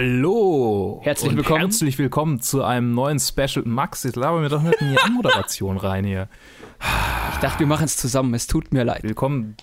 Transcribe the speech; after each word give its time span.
Hallo! 0.00 1.00
Herzlich 1.02 1.32
und 1.32 1.36
willkommen. 1.38 1.58
Herzlich 1.58 1.98
willkommen 1.98 2.40
zu 2.40 2.62
einem 2.62 2.94
neuen 2.94 3.18
Special. 3.18 3.64
Max, 3.64 4.04
jetzt 4.04 4.14
laber 4.14 4.38
mir 4.40 4.48
doch 4.48 4.62
nicht 4.62 4.80
in 4.80 4.90
die 4.92 4.98
Anmoderation 5.02 5.76
rein 5.76 6.04
hier. 6.04 6.28
Ich 7.32 7.38
dachte, 7.38 7.58
wir 7.58 7.66
machen 7.66 7.82
es 7.86 7.96
zusammen. 7.96 8.32
Es 8.34 8.46
tut 8.46 8.72
mir 8.72 8.84
leid. 8.84 9.02
Willkommen 9.02 9.56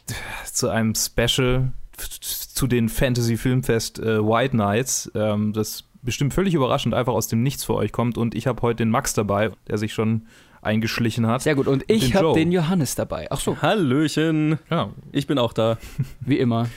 zu 0.43 0.67
einem 0.67 0.93
Special 0.93 1.71
zu 2.19 2.67
den 2.67 2.89
Fantasy 2.89 3.37
Filmfest 3.37 3.99
äh, 3.99 4.21
White 4.21 4.57
Nights, 4.57 5.09
ähm, 5.15 5.53
das 5.53 5.85
bestimmt 6.01 6.33
völlig 6.33 6.53
überraschend 6.53 6.93
einfach 6.93 7.13
aus 7.13 7.29
dem 7.29 7.41
Nichts 7.41 7.63
für 7.63 7.75
euch 7.75 7.93
kommt. 7.93 8.17
Und 8.17 8.35
ich 8.35 8.45
habe 8.45 8.61
heute 8.61 8.79
den 8.83 8.89
Max 8.89 9.13
dabei, 9.13 9.51
der 9.69 9.77
sich 9.77 9.93
schon 9.93 10.27
eingeschlichen 10.61 11.27
hat. 11.27 11.43
Sehr 11.43 11.55
gut. 11.55 11.67
Und 11.67 11.85
ich 11.87 12.13
habe 12.13 12.33
den 12.33 12.51
Johannes 12.51 12.95
dabei. 12.95 13.27
Ach 13.29 13.39
so, 13.39 13.61
Hallöchen, 13.61 14.59
Ja. 14.69 14.89
ich 15.13 15.27
bin 15.27 15.37
auch 15.37 15.53
da. 15.53 15.77
wie 16.19 16.39
immer. 16.39 16.67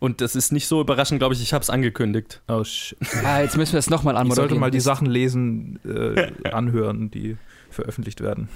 Und 0.00 0.20
das 0.20 0.36
ist 0.36 0.52
nicht 0.52 0.68
so 0.68 0.80
überraschend, 0.80 1.18
glaube 1.18 1.34
ich, 1.34 1.42
ich 1.42 1.52
habe 1.52 1.62
es 1.62 1.70
angekündigt. 1.70 2.40
Oh, 2.48 2.60
sh- 2.62 2.94
Ah, 3.24 3.40
jetzt 3.40 3.56
müssen 3.56 3.72
wir 3.72 3.80
es 3.80 3.90
nochmal 3.90 4.14
ich 4.14 4.20
anmoderieren. 4.20 4.48
sollte 4.50 4.60
mal 4.60 4.70
die. 4.70 4.80
Sachen 4.80 5.06
lesen, 5.08 5.80
äh, 5.84 6.30
anhören, 6.52 7.10
die 7.10 7.36
veröffentlicht 7.70 8.20
werden. 8.20 8.48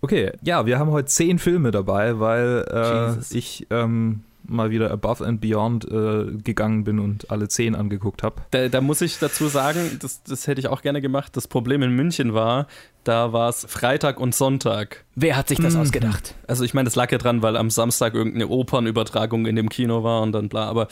Okay, 0.00 0.32
ja, 0.42 0.66
wir 0.66 0.78
haben 0.78 0.90
heute 0.90 1.06
zehn 1.06 1.38
Filme 1.38 1.70
dabei, 1.70 2.20
weil 2.20 2.66
äh, 2.70 3.34
ich 3.34 3.66
ähm, 3.70 4.20
mal 4.46 4.70
wieder 4.70 4.90
above 4.90 5.24
and 5.26 5.40
beyond 5.40 5.90
äh, 5.90 6.26
gegangen 6.44 6.84
bin 6.84 6.98
und 6.98 7.30
alle 7.30 7.48
zehn 7.48 7.74
angeguckt 7.74 8.22
habe. 8.22 8.42
Da, 8.50 8.68
da 8.68 8.82
muss 8.82 9.00
ich 9.00 9.18
dazu 9.18 9.46
sagen, 9.48 9.78
das, 10.02 10.22
das 10.22 10.46
hätte 10.46 10.60
ich 10.60 10.68
auch 10.68 10.82
gerne 10.82 11.00
gemacht. 11.00 11.34
Das 11.38 11.48
Problem 11.48 11.80
in 11.82 11.92
München 11.96 12.34
war, 12.34 12.66
da 13.04 13.32
war 13.32 13.48
es 13.48 13.66
Freitag 13.68 14.18
und 14.18 14.34
Sonntag. 14.34 15.04
Wer 15.14 15.36
hat 15.36 15.48
sich 15.48 15.58
das 15.60 15.74
Mhm. 15.74 15.80
ausgedacht? 15.80 16.34
Also 16.46 16.64
ich 16.64 16.74
meine, 16.74 16.86
das 16.86 16.96
lag 16.96 17.12
ja 17.12 17.18
dran, 17.18 17.42
weil 17.42 17.56
am 17.56 17.70
Samstag 17.70 18.14
irgendeine 18.14 18.48
Opernübertragung 18.48 19.46
in 19.46 19.56
dem 19.56 19.68
Kino 19.68 20.02
war 20.02 20.22
und 20.22 20.32
dann 20.32 20.48
bla. 20.48 20.66
Aber 20.68 20.88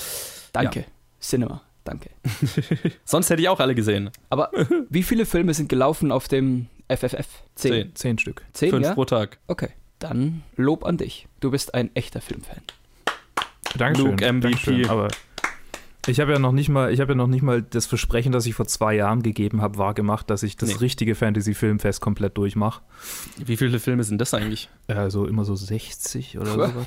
Danke. 0.53 0.85
Cinema. 1.21 1.63
Danke. 1.85 2.11
sonst 3.05 3.31
hätte 3.31 3.43
ich 3.43 3.49
auch 3.49 3.59
alle 3.61 3.75
gesehen. 3.75 4.11
Aber 4.31 4.51
wie 4.89 5.03
viele 5.03 5.27
Filme 5.27 5.53
sind 5.55 5.69
gelaufen 5.69 6.13
auf 6.13 6.29
dem 6.29 6.67
FFF? 6.89 7.27
Zehn. 7.57 7.73
Zehn. 7.73 7.95
Zehn 7.97 8.19
Stück. 8.19 8.43
Zehn, 8.53 8.71
Fünf 8.71 8.87
ja? 8.87 8.95
pro 8.95 9.05
Tag. 9.05 9.39
Okay. 9.49 9.71
Dann 9.99 10.43
Lob 10.57 10.85
an 10.85 10.97
dich. 10.99 11.27
Du 11.41 11.51
bist 11.51 11.75
ein 11.75 11.91
echter 11.95 12.21
Filmfan. 12.21 12.59
Dankeschön. 13.77 14.11
Luke 14.11 14.25
MVP. 14.33 14.51
Dankeschön, 14.51 14.89
aber 14.91 15.09
ich 16.07 16.19
habe 16.21 16.33
ja 16.33 16.39
noch 16.39 16.53
nicht 16.53 16.69
mal, 16.69 16.93
ich 16.93 17.01
habe 17.01 17.13
ja 17.13 17.17
noch 17.17 17.27
nicht 17.29 17.43
mal 17.43 17.63
das 17.63 17.87
Versprechen, 17.87 18.33
das 18.33 18.47
ich 18.47 18.55
vor 18.55 18.67
zwei 18.67 18.95
Jahren 18.97 19.23
gegeben 19.23 19.63
habe, 19.63 19.79
wahrgemacht, 19.79 20.29
dass 20.31 20.43
ich 20.43 20.57
das 20.57 20.71
Nee. 20.71 20.77
richtige 20.77 21.15
Fantasy-Filmfest 21.15 22.01
komplett 22.01 22.37
durchmache. 22.37 22.83
Wie 23.45 23.57
viele 23.57 23.79
Filme 23.79 24.03
sind 24.05 24.19
das 24.21 24.35
eigentlich? 24.35 24.69
Also 24.89 25.27
immer 25.27 25.45
so 25.45 25.55
60 25.55 26.39
oder 26.39 26.71
so. 26.71 26.87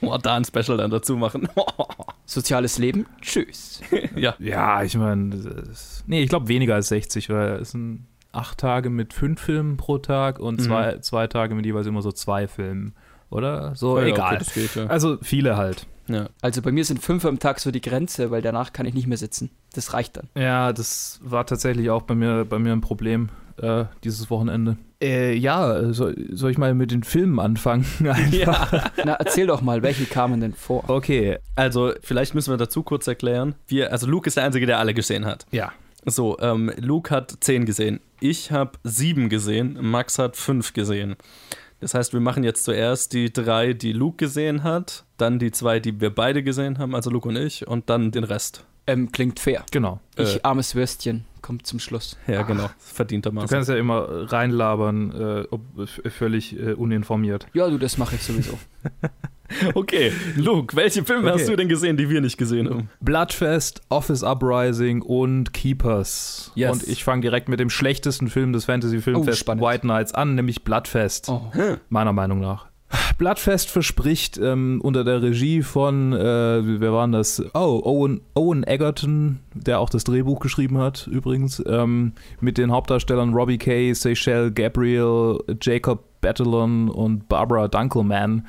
Oh, 0.00 0.18
da 0.18 0.36
ein 0.36 0.44
Special 0.44 0.76
dann 0.76 0.90
dazu 0.90 1.16
machen. 1.16 1.48
Soziales 2.26 2.76
Leben? 2.78 3.06
Tschüss. 3.22 3.80
ja. 4.16 4.34
Ja, 4.38 4.82
ich 4.82 4.96
meine, 4.96 5.34
nee, 6.06 6.22
ich 6.22 6.28
glaube 6.28 6.48
weniger 6.48 6.74
als 6.74 6.88
60, 6.88 7.30
weil 7.30 7.52
es 7.60 7.70
sind 7.70 8.06
acht 8.32 8.58
Tage 8.58 8.90
mit 8.90 9.14
fünf 9.14 9.40
Filmen 9.40 9.76
pro 9.78 9.96
Tag 9.98 10.40
und 10.40 10.60
Mhm. 10.60 10.64
zwei, 10.64 10.98
zwei 10.98 11.26
Tage 11.28 11.54
mit 11.54 11.64
jeweils 11.64 11.86
immer 11.86 12.02
so 12.02 12.12
zwei 12.12 12.48
Filmen. 12.48 12.94
Oder? 13.30 13.74
So, 13.76 13.98
Ja, 13.98 14.04
egal. 14.06 14.38
Okay, 14.42 14.60
geht, 14.62 14.74
ja. 14.74 14.86
Also 14.88 15.16
viele 15.22 15.56
halt. 15.56 15.86
Ja. 16.08 16.28
Also 16.42 16.62
bei 16.62 16.72
mir 16.72 16.84
sind 16.84 17.00
fünf 17.02 17.24
am 17.24 17.38
Tag 17.38 17.60
so 17.60 17.70
die 17.70 17.80
Grenze, 17.80 18.30
weil 18.30 18.42
danach 18.42 18.72
kann 18.72 18.86
ich 18.86 18.94
nicht 18.94 19.06
mehr 19.06 19.18
sitzen. 19.18 19.50
Das 19.74 19.92
reicht 19.92 20.16
dann. 20.16 20.28
Ja, 20.36 20.72
das 20.72 21.20
war 21.22 21.46
tatsächlich 21.46 21.90
auch 21.90 22.02
bei 22.02 22.14
mir, 22.14 22.44
bei 22.44 22.58
mir 22.58 22.72
ein 22.72 22.80
Problem 22.80 23.28
äh, 23.56 23.84
dieses 24.02 24.30
Wochenende. 24.30 24.76
Äh, 25.02 25.34
ja, 25.34 25.92
soll, 25.92 26.14
soll 26.32 26.50
ich 26.50 26.58
mal 26.58 26.74
mit 26.74 26.90
den 26.90 27.02
Filmen 27.02 27.38
anfangen? 27.40 27.84
Ja. 28.30 28.68
Na, 29.04 29.14
erzähl 29.14 29.46
doch 29.46 29.60
mal, 29.60 29.82
welche 29.82 30.06
kamen 30.06 30.40
denn 30.40 30.54
vor? 30.54 30.88
Okay, 30.88 31.38
Also, 31.56 31.92
vielleicht 32.02 32.34
müssen 32.34 32.52
wir 32.52 32.56
dazu 32.56 32.82
kurz 32.82 33.06
erklären. 33.06 33.54
Wir, 33.66 33.92
also 33.92 34.06
Luke 34.06 34.26
ist 34.28 34.36
der 34.36 34.44
Einzige, 34.44 34.66
der 34.66 34.78
alle 34.78 34.94
gesehen 34.94 35.24
hat. 35.26 35.46
ja. 35.50 35.72
So, 36.06 36.38
ähm, 36.40 36.70
Luke 36.76 37.14
hat 37.14 37.34
zehn 37.40 37.64
gesehen. 37.64 37.98
Ich 38.20 38.52
habe 38.52 38.72
sieben 38.84 39.30
gesehen. 39.30 39.78
Max 39.80 40.18
hat 40.18 40.36
fünf 40.36 40.74
gesehen. 40.74 41.16
Das 41.80 41.94
heißt, 41.94 42.12
wir 42.12 42.20
machen 42.20 42.44
jetzt 42.44 42.64
zuerst 42.64 43.12
die 43.12 43.32
drei, 43.32 43.72
die 43.74 43.92
Luke 43.92 44.16
gesehen 44.16 44.62
hat, 44.62 45.04
dann 45.16 45.38
die 45.38 45.50
zwei, 45.50 45.80
die 45.80 46.00
wir 46.00 46.14
beide 46.14 46.42
gesehen 46.42 46.78
haben, 46.78 46.94
also 46.94 47.10
Luke 47.10 47.28
und 47.28 47.36
ich, 47.36 47.66
und 47.66 47.90
dann 47.90 48.10
den 48.10 48.24
Rest. 48.24 48.64
Ähm, 48.86 49.12
klingt 49.12 49.40
fair. 49.40 49.64
Genau. 49.70 50.00
Ich, 50.16 50.36
Äh. 50.36 50.40
armes 50.42 50.74
Würstchen, 50.74 51.24
kommt 51.42 51.66
zum 51.66 51.78
Schluss. 51.78 52.16
Ja, 52.26 52.42
genau. 52.42 52.64
Du 52.66 52.72
Verdientermaßen. 52.78 53.48
kannst 53.48 53.68
ja 53.70 53.76
immer 53.76 54.30
reinlabern, 54.32 55.10
äh, 55.12 55.44
ob, 55.50 55.62
völlig 56.10 56.58
äh, 56.58 56.72
uninformiert. 56.74 57.46
Ja, 57.54 57.68
du, 57.68 57.78
das 57.78 57.96
mache 57.98 58.14
ich 58.16 58.22
sowieso. 58.22 58.58
Okay, 59.74 60.12
Luke, 60.36 60.74
welche 60.76 61.04
Filme 61.04 61.30
Okay. 61.30 61.40
hast 61.40 61.48
du 61.48 61.56
denn 61.56 61.68
gesehen, 61.68 61.96
die 61.96 62.08
wir 62.08 62.20
nicht 62.20 62.38
gesehen 62.38 62.68
haben? 62.68 62.88
Bloodfest, 63.00 63.82
Office 63.88 64.22
Uprising 64.22 65.02
und 65.02 65.52
Keepers. 65.52 66.50
Yes. 66.54 66.72
Und 66.72 66.88
ich 66.88 67.04
fange 67.04 67.20
direkt 67.22 67.48
mit 67.48 67.60
dem 67.60 67.70
schlechtesten 67.70 68.28
Film 68.28 68.52
des 68.52 68.64
Fantasy 68.64 68.98
Oh. 69.14 69.24
White 69.26 69.86
Nights 69.86 70.14
an, 70.14 70.34
nämlich 70.34 70.64
Bloodfest. 70.64 71.28
Oh. 71.28 71.42
Meiner 71.88 72.12
Meinung 72.12 72.40
nach. 72.40 72.66
Bloodfest 73.18 73.70
verspricht 73.70 74.38
ähm, 74.38 74.80
unter 74.82 75.02
der 75.04 75.20
Regie 75.20 75.62
von, 75.62 76.12
äh, 76.12 76.18
wer 76.80 76.92
waren 76.92 77.10
das? 77.12 77.42
Oh, 77.52 77.80
Owen, 77.84 78.20
Owen 78.34 78.64
Egerton, 78.64 79.40
der 79.52 79.80
auch 79.80 79.90
das 79.90 80.04
Drehbuch 80.04 80.38
geschrieben 80.38 80.78
hat, 80.78 81.08
übrigens, 81.10 81.62
ähm, 81.66 82.12
mit 82.40 82.56
den 82.56 82.70
Hauptdarstellern 82.70 83.34
Robbie 83.34 83.58
Kay, 83.58 83.92
Seychelles 83.94 84.52
Gabriel, 84.54 85.38
Jacob 85.60 86.04
Batalon 86.20 86.88
und 86.88 87.28
Barbara 87.28 87.66
Dunkelman 87.68 88.46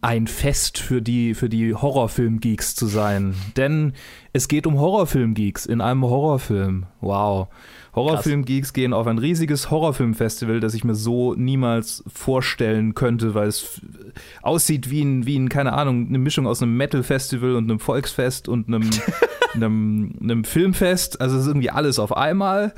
ein 0.00 0.28
Fest 0.28 0.78
für 0.78 1.02
die, 1.02 1.34
für 1.34 1.48
die 1.48 1.74
Horrorfilm-Geeks 1.74 2.76
zu 2.76 2.86
sein. 2.86 3.34
Denn 3.56 3.94
es 4.32 4.46
geht 4.46 4.66
um 4.66 4.78
Horrorfilm-Geeks 4.78 5.66
in 5.66 5.80
einem 5.80 6.04
Horrorfilm. 6.04 6.86
Wow. 7.00 7.48
Horrorfilm-Geeks 7.96 8.72
gehen 8.72 8.92
auf 8.92 9.08
ein 9.08 9.18
riesiges 9.18 9.72
Horrorfilm-Festival, 9.72 10.60
das 10.60 10.74
ich 10.74 10.84
mir 10.84 10.94
so 10.94 11.34
niemals 11.34 12.04
vorstellen 12.06 12.94
könnte, 12.94 13.34
weil 13.34 13.48
es 13.48 13.80
aussieht 14.42 14.88
wie 14.88 15.02
ein, 15.02 15.26
wie 15.26 15.36
ein, 15.36 15.48
keine 15.48 15.72
Ahnung, 15.72 16.06
eine 16.06 16.18
Mischung 16.18 16.46
aus 16.46 16.62
einem 16.62 16.76
Metal-Festival 16.76 17.56
und 17.56 17.64
einem 17.64 17.80
Volksfest 17.80 18.48
und 18.48 18.68
einem, 18.68 18.88
einem, 19.54 20.14
einem 20.22 20.44
Filmfest. 20.44 21.20
Also 21.20 21.36
es 21.36 21.42
ist 21.42 21.48
irgendwie 21.48 21.70
alles 21.70 21.98
auf 21.98 22.16
einmal. 22.16 22.72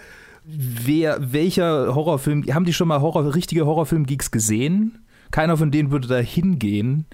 Wer, 0.44 1.32
welcher 1.32 1.94
Horrorfilm, 1.94 2.44
haben 2.54 2.64
die 2.64 2.72
schon 2.72 2.88
mal 2.88 3.02
Horror, 3.02 3.34
richtige 3.34 3.66
Horrorfilm-Geeks 3.66 4.30
gesehen? 4.30 5.04
Keiner 5.30 5.56
von 5.56 5.70
denen 5.70 5.90
würde 5.90 6.08
da 6.08 6.18
hingehen, 6.18 7.06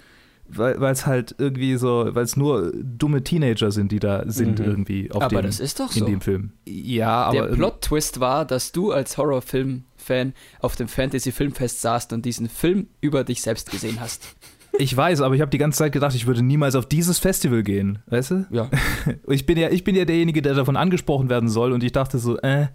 weil 0.49 0.81
es 0.85 1.07
halt 1.07 1.35
irgendwie 1.39 1.77
so, 1.77 2.09
weil 2.13 2.23
es 2.25 2.37
nur 2.37 2.73
dumme 2.77 3.25
Teenager 3.25 3.71
sind, 3.73 3.91
die 3.93 3.99
da 3.99 4.23
sind 4.31 4.59
Mhm. 4.61 4.65
irgendwie 4.65 5.11
auf 5.11 5.23
Aber 5.23 5.43
dem, 5.43 5.47
das 5.47 5.59
ist 5.61 5.81
doch 5.81 5.93
in 5.95 6.01
so. 6.01 6.07
dem 6.07 6.21
Film. 6.21 6.53
Ja, 6.67 7.25
aber 7.25 7.49
Der 7.49 7.55
Plot-Twist 7.57 8.21
war, 8.21 8.45
dass 8.45 8.71
du 8.73 8.93
als 8.93 9.19
Horrorfilm-Fan 9.19 10.35
auf 10.61 10.77
dem 10.77 10.87
Fantasy-Filmfest 10.89 11.81
saßt 11.83 12.13
und 12.13 12.25
diesen 12.25 12.49
Film 12.49 12.87
über 13.01 13.25
dich 13.25 13.43
selbst 13.43 13.71
gesehen 13.73 13.99
hast. 14.01 14.37
ich 14.79 14.97
weiß, 14.97 15.21
aber 15.23 15.35
ich 15.35 15.41
habe 15.41 15.51
die 15.51 15.59
ganze 15.59 15.79
Zeit 15.79 15.93
gedacht, 15.93 16.15
ich 16.15 16.27
würde 16.29 16.43
niemals 16.43 16.77
auf 16.77 16.87
dieses 16.87 17.19
Festival 17.19 17.63
gehen, 17.65 17.99
weißt 18.07 18.31
du? 18.31 18.47
Ja. 18.51 18.71
Ich 19.29 19.47
bin 19.47 19.59
ja, 19.59 19.71
ich 19.71 19.83
bin 19.85 19.97
ja 19.97 20.05
derjenige, 20.05 20.43
der 20.43 20.55
davon 20.55 20.77
angesprochen 20.77 21.29
werden 21.29 21.49
soll 21.49 21.73
und 21.73 21.83
ich 21.83 21.91
dachte 21.93 22.19
so, 22.19 22.39
äh, 22.39 22.69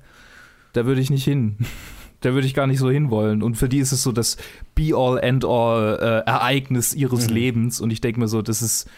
da 0.74 0.86
würde 0.86 1.00
ich 1.02 1.10
nicht 1.10 1.24
hin. 1.24 1.58
Da 2.22 2.34
würde 2.34 2.48
ich 2.48 2.54
gar 2.54 2.68
nicht 2.68 2.80
so 2.80 2.90
hinwollen. 2.90 3.42
Und 3.44 3.56
für 3.56 3.68
die 3.70 3.80
ist 3.80 3.92
es 3.92 4.04
so 4.04 4.12
das 4.12 4.38
Be-all, 4.76 5.18
End-all 5.20 5.98
äh, 6.26 6.30
Ereignis 6.30 6.94
ihres 6.94 7.28
Mhm. 7.28 7.34
Lebens. 7.36 7.82
Und 7.82 7.92
ich 7.92 8.00
denke 8.02 8.20
mir 8.20 8.28
so, 8.28 8.42
das 8.42 8.62
ist 8.62 8.90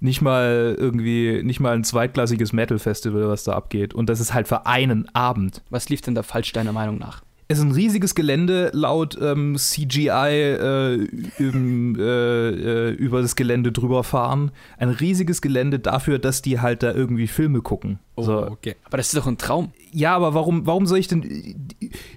nicht 0.00 0.22
mal 0.22 0.74
irgendwie, 0.78 1.42
nicht 1.42 1.60
mal 1.60 1.74
ein 1.74 1.84
zweitklassiges 1.84 2.52
Metal-Festival, 2.52 3.28
was 3.28 3.44
da 3.44 3.52
abgeht. 3.52 3.92
Und 3.92 4.08
das 4.08 4.20
ist 4.20 4.32
halt 4.32 4.48
für 4.48 4.66
einen 4.66 5.08
Abend. 5.14 5.62
Was 5.68 5.88
lief 5.90 6.00
denn 6.00 6.14
da 6.14 6.22
falsch 6.22 6.52
deiner 6.52 6.72
Meinung 6.72 6.96
nach? 6.98 7.22
Es 7.48 7.58
ist 7.58 7.64
ein 7.64 7.72
riesiges 7.72 8.14
Gelände, 8.14 8.70
laut 8.72 9.18
ähm, 9.20 9.56
CGI 9.58 10.08
äh, 10.08 10.94
im, 11.38 11.96
äh, 11.98 12.02
äh, 12.02 12.90
über 12.92 13.22
das 13.22 13.34
Gelände 13.34 13.72
drüber 13.72 14.04
fahren. 14.04 14.52
Ein 14.78 14.90
riesiges 14.90 15.42
Gelände 15.42 15.80
dafür, 15.80 16.20
dass 16.20 16.42
die 16.42 16.60
halt 16.60 16.84
da 16.84 16.92
irgendwie 16.94 17.26
Filme 17.26 17.60
gucken. 17.60 17.98
Oh, 18.14 18.22
So. 18.22 18.46
okay. 18.46 18.76
Aber 18.84 18.98
das 18.98 19.08
ist 19.08 19.16
doch 19.16 19.26
ein 19.26 19.36
Traum. 19.36 19.72
Ja, 19.92 20.14
aber 20.14 20.34
warum, 20.34 20.66
warum 20.66 20.86
soll 20.86 20.98
ich 20.98 21.08
denn 21.08 21.22
äh, 21.22 21.54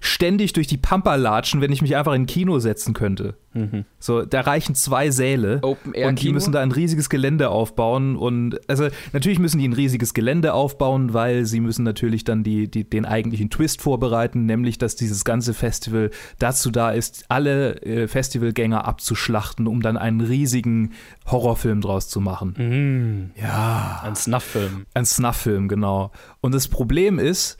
ständig 0.02 0.54
durch 0.54 0.68
die 0.68 0.78
Pampa 0.78 1.16
latschen, 1.16 1.62
wenn 1.62 1.72
ich 1.72 1.82
mich 1.82 1.96
einfach 1.96 2.14
in 2.14 2.24
ein 2.24 2.26
Kino 2.28 2.60
setzen 2.60 2.94
könnte? 2.94 3.36
Mhm. 3.54 3.86
So, 4.00 4.24
da 4.24 4.42
reichen 4.42 4.76
zwei 4.76 5.12
Säle. 5.12 5.60
Open 5.62 5.94
Air 5.94 6.08
Und 6.08 6.20
die 6.20 6.26
Kino. 6.26 6.34
müssen 6.34 6.52
da 6.52 6.62
ein 6.62 6.72
riesiges 6.72 7.10
Gelände 7.10 7.50
aufbauen. 7.50 8.16
Und 8.16 8.60
also 8.70 8.88
natürlich 9.12 9.40
müssen 9.40 9.60
die 9.60 9.68
ein 9.68 9.74
riesiges 9.74 10.14
Gelände 10.14 10.54
aufbauen, 10.54 11.14
weil 11.14 11.46
sie 11.46 11.60
müssen 11.60 11.84
natürlich 11.84 12.24
dann 12.24 12.44
die, 12.44 12.70
die, 12.70 12.84
den 12.90 13.06
eigentlichen 13.06 13.50
Twist 13.50 13.82
vorbereiten, 13.82 14.46
nämlich 14.46 14.78
dass 14.78 14.96
dieses 14.96 15.24
ganze 15.24 15.54
Festival 15.54 16.10
dazu 16.40 16.72
da 16.72 16.92
ist, 16.92 17.26
alle 17.30 17.82
äh, 17.84 18.08
Festivalgänger 18.08 18.86
abzuschlachten, 18.86 19.68
um 19.68 19.82
dann 19.82 19.98
einen 19.98 20.22
riesigen 20.22 20.92
Horrorfilm 21.28 21.82
draus 21.82 22.10
zu 22.10 22.22
machen. 22.22 22.56
Mhm. 22.58 23.32
Ja. 23.42 24.02
Ein 24.04 24.16
Snuff-Film. 24.16 24.86
Ein 24.94 25.06
Snuff-Film, 25.06 25.68
genau. 25.68 26.12
Und 26.42 26.54
das 26.54 26.68
Problem 26.68 27.20
ist, 27.20 27.58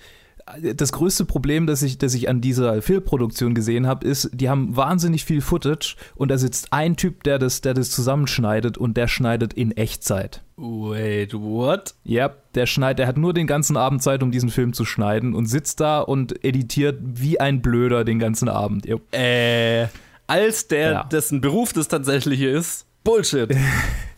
das 0.76 0.92
größte 0.92 1.26
Problem, 1.26 1.68
das 1.68 1.82
ich, 1.82 1.98
das 1.98 2.14
ich 2.14 2.30
an 2.30 2.42
dieser 2.42 2.82
Filmproduktion 2.82 3.54
gesehen 3.54 3.88
habe, 3.88 4.06
ist, 4.08 4.30
die 4.34 4.50
haben 4.50 4.76
wahnsinnig 4.76 5.26
viel 5.26 5.42
Footage 5.42 5.96
und 6.16 6.30
da 6.30 6.38
sitzt 6.38 6.72
ein 6.72 6.96
Typ, 6.96 7.24
der 7.24 7.40
das, 7.40 7.62
der 7.62 7.74
das 7.74 7.92
zusammenschneidet 7.92 8.78
und 8.78 8.98
der 8.98 9.08
schneidet 9.08 9.54
in 9.54 9.72
Echtzeit. 9.72 10.44
Wait, 10.58 11.34
what? 11.34 11.96
Ja, 12.04 12.32
der 12.56 12.66
schneidet, 12.66 13.00
der 13.00 13.08
hat 13.08 13.18
nur 13.18 13.34
den 13.34 13.48
ganzen 13.48 13.78
Abend 13.78 14.04
Zeit, 14.04 14.22
um 14.22 14.32
diesen 14.32 14.50
Film 14.50 14.74
zu 14.74 14.86
schneiden 14.86 15.34
und 15.34 15.46
sitzt 15.48 15.80
da 15.80 16.00
und 16.02 16.44
editiert 16.44 17.00
wie 17.02 17.40
ein 17.40 17.62
Blöder 17.62 18.04
den 18.04 18.20
ganzen 18.20 18.50
Abend. 18.50 18.86
Yep. 18.86 19.02
Äh, 19.14 19.88
als 20.28 20.68
der, 20.68 20.92
Ja. 20.92 21.04
dessen 21.06 21.42
Beruf 21.42 21.74
das 21.74 21.88
tatsächliche 21.88 22.48
ist, 22.50 22.86
Bullshit. 23.04 23.50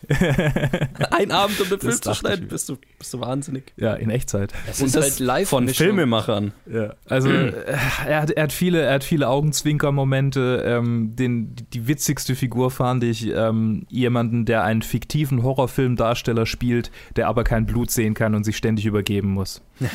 Ein 1.10 1.32
Abend, 1.32 1.60
um 1.60 1.68
den 1.68 1.80
Film 1.80 2.00
zu 2.00 2.14
schneiden, 2.14 2.46
bist 2.48 2.68
du, 2.68 2.76
bist 2.98 3.12
du 3.12 3.20
wahnsinnig. 3.20 3.72
Ja, 3.76 3.94
in 3.94 4.10
Echtzeit. 4.10 4.52
Es 4.70 4.80
Und 4.80 4.86
ist 4.86 4.96
das 4.96 5.04
halt 5.04 5.18
live 5.18 5.48
von 5.48 5.68
Filmemachern. 5.68 6.52
Ja, 6.72 6.94
also 7.06 7.28
äh, 7.30 7.52
er, 8.06 8.22
hat, 8.22 8.30
er 8.30 8.44
hat 8.44 8.52
viele, 8.52 8.82
er 8.82 8.94
hat 8.94 9.04
viele 9.04 9.28
Augenzwinker-Momente. 9.28 10.62
Ähm, 10.64 11.16
den, 11.16 11.56
die 11.72 11.88
witzigste 11.88 12.36
Figur 12.36 12.70
fand 12.70 13.02
ich 13.02 13.26
ähm, 13.26 13.86
jemanden, 13.88 14.44
der 14.44 14.62
einen 14.62 14.82
fiktiven 14.82 15.42
Horrorfilmdarsteller 15.42 16.46
spielt, 16.46 16.90
der 17.16 17.26
aber 17.26 17.42
kein 17.42 17.66
Blut 17.66 17.90
sehen 17.90 18.14
kann 18.14 18.34
und 18.34 18.44
sich 18.44 18.56
ständig 18.56 18.86
übergeben 18.86 19.30
muss. 19.30 19.62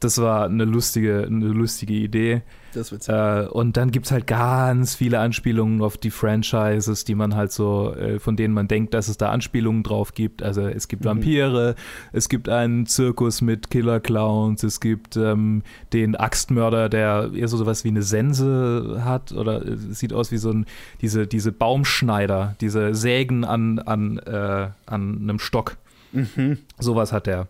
Das 0.00 0.18
war 0.18 0.46
eine 0.46 0.64
lustige, 0.64 1.24
eine 1.26 1.46
lustige 1.46 1.94
Idee. 1.94 2.42
Das 2.72 2.92
wird's. 2.92 3.08
Äh, 3.08 3.46
und 3.50 3.76
dann 3.76 3.90
gibt 3.90 4.06
es 4.06 4.12
halt 4.12 4.26
ganz 4.28 4.94
viele 4.94 5.18
Anspielungen 5.18 5.82
auf 5.82 5.96
die 5.98 6.10
Franchises, 6.10 7.04
die 7.04 7.14
man 7.16 7.34
halt 7.34 7.50
so, 7.52 7.94
äh, 7.94 8.18
von 8.20 8.36
denen 8.36 8.54
man 8.54 8.68
denkt, 8.68 8.94
dass 8.94 9.08
es 9.08 9.16
da 9.16 9.30
Anspielungen 9.30 9.82
drauf 9.82 10.14
gibt. 10.14 10.42
Also 10.42 10.62
es 10.62 10.86
gibt 10.88 11.04
Mhm. 11.04 11.08
Vampire, 11.08 11.74
es 12.12 12.28
gibt 12.28 12.48
einen 12.48 12.86
Zirkus 12.86 13.40
mit 13.40 13.70
Killer-Clowns, 13.70 14.62
es 14.62 14.78
gibt 14.80 15.16
ähm, 15.16 15.62
den 15.92 16.14
Axtmörder, 16.14 16.88
der 16.88 17.30
eher 17.34 17.48
so 17.48 17.56
sowas 17.56 17.84
wie 17.84 17.88
eine 17.88 18.02
Sense 18.02 19.00
hat 19.04 19.32
oder 19.32 19.66
äh, 19.66 19.76
sieht 19.76 20.12
aus 20.12 20.30
wie 20.30 20.38
so 20.38 20.50
ein, 20.50 20.66
diese, 21.00 21.26
diese 21.26 21.50
Baumschneider, 21.52 22.54
diese 22.60 22.94
Sägen 22.94 23.44
an, 23.44 23.80
an, 23.80 24.18
äh, 24.18 24.68
an 24.86 25.18
einem 25.22 25.38
Stock. 25.40 25.76
Mhm. 26.12 26.58
Sowas 26.78 27.12
hat 27.12 27.26
er. 27.26 27.48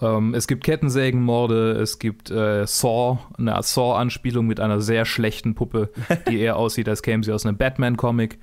Ähm, 0.00 0.34
es 0.34 0.46
gibt 0.46 0.64
Kettensägenmorde, 0.64 1.72
es 1.72 1.98
gibt 1.98 2.30
äh, 2.30 2.66
Saw, 2.66 3.18
eine 3.36 3.60
Saw-Anspielung 3.62 4.46
mit 4.46 4.60
einer 4.60 4.80
sehr 4.80 5.04
schlechten 5.04 5.54
Puppe, 5.54 5.90
die 6.28 6.38
eher 6.40 6.56
aussieht, 6.56 6.88
als 6.88 7.02
käme 7.02 7.24
sie 7.24 7.32
aus 7.32 7.44
einem 7.46 7.56
Batman-Comic. 7.56 8.38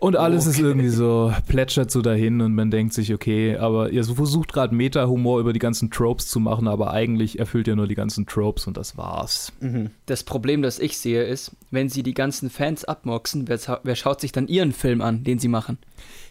Und 0.00 0.16
alles 0.16 0.44
ist 0.46 0.58
Okay. 0.58 0.66
irgendwie 0.66 0.90
so, 0.90 1.32
plätschert 1.48 1.90
so 1.90 2.02
dahin 2.02 2.42
und 2.42 2.54
man 2.54 2.70
denkt 2.70 2.92
sich, 2.92 3.14
okay, 3.14 3.56
aber 3.56 3.88
ihr 3.88 4.04
versucht 4.04 4.52
gerade 4.52 4.74
Meta-Humor 4.74 5.40
über 5.40 5.54
die 5.54 5.58
ganzen 5.60 5.90
Tropes 5.90 6.28
zu 6.28 6.40
machen, 6.40 6.68
aber 6.68 6.90
eigentlich 6.90 7.38
erfüllt 7.38 7.68
ihr 7.68 7.76
nur 7.76 7.86
die 7.86 7.94
ganzen 7.94 8.26
Tropes 8.26 8.66
und 8.66 8.76
das 8.76 8.98
war's. 8.98 9.52
Mhm. 9.60 9.90
Das 10.04 10.22
Problem, 10.22 10.60
das 10.60 10.78
ich 10.78 10.98
sehe, 10.98 11.22
ist, 11.22 11.52
wenn 11.70 11.88
sie 11.88 12.02
die 12.02 12.12
ganzen 12.12 12.50
Fans 12.50 12.84
abmoxen, 12.84 13.48
wer, 13.48 13.58
wer 13.82 13.94
schaut 13.94 14.20
sich 14.20 14.32
dann 14.32 14.46
ihren 14.46 14.72
Film 14.72 15.00
an, 15.00 15.24
den 15.24 15.38
sie 15.38 15.48
machen? 15.48 15.78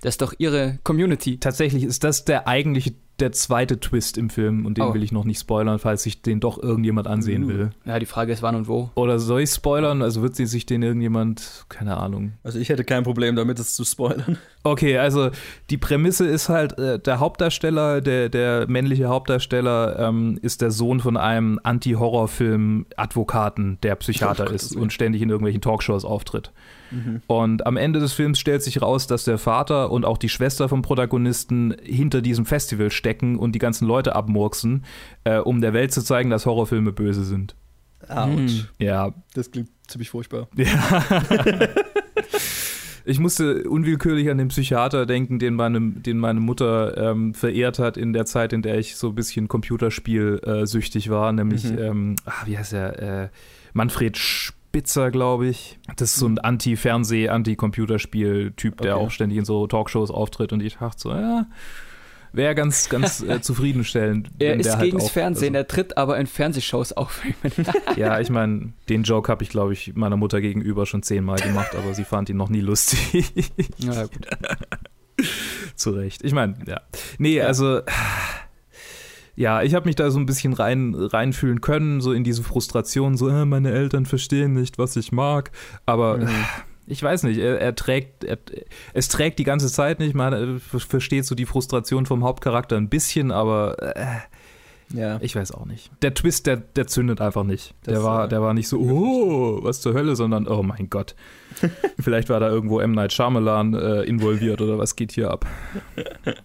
Das 0.02 0.16
ist 0.16 0.22
doch 0.22 0.34
ihre 0.38 0.78
Community. 0.84 1.40
Tatsächlich 1.40 1.84
ist 1.84 2.04
das 2.04 2.26
der 2.26 2.48
eigentliche, 2.48 2.94
der 3.24 3.32
zweite 3.32 3.80
Twist 3.80 4.18
im 4.18 4.30
Film 4.30 4.66
und 4.66 4.78
den 4.78 4.84
Oh. 4.84 4.94
will 4.94 5.02
ich 5.02 5.14
noch 5.14 5.24
nicht 5.24 5.40
spoilern, 5.40 5.80
falls 5.80 6.04
sich 6.04 6.22
den 6.22 6.42
doch 6.42 6.62
irgendjemand 6.62 7.08
ansehen 7.08 7.46
Uh. 7.46 7.48
will. 7.48 7.70
Ja, 7.86 7.98
die 8.00 8.06
Frage 8.06 8.34
ist 8.34 8.44
wann 8.44 8.56
und 8.56 8.68
wo. 8.68 8.90
Oder 8.96 9.18
soll 9.18 9.42
ich 9.42 9.50
spoilern? 9.50 10.02
Also 10.02 10.22
wird 10.22 10.36
sie 10.36 10.46
sich 10.46 10.66
den 10.66 10.84
irgendjemand, 10.84 11.66
keine 11.70 11.98
Ahnung. 11.98 12.34
Also 12.44 12.60
ich 12.60 12.68
hätte 12.70 12.84
kein 12.84 13.04
Problem 13.04 13.36
damit, 13.36 13.60
es 13.60 13.76
zu 13.76 13.84
spoilern. 13.86 14.38
Okay, 14.66 14.98
also 14.98 15.30
die 15.70 15.76
Prämisse 15.78 16.26
ist 16.26 16.48
halt, 16.48 16.80
äh, 16.80 16.98
der 16.98 17.20
Hauptdarsteller, 17.20 18.00
der, 18.00 18.30
der 18.30 18.66
männliche 18.70 19.10
Hauptdarsteller 19.10 20.00
ähm, 20.00 20.40
ist 20.42 20.62
der 20.62 20.72
Sohn 20.72 21.02
von 21.02 21.18
einem 21.18 21.60
Anti-Horror-Film-Advokaten, 21.64 23.78
der 23.84 23.96
Psychiater 23.96 24.48
Oh, 24.50 24.54
ist 24.54 24.76
und 24.76 24.94
ständig 24.94 25.22
in 25.22 25.30
irgendwelchen 25.30 25.62
Talkshows 25.62 26.06
auftritt. 26.06 26.52
Und 27.28 27.66
am 27.66 27.78
Ende 27.78 28.00
des 28.00 28.14
Films 28.14 28.40
stellt 28.40 28.64
sich 28.64 28.82
raus, 28.82 29.08
dass 29.08 29.24
der 29.24 29.38
Vater 29.38 29.92
und 29.92 30.06
auch 30.06 30.18
die 30.18 30.30
Schwester 30.30 30.70
vom 30.70 30.82
Protagonisten 30.82 31.76
hinter 31.84 32.22
diesem 32.22 32.46
Festival 32.46 32.92
stecken 32.92 33.38
und 33.38 33.54
die 33.54 33.60
ganzen 33.60 33.88
Leute 33.88 34.16
abmurksen, 34.16 34.84
äh, 35.24 35.38
um 35.40 35.62
der 35.62 35.74
Welt 35.74 35.92
zu 35.92 36.02
zeigen, 36.04 36.30
dass 36.30 36.46
Horrorfilme 36.46 36.92
böse 36.92 37.24
sind. 37.24 37.56
Autsch. 38.10 38.66
Ja, 38.80 39.14
Das 39.34 39.50
klingt 39.52 39.70
ziemlich 39.88 40.10
furchtbar. 40.10 40.48
ja. 40.56 41.04
Ich 43.06 43.20
musste 43.20 43.64
unwillkürlich 43.70 44.30
an 44.30 44.38
den 44.38 44.48
Psychiater 44.48 45.06
denken, 45.06 45.38
den 45.38 45.56
meine, 45.56 45.82
den 45.92 46.20
meine 46.20 46.40
Mutter 46.40 46.96
ähm, 47.12 47.34
verehrt 47.34 47.78
hat 47.78 47.98
in 47.98 48.14
der 48.14 48.26
Zeit, 48.26 48.54
in 48.54 48.62
der 48.62 48.78
ich 48.80 48.96
so 48.96 49.10
ein 49.10 49.16
bisschen 49.16 49.50
Computerspiel 49.50 50.40
äh, 50.46 50.66
süchtig 50.66 51.10
war, 51.10 51.34
nämlich, 51.34 51.66
Mhm. 51.66 51.78
ähm, 51.80 52.16
ah, 52.26 52.32
wie 52.46 52.58
heißt 52.58 52.72
er, 52.72 53.24
äh, 53.24 53.30
Manfred 53.74 54.18
Spitzer, 54.74 55.12
glaube 55.12 55.48
ich. 55.50 55.78
Das 55.98 56.14
ist 56.14 56.16
so 56.16 56.26
ein 56.28 56.40
Anti-Fernseh-, 56.40 57.30
Anti-Computerspiel-Typ, 57.30 58.82
der 58.82 58.96
Okay. 58.96 59.06
auch 59.06 59.12
ständig 59.12 59.38
in 59.38 59.46
so 59.46 59.68
Talkshows 59.68 60.10
auftritt 60.10 60.52
und 60.52 60.64
ich 60.64 60.78
dachte 60.78 61.00
so, 61.00 61.12
ja, 61.12 61.46
wäre 62.32 62.56
ganz, 62.56 62.90
ganz 62.90 63.22
äh, 63.22 63.40
zufriedenstellend. 63.42 64.32
Er 64.40 64.56
ist 64.56 64.66
der 64.66 64.78
halt 64.78 64.86
gegens 64.86 65.04
auch- 65.06 65.12
Fernsehen, 65.12 65.54
er 65.54 65.68
tritt 65.68 65.96
aber 65.96 66.18
in 66.18 66.26
Fernsehshows 66.26 66.92
auf. 66.94 67.22
ja, 67.98 68.20
ich 68.20 68.32
meine, 68.32 68.74
den 68.90 69.04
Joke 69.04 69.32
habe 69.32 69.44
ich, 69.44 69.50
glaube 69.52 69.74
ich, 69.74 69.94
meiner 69.94 70.18
Mutter 70.18 70.42
gegenüber 70.42 70.88
schon 70.88 71.04
zehnmal 71.04 71.38
gemacht, 71.38 71.76
aber 71.76 71.94
sie 71.94 72.04
fand 72.04 72.30
ihn 72.30 72.38
noch 72.38 72.50
nie 72.50 72.62
lustig. 72.62 73.32
ja, 73.78 74.06
gut. 74.08 74.28
Zu 75.76 75.92
Recht. 75.92 76.24
Ich 76.24 76.34
meine, 76.34 76.56
ja. 76.66 76.82
Nee, 77.20 77.40
also. 77.42 77.82
Ja, 79.36 79.64
ich 79.64 79.74
habe 79.74 79.88
mich 79.88 79.96
da 79.96 80.12
so 80.12 80.20
ein 80.20 80.26
bisschen 80.26 80.54
rein, 80.54 80.94
reinfühlen 80.96 81.60
können, 81.62 82.02
so 82.02 82.14
in 82.14 82.24
diese 82.24 82.44
Frustration, 82.44 83.18
so, 83.18 83.30
äh, 83.30 83.46
meine 83.46 83.72
Eltern 83.72 84.06
verstehen 84.06 84.54
nicht, 84.54 84.78
was 84.78 84.96
ich 84.96 85.12
mag. 85.12 85.52
Aber 85.88 86.18
Mhm. 86.18 86.30
ich 86.86 87.02
weiß 87.02 87.24
nicht, 87.24 87.40
er, 87.40 87.60
er 87.60 87.74
trägt, 87.76 88.24
er, 88.24 88.38
es 88.94 89.08
trägt 89.08 89.40
die 89.40 89.44
ganze 89.44 89.72
Zeit 89.72 90.00
nicht. 90.00 90.14
Man 90.14 90.34
äh, 90.34 90.60
ver- 90.60 90.80
versteht 90.80 91.26
so 91.26 91.34
die 91.34 91.46
Frustration 91.48 92.06
vom 92.06 92.24
Hauptcharakter 92.24 92.78
ein 92.78 92.90
bisschen, 92.90 93.32
aber 93.32 93.96
äh, 93.96 94.06
Ja. 94.96 95.18
ich 95.22 95.36
weiß 95.36 95.52
auch 95.54 95.66
nicht. 95.66 95.90
Der 96.04 96.14
Twist, 96.14 96.46
der, 96.46 96.58
der 96.58 96.86
zündet 96.86 97.20
einfach 97.20 97.44
nicht. 97.44 97.74
Das, 97.84 97.96
der, 97.96 98.04
war, 98.04 98.26
äh, 98.26 98.30
der 98.30 98.42
war 98.44 98.54
nicht 98.54 98.68
so, 98.68 98.80
oh, 98.80 99.64
was 99.64 99.82
zur 99.82 99.94
Hölle, 99.96 100.16
sondern, 100.16 100.48
oh 100.48 100.62
mein 100.62 100.90
Gott. 100.92 101.16
Vielleicht 102.00 102.30
war 102.30 102.40
da 102.40 102.50
irgendwo 102.50 102.80
M. 102.80 102.92
Night 102.92 103.14
Shyamalan 103.14 103.74
äh, 103.74 104.02
involviert 104.04 104.62
oder 104.62 104.78
was 104.78 104.96
geht 104.96 105.12
hier 105.12 105.32
ab. 105.32 105.46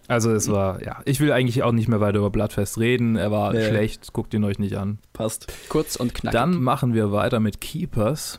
Also 0.07 0.31
es 0.33 0.51
war, 0.51 0.83
ja, 0.83 1.01
ich 1.05 1.21
will 1.21 1.33
eigentlich 1.33 1.63
auch 1.63 1.73
nicht 1.73 1.89
mehr 1.89 2.01
weiter 2.01 2.19
über 2.19 2.31
Bloodfest 2.31 2.79
reden. 2.79 3.17
Er 3.17 3.31
war 3.31 3.53
Nee. 3.53 3.67
schlecht, 3.69 4.13
guckt 4.13 4.35
ihn 4.35 4.45
euch 4.45 4.59
nicht 4.59 4.77
an. 4.77 4.99
Passt. 5.13 5.53
Kurz 5.69 5.97
und 5.97 6.15
knackig. 6.15 6.39
Dann 6.39 6.63
machen 6.63 6.95
wir 6.95 7.13
weiter 7.13 7.41
mit 7.41 7.61
Keepers, 7.61 8.39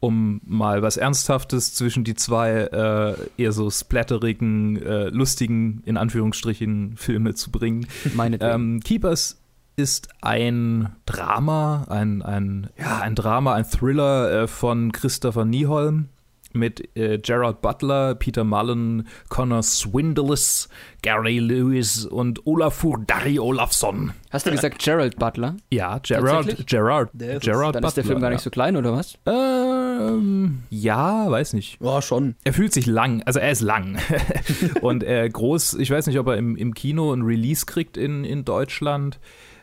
um 0.00 0.40
mal 0.44 0.82
was 0.82 0.96
Ernsthaftes 0.96 1.74
zwischen 1.74 2.04
die 2.04 2.14
zwei 2.14 2.50
äh, 2.52 3.14
eher 3.42 3.52
so 3.52 3.70
splatterigen, 3.70 4.82
äh, 4.82 5.08
lustigen, 5.08 5.82
in 5.84 5.96
Anführungsstrichen, 5.96 6.96
Filme 6.96 7.34
zu 7.34 7.50
bringen. 7.50 7.86
Meinetwegen. 8.14 8.52
Ähm, 8.54 8.80
Keepers 8.80 9.38
ist 9.76 10.08
ein 10.22 10.96
Drama, 11.04 11.86
ein, 11.88 12.22
ein, 12.22 12.70
ja, 12.78 13.00
ein 13.00 13.14
Drama, 13.14 13.54
ein 13.54 13.64
Thriller 13.64 14.42
äh, 14.42 14.48
von 14.48 14.90
Christopher 14.90 15.44
Nieholm 15.44 16.08
mit 16.54 16.96
äh, 16.96 17.18
Gerard 17.18 17.60
Butler, 17.60 18.14
Peter 18.14 18.42
Mullen, 18.42 19.06
Connor 19.28 19.62
Swindles, 19.62 20.70
Gary 21.02 21.38
Lewis 21.38 22.06
und 22.06 22.46
Olafur 22.46 22.98
Dari 23.06 23.38
Olafsson. 23.38 24.12
Hast 24.30 24.46
du 24.46 24.50
gesagt 24.50 24.78
Gerald 24.78 25.16
Butler? 25.16 25.56
Ja, 25.70 25.98
Gerard, 25.98 26.46
Tatsächlich? 26.46 26.66
Gerard, 26.66 27.10
Der 27.12 27.32
ist 27.32 27.36
es. 27.36 27.44
Gerard 27.44 27.74
Dann 27.74 27.82
Butler. 27.82 27.88
ist 27.88 27.96
der 27.98 28.04
Film 28.04 28.20
gar 28.20 28.30
nicht 28.30 28.40
so 28.40 28.48
klein, 28.50 28.76
oder 28.76 28.94
was? 28.94 29.18
ja. 29.26 30.08
Ähm, 30.08 30.62
ja, 30.70 31.30
weiß 31.30 31.54
nicht. 31.54 31.78
Ja, 31.80 32.02
schon. 32.02 32.34
Er 32.44 32.52
fühlt 32.52 32.72
sich 32.72 32.86
lang, 32.86 33.22
also 33.22 33.38
er 33.38 33.50
ist 33.50 33.62
lang. 33.62 33.98
und 34.82 35.02
äh, 35.02 35.28
groß, 35.28 35.74
ich 35.74 35.90
weiß 35.90 36.06
nicht, 36.06 36.18
ob 36.18 36.26
er 36.28 36.36
im, 36.36 36.56
im 36.56 36.74
Kino 36.74 37.12
ein 37.12 37.22
Release 37.22 37.66
kriegt 37.66 37.96
in, 37.96 38.24
in 38.24 38.44
Deutschland. 38.44 39.18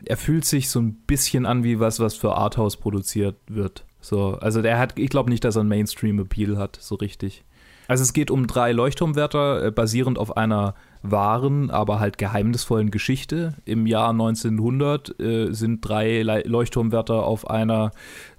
Er 0.06 0.16
fühlt 0.16 0.44
sich 0.44 0.68
so 0.70 0.80
ein 0.80 0.94
bisschen 1.06 1.46
an 1.46 1.64
wie 1.64 1.80
was, 1.80 2.00
was 2.00 2.14
für 2.14 2.34
Arthouse 2.36 2.76
produziert 2.76 3.36
wird. 3.48 3.84
So, 4.00 4.36
also 4.40 4.60
der 4.60 4.78
hat, 4.78 4.98
ich 4.98 5.08
glaube 5.08 5.30
nicht, 5.30 5.44
dass 5.44 5.56
er 5.56 5.60
einen 5.60 5.68
Mainstream-Appeal 5.70 6.58
hat, 6.58 6.78
so 6.80 6.94
richtig. 6.96 7.44
Also 7.88 8.02
es 8.02 8.12
geht 8.12 8.30
um 8.30 8.46
drei 8.46 8.72
Leuchtturmwärter, 8.72 9.66
äh, 9.66 9.70
basierend 9.70 10.18
auf 10.18 10.36
einer 10.36 10.74
wahren, 11.02 11.70
aber 11.70 12.00
halt 12.00 12.16
geheimnisvollen 12.16 12.90
Geschichte. 12.90 13.54
Im 13.66 13.86
Jahr 13.86 14.10
1900 14.10 15.20
äh, 15.20 15.52
sind 15.52 15.80
drei 15.86 16.22
Le 16.22 16.42
Leuchtturmwärter 16.46 17.24
auf 17.24 17.48
einer 17.48 17.90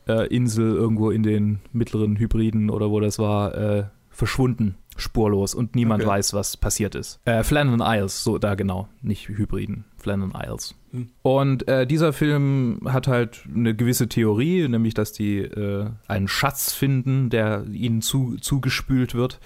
äh, 0.08 0.28
Insel 0.28 0.76
irgendwo 0.76 1.12
in 1.12 1.24
den 1.24 1.60
mittleren 1.74 2.18
Hybriden 2.18 2.70
oder 2.70 2.90
wo 2.90 3.00
das 3.00 3.20
war, 3.20 3.56
äh, 3.56 3.84
verschwunden, 4.10 4.76
spurlos 4.98 5.54
und 5.54 5.76
niemand 5.76 6.04
Okay. 6.04 6.12
weiß, 6.12 6.34
was 6.34 6.58
passiert 6.58 6.96
ist. 6.96 7.20
Äh, 7.26 7.44
Flannan 7.44 7.82
Isles, 7.82 8.24
so 8.24 8.38
da 8.38 8.56
genau, 8.56 8.88
nicht 9.02 9.28
Hybriden, 9.28 9.86
Flannan 10.06 10.34
Isles. 10.36 10.76
Hm. 10.92 11.10
Und 11.24 11.68
äh, 11.68 11.88
dieser 11.88 12.14
Film 12.14 12.80
hat 12.86 13.08
halt 13.08 13.44
eine 13.54 13.76
gewisse 13.76 14.08
Theorie, 14.08 14.68
nämlich 14.68 14.94
dass 14.94 15.14
die 15.14 15.40
äh, 15.40 15.88
einen 16.08 16.28
Schatz 16.28 16.74
finden, 16.74 17.32
der 17.32 17.66
ihnen 17.72 18.04
zu, 18.04 18.38
zugespült 18.40 19.16
wird 19.16 19.40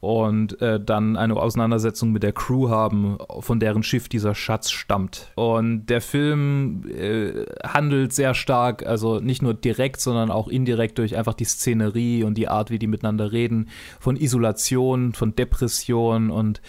und 0.00 0.60
äh, 0.62 0.80
dann 0.82 1.16
eine 1.16 1.36
Auseinandersetzung 1.36 2.10
mit 2.10 2.24
der 2.24 2.32
Crew 2.32 2.70
haben, 2.70 3.18
von 3.38 3.60
deren 3.60 3.84
Schiff 3.84 4.08
dieser 4.08 4.34
Schatz 4.34 4.70
stammt. 4.70 5.30
Und 5.36 5.86
der 5.86 6.00
Film 6.00 6.82
äh, 6.90 7.44
handelt 7.62 8.12
sehr 8.12 8.34
stark, 8.34 8.84
also 8.84 9.20
nicht 9.20 9.42
nur 9.42 9.54
direkt, 9.54 10.00
sondern 10.00 10.32
auch 10.32 10.48
indirekt 10.48 10.98
durch 10.98 11.16
einfach 11.16 11.34
die 11.34 11.44
Szenerie 11.44 12.24
und 12.24 12.34
die 12.34 12.48
Art, 12.48 12.70
wie 12.70 12.80
die 12.80 12.88
miteinander 12.88 13.30
reden, 13.30 13.68
von 14.00 14.16
Isolation, 14.16 15.12
von 15.12 15.36
Depression 15.36 16.30
und 16.30 16.60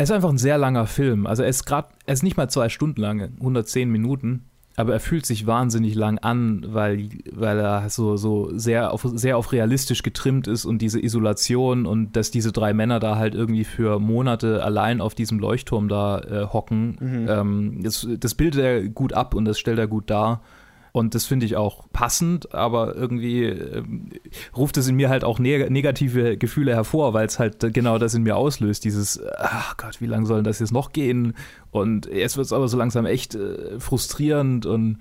Es 0.00 0.08
ist 0.08 0.14
einfach 0.14 0.30
ein 0.30 0.38
sehr 0.38 0.56
langer 0.56 0.86
Film. 0.86 1.26
Also 1.26 1.42
er 1.42 1.50
ist 1.50 1.66
gerade, 1.66 1.88
er 2.06 2.14
ist 2.14 2.22
nicht 2.22 2.38
mal 2.38 2.48
zwei 2.48 2.70
Stunden 2.70 3.00
lang, 3.02 3.20
110 3.38 3.90
Minuten, 3.90 4.46
aber 4.76 4.94
er 4.94 5.00
fühlt 5.00 5.26
sich 5.26 5.46
wahnsinnig 5.46 5.94
lang 5.94 6.16
an, 6.16 6.64
weil, 6.68 7.10
weil 7.30 7.58
er 7.58 7.90
so, 7.90 8.16
so 8.16 8.48
sehr, 8.56 8.92
auf, 8.94 9.06
sehr 9.12 9.36
auf 9.36 9.52
realistisch 9.52 10.02
getrimmt 10.02 10.46
ist 10.46 10.64
und 10.64 10.80
diese 10.80 10.98
Isolation 11.04 11.84
und 11.84 12.16
dass 12.16 12.30
diese 12.30 12.50
drei 12.50 12.72
Männer 12.72 12.98
da 12.98 13.16
halt 13.16 13.34
irgendwie 13.34 13.64
für 13.64 13.98
Monate 13.98 14.64
allein 14.64 15.02
auf 15.02 15.14
diesem 15.14 15.38
Leuchtturm 15.38 15.88
da 15.88 16.20
äh, 16.20 16.46
hocken, 16.46 16.96
Mhm. 16.98 17.26
ähm, 17.28 17.80
das, 17.82 18.08
das 18.18 18.34
bildet 18.34 18.62
er 18.62 18.88
gut 18.88 19.12
ab 19.12 19.34
und 19.34 19.44
das 19.44 19.58
stellt 19.58 19.78
er 19.78 19.86
gut 19.86 20.08
dar. 20.08 20.40
Und 20.92 21.14
das 21.14 21.26
finde 21.26 21.46
ich 21.46 21.56
auch 21.56 21.86
passend, 21.92 22.54
aber 22.54 22.96
irgendwie 22.96 23.44
ähm, 23.44 24.10
ruft 24.56 24.76
es 24.76 24.88
in 24.88 24.96
mir 24.96 25.08
halt 25.08 25.24
auch 25.24 25.38
neg 25.38 25.70
negative 25.70 26.36
Gefühle 26.36 26.74
hervor, 26.74 27.14
weil 27.14 27.26
es 27.26 27.38
halt 27.38 27.72
genau 27.72 27.98
das 27.98 28.14
in 28.14 28.22
mir 28.22 28.36
auslöst. 28.36 28.84
Dieses, 28.84 29.20
ach 29.38 29.76
Gott, 29.76 30.00
wie 30.00 30.06
lange 30.06 30.26
soll 30.26 30.42
das 30.42 30.58
jetzt 30.58 30.72
noch 30.72 30.92
gehen? 30.92 31.34
Und 31.70 32.06
jetzt 32.06 32.36
wird 32.36 32.46
es 32.46 32.52
aber 32.52 32.68
so 32.68 32.76
langsam 32.76 33.06
echt 33.06 33.34
äh, 33.34 33.78
frustrierend 33.78 34.66
und 34.66 34.98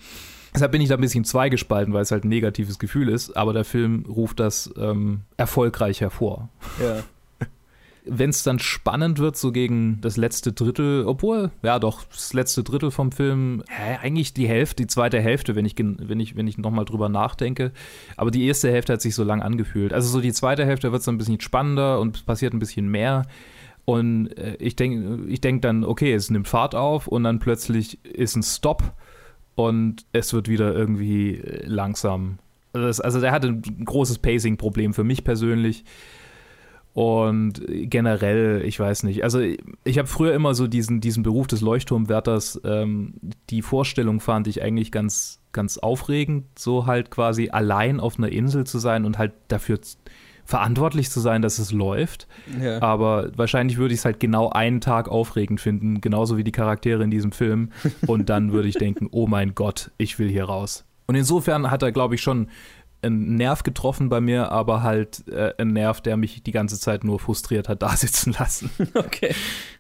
deshalb 0.54 0.72
bin 0.72 0.82
ich 0.82 0.90
da 0.90 0.96
ein 0.96 1.02
bisschen 1.02 1.26
zweigespalten, 1.26 1.94
weil 1.94 2.04
es 2.04 2.12
halt 2.12 2.24
ein 2.24 2.30
negatives 2.30 2.80
Gefühl 2.80 3.10
ist, 3.10 3.36
aber 3.36 3.54
der 3.54 3.66
Film 3.66 4.06
ruft 4.08 4.40
das 4.40 4.72
ähm, 4.78 5.22
erfolgreich 5.38 6.02
hervor. 6.02 6.50
Ja. 6.82 7.04
Wenn 8.10 8.32
es 8.32 8.44
dann 8.44 8.60
spannend 8.60 9.20
wird, 9.20 9.38
so 9.38 9.52
gegen 9.52 10.00
das 10.02 10.18
letzte 10.18 10.52
Drittel, 10.52 11.06
obwohl, 11.06 11.52
ja 11.62 11.80
doch, 11.80 12.04
das 12.06 12.34
letzte 12.34 12.64
Drittel 12.64 12.92
vom 12.92 13.12
Film, 13.12 13.64
hä, 13.70 13.98
eigentlich 14.02 14.34
die 14.34 14.48
Hälfte, 14.48 14.84
die 14.84 14.88
zweite 14.88 15.20
Hälfte, 15.20 15.56
wenn 15.56 15.66
ich, 15.66 15.76
wenn 15.78 16.20
ich, 16.20 16.36
wenn 16.36 16.48
ich 16.48 16.58
nochmal 16.58 16.86
drüber 16.86 17.10
nachdenke. 17.10 17.72
Aber 18.18 18.32
die 18.32 18.46
erste 18.46 18.72
Hälfte 18.72 18.94
hat 18.94 19.02
sich 19.02 19.16
so 19.16 19.24
lang 19.24 19.42
angefühlt. 19.42 19.94
Also 19.94 20.10
so 20.10 20.22
die 20.22 20.34
zweite 20.34 20.66
Hälfte 20.66 20.92
wird 20.92 21.04
so 21.04 21.12
ein 21.12 21.18
bisschen 21.18 21.40
spannender 21.40 22.00
und 22.00 22.18
es 22.18 22.24
passiert 22.24 22.54
ein 22.54 22.60
bisschen 22.60 22.90
mehr. 22.90 23.26
Und 23.86 24.38
äh, 24.38 24.56
ich 24.60 24.76
denke 24.76 25.26
ich 25.28 25.42
denk 25.42 25.62
dann, 25.64 25.84
okay, 25.84 26.14
es 26.14 26.30
nimmt 26.30 26.48
Fahrt 26.48 26.76
auf 26.76 27.08
und 27.08 27.24
dann 27.24 27.40
plötzlich 27.40 28.04
ist 28.06 28.36
ein 28.36 28.44
Stop 28.44 28.94
und 29.56 30.06
es 30.12 30.32
wird 30.34 30.48
wieder 30.48 30.74
irgendwie 30.74 31.38
äh, 31.38 31.66
langsam. 31.66 32.38
Also, 32.72 32.88
das, 32.88 33.02
also 33.02 33.20
der 33.20 33.32
hatte 33.32 33.48
ein 33.48 33.86
großes 33.86 34.20
Pacing-Problem 34.20 34.94
für 34.94 35.04
mich 35.04 35.24
persönlich. 35.24 35.84
Und 37.00 37.64
generell, 37.66 38.62
ich 38.66 38.78
weiß 38.78 39.04
nicht. 39.04 39.24
Also 39.24 39.40
ich 39.40 39.98
habe 39.98 40.10
früher 40.10 40.34
immer 40.34 40.54
so 40.54 40.68
diesen, 40.68 41.00
diesen 41.00 41.24
Beruf 41.24 41.48
des 41.48 41.62
Leuchtturmwärters, 41.62 42.60
ähm, 42.66 43.14
die 43.50 43.62
Vorstellung 43.62 44.20
fand 44.20 44.48
ich 44.48 44.62
eigentlich 44.62 44.92
ganz, 44.92 45.40
ganz 45.54 45.78
aufregend, 45.78 46.48
so 46.60 46.88
halt 46.88 47.10
quasi 47.10 47.52
allein 47.52 48.02
auf 48.02 48.18
einer 48.18 48.28
Insel 48.28 48.66
zu 48.66 48.80
sein 48.80 49.06
und 49.06 49.18
halt 49.18 49.32
dafür 49.48 49.80
verantwortlich 50.44 51.10
zu 51.10 51.22
sein, 51.22 51.42
dass 51.42 51.58
es 51.58 51.72
läuft. 51.72 52.28
ja. 52.62 52.82
Aber 52.82 53.32
wahrscheinlich 53.38 53.78
würde 53.78 53.94
ich 53.94 54.02
es 54.02 54.06
halt 54.06 54.20
genau 54.20 54.50
einen 54.50 54.82
Tag 54.82 55.08
aufregend 55.08 55.62
finden, 55.62 56.02
genauso 56.02 56.36
wie 56.36 56.44
die 56.44 56.52
Charaktere 56.52 57.02
in 57.02 57.12
diesem 57.12 57.32
Film. 57.32 57.70
Und 58.08 58.28
dann 58.28 58.52
würde 58.52 58.68
ich 58.68 58.76
denken, 58.76 59.08
oh 59.12 59.26
mein 59.26 59.56
Gott, 59.56 59.92
ich 59.98 60.20
will 60.20 60.28
hier 60.28 60.44
raus. 60.44 60.84
Und 61.10 61.16
insofern 61.16 61.72
hat 61.72 61.82
er, 61.82 61.92
glaube 61.92 62.16
ich, 62.16 62.22
schon 62.22 62.50
einen 63.02 63.36
Nerv 63.36 63.64
getroffen 63.64 64.10
bei 64.10 64.22
mir, 64.22 64.52
aber 64.52 64.84
halt 64.84 65.28
äh, 65.30 65.54
einen 65.58 65.74
Nerv, 65.74 66.02
der 66.02 66.18
mich 66.18 66.44
die 66.44 66.52
ganze 66.52 66.80
Zeit 66.80 67.04
nur 67.04 67.20
frustriert 67.20 67.70
hat, 67.70 67.82
da 67.82 67.96
sitzen 67.96 68.34
lassen. 68.38 68.70
Okay. 68.94 69.34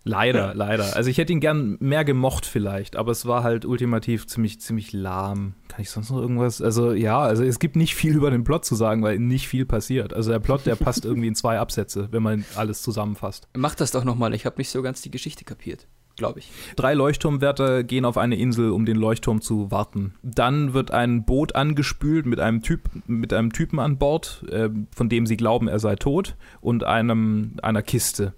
leider, 0.04 0.54
leider. 0.54 0.96
Also 0.96 1.10
ich 1.10 1.18
hätte 1.18 1.34
ihn 1.34 1.40
gern 1.40 1.78
mehr 1.80 2.06
gemocht 2.06 2.46
vielleicht, 2.46 2.96
aber 2.96 3.12
es 3.12 3.26
war 3.26 3.44
halt 3.44 3.66
ultimativ 3.66 4.28
ziemlich, 4.28 4.62
ziemlich 4.62 4.94
lahm. 4.94 5.56
Kann 5.68 5.82
ich 5.82 5.90
sonst 5.90 6.10
noch 6.10 6.20
irgendwas? 6.20 6.62
Also 6.62 6.94
ja, 6.94 7.20
also 7.20 7.44
es 7.44 7.60
gibt 7.60 7.76
nicht 7.76 7.96
viel 7.96 8.16
über 8.16 8.32
den 8.32 8.44
Plot 8.44 8.66
zu 8.66 8.76
sagen, 8.76 9.04
weil 9.04 9.20
nicht 9.20 9.48
viel 9.48 9.66
passiert. 9.66 10.14
Also 10.14 10.32
der 10.32 10.40
Plot, 10.40 10.66
der 10.66 10.76
passt 10.76 11.06
irgendwie 11.06 11.28
in 11.28 11.36
zwei 11.36 11.60
Absätze, 11.60 12.08
wenn 12.12 12.24
man 12.24 12.46
alles 12.56 12.82
zusammenfasst. 12.82 13.48
Mach 13.56 13.76
das 13.76 13.92
doch 13.92 14.04
nochmal, 14.04 14.34
ich 14.34 14.46
habe 14.46 14.58
nicht 14.58 14.70
so 14.70 14.82
ganz 14.82 15.02
die 15.02 15.12
Geschichte 15.12 15.44
kapiert. 15.44 15.88
Glaube 16.20 16.40
ich. 16.40 16.52
Drei 16.76 16.94
Leuchtturmwärter 16.94 17.84
gehen 17.84 18.04
auf 18.04 18.18
eine 18.18 18.36
Insel, 18.36 18.72
um 18.72 18.86
den 18.86 18.98
Leuchtturm 18.98 19.42
zu 19.42 19.72
warten. 19.72 20.14
Dann 20.22 20.74
wird 20.74 20.92
ein 20.92 21.24
Boot 21.24 21.56
angespült 21.56 22.26
mit 22.26 22.42
einem, 22.42 22.62
typ, 22.62 22.82
mit 23.08 23.34
einem 23.34 23.54
Typen 23.54 23.80
an 23.80 23.98
Bord, 23.98 24.46
äh, 24.52 24.70
von 24.94 25.08
dem 25.08 25.26
sie 25.26 25.38
glauben, 25.38 25.70
er 25.70 25.80
sei 25.80 25.96
tot, 25.96 26.36
und 26.60 26.84
einem, 26.84 27.54
einer 27.64 27.82
Kiste. 27.82 28.34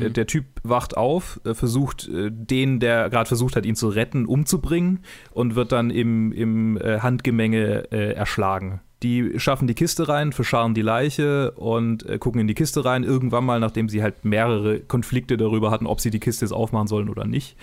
Äh, 0.00 0.10
Der 0.10 0.26
Typ 0.26 0.46
wacht 0.64 0.96
auf, 0.96 1.40
äh, 1.44 1.54
versucht 1.54 2.08
äh, 2.08 2.30
den, 2.32 2.80
der 2.80 3.10
gerade 3.10 3.28
versucht 3.28 3.54
hat, 3.54 3.64
ihn 3.64 3.76
zu 3.76 3.88
retten, 3.88 4.26
umzubringen 4.26 5.00
und 5.30 5.54
wird 5.54 5.72
dann 5.72 5.90
im, 5.90 6.32
im 6.32 6.78
Handgemenge 6.82 7.92
äh, 7.92 8.12
erschlagen. 8.14 8.80
Die 9.04 9.38
schaffen 9.38 9.68
die 9.68 9.74
Kiste 9.74 10.08
rein, 10.08 10.32
verscharren 10.32 10.72
die 10.72 10.82
Leiche 10.82 11.50
und 11.52 12.08
äh, 12.08 12.18
gucken 12.18 12.40
in 12.40 12.48
die 12.48 12.54
Kiste 12.54 12.86
rein. 12.86 13.04
Irgendwann 13.04 13.44
mal, 13.44 13.60
nachdem 13.60 13.90
sie 13.90 14.02
halt 14.02 14.24
mehrere 14.24 14.80
Konflikte 14.80 15.36
darüber 15.36 15.70
hatten, 15.70 15.86
ob 15.86 16.00
sie 16.00 16.10
die 16.10 16.20
Kiste 16.20 16.46
jetzt 16.46 16.52
aufmachen 16.52 16.88
sollen 16.88 17.10
oder 17.10 17.26
nicht, 17.26 17.54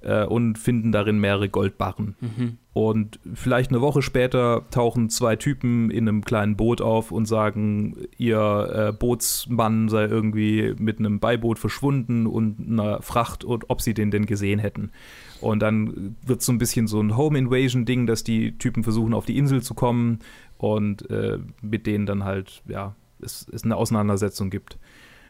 äh, 0.00 0.24
und 0.24 0.58
finden 0.58 0.92
darin 0.92 1.18
mehrere 1.18 1.50
Goldbarren. 1.50 2.16
Mhm. 2.20 2.58
Und 2.72 3.18
vielleicht 3.34 3.70
eine 3.70 3.80
Woche 3.80 4.02
später 4.02 4.64
tauchen 4.70 5.08
zwei 5.08 5.36
Typen 5.36 5.90
in 5.90 6.08
einem 6.08 6.24
kleinen 6.24 6.56
Boot 6.56 6.80
auf 6.80 7.10
und 7.10 7.26
sagen, 7.26 7.96
ihr 8.16 8.88
äh, 8.88 8.92
Bootsmann 8.92 9.88
sei 9.88 10.04
irgendwie 10.04 10.74
mit 10.78 10.98
einem 10.98 11.18
Beiboot 11.18 11.58
verschwunden 11.58 12.26
und 12.26 12.58
einer 12.60 13.02
Fracht 13.02 13.44
und 13.44 13.70
ob 13.70 13.80
sie 13.80 13.94
den 13.94 14.10
denn 14.10 14.26
gesehen 14.26 14.58
hätten. 14.58 14.92
Und 15.40 15.60
dann 15.60 16.16
wird 16.24 16.42
so 16.42 16.52
ein 16.52 16.58
bisschen 16.58 16.86
so 16.86 17.00
ein 17.00 17.16
Home 17.16 17.38
Invasion-Ding, 17.38 18.06
dass 18.06 18.24
die 18.24 18.56
Typen 18.58 18.82
versuchen, 18.82 19.14
auf 19.14 19.26
die 19.26 19.38
Insel 19.38 19.62
zu 19.62 19.74
kommen 19.74 20.18
und 20.58 21.08
äh, 21.10 21.38
mit 21.62 21.86
denen 21.86 22.06
dann 22.06 22.24
halt, 22.24 22.62
ja, 22.68 22.94
es, 23.20 23.46
es 23.52 23.64
eine 23.64 23.76
Auseinandersetzung 23.76 24.50
gibt. 24.50 24.78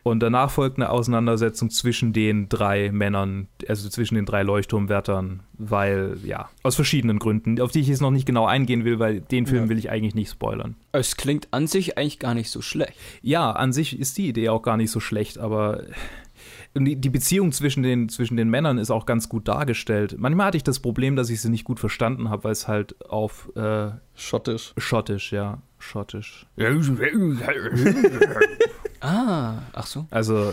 Und 0.03 0.21
danach 0.21 0.51
folgt 0.53 0.79
eine 0.79 0.91
Auseinandersetzung 0.91 1.69
zwischen 1.69 2.13
den 2.13 2.49
drei 2.49 2.93
Männern, 2.93 3.49
also 3.67 3.89
zwischen 3.89 4.15
den 4.15 4.25
drei 4.25 4.45
Leuchtturmwärtern, 4.45 5.41
weil, 5.55 6.17
ja, 6.25 6.49
aus 6.63 6.77
verschiedenen 6.77 7.19
Gründen, 7.19 7.61
auf 7.61 7.73
die 7.73 7.81
ich 7.81 7.89
jetzt 7.89 8.03
noch 8.03 8.13
nicht 8.13 8.25
genau 8.25 8.47
eingehen 8.47 8.85
will, 8.85 9.01
weil 9.01 9.21
den 9.21 9.47
Film 9.47 9.65
Ja. 9.65 9.69
will 9.69 9.79
ich 9.79 9.91
eigentlich 9.91 10.15
nicht 10.15 10.31
spoilern. 10.31 10.77
Es 10.93 11.17
klingt 11.17 11.49
an 11.51 11.67
sich 11.67 11.99
eigentlich 11.99 12.21
gar 12.21 12.35
nicht 12.35 12.51
so 12.51 12.63
schlecht. 12.63 12.95
Ja, 13.23 13.51
an 13.51 13.73
sich 13.73 13.99
ist 13.99 14.17
die 14.17 14.29
Idee 14.29 14.49
auch 14.51 14.63
gar 14.63 14.77
nicht 14.77 14.93
so 14.93 15.01
schlecht, 15.01 15.39
aber 15.39 15.83
die 16.85 16.97
die 16.97 17.11
Beziehung 17.11 17.53
zwischen 17.53 17.83
den, 17.83 18.09
zwischen 18.09 18.37
den 18.37 18.49
Männern 18.51 18.79
ist 18.79 18.91
auch 18.91 19.07
ganz 19.07 19.29
gut 19.29 19.49
dargestellt. 19.49 20.17
Manchmal 20.19 20.47
hatte 20.49 20.57
ich 20.57 20.65
das 20.65 20.81
Problem, 20.81 21.17
dass 21.17 21.31
ich 21.31 21.41
sie 21.41 21.49
nicht 21.49 21.65
gut 21.65 21.81
verstanden 21.81 22.29
habe, 22.31 22.45
weil 22.45 22.53
es 22.53 22.69
halt 22.69 22.95
auf 23.09 23.51
äh, 23.57 23.91
Schottisch. 24.15 24.75
Schottisch, 24.77 25.33
ja, 25.33 25.59
Schottisch. 25.79 26.47
Ah, 29.01 29.59
ach 29.73 29.87
so. 29.87 30.07
Also 30.11 30.53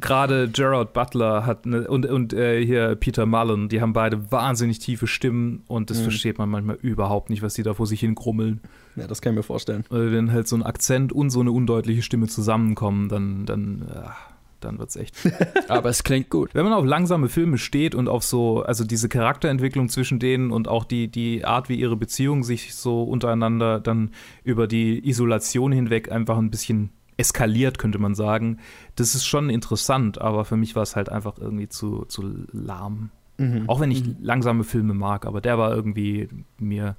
gerade 0.00 0.48
Gerard 0.48 0.92
Butler 0.92 1.46
hat 1.46 1.64
eine, 1.64 1.86
und, 1.88 2.06
und 2.06 2.32
äh, 2.32 2.64
hier 2.64 2.96
Peter 2.96 3.24
Mullen, 3.24 3.68
die 3.68 3.80
haben 3.80 3.92
beide 3.92 4.30
wahnsinnig 4.32 4.78
tiefe 4.80 5.06
Stimmen 5.06 5.62
und 5.68 5.88
das 5.90 6.00
Mhm. 6.00 6.02
versteht 6.04 6.38
man 6.38 6.48
manchmal 6.50 6.76
überhaupt 6.82 7.30
nicht, 7.30 7.42
was 7.42 7.54
die 7.54 7.62
da 7.62 7.72
vor 7.74 7.86
sich 7.86 8.00
hin 8.00 8.14
grummeln. 8.14 8.60
Ja, 8.96 9.06
das 9.06 9.22
kann 9.22 9.32
ich 9.32 9.36
mir 9.38 9.42
vorstellen. 9.42 9.84
Weil 9.90 10.12
wenn 10.12 10.32
halt 10.32 10.48
so 10.48 10.56
ein 10.56 10.62
Akzent 10.64 11.12
und 11.12 11.30
so 11.30 11.40
eine 11.40 11.52
undeutliche 11.52 12.02
Stimme 12.02 12.26
zusammenkommen, 12.26 13.08
dann, 13.08 13.46
dann, 13.46 13.88
ja, 13.94 14.16
dann 14.64 14.78
wird's 14.78 14.96
echt. 14.96 15.16
Aber 15.68 15.88
es 15.88 16.02
klingt 16.04 16.30
gut. 16.30 16.50
Wenn 16.54 16.64
man 16.64 16.72
auf 16.72 16.84
langsame 16.84 17.28
Filme 17.28 17.58
steht 17.58 17.94
und 17.94 18.08
auf 18.08 18.22
so, 18.24 18.62
also 18.62 18.84
diese 18.84 19.08
Charakterentwicklung 19.08 19.88
zwischen 19.88 20.18
denen 20.18 20.50
und 20.50 20.68
auch 20.68 20.84
die, 20.84 21.08
die 21.08 21.44
Art, 21.44 21.68
wie 21.68 21.76
ihre 21.76 21.96
Beziehung 21.96 22.42
sich 22.44 22.74
so 22.74 23.02
untereinander 23.02 23.80
dann 23.80 24.10
über 24.44 24.66
die 24.66 25.06
Isolation 25.08 25.72
hinweg 25.72 26.10
einfach 26.10 26.38
ein 26.38 26.50
bisschen 26.50 26.90
eskaliert, 27.16 27.78
könnte 27.78 27.98
man 27.98 28.14
sagen. 28.14 28.58
Das 28.96 29.14
ist 29.14 29.26
schon 29.26 29.50
interessant, 29.50 30.20
aber 30.20 30.44
für 30.44 30.56
mich 30.56 30.74
war 30.74 30.82
es 30.82 30.96
halt 30.96 31.08
einfach 31.10 31.38
irgendwie 31.38 31.68
zu, 31.68 32.04
zu 32.06 32.24
lahm. 32.52 33.10
Mhm. 33.38 33.64
Auch 33.68 33.80
wenn 33.80 33.90
ich 33.90 34.04
Mhm. 34.04 34.16
langsame 34.20 34.64
Filme 34.64 34.94
mag, 34.94 35.26
aber 35.26 35.40
der 35.40 35.58
war 35.58 35.74
irgendwie 35.74 36.28
mir, 36.58 36.96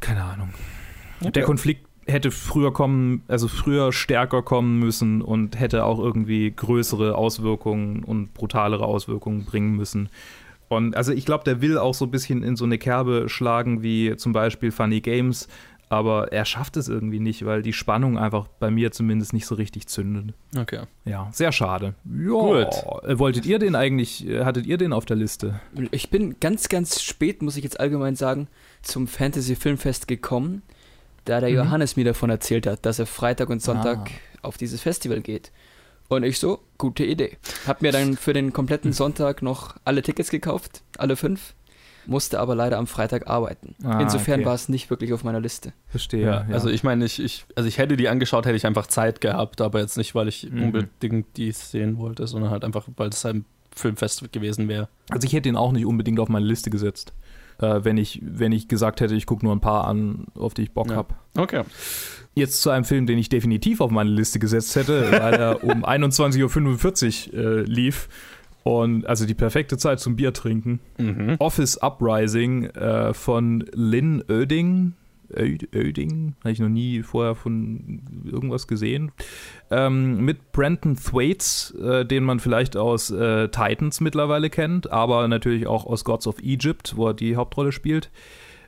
keine 0.00 0.24
Ahnung. 0.24 0.50
Okay. 1.20 1.32
Der 1.32 1.44
Konflikt 1.44 1.86
hätte 2.06 2.30
früher 2.30 2.72
kommen, 2.72 3.22
also 3.28 3.48
früher 3.48 3.92
stärker 3.92 4.42
kommen 4.42 4.78
müssen 4.78 5.22
und 5.22 5.58
hätte 5.58 5.84
auch 5.84 5.98
irgendwie 5.98 6.50
größere 6.50 7.16
Auswirkungen 7.16 8.04
und 8.04 8.34
brutalere 8.34 8.84
Auswirkungen 8.84 9.44
bringen 9.44 9.76
müssen. 9.76 10.08
Und 10.68 10.96
also 10.96 11.12
ich 11.12 11.26
glaube, 11.26 11.44
der 11.44 11.60
will 11.60 11.78
auch 11.78 11.94
so 11.94 12.06
ein 12.06 12.10
bisschen 12.10 12.42
in 12.42 12.56
so 12.56 12.64
eine 12.64 12.78
Kerbe 12.78 13.28
schlagen 13.28 13.82
wie 13.82 14.16
zum 14.16 14.32
Beispiel 14.32 14.70
Funny 14.70 15.00
Games, 15.00 15.48
aber 15.92 16.32
er 16.32 16.46
schafft 16.46 16.78
es 16.78 16.88
irgendwie 16.88 17.20
nicht, 17.20 17.44
weil 17.44 17.60
die 17.60 17.74
Spannung 17.74 18.16
einfach 18.16 18.48
bei 18.48 18.70
mir 18.70 18.92
zumindest 18.92 19.34
nicht 19.34 19.44
so 19.44 19.54
richtig 19.54 19.88
zündet. 19.88 20.34
Okay. 20.56 20.84
Ja, 21.04 21.28
sehr 21.32 21.52
schade. 21.52 21.94
Ja. 22.06 22.30
Gut. 22.30 22.68
Äh, 23.04 23.18
Wolltet 23.18 23.44
ihr 23.44 23.58
den 23.58 23.74
eigentlich, 23.74 24.26
äh, 24.26 24.44
hattet 24.44 24.64
ihr 24.64 24.78
den 24.78 24.94
auf 24.94 25.04
der 25.04 25.16
Liste? 25.16 25.60
Ich 25.90 26.08
bin 26.08 26.40
ganz, 26.40 26.70
ganz 26.70 27.02
spät, 27.02 27.42
muss 27.42 27.58
ich 27.58 27.64
jetzt 27.64 27.78
allgemein 27.78 28.16
sagen, 28.16 28.48
zum 28.80 29.06
Fantasy 29.06 29.54
Filmfest 29.54 30.08
gekommen, 30.08 30.62
da 31.24 31.40
der 31.40 31.50
Mhm. 31.50 31.56
Johannes 31.56 31.96
mir 31.96 32.04
davon 32.04 32.30
erzählt 32.30 32.66
hat, 32.66 32.84
dass 32.86 32.98
er 32.98 33.06
Freitag 33.06 33.48
und 33.50 33.62
Sonntag 33.62 34.10
Ah. 34.10 34.46
auf 34.48 34.56
dieses 34.56 34.80
Festival 34.80 35.20
geht. 35.20 35.52
Und 36.08 36.24
ich 36.24 36.38
so, 36.38 36.60
gute 36.78 37.04
Idee. 37.04 37.38
Hab 37.66 37.80
mir 37.80 37.90
dann 37.92 38.16
für 38.16 38.32
den 38.34 38.52
kompletten. 38.52 38.92
Sonntag 38.92 39.40
noch 39.42 39.76
alle 39.84 40.02
Tickets 40.02 40.30
gekauft, 40.30 40.82
alle 40.98 41.16
fünf, 41.16 41.54
musste 42.04 42.38
aber 42.40 42.54
leider 42.54 42.76
am 42.78 42.86
Freitag 42.86 43.28
arbeiten. 43.28 43.74
Ah, 43.84 44.00
Insofern 44.00 44.40
okay. 44.40 44.46
war 44.46 44.54
es 44.54 44.68
nicht 44.68 44.90
wirklich 44.90 45.12
auf 45.12 45.24
meiner 45.24 45.40
Liste. 45.40 45.72
Verstehe. 45.88 46.26
Ja, 46.26 46.46
also 46.50 46.68
ich 46.68 46.82
meine, 46.82 47.04
ich, 47.06 47.18
ich, 47.22 47.44
also 47.54 47.66
ich 47.68 47.78
hätte 47.78 47.96
die 47.96 48.08
angeschaut, 48.08 48.44
hätte 48.44 48.56
ich 48.56 48.66
einfach 48.66 48.88
Zeit 48.88 49.20
gehabt, 49.20 49.60
aber 49.60 49.80
jetzt 49.80 49.96
nicht, 49.96 50.14
weil 50.14 50.28
ich 50.28 50.50
Mhm. 50.50 50.64
unbedingt 50.64 51.36
die 51.36 51.52
sehen 51.52 51.96
wollte, 51.98 52.26
sondern 52.26 52.50
halt 52.50 52.64
einfach, 52.64 52.88
weil 52.96 53.08
es 53.08 53.24
halt 53.24 53.44
Filmfest 53.74 54.30
gewesen 54.32 54.68
wäre. 54.68 54.88
Also 55.08 55.26
ich 55.26 55.32
hätte 55.32 55.48
ihn 55.48 55.56
auch 55.56 55.72
nicht 55.72 55.86
unbedingt 55.86 56.20
auf 56.20 56.28
meine 56.28 56.44
Liste 56.44 56.68
gesetzt, 56.68 57.12
äh, 57.62 57.84
wenn, 57.84 57.96
ich, 57.96 58.20
wenn 58.24 58.52
ich 58.52 58.68
gesagt 58.68 59.00
hätte, 59.00 59.14
ich 59.14 59.26
gucke 59.26 59.44
nur 59.44 59.54
ein 59.54 59.60
paar 59.60 59.86
an, 59.86 60.26
auf 60.34 60.54
die 60.54 60.62
ich 60.62 60.72
Bock 60.72 60.90
Ja. 60.90 60.96
habe. 60.96 61.14
Okay. 61.36 61.62
Jetzt 62.34 62.62
zu 62.62 62.70
einem 62.70 62.84
Film, 62.84 63.06
den 63.06 63.18
ich 63.18 63.28
definitiv 63.28 63.80
auf 63.80 63.90
meine 63.90 64.10
Liste 64.10 64.38
gesetzt 64.38 64.74
hätte, 64.76 65.10
weil 65.12 65.34
er 65.34 65.64
um 65.64 65.84
21.45 65.84 67.32
Uhr 67.34 67.38
äh, 67.38 67.60
lief. 67.62 68.08
Und 68.64 69.06
also 69.08 69.26
die 69.26 69.34
perfekte 69.34 69.76
Zeit 69.76 69.98
zum 69.98 70.14
Bier 70.14 70.32
trinken. 70.32 70.78
Mhm. 70.96 71.34
Office 71.40 71.76
Uprising 71.82 72.66
äh, 72.66 73.12
von 73.12 73.64
Lynn 73.74 74.22
Oeding. 74.30 74.92
Oed- 75.36 75.74
Oeding? 75.74 76.34
Habe 76.40 76.52
ich 76.52 76.58
noch 76.60 76.68
nie 76.68 77.02
vorher 77.02 77.34
von 77.34 78.02
irgendwas 78.24 78.66
gesehen. 78.66 79.12
Ähm, 79.70 80.24
mit 80.24 80.52
Brandon 80.52 80.96
Thwaites, 80.96 81.74
äh, 81.82 82.04
den 82.04 82.24
man 82.24 82.40
vielleicht 82.40 82.76
aus 82.76 83.10
äh, 83.10 83.48
Titans 83.48 84.00
mittlerweile 84.00 84.50
kennt, 84.50 84.90
aber 84.90 85.26
natürlich 85.28 85.66
auch 85.66 85.86
aus 85.86 86.04
Gods 86.04 86.26
of 86.26 86.38
Egypt, 86.42 86.94
wo 86.96 87.08
er 87.08 87.14
die 87.14 87.36
Hauptrolle 87.36 87.72
spielt. 87.72 88.10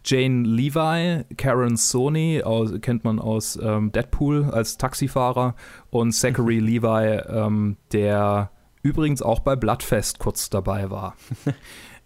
Jane 0.06 0.46
Levi, 0.46 1.24
Karen 1.38 1.76
Sony 1.76 2.42
aus, 2.42 2.72
kennt 2.82 3.04
man 3.04 3.18
aus 3.18 3.58
ähm, 3.62 3.90
Deadpool 3.90 4.44
als 4.44 4.76
Taxifahrer 4.76 5.54
und 5.90 6.12
Zachary 6.12 6.58
Levi, 6.58 7.20
ähm, 7.26 7.76
der 7.92 8.50
übrigens 8.82 9.22
auch 9.22 9.40
bei 9.40 9.56
Bloodfest 9.56 10.18
kurz 10.18 10.50
dabei 10.50 10.90
war. 10.90 11.16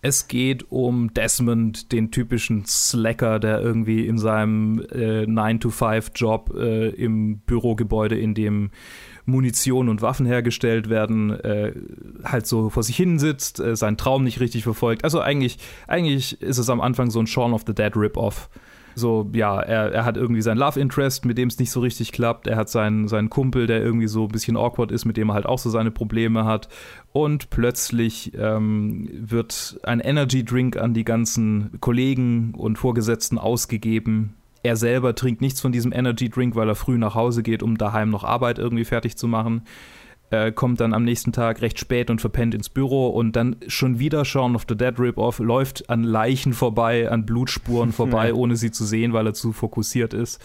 Es 0.00 0.28
geht 0.28 0.70
um 0.70 1.12
Desmond, 1.12 1.90
den 1.90 2.12
typischen 2.12 2.64
Slacker, 2.66 3.40
der 3.40 3.60
irgendwie 3.60 4.06
in 4.06 4.16
seinem 4.16 4.80
äh, 4.92 5.24
9-to-5-Job 5.24 6.54
äh, 6.56 6.88
im 6.90 7.38
Bürogebäude, 7.40 8.16
in 8.16 8.34
dem 8.34 8.70
Munition 9.24 9.88
und 9.88 10.00
Waffen 10.00 10.24
hergestellt 10.24 10.88
werden, 10.88 11.30
äh, 11.40 11.72
halt 12.24 12.46
so 12.46 12.70
vor 12.70 12.84
sich 12.84 12.96
hin 12.96 13.18
sitzt, 13.18 13.58
äh, 13.58 13.74
seinen 13.74 13.96
Traum 13.96 14.22
nicht 14.22 14.40
richtig 14.40 14.62
verfolgt. 14.62 15.02
Also 15.02 15.20
eigentlich, 15.20 15.58
eigentlich 15.88 16.40
ist 16.40 16.58
es 16.58 16.70
am 16.70 16.80
Anfang 16.80 17.10
so 17.10 17.18
ein 17.18 17.26
Shaun 17.26 17.52
of 17.52 17.64
the 17.66 17.74
Dead 17.74 17.94
Rip-Off. 17.96 18.48
So, 18.98 19.30
ja, 19.32 19.60
er, 19.60 19.92
er 19.92 20.04
hat 20.04 20.16
irgendwie 20.16 20.42
sein 20.42 20.58
Love 20.58 20.78
Interest, 20.78 21.24
mit 21.24 21.38
dem 21.38 21.48
es 21.48 21.58
nicht 21.58 21.70
so 21.70 21.80
richtig 21.80 22.12
klappt. 22.12 22.46
Er 22.46 22.56
hat 22.56 22.68
seinen, 22.68 23.08
seinen 23.08 23.30
Kumpel, 23.30 23.66
der 23.66 23.82
irgendwie 23.82 24.08
so 24.08 24.24
ein 24.24 24.28
bisschen 24.28 24.56
awkward 24.56 24.92
ist, 24.92 25.04
mit 25.04 25.16
dem 25.16 25.30
er 25.30 25.34
halt 25.34 25.46
auch 25.46 25.58
so 25.58 25.70
seine 25.70 25.90
Probleme 25.90 26.44
hat. 26.44 26.68
Und 27.12 27.50
plötzlich 27.50 28.32
ähm, 28.38 29.08
wird 29.12 29.78
ein 29.84 30.00
Energy 30.00 30.44
Drink 30.44 30.76
an 30.76 30.94
die 30.94 31.04
ganzen 31.04 31.80
Kollegen 31.80 32.54
und 32.56 32.76
Vorgesetzten 32.76 33.38
ausgegeben. 33.38 34.34
Er 34.62 34.76
selber 34.76 35.14
trinkt 35.14 35.40
nichts 35.40 35.60
von 35.60 35.72
diesem 35.72 35.92
Energy 35.92 36.28
Drink, 36.28 36.56
weil 36.56 36.68
er 36.68 36.74
früh 36.74 36.98
nach 36.98 37.14
Hause 37.14 37.42
geht, 37.42 37.62
um 37.62 37.78
daheim 37.78 38.10
noch 38.10 38.24
Arbeit 38.24 38.58
irgendwie 38.58 38.84
fertig 38.84 39.16
zu 39.16 39.28
machen. 39.28 39.62
Äh, 40.30 40.52
kommt 40.52 40.80
dann 40.80 40.92
am 40.92 41.04
nächsten 41.04 41.32
Tag 41.32 41.62
recht 41.62 41.78
spät 41.78 42.10
und 42.10 42.20
verpennt 42.20 42.54
ins 42.54 42.68
Büro 42.68 43.08
und 43.08 43.34
dann 43.34 43.56
schon 43.66 43.98
wieder 43.98 44.26
Shaun 44.26 44.54
of 44.54 44.66
the 44.68 44.76
Dead 44.76 44.98
Rip-Off, 44.98 45.38
läuft 45.38 45.88
an 45.88 46.02
Leichen 46.02 46.52
vorbei, 46.52 47.10
an 47.10 47.24
Blutspuren 47.24 47.92
vorbei, 47.92 48.34
ohne 48.34 48.56
sie 48.56 48.70
zu 48.70 48.84
sehen, 48.84 49.14
weil 49.14 49.26
er 49.26 49.34
zu 49.34 49.52
fokussiert 49.52 50.12
ist 50.12 50.40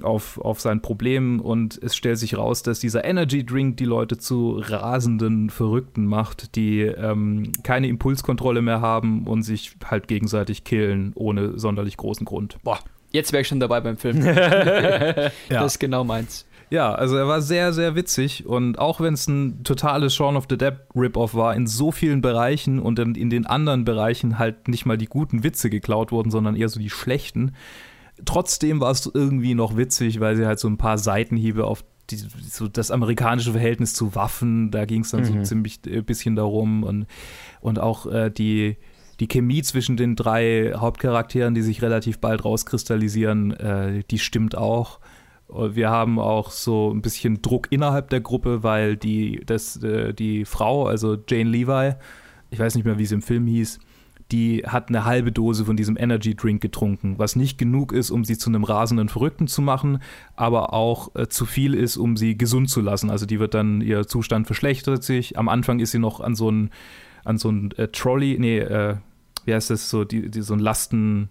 auf, 0.00 0.38
auf 0.38 0.60
sein 0.60 0.80
Problem 0.80 1.40
und 1.40 1.78
es 1.82 1.96
stellt 1.96 2.18
sich 2.18 2.36
raus, 2.36 2.62
dass 2.62 2.80
dieser 2.80 3.04
Energy 3.04 3.44
Drink 3.44 3.76
die 3.76 3.84
Leute 3.84 4.18
zu 4.18 4.60
rasenden 4.64 5.50
Verrückten 5.50 6.06
macht, 6.06 6.56
die 6.56 6.80
ähm, 6.80 7.52
keine 7.62 7.88
Impulskontrolle 7.88 8.62
mehr 8.62 8.80
haben 8.80 9.26
und 9.26 9.42
sich 9.42 9.76
halt 9.84 10.08
gegenseitig 10.08 10.64
killen, 10.64 11.12
ohne 11.14 11.58
sonderlich 11.58 11.96
großen 11.96 12.24
Grund. 12.24 12.56
Boah, 12.62 12.78
jetzt 13.10 13.32
wäre 13.32 13.42
ich 13.42 13.48
schon 13.48 13.60
dabei 13.60 13.80
beim 13.80 13.96
Film. 13.96 14.22
Ja. 15.48 15.62
Das 15.62 15.74
ist 15.74 15.78
genau 15.78 16.04
meins. 16.04 16.46
Ja, 16.72 16.94
also 16.94 17.16
er 17.16 17.28
war 17.28 17.42
sehr, 17.42 17.74
sehr 17.74 17.96
witzig 17.96 18.46
und 18.46 18.78
auch 18.78 18.98
wenn 18.98 19.12
es 19.12 19.28
ein 19.28 19.62
totales 19.62 20.14
Shaun 20.14 20.38
of 20.38 20.46
the 20.48 20.56
Dead 20.56 20.72
Rip-Off 20.96 21.34
war, 21.34 21.54
in 21.54 21.66
so 21.66 21.92
vielen 21.92 22.22
Bereichen 22.22 22.78
und 22.78 22.98
in, 22.98 23.14
in 23.14 23.28
den 23.28 23.44
anderen 23.44 23.84
Bereichen 23.84 24.38
halt 24.38 24.68
nicht 24.68 24.86
mal 24.86 24.96
die 24.96 25.04
guten 25.04 25.44
Witze 25.44 25.68
geklaut 25.68 26.12
wurden, 26.12 26.30
sondern 26.30 26.56
eher 26.56 26.70
so 26.70 26.80
die 26.80 26.88
schlechten. 26.88 27.52
Trotzdem 28.24 28.80
war 28.80 28.90
es 28.90 29.10
irgendwie 29.12 29.54
noch 29.54 29.76
witzig, 29.76 30.18
weil 30.20 30.34
sie 30.34 30.46
halt 30.46 30.58
so 30.58 30.66
ein 30.66 30.78
paar 30.78 30.96
Seitenhiebe 30.96 31.66
auf 31.66 31.84
die, 32.08 32.16
so 32.16 32.68
das 32.68 32.90
amerikanische 32.90 33.52
Verhältnis 33.52 33.92
zu 33.92 34.14
Waffen, 34.14 34.70
da 34.70 34.86
ging 34.86 35.02
es 35.02 35.10
dann 35.10 35.26
so 35.26 35.34
Mhm. 35.34 35.44
ziemlich 35.44 35.80
ein 35.86 36.04
bisschen 36.06 36.36
darum 36.36 36.84
und, 36.84 37.04
und 37.60 37.80
auch 37.80 38.06
äh, 38.06 38.30
die, 38.30 38.78
die 39.20 39.28
Chemie 39.28 39.60
zwischen 39.60 39.98
den 39.98 40.16
drei 40.16 40.72
Hauptcharakteren, 40.74 41.54
die 41.54 41.60
sich 41.60 41.82
relativ 41.82 42.18
bald 42.18 42.46
rauskristallisieren, 42.46 43.50
äh, 43.50 44.04
die 44.10 44.18
stimmt 44.18 44.56
auch. 44.56 45.00
Wir 45.54 45.90
haben 45.90 46.18
auch 46.18 46.50
so 46.50 46.90
ein 46.90 47.02
bisschen 47.02 47.42
Druck 47.42 47.68
innerhalb 47.70 48.10
der 48.10 48.20
Gruppe, 48.20 48.62
weil 48.62 48.96
die, 48.96 49.42
das, 49.44 49.82
äh, 49.82 50.14
die 50.14 50.44
Frau, 50.44 50.86
also 50.86 51.16
Jane 51.28 51.50
Levi, 51.50 51.94
ich 52.50 52.58
weiß 52.58 52.74
nicht 52.74 52.84
mehr, 52.84 52.98
wie 52.98 53.06
sie 53.06 53.14
im 53.14 53.22
Film 53.22 53.46
hieß, 53.46 53.78
die 54.32 54.62
hat 54.66 54.88
eine 54.88 55.04
halbe 55.04 55.30
Dose 55.30 55.64
von 55.64 55.76
diesem 55.76 55.96
Energy 55.98 56.34
Drink 56.34 56.62
getrunken, 56.62 57.18
was 57.18 57.36
nicht 57.36 57.58
genug 57.58 57.92
ist, 57.92 58.10
um 58.10 58.24
sie 58.24 58.38
zu 58.38 58.48
einem 58.48 58.64
rasenden 58.64 59.08
Verrückten 59.08 59.46
zu 59.46 59.60
machen, 59.60 59.98
aber 60.36 60.72
auch 60.72 61.14
äh, 61.14 61.28
zu 61.28 61.44
viel 61.44 61.74
ist, 61.74 61.98
um 61.98 62.16
sie 62.16 62.36
gesund 62.36 62.70
zu 62.70 62.80
lassen. 62.80 63.10
Also 63.10 63.26
die 63.26 63.38
wird 63.38 63.54
dann, 63.54 63.82
ihr 63.82 64.06
Zustand 64.06 64.46
verschlechtert 64.46 65.04
sich. 65.04 65.38
Am 65.38 65.48
Anfang 65.48 65.80
ist 65.80 65.90
sie 65.90 65.98
noch 65.98 66.20
an 66.20 66.34
so 66.34 66.50
ein, 66.50 66.70
an 67.24 67.36
so 67.36 67.50
ein 67.50 67.72
äh, 67.72 67.88
Trolley, 67.88 68.38
nee, 68.38 68.58
äh, 68.58 68.96
wie 69.44 69.54
heißt 69.54 69.70
das, 69.70 69.90
so, 69.90 70.04
die, 70.04 70.30
die, 70.30 70.40
so 70.40 70.54
ein 70.54 70.60
Lasten, 70.60 71.28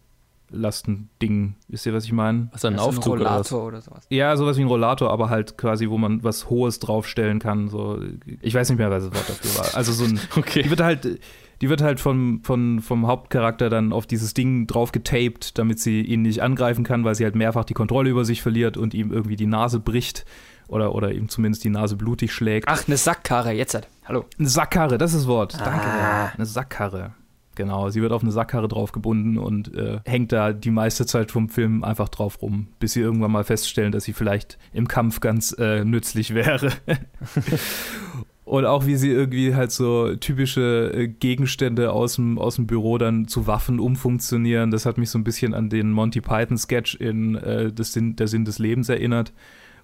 Lastending. 0.51 1.55
Wisst 1.67 1.85
ihr, 1.85 1.93
was 1.93 2.05
ich 2.05 2.11
meine? 2.11 2.49
Was 2.51 2.65
ein 2.65 2.73
Also 2.73 2.89
ein 2.89 2.95
Aufzug 2.97 3.13
oder 3.13 3.25
was? 3.25 3.51
Rollator 3.51 3.67
oder 3.67 3.81
sowas. 3.81 4.05
Ja, 4.09 4.35
sowas 4.37 4.57
wie 4.57 4.61
ein 4.61 4.67
Rollator, 4.67 5.11
aber 5.11 5.29
halt 5.29 5.57
quasi, 5.57 5.89
wo 5.89 5.97
man 5.97 6.23
was 6.23 6.49
Hohes 6.49 6.79
draufstellen 6.79 7.39
kann. 7.39 7.69
So, 7.69 7.99
ich 8.41 8.53
weiß 8.53 8.69
nicht 8.69 8.77
mehr, 8.79 8.91
was 8.91 9.05
das 9.09 9.13
Wort 9.13 9.29
dafür 9.29 9.63
war. 9.63 9.75
Also 9.77 9.91
so 9.93 10.05
ein, 10.05 10.19
Okay. 10.35 10.63
die 10.63 10.69
wird 10.69 10.81
halt, 10.81 11.19
die 11.61 11.69
wird 11.69 11.81
halt 11.81 11.99
vom, 11.99 12.41
von, 12.43 12.79
vom 12.81 13.07
Hauptcharakter 13.07 13.69
dann 13.69 13.93
auf 13.93 14.07
dieses 14.07 14.33
Ding 14.33 14.67
drauf 14.67 14.91
getaped, 14.91 15.57
damit 15.57 15.79
sie 15.79 16.01
ihn 16.01 16.23
nicht 16.23 16.41
angreifen 16.41 16.83
kann, 16.83 17.03
weil 17.03 17.15
sie 17.15 17.23
halt 17.23 17.35
mehrfach 17.35 17.65
die 17.65 17.73
Kontrolle 17.73 18.09
über 18.09 18.25
sich 18.25 18.41
verliert 18.41 18.77
und 18.77 18.93
ihm 18.93 19.11
irgendwie 19.11 19.35
die 19.35 19.45
Nase 19.45 19.79
bricht 19.79 20.25
oder, 20.67 20.95
oder 20.95 21.11
ihm 21.11 21.29
zumindest 21.29 21.63
die 21.63 21.69
Nase 21.69 21.95
blutig 21.97 22.31
schlägt. 22.33 22.67
Ach, 22.67 22.87
eine 22.87 22.97
Sackkarre, 22.97 23.51
jetzt 23.51 23.73
halt. 23.73 23.87
Hallo. 24.05 24.25
Eine 24.39 24.47
Sackkarre, 24.47 24.97
das 24.97 25.13
ist 25.13 25.21
das 25.21 25.27
Wort. 25.27 25.53
Danke. 25.59 25.85
Ah. 25.85 26.31
Eine 26.35 26.45
Sackkarre. 26.45 27.13
Genau, 27.61 27.91
sie 27.91 28.01
wird 28.01 28.11
auf 28.11 28.23
eine 28.23 28.31
Sackkarre 28.31 28.67
draufgebunden 28.67 29.37
und 29.37 29.71
äh, 29.75 29.99
hängt 30.07 30.31
da 30.31 30.51
die 30.51 30.71
meiste 30.71 31.05
Zeit 31.05 31.29
vom 31.29 31.47
Film 31.47 31.83
einfach 31.83 32.09
drauf 32.09 32.41
rum, 32.41 32.69
bis 32.79 32.93
sie 32.93 33.01
irgendwann 33.01 33.31
mal 33.31 33.43
feststellen, 33.43 33.91
dass 33.91 34.03
sie 34.03 34.13
vielleicht 34.13 34.57
im 34.73 34.87
Kampf 34.87 35.19
ganz 35.19 35.55
äh, 35.59 35.85
nützlich 35.85 36.33
wäre. 36.33 36.71
und 38.45 38.65
auch 38.65 38.87
wie 38.87 38.95
sie 38.95 39.11
irgendwie 39.11 39.53
halt 39.53 39.71
so 39.71 40.15
typische 40.15 40.91
äh, 40.91 41.07
Gegenstände 41.07 41.91
aus 41.91 42.15
dem, 42.15 42.39
aus 42.39 42.55
dem 42.55 42.65
Büro 42.65 42.97
dann 42.97 43.27
zu 43.27 43.45
Waffen 43.45 43.79
umfunktionieren. 43.79 44.71
Das 44.71 44.87
hat 44.87 44.97
mich 44.97 45.11
so 45.11 45.19
ein 45.19 45.23
bisschen 45.23 45.53
an 45.53 45.69
den 45.69 45.91
Monty 45.91 46.19
Python-Sketch 46.19 46.95
in 46.95 47.35
äh, 47.35 47.71
das 47.71 47.93
Sinn, 47.93 48.15
Der 48.15 48.27
Sinn 48.27 48.43
des 48.43 48.57
Lebens 48.57 48.89
erinnert 48.89 49.33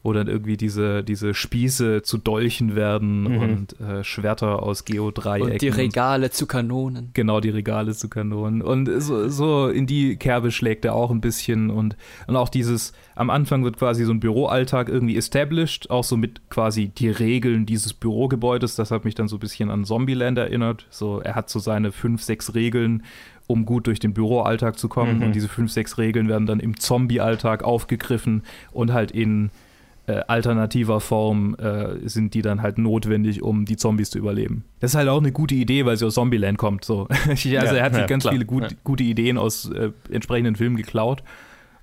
wo 0.07 0.13
dann 0.13 0.29
irgendwie 0.29 0.55
diese, 0.55 1.03
diese 1.03 1.33
Spieße 1.33 2.01
zu 2.01 2.17
Dolchen 2.17 2.75
werden 2.77 3.23
Mhm. 3.23 3.41
und 3.41 3.79
äh, 3.81 4.05
Schwerter 4.05 4.63
aus 4.63 4.85
Geodreiecken. 4.85 5.51
Und 5.51 5.61
die 5.61 5.67
Regale 5.67 6.29
zu 6.31 6.45
Kanonen. 6.47 7.09
Genau, 7.11 7.41
die 7.41 7.49
Regale 7.49 7.93
zu 7.93 8.07
Kanonen. 8.07 8.61
Und 8.61 8.89
so, 9.01 9.27
so 9.27 9.67
in 9.67 9.85
die 9.85 10.15
Kerbe 10.15 10.51
schlägt 10.51 10.85
er 10.85 10.95
auch 10.95 11.11
ein 11.11 11.19
bisschen. 11.19 11.69
Und, 11.69 11.97
und 12.25 12.37
auch 12.37 12.47
dieses, 12.47 12.93
am 13.15 13.29
Anfang 13.29 13.65
wird 13.65 13.75
quasi 13.77 14.05
so 14.05 14.13
ein 14.13 14.21
Büroalltag 14.21 14.87
irgendwie 14.87 15.17
established, 15.17 15.89
auch 15.89 16.05
so 16.05 16.15
mit 16.15 16.49
quasi 16.49 16.87
die 16.87 17.09
Regeln 17.09 17.65
dieses 17.65 17.93
Bürogebäudes. 17.93 18.77
Das 18.77 18.91
hat 18.91 19.03
mich 19.03 19.13
dann 19.15 19.27
so 19.27 19.35
ein 19.35 19.39
bisschen 19.39 19.69
an 19.69 19.83
Zombieland 19.83 20.37
erinnert. 20.37 20.87
So, 20.89 21.19
er 21.19 21.35
hat 21.35 21.49
so 21.49 21.59
seine 21.59 21.91
fünf, 21.91 22.23
sechs 22.23 22.55
Regeln, 22.55 23.03
um 23.45 23.65
gut 23.65 23.87
durch 23.87 23.99
den 23.99 24.13
Büroalltag 24.13 24.79
zu 24.79 24.87
kommen. 24.87 25.17
Mhm. 25.17 25.23
Und 25.23 25.35
diese 25.35 25.49
fünf, 25.49 25.69
sechs 25.69 25.97
Regeln 25.97 26.29
werden 26.29 26.45
dann 26.47 26.61
im 26.61 26.79
Zombie-Alltag 26.79 27.63
aufgegriffen 27.63 28.43
und 28.71 28.93
halt 28.93 29.11
in 29.11 29.49
äh, 30.07 30.21
alternativer 30.27 30.99
Form 31.01 31.55
äh, 31.55 32.07
sind 32.07 32.33
die 32.33 32.41
dann 32.41 32.61
halt 32.61 32.77
notwendig, 32.77 33.43
um 33.43 33.65
die 33.65 33.75
Zombies 33.75 34.09
zu 34.09 34.17
überleben. 34.17 34.63
Das 34.79 34.91
ist 34.91 34.95
halt 34.95 35.09
auch 35.09 35.19
eine 35.19 35.31
gute 35.31 35.53
Idee, 35.55 35.85
weil 35.85 35.97
sie 35.97 36.05
aus 36.05 36.13
Zombieland 36.15 36.57
kommt. 36.57 36.85
So. 36.85 37.07
also 37.29 37.49
Ja, 37.49 37.61
er 37.61 37.83
hat 37.83 37.93
sich 37.93 38.01
ja, 38.01 38.07
ganz 38.07 38.23
klar. 38.23 38.33
viele 38.33 38.45
gut, 38.45 38.63
Ja. 38.63 38.77
gute 38.83 39.03
Ideen 39.03 39.37
aus 39.37 39.69
äh, 39.69 39.91
entsprechenden 40.09 40.55
Filmen 40.55 40.77
geklaut. 40.77 41.23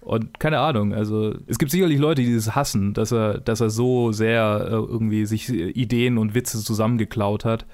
Und 0.01 0.39
keine 0.39 0.59
Ahnung, 0.59 0.93
also 0.93 1.35
es 1.47 1.59
gibt 1.59 1.71
sicherlich 1.71 1.99
Leute, 1.99 2.23
die 2.23 2.35
das 2.35 2.55
hassen, 2.55 2.93
dass 2.93 3.11
er, 3.11 3.39
dass 3.41 3.61
er 3.61 3.71
so 3.71 4.13
sehr 4.13 4.67
äh, 4.69 4.73
irgendwie 4.73 5.25
sich 5.25 5.49
äh, 5.51 5.71
Ideen 5.71 6.19
und 6.19 6.35
Witze 6.35 6.63
zusammengeklaut 6.63 7.45
hat. 7.45 7.65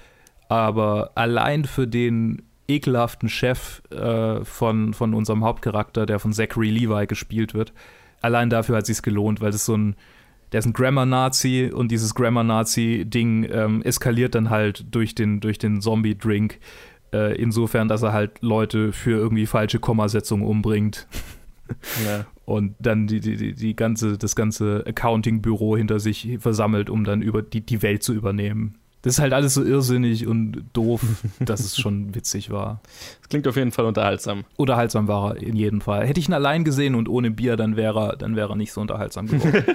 Aber 0.49 1.13
allein 1.17 1.65
für 1.65 1.87
den 1.87 2.43
ekelhaften 2.69 3.29
Chef 3.29 3.83
äh, 3.91 4.45
von, 4.45 4.95
von 4.95 5.15
unserem 5.15 5.45
Hauptcharakter, 5.45 6.07
der 6.07 6.19
von 6.21 6.33
Zachary 6.33 6.71
Levi 6.71 7.07
gespielt 7.07 7.55
wird, 7.55 7.73
allein 8.21 8.51
dafür 8.51 8.77
hat 8.77 8.83
es 8.83 8.97
sich 8.97 9.03
gelohnt, 9.03 9.41
weil 9.41 9.51
das 9.51 9.65
so 9.65 9.77
ein, 9.77 9.97
der 10.53 10.59
ist 10.61 10.67
ein 10.67 10.73
Grammar-Nazi 10.73 11.71
und 11.73 11.91
dieses 11.91 12.15
Grammar-Nazi-Ding 12.15 13.49
ähm, 13.51 13.83
eskaliert 13.83 14.35
dann 14.35 14.51
halt 14.51 14.85
durch 14.91 15.15
den, 15.15 15.41
durch 15.41 15.59
den 15.59 15.81
Zombie-Drink. 15.81 16.59
Äh, 17.13 17.37
insofern, 17.41 17.89
dass 17.89 18.03
er 18.03 18.13
halt 18.13 18.41
Leute 18.41 18.93
für 18.93 19.13
irgendwie 19.13 19.47
falsche 19.47 19.79
Kommasetzungen 19.81 20.47
umbringt 20.47 21.07
Ja. 22.07 22.27
und 22.45 22.75
dann 22.81 23.07
die, 23.07 23.21
die, 23.21 23.55
die, 23.55 23.77
ganze, 23.77 24.19
das 24.19 24.35
ganze 24.37 24.85
Accounting-Büro 24.87 25.77
hinter 25.77 26.01
sich 26.01 26.29
versammelt, 26.41 26.91
um 26.91 27.05
dann 27.05 27.23
über 27.23 27.43
die, 27.43 27.61
die 27.61 27.83
Welt 27.83 28.03
zu 28.03 28.13
übernehmen. 28.13 28.77
Das 29.03 29.15
ist 29.15 29.21
halt 29.21 29.33
alles 29.33 29.55
so 29.55 29.65
irrsinnig 29.65 30.27
und 30.27 30.65
doof, 30.73 31.01
dass 31.41 31.61
es 31.61 31.79
schon 31.79 32.15
witzig 32.15 32.51
war. 32.51 32.81
Das 33.21 33.29
klingt 33.29 33.49
auf 33.49 33.57
jeden 33.57 33.71
Fall 33.73 33.87
unterhaltsam. 33.87 34.45
Unterhaltsam 34.57 35.09
war 35.09 35.37
er 35.37 35.43
in 35.43 35.57
jedem 35.57 35.81
Fall. 35.81 36.07
Hätte 36.07 36.21
ich 36.21 36.29
ihn 36.29 36.35
allein 36.35 36.65
gesehen 36.65 36.95
und 36.95 37.09
ohne 37.09 37.31
Bier, 37.31 37.57
dann 37.57 37.77
wäre 37.77 38.11
er, 38.11 38.17
dann 38.17 38.37
wäre 38.37 38.51
er 38.51 38.57
nicht 38.57 38.73
so 38.73 38.81
unterhaltsam 38.81 39.27
geworden. 39.27 39.65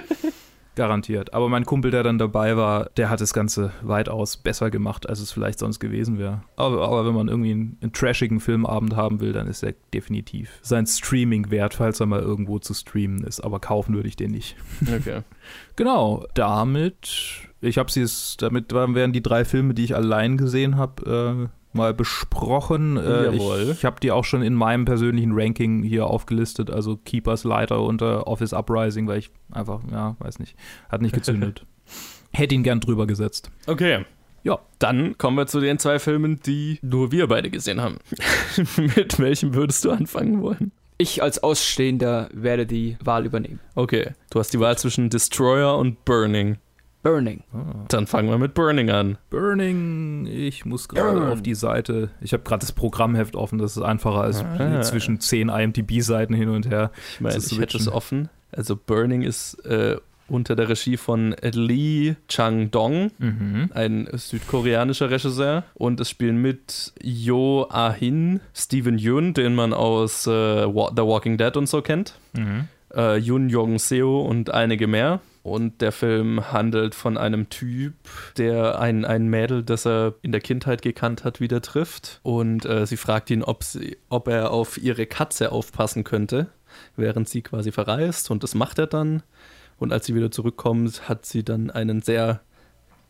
Garantiert. 0.76 1.32
Aber 1.32 1.48
mein 1.48 1.64
Kumpel, 1.64 1.90
der 1.90 2.02
dann 2.02 2.18
dabei 2.18 2.56
war, 2.56 2.90
der 2.98 3.08
hat 3.08 3.22
das 3.22 3.32
Ganze 3.32 3.72
weitaus 3.80 4.36
besser 4.36 4.70
gemacht, 4.70 5.08
als 5.08 5.20
es 5.20 5.32
vielleicht 5.32 5.58
sonst 5.58 5.80
gewesen 5.80 6.18
wäre. 6.18 6.42
Aber, 6.56 6.86
aber 6.86 7.06
wenn 7.06 7.14
man 7.14 7.28
irgendwie 7.28 7.50
einen, 7.50 7.78
einen 7.80 7.92
trashigen 7.92 8.40
Filmabend 8.40 8.94
haben 8.94 9.20
will, 9.20 9.32
dann 9.32 9.48
ist 9.48 9.62
er 9.62 9.72
definitiv 9.94 10.58
sein 10.60 10.86
Streaming 10.86 11.50
wert, 11.50 11.74
falls 11.74 11.98
er 11.98 12.06
mal 12.06 12.20
irgendwo 12.20 12.58
zu 12.58 12.74
streamen 12.74 13.24
ist. 13.24 13.40
Aber 13.40 13.58
kaufen 13.58 13.94
würde 13.94 14.08
ich 14.08 14.16
den 14.16 14.30
nicht. 14.30 14.56
Okay. 14.82 15.22
Genau, 15.76 16.24
damit, 16.34 17.46
ich 17.60 17.76
habe 17.78 17.92
sie 17.92 18.00
es, 18.00 18.36
damit 18.38 18.72
wären 18.72 19.12
die 19.12 19.22
drei 19.22 19.44
Filme, 19.44 19.74
die 19.74 19.84
ich 19.84 19.94
allein 19.94 20.38
gesehen 20.38 20.76
habe, 20.76 21.48
äh, 21.52 21.65
mal 21.76 21.94
besprochen. 21.94 22.96
Äh, 22.96 23.26
Jawohl. 23.26 23.62
ich 23.62 23.70
ich 23.70 23.84
habe 23.84 24.00
die 24.00 24.10
auch 24.10 24.24
schon 24.24 24.42
in 24.42 24.54
meinem 24.54 24.84
persönlichen 24.84 25.32
Ranking 25.34 25.82
hier 25.82 26.06
aufgelistet, 26.06 26.70
also 26.70 26.96
Keepers 26.96 27.44
Leiter 27.44 27.82
unter 27.82 28.26
Office 28.26 28.52
Uprising, 28.52 29.06
weil 29.06 29.18
ich 29.18 29.30
einfach, 29.52 29.80
ja, 29.90 30.16
weiß 30.18 30.38
nicht, 30.38 30.56
hat 30.88 31.02
nicht 31.02 31.14
gezündet. 31.14 31.64
Hätte 32.32 32.54
ihn 32.54 32.62
gern 32.62 32.80
drüber 32.80 33.06
gesetzt. 33.06 33.50
Okay. 33.66 34.04
Ja. 34.42 34.60
Dann 34.78 35.18
kommen 35.18 35.36
wir 35.36 35.46
zu 35.46 35.60
den 35.60 35.78
zwei 35.78 35.98
Filmen, 35.98 36.40
die 36.44 36.78
nur 36.82 37.10
wir 37.10 37.26
beide 37.26 37.50
gesehen 37.50 37.80
haben. 37.80 37.96
Mit 38.76 39.18
welchem 39.18 39.54
würdest 39.54 39.84
du 39.84 39.90
anfangen 39.90 40.40
wollen? 40.40 40.72
Ich 40.98 41.22
als 41.22 41.42
Ausstehender 41.42 42.28
werde 42.32 42.64
die 42.64 42.96
Wahl 43.02 43.26
übernehmen. 43.26 43.60
Okay, 43.74 44.12
du 44.30 44.38
hast 44.38 44.54
die 44.54 44.60
Wahl 44.60 44.78
zwischen 44.78 45.10
Destroyer 45.10 45.76
und 45.76 46.04
Burning. 46.04 46.58
Burning. 47.06 47.42
Dann 47.88 48.06
fangen 48.06 48.28
wir 48.28 48.38
mit 48.38 48.54
Burning 48.54 48.90
an. 48.90 49.18
Burning, 49.30 50.26
ich 50.26 50.64
muss 50.64 50.88
gerade 50.88 51.30
auf 51.30 51.40
die 51.42 51.54
Seite, 51.54 52.10
ich 52.20 52.32
habe 52.32 52.42
gerade 52.42 52.60
das 52.60 52.72
Programmheft 52.72 53.36
offen, 53.36 53.58
das 53.58 53.76
ist 53.76 53.82
einfacher 53.82 54.20
als 54.22 54.42
Ah. 54.44 54.82
zwischen 54.82 55.20
zehn 55.20 55.48
IMDb-Seiten 55.48 56.34
hin 56.34 56.48
und 56.48 56.68
her. 56.68 56.90
Ich 57.14 57.20
meine, 57.20 57.36
ich 57.38 57.58
hätte 57.58 57.76
es 57.76 57.88
offen. 57.88 58.28
Also 58.52 58.76
Burning 58.76 59.22
ist 59.22 59.54
äh, 59.66 59.96
unter 60.28 60.56
der 60.56 60.68
Regie 60.68 60.96
von 60.96 61.36
Lee 61.40 62.16
Chang-dong, 62.28 63.12
Mhm. 63.18 63.70
ein 63.74 64.08
südkoreanischer 64.12 65.10
Regisseur. 65.10 65.62
Und 65.74 66.00
es 66.00 66.10
spielen 66.10 66.42
mit 66.42 66.92
Jo 67.02 67.66
Ah-hin, 67.70 68.40
Steven 68.54 68.98
Yeun, 68.98 69.34
den 69.34 69.54
man 69.54 69.72
aus 69.72 70.26
äh, 70.26 70.30
Wa- 70.30 70.90
The 70.96 71.02
Walking 71.02 71.38
Dead 71.38 71.56
und 71.56 71.68
so 71.68 71.80
kennt, 71.82 72.18
Mhm. 72.36 72.68
äh, 72.94 73.16
Yoon 73.18 73.48
Jong-seo 73.48 74.20
und 74.22 74.50
einige 74.52 74.86
mehr. 74.88 75.20
Und 75.46 75.80
der 75.80 75.92
Film 75.92 76.50
handelt 76.50 76.96
von 76.96 77.16
einem 77.16 77.48
Typ, 77.50 77.94
der 78.36 78.80
ein, 78.80 79.04
ein 79.04 79.28
Mädel, 79.28 79.62
das 79.62 79.86
er 79.86 80.14
in 80.22 80.32
der 80.32 80.40
Kindheit 80.40 80.82
gekannt 80.82 81.22
hat, 81.22 81.38
wieder 81.38 81.62
trifft. 81.62 82.18
Und 82.24 82.64
äh, 82.64 82.84
sie 82.84 82.96
fragt 82.96 83.30
ihn, 83.30 83.44
ob, 83.44 83.62
sie, 83.62 83.96
ob 84.08 84.26
er 84.26 84.50
auf 84.50 84.76
ihre 84.76 85.06
Katze 85.06 85.52
aufpassen 85.52 86.02
könnte, 86.02 86.48
während 86.96 87.28
sie 87.28 87.42
quasi 87.42 87.70
verreist. 87.70 88.28
Und 88.32 88.42
das 88.42 88.56
macht 88.56 88.80
er 88.80 88.88
dann. 88.88 89.22
Und 89.78 89.92
als 89.92 90.06
sie 90.06 90.16
wieder 90.16 90.32
zurückkommt, 90.32 91.08
hat 91.08 91.26
sie 91.26 91.44
dann 91.44 91.70
einen 91.70 92.02
sehr 92.02 92.40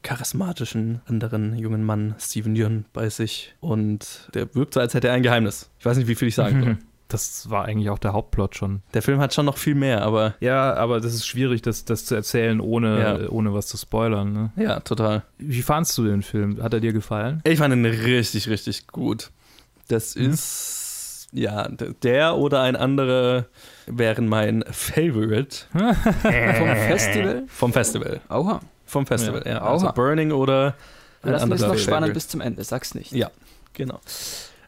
charismatischen 0.02 1.00
anderen 1.06 1.56
jungen 1.56 1.84
Mann, 1.84 2.16
Steven 2.18 2.54
Yeun, 2.54 2.84
bei 2.92 3.08
sich. 3.08 3.54
Und 3.60 4.28
der 4.34 4.54
wirkt 4.54 4.74
so, 4.74 4.80
als 4.80 4.92
hätte 4.92 5.08
er 5.08 5.14
ein 5.14 5.22
Geheimnis. 5.22 5.70
Ich 5.78 5.86
weiß 5.86 5.96
nicht, 5.96 6.06
wie 6.06 6.14
viel 6.14 6.28
ich 6.28 6.34
sagen 6.34 6.62
soll. 6.62 6.78
Das 7.08 7.48
war 7.50 7.64
eigentlich 7.66 7.88
auch 7.90 7.98
der 8.00 8.12
Hauptplot 8.12 8.56
schon. 8.56 8.82
Der 8.94 9.00
Film 9.02 9.20
hat 9.20 9.32
schon 9.32 9.46
noch 9.46 9.58
viel 9.58 9.76
mehr, 9.76 10.02
aber 10.02 10.34
Ja, 10.40 10.74
aber 10.74 11.00
das 11.00 11.14
ist 11.14 11.24
schwierig, 11.26 11.62
das, 11.62 11.84
das 11.84 12.04
zu 12.04 12.14
erzählen, 12.16 12.60
ohne, 12.60 13.00
Ja. 13.22 13.28
ohne 13.28 13.54
was 13.54 13.66
zu 13.68 13.76
spoilern. 13.76 14.32
Ne? 14.32 14.50
ja, 14.56 14.80
total. 14.80 15.22
Wie 15.38 15.62
fandst 15.62 15.96
du 15.98 16.04
den 16.04 16.22
Film? 16.22 16.60
Hat 16.62 16.74
er 16.74 16.80
dir 16.80 16.92
gefallen? 16.92 17.40
Ich 17.44 17.58
fand 17.58 17.72
ihn 17.74 17.84
richtig, 17.86 18.48
richtig 18.48 18.88
gut. 18.88 19.30
Das 19.88 20.16
Mhm. 20.16 20.30
ist, 20.30 21.28
ja, 21.32 21.68
der 22.02 22.36
oder 22.36 22.62
ein 22.62 22.74
anderer 22.74 23.46
wären 23.86 24.26
mein 24.28 24.64
Favorite 24.70 25.58
Vom 25.72 26.68
Festival? 26.88 27.44
vom 27.46 27.72
Festival. 27.72 28.20
Oha. 28.30 28.60
Vom 28.84 29.06
Festival, 29.06 29.42
ja. 29.44 29.52
Ja. 29.52 29.62
Also. 29.62 29.92
Burning 29.92 30.32
oder 30.32 30.74
ein 31.22 31.32
Lassen 31.32 31.48
wir 31.50 31.54
es 31.56 31.62
noch 31.62 31.78
spannend 31.78 32.14
bis 32.14 32.26
zum 32.28 32.40
Ende. 32.40 32.62
Sag's 32.64 32.94
nicht. 32.94 33.12
Ja, 33.12 33.30
genau. 33.74 34.00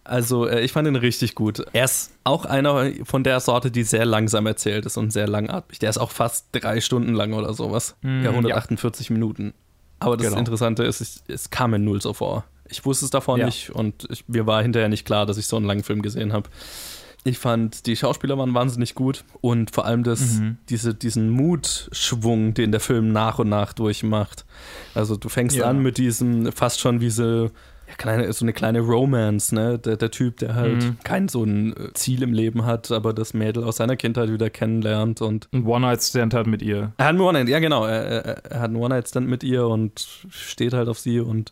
Also, 0.09 0.47
äh, 0.49 0.61
ich 0.63 0.73
fand 0.73 0.89
ihn 0.89 0.97
richtig 0.97 1.35
gut. 1.35 1.65
Er 1.73 1.85
ist 1.85 2.13
auch 2.25 2.45
einer 2.45 2.91
von 3.05 3.25
der 3.25 3.41
Sorte, 3.41 3.71
die 3.71 3.83
sehr 3.85 4.05
langsam 4.07 4.47
erzählt 4.47 4.87
ist 4.87 4.97
und 4.97 5.13
sehr 5.13 5.29
langatmig. 5.29 5.79
Der 5.79 5.91
ist 5.91 5.99
auch 5.99 6.11
fast 6.11 6.47
drei 6.53 6.81
Stunden 6.81 7.13
lang 7.15 7.35
oder 7.35 7.53
sowas. 7.55 7.95
Mm, 8.03 8.23
ja, 8.25 8.31
148 8.31 9.11
Minuten. 9.11 9.53
Aber 10.01 10.17
das 10.17 10.27
Genau. 10.29 10.39
Interessante 10.39 10.85
ist, 10.85 11.01
es, 11.01 11.23
es 11.29 11.51
kam 11.51 11.73
mir 11.73 11.79
null 11.79 12.01
so 12.01 12.13
vor. 12.15 12.45
Ich 12.69 12.85
wusste 12.85 13.05
es 13.05 13.11
davor 13.11 13.39
Ja. 13.39 13.47
nicht 13.47 13.71
und 13.71 14.07
ich, 14.11 14.29
mir 14.29 14.47
war 14.47 14.63
hinterher 14.63 14.89
nicht 14.89 15.05
klar, 15.05 15.27
dass 15.27 15.39
ich 15.39 15.47
so 15.47 15.57
einen 15.57 15.67
langen 15.67 15.83
Film 15.85 16.03
gesehen 16.03 16.33
habe. 16.33 16.49
Ich 17.25 17.39
fand, 17.39 17.87
die 17.87 17.97
Schauspieler 17.97 18.39
waren 18.39 18.55
wahnsinnig 18.55 18.95
gut 18.95 19.25
und 19.41 19.73
vor 19.75 19.85
allem 19.87 20.05
das, 20.05 20.21
Mhm. 20.39 20.57
diese, 20.69 20.95
diesen 20.95 21.31
Mutschwung, 21.31 22.55
den 22.55 22.71
der 22.71 22.81
Film 22.81 23.13
nach 23.13 23.39
und 23.39 23.49
nach 23.49 23.73
durchmacht. 23.73 24.45
Also 24.95 25.17
du 25.17 25.29
fängst 25.29 25.57
Ja. 25.57 25.67
an 25.67 25.81
mit 25.83 25.99
diesem 25.99 26.53
fast 26.53 26.81
schon 26.81 27.01
wie 27.01 27.11
so, 27.11 27.51
ja, 27.89 27.95
kleine, 27.97 28.31
so 28.33 28.45
eine 28.45 28.53
kleine 28.53 28.81
Romance, 28.81 29.55
ne? 29.55 29.79
Der, 29.79 29.97
der 29.97 30.11
Typ, 30.11 30.37
der 30.39 30.55
halt 30.55 30.83
Mhm. 30.85 30.97
kein 31.05 31.29
so 31.29 31.43
ein 31.43 31.73
äh, 31.75 31.93
Ziel 31.95 32.23
im 32.23 32.33
Leben 32.35 32.67
hat, 32.67 32.91
aber 32.93 33.13
das 33.15 33.33
Mädel 33.35 33.65
aus 33.65 33.77
seiner 33.79 33.97
Kindheit 33.97 34.31
wieder 34.31 34.51
kennenlernt 34.51 35.23
und 35.23 35.49
Ein 35.53 35.65
One-Night-Stand 35.67 36.35
hat 36.35 36.47
mit 36.47 36.61
ihr. 36.63 36.93
er 36.99 37.05
hat 37.07 37.11
einen 37.11 37.21
One-Night, 37.21 37.49
ja 37.49 37.59
genau, 37.61 37.85
er, 37.87 38.03
er, 38.05 38.45
er 38.45 38.61
hat 38.61 38.67
einen 38.69 38.77
One-Night-Stand 38.77 39.27
mit 39.27 39.43
ihr 39.43 39.67
und 39.67 40.07
steht 40.29 40.75
halt 40.75 40.89
auf 40.89 40.99
sie 40.99 41.21
und 41.21 41.51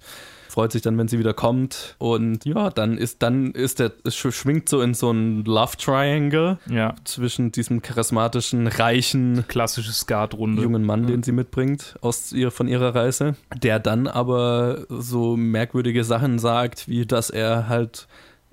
freut 0.56 0.72
sich 0.72 0.80
dann, 0.80 0.96
wenn 0.96 1.06
sie 1.06 1.18
wieder 1.18 1.34
kommt. 1.34 1.96
Und 1.98 2.46
ja, 2.46 2.70
dann 2.70 2.96
ist, 2.96 3.22
dann 3.22 3.50
ist 3.50 3.78
der, 3.78 3.92
es 4.04 4.16
sch- 4.16 4.32
schwingt 4.32 4.70
so 4.70 4.80
in 4.80 4.94
so 4.94 5.10
ein 5.10 5.44
Love 5.44 5.76
Triangle 5.76 6.56
Ja, 6.70 6.94
zwischen 7.04 7.52
diesem 7.52 7.82
charismatischen, 7.82 8.66
reichen, 8.66 9.44
klassische 9.48 9.92
Skatrunde. 9.92 10.62
jungen 10.62 10.82
Mann, 10.82 11.02
Ja. 11.02 11.08
den 11.10 11.22
sie 11.22 11.32
mitbringt 11.32 11.96
aus 12.00 12.32
ihr, 12.32 12.50
von 12.50 12.68
ihrer 12.68 12.94
Reise, 12.94 13.34
der 13.54 13.78
dann 13.80 14.06
aber 14.06 14.86
so 14.88 15.36
merkwürdige 15.36 16.04
Sachen 16.04 16.38
sagt, 16.38 16.88
wie 16.88 17.04
dass 17.04 17.28
er 17.28 17.68
halt 17.68 18.06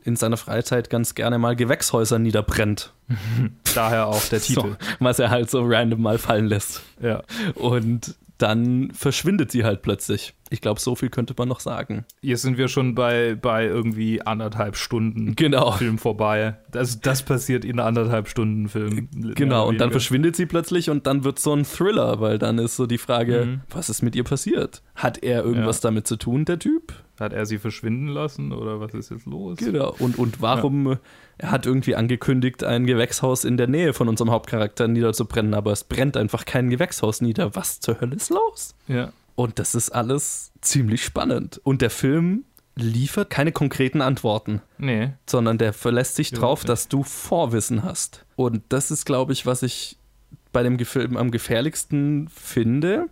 in 0.03 0.17
seiner 0.17 0.35
Freizeit 0.35 0.89
ganz 0.89 1.15
gerne 1.15 1.37
mal 1.37 1.55
Gewächshäuser 1.55 2.19
niederbrennt, 2.19 2.91
Daher 3.75 4.07
auch 4.07 4.23
der 4.25 4.41
Titel. 4.41 4.61
So, 4.71 4.75
was 4.99 5.19
er 5.19 5.29
halt 5.29 5.49
so 5.49 5.61
random 5.65 6.01
mal 6.01 6.17
fallen 6.17 6.47
lässt. 6.47 6.81
Ja. 7.01 7.23
Und 7.55 8.13
dann 8.37 8.91
verschwindet 8.91 9.51
sie 9.51 9.63
halt 9.63 9.81
plötzlich. 9.81 10.33
Ich 10.49 10.61
glaube, 10.61 10.79
so 10.79 10.95
viel 10.95 11.09
könnte 11.09 11.33
man 11.37 11.47
noch 11.47 11.59
sagen. 11.59 12.05
Jetzt 12.21 12.41
sind 12.43 12.57
wir 12.57 12.67
schon 12.67 12.93
bei, 12.93 13.35
bei 13.35 13.65
irgendwie 13.65 14.21
anderthalb 14.21 14.75
Stunden 14.75 15.35
Genau. 15.35 15.71
Film 15.71 15.97
vorbei. 15.97 16.57
Das, 16.71 16.99
das 16.99 17.23
passiert 17.23 17.65
in 17.65 17.79
anderthalb 17.79 18.27
Stunden 18.27 18.67
Film. 18.69 19.07
Genau, 19.35 19.67
und 19.67 19.79
dann 19.79 19.91
verschwindet 19.91 20.35
sie 20.35 20.45
plötzlich 20.45 20.89
und 20.89 21.07
dann 21.07 21.23
wird 21.23 21.39
so 21.39 21.53
ein 21.55 21.63
Thriller, 21.63 22.19
weil 22.19 22.37
dann 22.37 22.59
ist 22.59 22.75
so 22.75 22.85
die 22.85 22.97
Frage, 22.99 23.45
Mhm. 23.45 23.61
was 23.69 23.89
ist 23.89 24.01
mit 24.03 24.15
ihr 24.15 24.23
passiert? 24.23 24.83
Hat 24.95 25.23
er 25.23 25.43
irgendwas 25.43 25.79
damit 25.81 26.05
zu 26.07 26.17
tun, 26.17 26.45
der 26.45 26.59
Typ? 26.59 26.93
Hat 27.23 27.33
er 27.33 27.45
sie 27.45 27.57
verschwinden 27.57 28.07
lassen 28.07 28.51
oder 28.51 28.79
was 28.79 28.93
ist 28.93 29.09
jetzt 29.09 29.25
los? 29.25 29.57
Genau. 29.57 29.95
Und, 29.99 30.17
und 30.17 30.41
warum, 30.41 30.97
er 31.37 31.51
hat 31.51 31.65
irgendwie 31.65 31.95
angekündigt, 31.95 32.63
ein 32.63 32.85
Gewächshaus 32.85 33.45
in 33.45 33.57
der 33.57 33.67
Nähe 33.67 33.93
von 33.93 34.07
unserem 34.09 34.31
Hauptcharakter 34.31 34.87
niederzubrennen, 34.87 35.53
aber 35.53 35.71
es 35.71 35.83
brennt 35.83 36.17
einfach 36.17 36.45
kein 36.45 36.69
Gewächshaus 36.69 37.21
nieder. 37.21 37.55
Was 37.55 37.79
zur 37.79 38.01
Hölle 38.01 38.15
ist 38.15 38.29
los? 38.29 38.75
Ja. 38.87 39.11
Und 39.35 39.59
das 39.59 39.75
ist 39.75 39.89
alles 39.89 40.51
ziemlich 40.61 41.03
spannend. 41.03 41.59
Und 41.63 41.81
der 41.81 41.89
Film 41.89 42.45
liefert 42.75 43.29
keine 43.29 43.51
konkreten 43.51 44.01
Antworten. 44.01 44.61
Nee. 44.77 45.11
sondern 45.29 45.57
der 45.57 45.73
verlässt 45.73 46.15
sich 46.15 46.31
Überhaupt 46.31 46.63
drauf, 46.63 46.65
dass 46.65 46.87
du 46.87 47.03
Vorwissen 47.03 47.83
hast. 47.83 48.25
Und 48.35 48.63
das 48.69 48.91
ist, 48.91 49.05
glaube 49.05 49.33
ich, 49.33 49.45
was 49.45 49.63
ich 49.63 49.97
bei 50.51 50.63
dem 50.63 50.79
Film 50.79 51.17
am 51.17 51.31
gefährlichsten 51.31 52.29
finde, 52.29 53.09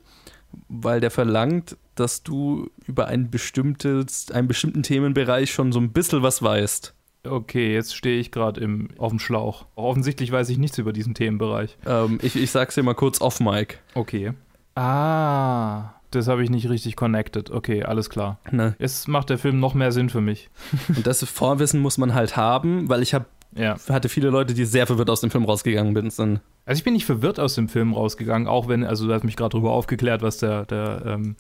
weil 0.68 1.00
der 1.00 1.12
verlangt, 1.12 1.78
dass 2.02 2.24
du 2.24 2.70
über 2.88 3.08
ein 3.08 3.30
bestimmtes, 3.32 4.30
einen 4.32 4.48
bestimmten 4.48 4.84
Themenbereich 4.84 5.52
schon 5.54 5.72
so 5.72 5.80
ein 5.80 5.92
bisschen 5.92 6.24
was 6.24 6.42
weißt. 6.44 6.94
Okay, 7.24 7.74
jetzt 7.74 7.96
stehe 7.96 8.20
ich 8.20 8.32
gerade 8.32 8.68
auf 8.98 9.12
dem 9.12 9.20
Schlauch. 9.20 9.66
Offensichtlich 9.76 10.32
weiß 10.32 10.50
ich 10.50 10.58
nichts 10.58 10.80
über 10.80 10.92
diesen 10.92 11.14
Themenbereich. 11.14 11.78
Ähm, 11.86 12.18
ich, 12.24 12.36
ich 12.36 12.50
sag's 12.50 12.76
dir 12.76 12.84
mal 12.84 12.96
kurz 12.96 13.22
off 13.22 13.40
Mic. 13.40 13.78
Okay. 13.94 14.34
Ah, 14.76 15.94
das 16.10 16.28
habe 16.28 16.44
ich 16.44 16.50
nicht 16.50 16.68
richtig 16.70 16.96
connected. 16.96 17.52
Okay, 17.52 17.84
alles 17.84 18.10
klar. 18.10 18.40
Ne? 18.52 18.76
Jetzt 18.80 19.08
macht 19.08 19.30
der 19.30 19.38
Film 19.38 19.60
noch 19.60 19.76
mehr 19.76 19.92
Sinn 19.92 20.10
für 20.10 20.22
mich. 20.22 20.50
Und 20.90 21.06
das 21.06 21.24
Vorwissen 21.24 21.80
muss 21.80 21.98
man 22.00 22.14
halt 22.16 22.36
haben, 22.36 22.90
weil 22.90 23.04
ich 23.04 23.14
hab, 23.14 23.28
Ja. 23.56 23.76
hatte 23.88 24.10
viele 24.10 24.30
Leute, 24.30 24.54
die 24.56 24.66
sehr 24.66 24.88
verwirrt 24.88 25.10
aus 25.12 25.22
dem 25.22 25.30
Film 25.30 25.46
rausgegangen 25.46 26.10
sind. 26.10 26.42
Also 26.66 26.80
ich 26.80 26.84
bin 26.84 26.94
nicht 26.94 27.06
verwirrt 27.06 27.40
aus 27.40 27.56
dem 27.56 27.70
Film 27.70 27.94
rausgegangen, 27.94 28.48
auch 28.48 28.68
wenn, 28.68 28.84
also 28.84 29.08
du 29.08 29.14
hast 29.14 29.24
mich 29.24 29.36
gerade 29.36 29.52
darüber 29.52 29.72
aufgeklärt, 29.72 30.22
was 30.24 30.38
der, 30.38 30.66
der 30.66 31.04
ähm, 31.06 31.36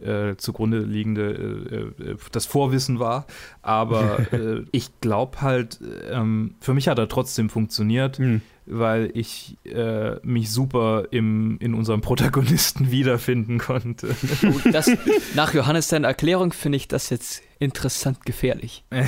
äh, 0.00 0.36
zugrunde 0.36 0.78
liegende, 0.80 1.92
äh, 2.00 2.10
äh, 2.10 2.16
das 2.32 2.46
Vorwissen 2.46 2.98
war. 2.98 3.26
Aber 3.62 4.18
äh, 4.32 4.64
ich 4.72 5.00
glaube 5.00 5.40
halt, 5.40 5.80
ähm, 6.10 6.54
für 6.60 6.74
mich 6.74 6.88
hat 6.88 6.98
er 6.98 7.08
trotzdem 7.08 7.50
funktioniert. 7.50 8.18
Hm. 8.18 8.40
weil 8.70 9.10
ich 9.14 9.56
äh, 9.64 10.16
mich 10.22 10.50
super 10.50 11.04
im, 11.10 11.58
in 11.58 11.72
unserem 11.72 12.02
Protagonisten 12.02 12.90
wiederfinden 12.90 13.58
konnte. 13.58 14.14
Oh, 14.44 14.68
das, 14.70 14.90
nach 15.34 15.54
Johannes 15.54 15.88
seiner 15.88 16.08
Erklärung 16.08 16.52
finde 16.52 16.76
ich 16.76 16.86
das 16.86 17.08
jetzt 17.08 17.42
interessant 17.58 18.24
gefährlich. 18.26 18.84
nein, 18.90 19.04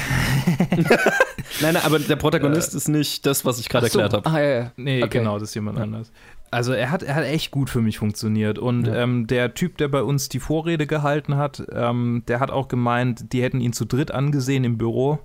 nein, 1.60 1.76
aber 1.76 1.98
der 1.98 2.16
Protagonist 2.16 2.74
äh, 2.74 2.76
ist 2.78 2.88
nicht 2.88 3.26
das, 3.26 3.44
was 3.44 3.60
ich 3.60 3.68
gerade 3.68 3.88
so, 3.88 4.00
erklärt 4.00 4.26
habe. 4.26 4.36
Ah, 4.36 4.40
ja, 4.42 4.60
ja. 4.62 4.72
Nee, 4.76 5.02
okay. 5.02 5.18
genau, 5.18 5.38
das 5.38 5.50
ist 5.50 5.54
jemand 5.54 5.78
ja. 5.78 5.84
anders. 5.84 6.10
Also 6.50 6.72
er 6.72 6.90
hat, 6.90 7.02
er 7.02 7.14
hat 7.14 7.24
echt 7.24 7.50
gut 7.50 7.70
für 7.70 7.80
mich 7.80 7.98
funktioniert. 7.98 8.58
Und 8.58 8.86
ja. 8.86 8.96
ähm, 8.96 9.26
der 9.26 9.54
Typ, 9.54 9.78
der 9.78 9.88
bei 9.88 10.02
uns 10.02 10.28
die 10.28 10.40
Vorrede 10.40 10.86
gehalten 10.86 11.36
hat, 11.36 11.62
ähm, 11.72 12.24
der 12.26 12.40
hat 12.40 12.50
auch 12.50 12.68
gemeint, 12.68 13.32
die 13.32 13.42
hätten 13.42 13.60
ihn 13.60 13.72
zu 13.72 13.84
dritt 13.84 14.10
angesehen 14.10 14.64
im 14.64 14.76
Büro 14.76 15.20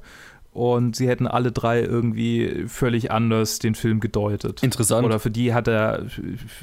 und 0.55 0.95
sie 0.95 1.09
hätten 1.09 1.27
alle 1.27 1.51
drei 1.51 1.81
irgendwie 1.81 2.63
völlig 2.67 3.11
anders 3.11 3.59
den 3.59 3.75
Film 3.75 3.99
gedeutet. 3.99 4.63
Interessant. 4.63 5.05
Oder 5.05 5.19
für 5.19 5.29
die 5.29 5.53
hat 5.53 5.67
er, 5.67 6.05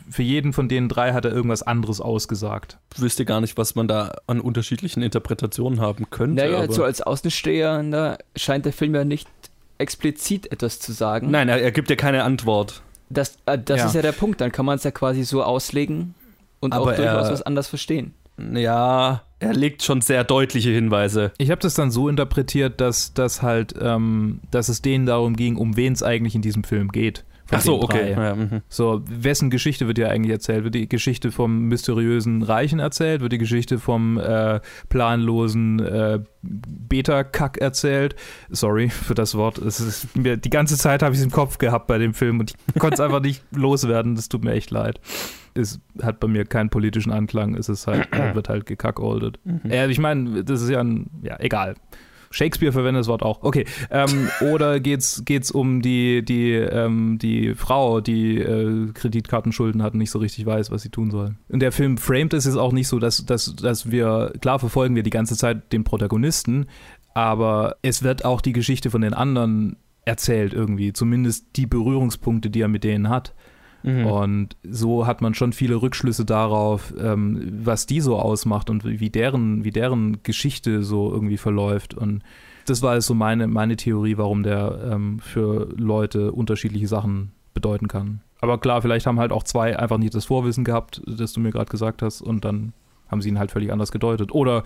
für 0.09 0.23
jeden 0.23 0.55
von 0.55 0.67
den 0.67 0.89
drei 0.89 1.13
hat 1.13 1.27
er 1.27 1.33
irgendwas 1.33 1.63
anderes 1.63 2.01
ausgesagt. 2.01 2.79
Ich 2.95 3.03
wüsste 3.03 3.27
gar 3.27 3.43
nicht, 3.43 3.59
was 3.59 3.75
man 3.75 3.89
da 3.89 4.15
an 4.27 4.41
unterschiedlichen 4.41 5.03
Interpretationen 5.03 5.81
haben 5.81 6.09
könnte. 6.09 6.37
Naja, 6.37 6.73
so 6.73 6.85
als 6.85 7.03
Außenstehender 7.03 8.17
scheint 8.35 8.65
der 8.65 8.73
Film 8.73 8.95
ja 8.95 9.05
nicht 9.05 9.29
explizit 9.77 10.51
etwas 10.51 10.79
zu 10.79 10.93
sagen. 10.93 11.31
Nein, 11.31 11.51
er, 11.51 11.61
er 11.61 11.71
gibt 11.71 11.91
ja 11.91 11.97
keine 11.97 12.25
Antwort. 12.25 12.83
Das, 13.13 13.37
äh, 13.47 13.59
das 13.59 13.81
ja. 13.81 13.87
ist 13.87 13.95
ja 13.95 14.03
der 14.03 14.13
Punkt, 14.13 14.41
dann 14.41 14.53
kann 14.53 14.67
man 14.67 14.77
es 14.77 14.85
ja 14.85 14.91
quasi 14.91 15.25
so 15.25 15.43
auslegen 15.43 16.15
und 16.61 16.73
Aber 16.73 16.93
auch 16.93 16.97
durchaus 16.97 17.27
er, 17.27 17.33
was 17.33 17.43
anders 17.43 17.69
verstehen. 17.69 18.15
Ja, 18.55 19.23
er 19.41 19.53
legt 19.53 19.83
schon 19.83 20.01
sehr 20.01 20.25
deutliche 20.25 20.71
Hinweise. 20.71 21.33
Ich 21.39 21.51
habe 21.51 21.61
das 21.61 21.75
dann 21.75 21.91
so 21.91 22.09
interpretiert, 22.09 22.81
dass, 22.81 23.13
dass 23.13 23.43
halt, 23.43 23.75
ähm, 23.81 24.41
dass 24.51 24.69
es 24.69 24.83
denen 24.83 25.07
darum 25.07 25.37
ging, 25.37 25.57
um 25.57 25.77
wen 25.77 25.93
es 25.93 26.03
eigentlich 26.03 26.35
in 26.35 26.43
diesem 26.43 26.65
Film 26.65 26.89
geht. 26.89 27.25
Ach 27.53 27.61
so, 27.61 27.83
okay. 27.83 28.13
Ja, 28.13 28.35
mhm. 28.35 28.63
so, 28.69 29.03
wessen 29.09 29.51
Geschichte 29.51 29.87
wird 29.87 29.99
ja 29.99 30.09
eigentlich 30.09 30.33
erzählt? 30.33 30.65
Wird 30.65 30.75
die 30.75 30.89
Geschichte 30.89 31.31
vom 31.31 31.69
mysteriösen 31.69 32.43
Reichen 32.43 32.79
erzählt? 32.79 33.21
Wird 33.21 33.33
die 33.33 33.39
Geschichte 33.39 33.79
vom 33.79 34.19
äh, 34.19 34.61
planlosen 34.89 35.81
äh, 35.81 36.21
Beta-Kack 36.43 37.59
erzählt? 37.59 38.17
Sorry 38.51 38.89
für 38.89 39.15
das 39.15 39.35
Wort. 39.35 39.59
Es 39.59 39.81
ist 39.81 40.17
mir, 40.17 40.37
die 40.37 40.51
ganze 40.51 40.77
Zeit 40.77 41.03
habe 41.03 41.15
ich 41.15 41.21
es 41.21 41.25
im 41.25 41.31
Kopf 41.31 41.59
gehabt 41.59 41.87
bei 41.87 41.99
dem 41.99 42.15
Film 42.15 42.41
und 42.41 42.55
ich 42.75 42.75
konnte 42.81 42.95
es 42.95 43.01
einfach 43.01 43.21
nicht 43.21 43.43
loswerden. 43.55 44.15
Das 44.15 44.29
tut 44.29 44.45
mir 44.45 44.53
echt 44.53 44.71
leid 44.71 45.01
ist, 45.55 45.81
hat 46.03 46.21
bei 46.21 46.29
mir 46.29 46.45
keinen 46.45 46.71
politischen 46.71 47.13
Anklang, 47.13 47.55
ist 47.55 47.69
es 47.69 47.87
halt, 47.87 48.09
wird 48.35 48.49
halt 48.49 48.67
gekackoldet. 48.67 49.39
Mhm. 49.45 49.71
Äh, 49.71 49.89
ich 49.89 49.99
meine, 49.99 50.45
das 50.45 50.63
ist 50.63 50.71
ja 50.71 50.81
ein, 50.81 51.11
ja, 51.23 51.37
egal. 51.41 51.75
Shakespeare 52.33 52.73
verwendet 52.73 53.01
das 53.01 53.09
Wort 53.09 53.23
auch. 53.23 53.43
Okay. 53.43 53.65
Ähm, 53.91 54.29
oder 54.53 54.81
geht's 54.81 55.25
geht's 55.25 55.51
um 55.51 55.83
die 55.83 56.25
die 56.25 56.53
ähm, 56.53 57.19
die 57.21 57.55
Frau, 57.55 58.01
die 58.01 58.39
äh, 58.39 58.93
Kreditkartenschulden 58.93 59.83
hat 59.83 59.93
und 59.93 59.99
nicht 59.99 60.11
so 60.11 60.19
richtig 60.19 60.47
weiß, 60.47 60.71
was 60.71 60.83
sie 60.83 60.91
tun 60.91 61.11
soll. 61.11 61.35
Und 61.49 61.61
der 61.61 61.73
Film 61.73 61.99
framed 61.99 62.35
es 62.35 62.47
ist 62.47 62.57
auch 62.57 62.73
nicht 62.73 62.89
so, 62.89 62.99
dass 62.99 63.25
dass 63.25 63.55
dass 63.57 63.91
wir 63.91 64.33
klar 64.41 64.59
verfolgen 64.59 64.97
wir 64.97 65.03
die 65.03 65.11
ganze 65.11 65.37
Zeit 65.37 65.73
den 65.73 65.85
Protagonisten, 65.85 66.67
aber 67.15 67.77
es 67.83 68.03
wird 68.03 68.25
auch 68.25 68.41
die 68.41 68.53
Geschichte 68.53 68.91
von 68.91 69.03
den 69.03 69.15
anderen 69.15 69.77
erzählt 70.05 70.53
irgendwie, 70.53 70.93
zumindest 70.93 71.57
die 71.57 71.67
Berührungspunkte, 71.67 72.51
die 72.51 72.61
er 72.61 72.69
mit 72.69 72.85
denen 72.85 73.09
hat. 73.09 73.35
Mhm. 73.83 74.07
Und 74.07 74.57
so 74.63 75.07
hat 75.07 75.21
man 75.21 75.35
schon 75.35 75.53
viele 75.53 75.81
Rückschlüsse 75.81 76.25
darauf, 76.25 76.93
ähm, 76.99 77.61
was 77.65 77.87
die 77.87 78.01
so 78.01 78.19
ausmacht 78.19 78.71
und 78.71 78.85
wie 78.85 79.11
deren, 79.11 79.65
wie 79.65 79.71
deren 79.71 80.23
Geschichte 80.23 80.83
so 80.83 81.13
irgendwie 81.13 81.37
verläuft. 81.37 81.95
Und 81.95 82.23
das 82.67 82.83
war 82.83 82.93
also 82.93 83.09
so 83.09 83.15
meine, 83.15 83.49
meine 83.49 83.77
Theorie, 83.77 84.17
warum 84.19 84.43
der 84.43 84.91
ähm, 84.93 85.19
für 85.21 85.69
Leute 85.77 86.33
unterschiedliche 86.33 86.89
Sachen 86.89 87.33
bedeuten 87.55 87.89
kann. 87.89 88.21
Aber 88.41 88.59
klar, 88.59 88.83
vielleicht 88.83 89.07
haben 89.07 89.21
halt 89.21 89.33
auch 89.33 89.45
zwei 89.45 89.79
einfach 89.79 89.99
nicht 89.99 90.15
das 90.15 90.25
Vorwissen 90.25 90.65
gehabt, 90.65 91.01
das 91.07 91.33
du 91.33 91.41
mir 91.41 91.51
gerade 91.51 91.71
gesagt 91.71 92.03
hast, 92.03 92.23
und 92.23 92.45
dann 92.45 92.73
haben 93.09 93.21
sie 93.21 93.29
ihn 93.29 93.39
halt 93.39 93.53
völlig 93.53 93.73
anders 93.73 93.93
gedeutet. 93.93 94.33
Oder 94.33 94.65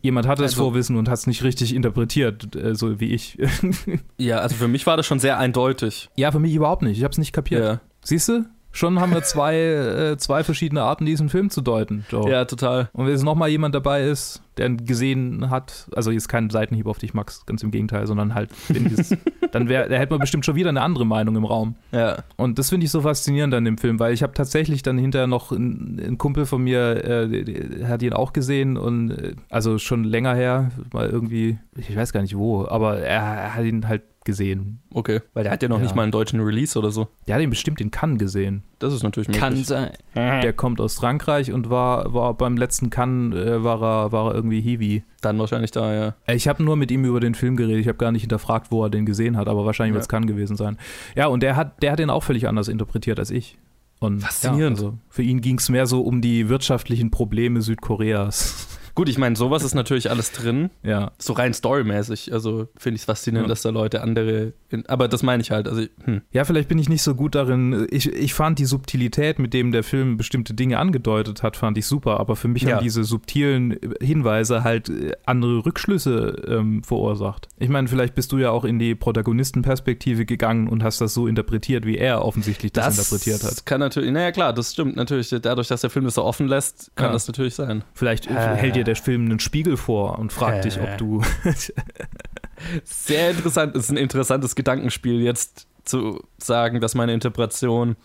jemand 0.00 0.26
hatte 0.26 0.42
also, 0.42 0.52
das 0.52 0.54
Vorwissen 0.54 0.96
und 0.96 1.08
hat 1.08 1.18
es 1.18 1.26
nicht 1.26 1.42
richtig 1.42 1.74
interpretiert, 1.74 2.54
äh, 2.56 2.74
so 2.74 3.00
wie 3.00 3.12
ich. 3.12 3.38
ja, 4.18 4.38
also 4.38 4.54
für 4.54 4.68
mich 4.68 4.86
war 4.86 4.96
das 4.96 5.06
schon 5.06 5.18
sehr 5.18 5.38
eindeutig. 5.38 6.08
Ja, 6.16 6.30
für 6.30 6.38
mich 6.38 6.54
überhaupt 6.54 6.82
nicht. 6.82 6.96
Ich 6.96 7.04
habe 7.04 7.12
es 7.12 7.18
nicht 7.18 7.32
kapiert. 7.32 7.64
Ja. 7.64 7.80
Siehst 8.04 8.28
du? 8.28 8.44
Schon 8.74 9.00
haben 9.00 9.12
wir 9.12 9.22
zwei, 9.24 9.56
äh, 9.56 10.16
zwei 10.18 10.44
verschiedene 10.44 10.82
Arten, 10.82 11.06
diesen 11.06 11.28
Film 11.28 11.48
zu 11.48 11.60
deuten. 11.60 12.04
Joe. 12.10 12.28
Ja, 12.30 12.44
total. 12.44 12.90
Und 12.92 13.06
wenn 13.06 13.12
jetzt 13.12 13.24
nochmal 13.24 13.48
jemand 13.48 13.74
dabei 13.74 14.02
ist, 14.02 14.42
der 14.56 14.66
ihn 14.66 14.84
gesehen 14.84 15.50
hat, 15.50 15.88
also 15.94 16.10
jetzt 16.10 16.28
kein 16.28 16.50
Seitenhieb 16.50 16.86
auf 16.86 16.98
dich, 16.98 17.14
Max, 17.14 17.46
ganz 17.46 17.62
im 17.62 17.70
Gegenteil, 17.70 18.06
sondern 18.06 18.34
halt, 18.34 18.50
dann 19.52 19.68
wär, 19.68 19.88
da 19.88 19.96
hätte 19.96 20.12
man 20.12 20.20
bestimmt 20.20 20.44
schon 20.44 20.54
wieder 20.56 20.68
eine 20.68 20.82
andere 20.82 21.06
Meinung 21.06 21.36
im 21.36 21.44
Raum. 21.44 21.76
Ja. 21.92 22.18
Und 22.36 22.58
das 22.58 22.70
finde 22.70 22.84
ich 22.84 22.90
so 22.90 23.02
faszinierend 23.02 23.54
an 23.54 23.64
dem 23.64 23.78
Film, 23.78 23.98
weil 23.98 24.12
ich 24.12 24.22
habe 24.22 24.32
tatsächlich 24.32 24.82
dann 24.82 24.98
hinterher 24.98 25.26
noch 25.26 25.52
einen 25.52 26.18
Kumpel 26.18 26.46
von 26.46 26.62
mir, 26.62 27.04
äh, 27.04 27.84
hat 27.84 28.02
ihn 28.02 28.12
auch 28.12 28.32
gesehen 28.32 28.76
und 28.76 29.10
äh, 29.12 29.34
also 29.50 29.78
schon 29.78 30.04
länger 30.04 30.34
her, 30.34 30.70
mal 30.92 31.08
irgendwie, 31.08 31.58
ich 31.76 31.94
weiß 31.94 32.12
gar 32.12 32.22
nicht 32.22 32.36
wo, 32.36 32.66
aber 32.66 32.98
er, 32.98 33.22
er 33.22 33.54
hat 33.54 33.64
ihn 33.64 33.86
halt 33.88 34.02
gesehen. 34.24 34.80
Okay, 34.92 35.20
weil 35.32 35.44
der 35.44 35.52
hat 35.52 35.62
ja 35.62 35.68
noch 35.68 35.78
ja. 35.78 35.82
nicht 35.82 35.94
mal 35.94 36.02
einen 36.02 36.12
deutschen 36.12 36.40
Release 36.40 36.78
oder 36.78 36.90
so. 36.90 37.08
Der 37.26 37.36
hat 37.36 37.42
ihn 37.42 37.50
bestimmt 37.50 37.80
in 37.80 37.90
Cannes 37.90 38.18
gesehen. 38.18 38.62
Das 38.78 38.92
ist 38.92 39.02
natürlich 39.02 39.28
möglich. 39.28 39.42
Kann 39.42 39.64
sein. 39.64 39.90
Der 40.14 40.52
kommt 40.52 40.80
aus 40.80 40.94
Frankreich 40.94 41.52
und 41.52 41.70
war, 41.70 42.12
war 42.12 42.34
beim 42.34 42.56
letzten 42.56 42.90
Cannes 42.90 43.36
äh, 43.36 43.62
war, 43.62 43.82
er, 43.82 44.12
war 44.12 44.30
er 44.30 44.34
irgendwie 44.34 44.60
Hiwi. 44.60 45.04
Dann 45.20 45.38
wahrscheinlich 45.38 45.70
da, 45.70 45.94
ja. 45.94 46.14
Ich 46.26 46.48
habe 46.48 46.62
nur 46.62 46.76
mit 46.76 46.90
ihm 46.90 47.04
über 47.04 47.20
den 47.20 47.34
Film 47.34 47.56
geredet. 47.56 47.80
Ich 47.80 47.88
habe 47.88 47.98
gar 47.98 48.12
nicht 48.12 48.22
hinterfragt, 48.22 48.70
wo 48.70 48.84
er 48.84 48.90
den 48.90 49.06
gesehen 49.06 49.36
hat, 49.36 49.48
aber 49.48 49.64
wahrscheinlich 49.64 49.92
ja. 49.92 49.94
wird 49.94 50.04
es 50.04 50.08
Cannes 50.08 50.28
gewesen 50.28 50.56
sein. 50.56 50.78
Ja, 51.14 51.26
und 51.26 51.42
der 51.42 51.56
hat, 51.56 51.82
der 51.82 51.92
hat 51.92 51.98
den 51.98 52.10
auch 52.10 52.22
völlig 52.22 52.48
anders 52.48 52.68
interpretiert 52.68 53.18
als 53.18 53.30
ich. 53.30 53.58
Und, 54.00 54.20
Faszinierend. 54.20 54.78
Ja, 54.78 54.86
also 54.86 54.98
für 55.08 55.22
ihn 55.22 55.40
ging 55.40 55.58
es 55.58 55.68
mehr 55.68 55.86
so 55.86 56.02
um 56.02 56.20
die 56.20 56.48
wirtschaftlichen 56.48 57.10
Probleme 57.10 57.62
Südkoreas. 57.62 58.73
Gut, 58.94 59.08
ich 59.08 59.18
meine, 59.18 59.34
sowas 59.34 59.64
ist 59.64 59.74
natürlich 59.74 60.10
alles 60.10 60.30
drin. 60.30 60.70
Ja. 60.82 61.12
So 61.18 61.32
rein 61.32 61.52
storymäßig. 61.52 62.32
Also 62.32 62.68
finde 62.76 62.96
ich 62.96 63.02
es 63.02 63.06
faszinierend, 63.06 63.48
ja. 63.48 63.52
dass 63.52 63.62
da 63.62 63.70
Leute 63.70 64.02
andere. 64.02 64.52
In, 64.70 64.86
aber 64.86 65.08
das 65.08 65.22
meine 65.22 65.42
ich 65.42 65.50
halt. 65.50 65.68
Also, 65.68 65.82
hm. 66.04 66.22
Ja, 66.30 66.44
vielleicht 66.44 66.68
bin 66.68 66.78
ich 66.78 66.88
nicht 66.88 67.02
so 67.02 67.14
gut 67.14 67.34
darin. 67.34 67.88
Ich, 67.90 68.12
ich 68.12 68.34
fand 68.34 68.58
die 68.58 68.66
Subtilität, 68.66 69.38
mit 69.40 69.52
dem 69.52 69.72
der 69.72 69.82
Film 69.82 70.16
bestimmte 70.16 70.54
Dinge 70.54 70.78
angedeutet 70.78 71.42
hat, 71.42 71.56
fand 71.56 71.76
ich 71.76 71.86
super. 71.86 72.20
Aber 72.20 72.36
für 72.36 72.46
mich 72.46 72.62
ja. 72.62 72.76
haben 72.76 72.84
diese 72.84 73.02
subtilen 73.02 73.76
Hinweise 74.00 74.62
halt 74.62 74.88
äh, 74.88 75.12
andere 75.26 75.66
Rückschlüsse 75.66 76.42
ähm, 76.46 76.84
verursacht. 76.84 77.48
Ich 77.58 77.68
meine, 77.68 77.88
vielleicht 77.88 78.14
bist 78.14 78.30
du 78.30 78.38
ja 78.38 78.50
auch 78.50 78.64
in 78.64 78.78
die 78.78 78.94
Protagonistenperspektive 78.94 80.24
gegangen 80.24 80.68
und 80.68 80.84
hast 80.84 81.00
das 81.00 81.14
so 81.14 81.26
interpretiert, 81.26 81.84
wie 81.84 81.98
er 81.98 82.24
offensichtlich 82.24 82.72
das, 82.72 82.96
das 82.96 83.10
interpretiert 83.10 83.42
hat. 83.42 83.50
Das 83.50 83.64
kann 83.64 83.80
natürlich. 83.80 84.12
Naja, 84.12 84.30
klar, 84.30 84.52
das 84.52 84.72
stimmt 84.72 84.94
natürlich. 84.94 85.34
Dadurch, 85.42 85.66
dass 85.66 85.80
der 85.80 85.90
Film 85.90 86.04
das 86.04 86.14
so 86.14 86.22
offen 86.22 86.46
lässt, 86.46 86.92
kann 86.94 87.06
ja. 87.06 87.12
das 87.12 87.26
natürlich 87.26 87.56
sein. 87.56 87.82
Vielleicht 87.94 88.28
äh, 88.28 88.34
hält 88.34 88.76
dir 88.76 88.83
dir 88.84 88.94
der 88.94 88.96
Film 88.96 89.26
einen 89.26 89.40
Spiegel 89.40 89.76
vor 89.76 90.18
und 90.18 90.32
fragt 90.32 90.58
äh. 90.58 90.68
dich, 90.68 90.80
ob 90.80 90.96
du. 90.98 91.22
Sehr 92.84 93.30
interessant. 93.30 93.74
Es 93.74 93.84
ist 93.84 93.90
ein 93.90 93.96
interessantes 93.96 94.54
Gedankenspiel, 94.54 95.20
jetzt 95.20 95.66
zu 95.84 96.22
sagen, 96.38 96.80
dass 96.80 96.94
meine 96.94 97.12
Interpretation, 97.12 97.96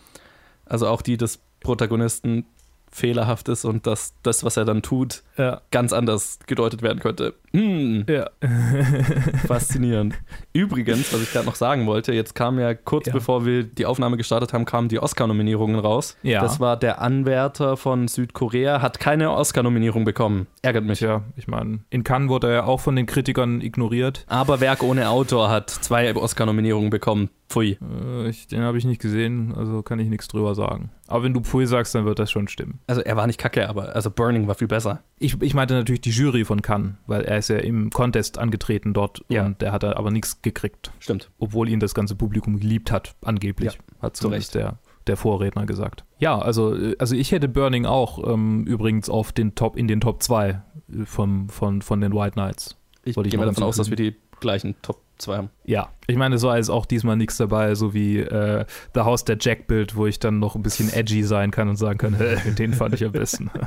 also 0.66 0.86
auch 0.86 1.02
die 1.02 1.16
des 1.16 1.38
Protagonisten, 1.60 2.46
fehlerhaft 2.90 3.48
ist 3.48 3.64
und 3.64 3.86
dass 3.86 4.14
das, 4.22 4.44
was 4.44 4.56
er 4.56 4.64
dann 4.64 4.82
tut, 4.82 5.22
ja. 5.36 5.60
ganz 5.70 5.92
anders 5.92 6.38
gedeutet 6.46 6.82
werden 6.82 6.98
könnte. 6.98 7.34
Hm. 7.52 8.04
Ja. 8.08 8.30
Faszinierend. 9.46 10.14
Übrigens, 10.52 11.12
was 11.12 11.22
ich 11.22 11.32
gerade 11.32 11.46
noch 11.46 11.54
sagen 11.54 11.86
wollte, 11.86 12.12
jetzt 12.12 12.34
kam 12.34 12.58
ja 12.58 12.74
kurz 12.74 13.06
ja. 13.06 13.12
bevor 13.12 13.44
wir 13.44 13.64
die 13.64 13.86
Aufnahme 13.86 14.16
gestartet 14.16 14.52
haben, 14.52 14.64
kamen 14.64 14.88
die 14.88 14.98
Oscar-Nominierungen 14.98 15.78
raus. 15.78 16.16
Ja. 16.22 16.40
Das 16.40 16.60
war 16.60 16.76
der 16.76 17.00
Anwärter 17.00 17.76
von 17.76 18.08
Südkorea, 18.08 18.82
hat 18.82 19.00
keine 19.00 19.30
Oscar-Nominierung 19.32 20.04
bekommen. 20.04 20.46
Ärgert 20.62 20.84
mich. 20.84 21.00
Ja, 21.00 21.22
ich 21.36 21.48
meine, 21.48 21.80
in 21.90 22.04
Cannes 22.04 22.28
wurde 22.28 22.48
er 22.48 22.52
ja 22.52 22.64
auch 22.64 22.80
von 22.80 22.96
den 22.96 23.06
Kritikern 23.06 23.60
ignoriert. 23.60 24.24
Aber 24.28 24.60
Werk 24.60 24.82
ohne 24.82 25.08
Autor 25.08 25.48
hat 25.48 25.70
zwei 25.70 26.14
Oscar-Nominierungen 26.14 26.90
bekommen. 26.90 27.30
Pfui. 27.50 27.78
Äh, 27.82 28.28
ich, 28.28 28.46
den 28.46 28.62
habe 28.62 28.78
ich 28.78 28.84
nicht 28.84 29.00
gesehen, 29.00 29.52
also 29.54 29.82
kann 29.82 29.98
ich 29.98 30.08
nichts 30.08 30.28
drüber 30.28 30.54
sagen. 30.54 30.90
Aber 31.08 31.24
wenn 31.24 31.34
du 31.34 31.40
Pfui 31.40 31.66
sagst, 31.66 31.94
dann 31.94 32.04
wird 32.04 32.18
das 32.18 32.30
schon 32.30 32.48
stimmen. 32.48 32.78
Also 32.86 33.02
er 33.02 33.16
war 33.16 33.26
nicht 33.26 33.38
kacke, 33.38 33.68
aber 33.68 33.94
also 33.94 34.10
Burning 34.10 34.46
war 34.46 34.54
viel 34.54 34.68
besser. 34.68 35.02
Ich, 35.18 35.40
ich 35.42 35.52
meinte 35.52 35.74
natürlich 35.74 36.00
die 36.00 36.10
Jury 36.10 36.44
von 36.44 36.62
Cannes, 36.62 36.94
weil 37.06 37.22
er 37.22 37.38
ist 37.38 37.48
ja 37.48 37.56
im 37.58 37.90
Contest 37.90 38.38
angetreten 38.38 38.94
dort 38.94 39.22
ja. 39.28 39.44
und 39.44 39.60
der 39.60 39.72
hat 39.72 39.84
aber 39.84 40.10
nichts 40.12 40.40
gekriegt. 40.42 40.92
Stimmt. 41.00 41.30
Obwohl 41.38 41.68
ihn 41.68 41.80
das 41.80 41.92
ganze 41.94 42.14
Publikum 42.14 42.60
geliebt 42.60 42.92
hat, 42.92 43.16
angeblich. 43.22 43.74
Ja, 43.74 43.80
hat 44.00 44.16
zumindest 44.16 44.54
der, 44.54 44.78
der 45.08 45.16
Vorredner 45.16 45.66
gesagt. 45.66 46.04
Ja, 46.20 46.38
also, 46.38 46.76
also 46.98 47.16
ich 47.16 47.32
hätte 47.32 47.48
Burning 47.48 47.84
auch 47.84 48.32
ähm, 48.32 48.64
übrigens 48.64 49.10
auf 49.10 49.32
den 49.32 49.56
Top, 49.56 49.76
in 49.76 49.88
den 49.88 50.00
Top 50.00 50.22
2 50.22 50.50
äh, 50.50 51.04
vom, 51.04 51.48
von, 51.48 51.82
von 51.82 52.00
den 52.00 52.14
White 52.14 52.32
Knights. 52.32 52.76
Ich 53.02 53.16
gehe 53.16 53.38
mal 53.38 53.46
davon 53.46 53.64
aus, 53.64 53.76
dass 53.76 53.90
wir 53.90 53.96
die 53.96 54.14
gleichen 54.38 54.76
Top 54.82 55.00
2 55.20 55.36
haben. 55.36 55.50
Ja, 55.64 55.88
ich 56.06 56.16
meine, 56.16 56.38
so 56.38 56.50
ist 56.52 56.70
auch 56.70 56.86
diesmal 56.86 57.16
nichts 57.16 57.36
dabei, 57.36 57.74
so 57.74 57.94
wie 57.94 58.18
äh, 58.18 58.64
The 58.94 59.00
House 59.00 59.24
der 59.24 59.36
Jack 59.40 59.66
Bild, 59.66 59.94
wo 59.96 60.06
ich 60.06 60.18
dann 60.18 60.38
noch 60.38 60.56
ein 60.56 60.62
bisschen 60.62 60.92
edgy 60.92 61.22
sein 61.22 61.50
kann 61.50 61.68
und 61.68 61.76
sagen 61.76 61.98
kann, 61.98 62.16
den 62.58 62.72
fand 62.74 62.94
ich 62.94 63.04
am 63.04 63.12
besten. 63.12 63.50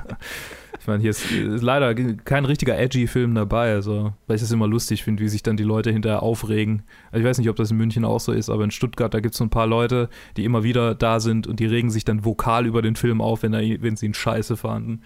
Ich 0.79 0.87
meine, 0.87 0.99
hier 1.01 1.11
ist, 1.11 1.31
ist 1.31 1.61
leider 1.61 1.95
kein 1.95 2.43
richtiger 2.43 2.77
edgy 2.77 3.07
Film 3.07 3.35
dabei, 3.35 3.71
also, 3.71 4.11
weil 4.27 4.35
ich 4.35 4.41
das 4.41 4.51
immer 4.51 4.67
lustig 4.67 5.01
finde, 5.05 5.23
wie 5.23 5.29
sich 5.29 5.41
dann 5.41 5.55
die 5.55 5.63
Leute 5.63 5.91
hinterher 5.91 6.21
aufregen. 6.21 6.83
Also 7.09 7.23
ich 7.23 7.29
weiß 7.29 7.37
nicht, 7.37 7.47
ob 7.47 7.55
das 7.55 7.71
in 7.71 7.77
München 7.77 8.03
auch 8.03 8.19
so 8.19 8.33
ist, 8.33 8.49
aber 8.49 8.65
in 8.65 8.71
Stuttgart, 8.71 9.13
da 9.13 9.21
gibt 9.21 9.33
es 9.33 9.37
so 9.37 9.45
ein 9.45 9.49
paar 9.49 9.65
Leute, 9.65 10.09
die 10.35 10.43
immer 10.43 10.63
wieder 10.63 10.93
da 10.93 11.21
sind 11.21 11.47
und 11.47 11.61
die 11.61 11.67
regen 11.67 11.89
sich 11.89 12.03
dann 12.03 12.25
vokal 12.25 12.65
über 12.65 12.81
den 12.81 12.97
Film 12.97 13.21
auf, 13.21 13.43
wenn, 13.43 13.53
er, 13.53 13.61
wenn 13.81 13.95
sie 13.95 14.07
ihn 14.07 14.13
scheiße 14.13 14.57
fanden. 14.57 15.03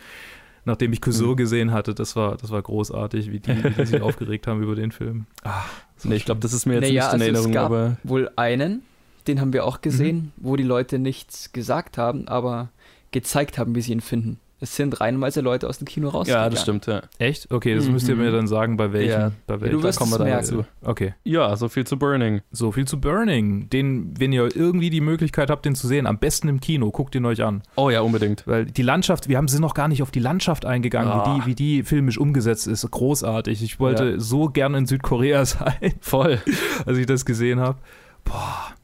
Nachdem 0.65 0.93
ich 0.93 1.01
Cousin 1.01 1.29
Mhm. 1.29 1.35
gesehen 1.35 1.71
hatte, 1.71 1.93
das 1.93 2.15
war, 2.15 2.37
das 2.37 2.49
war 2.49 2.61
großartig, 2.63 3.31
wie 3.31 3.39
die, 3.39 3.63
wie 3.63 3.69
die 3.69 3.85
sich 3.85 4.01
aufgeregt 4.01 4.47
haben 4.47 4.63
über 4.63 4.73
den 4.73 4.91
Film. 4.91 5.27
Ah, 5.43 5.61
so 5.97 6.09
Nee, 6.09 6.15
ich 6.15 6.25
glaube, 6.25 6.41
das 6.41 6.53
ist 6.53 6.65
mir 6.65 6.75
jetzt 6.75 6.81
Naja, 6.83 6.91
nicht 6.91 6.97
in 7.03 7.03
also 7.13 7.15
es 7.17 7.21
Erinnerung, 7.23 7.51
gab- 7.53 7.65
aber 7.65 7.97
Wohl 8.03 8.29
einen, 8.35 8.83
den 9.27 9.41
haben 9.41 9.53
wir 9.53 9.65
auch 9.65 9.81
gesehen, 9.81 10.31
wo 10.37 10.55
die 10.55 10.63
Leute 10.63 10.99
nichts 10.99 11.51
gesagt 11.53 11.97
haben, 11.97 12.27
aber 12.27 12.69
gezeigt 13.11 13.57
haben, 13.57 13.75
wie 13.75 13.81
sie 13.81 13.91
ihn 13.93 14.01
finden. 14.01 14.39
Es 14.59 14.75
sind 14.75 14.99
reihenweise 14.99 15.41
Leute 15.41 15.67
aus 15.69 15.77
dem 15.77 15.85
Kino 15.87 16.09
rausgegangen. 16.09 16.45
ja, 16.45 16.49
das 16.49 16.61
stimmt, 16.63 16.87
ja. 16.87 17.01
Echt? 17.19 17.51
Okay, 17.51 17.75
das 17.75 17.87
müsst 17.87 18.07
ihr 18.09 18.15
Mhm. 18.15 18.21
mir 18.23 18.31
dann 18.31 18.47
sagen, 18.47 18.75
bei 18.75 18.91
welchen. 18.91 19.11
Ja. 19.11 19.31
bei 19.45 19.55
du 19.57 19.61
welchen. 19.61 19.83
wirst 19.83 19.99
kommen 19.99 20.11
wir 20.11 20.17
dann 20.17 20.29
dazu. 20.29 20.65
Okay. 20.83 21.13
Ja, 21.23 21.55
so 21.55 21.69
viel 21.69 21.85
zu 21.85 21.97
Burning. 21.99 22.41
So 22.51 22.71
viel 22.71 22.85
zu 22.85 22.99
Burning. 22.99 23.69
Den, 23.69 24.13
wenn 24.19 24.33
ihr 24.33 24.49
irgendwie 24.55 24.89
die 24.89 25.01
Möglichkeit 25.01 25.49
habt, 25.51 25.65
den 25.65 25.75
zu 25.75 25.85
sehen, 25.87 26.07
am 26.07 26.17
besten 26.17 26.47
im 26.47 26.59
Kino, 26.59 26.89
guckt 26.91 27.13
ihn 27.13 27.25
euch 27.25 27.43
an. 27.43 27.61
Oh 27.75 27.89
ja, 27.91 28.01
unbedingt. 28.01 28.47
Weil 28.47 28.65
die 28.65 28.81
Landschaft, 28.81 29.29
wir 29.29 29.37
haben 29.37 29.47
sind 29.47 29.61
noch 29.61 29.75
gar 29.75 29.87
nicht 29.87 30.01
auf 30.01 30.09
die 30.11 30.19
Landschaft 30.19 30.65
eingegangen, 30.65 31.11
Ah. 31.11 31.35
wie, 31.35 31.39
die, 31.41 31.45
wie 31.45 31.55
die 31.55 31.83
filmisch 31.83 32.17
umgesetzt 32.17 32.65
ist. 32.67 32.89
Großartig. 32.89 33.61
Ich 33.61 33.79
wollte 33.79 34.11
Ja. 34.11 34.19
so 34.19 34.47
gerne 34.49 34.79
in 34.79 34.85
Südkorea 34.87 35.45
sein, 35.45 35.93
Voll. 36.01 36.39
als 36.85 36.97
ich 36.97 37.05
das 37.05 37.25
gesehen 37.25 37.59
habe. 37.59 37.77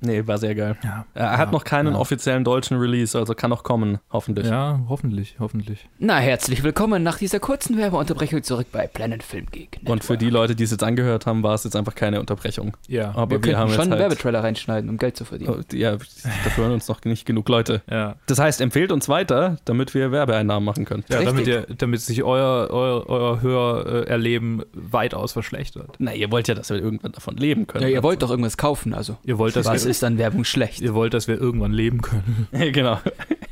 Nee, 0.06 0.28
war 0.28 0.38
sehr 0.38 0.54
geil. 0.54 0.76
Ja. 0.84 1.06
Er 1.14 1.38
hat 1.38 1.48
Ja. 1.48 1.52
noch 1.54 1.64
keinen 1.64 1.94
Ja. 1.94 2.00
offiziellen 2.00 2.44
deutschen 2.44 2.78
Release, 2.78 3.18
also 3.18 3.34
kann 3.34 3.50
noch 3.50 3.64
kommen, 3.64 4.00
hoffentlich. 4.12 4.48
Ja, 4.48 4.82
hoffentlich, 4.90 5.38
hoffentlich. 5.40 5.88
Na, 5.98 6.18
herzlich 6.18 6.62
willkommen 6.64 7.04
nach 7.04 7.18
dieser 7.20 7.40
kurzen 7.40 7.78
Werbeunterbrechung 7.78 8.44
zurück 8.44 8.68
bei 8.74 8.86
Planet 8.88 9.24
Film 9.24 9.46
Geek. 9.50 9.80
Und 9.86 10.04
für 10.04 10.18
die 10.18 10.30
Leute, 10.30 10.56
die 10.56 10.64
es 10.64 10.72
jetzt 10.72 10.84
angehört 10.84 11.26
haben, 11.26 11.42
war 11.42 11.54
es 11.54 11.64
jetzt 11.64 11.78
einfach 11.78 11.96
keine 11.96 12.20
Unterbrechung. 12.20 12.76
Ja. 12.90 13.12
Aber 13.16 13.16
wir 13.16 13.30
wir, 13.30 13.40
könnten 13.40 13.58
haben 13.60 13.68
schon 13.70 13.72
jetzt 13.76 13.82
einen 13.84 13.92
halt, 13.92 14.02
Werbetrailer 14.02 14.44
reinschneiden, 14.44 14.90
um 14.90 14.98
Geld 14.98 15.16
zu 15.16 15.24
verdienen. 15.24 15.56
Oh, 15.58 15.76
Ja, 15.76 15.92
dafür 15.94 16.64
hören 16.66 16.74
uns 16.74 16.88
noch 16.90 17.02
nicht 17.06 17.26
genug 17.26 17.48
Leute. 17.48 17.82
Ja. 17.90 18.16
Das 18.26 18.40
heißt, 18.40 18.60
empfehlt 18.60 18.92
uns 18.92 19.08
weiter, 19.08 19.56
damit 19.64 19.94
wir 19.94 20.12
Werbeeinnahmen 20.12 20.66
machen 20.66 20.84
können. 20.84 21.06
Ja, 21.08 21.22
damit, 21.24 21.48
ihr, 21.48 21.66
damit 21.78 22.02
sich 22.02 22.24
euer, 22.24 22.68
euer, 22.72 23.08
euer 23.10 23.42
Hörerleben 23.42 24.64
weitaus 24.74 25.32
verschlechtert. 25.32 25.96
Na, 26.00 26.14
ihr 26.14 26.30
wollt 26.30 26.50
ja, 26.50 26.56
dass 26.56 26.70
wir 26.70 26.78
irgendwann 26.78 27.14
davon 27.14 27.38
leben 27.38 27.68
können. 27.68 27.84
Ja, 27.84 27.90
ihr 27.90 28.04
wollt 28.04 28.22
doch 28.22 28.30
irgendwas 28.30 28.58
kaufen, 28.58 28.94
also. 28.94 29.16
Ihr 29.24 29.33
wollt, 29.38 29.56
dass, 29.56 29.66
Was 29.68 29.84
wir, 29.86 29.92
ist 29.92 30.04
an 30.04 30.18
Werbung 30.18 30.44
schlecht? 30.44 30.82
ihr 30.82 30.94
wollt, 30.94 31.14
dass 31.14 31.28
wir 31.28 31.40
irgendwann 31.40 31.72
leben 31.74 32.02
können. 32.02 32.48
genau. 32.52 33.00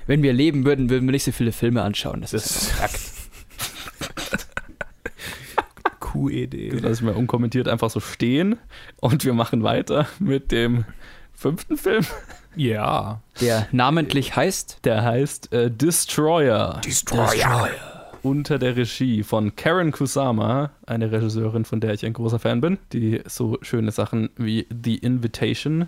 Wenn 0.08 0.24
wir 0.24 0.34
leben 0.34 0.66
würden, 0.66 0.90
würden 0.90 1.08
wir 1.08 1.12
nicht 1.12 1.24
so 1.24 1.32
viele 1.32 1.52
Filme 1.52 1.82
anschauen. 1.84 2.22
Das, 2.22 2.34
ist 2.34 2.46
Das- 2.46 2.82
einfach 2.82 3.00
Fakt. 4.00 4.48
Q-Idee. 6.00 6.70
Das 6.72 6.82
lassen 6.82 7.06
wir 7.06 7.16
unkommentiert 7.16 7.68
einfach 7.68 7.90
so 7.90 8.00
stehen 8.00 8.58
und 9.00 9.24
wir 9.24 9.34
machen 9.34 9.64
weiter 9.64 10.08
mit 10.20 10.52
dem 10.52 10.86
fünften 11.34 11.78
Film. 11.78 12.06
Ja. 12.56 13.22
Der 13.40 13.68
namentlich 13.72 14.36
heißt 14.36 14.80
Der 14.84 15.04
heißt 15.04 15.54
äh, 15.54 15.72
Destroyer. 15.72 16.82
Destroyer. 16.86 17.70
Unter 18.24 18.60
der 18.60 18.76
Regie 18.76 19.24
von 19.24 19.56
Karen 19.56 19.92
Kusama, 19.92 20.72
eine 20.86 21.12
Regisseurin, 21.12 21.66
von 21.66 21.80
der 21.80 21.94
ich 21.94 22.06
ein 22.06 22.14
großer 22.14 22.40
Fan 22.40 22.62
bin, 22.62 22.78
die 22.94 23.22
so 23.26 23.58
schöne 23.62 23.92
Sachen 23.92 24.30
wie 24.38 24.68
The 24.70 24.98
Invitation 24.98 25.88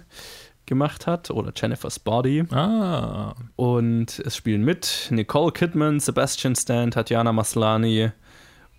gemacht 0.66 1.06
hat 1.06 1.30
oder 1.30 1.52
Jennifer's 1.56 2.00
Body. 2.00 2.46
Ah. 2.52 3.36
Und 3.56 4.20
es 4.20 4.36
spielen 4.36 4.64
mit 4.64 5.10
Nicole 5.12 5.52
Kidman, 5.52 6.00
Sebastian 6.00 6.56
Stan, 6.56 6.90
Tatjana 6.90 7.34
Maslany 7.34 8.12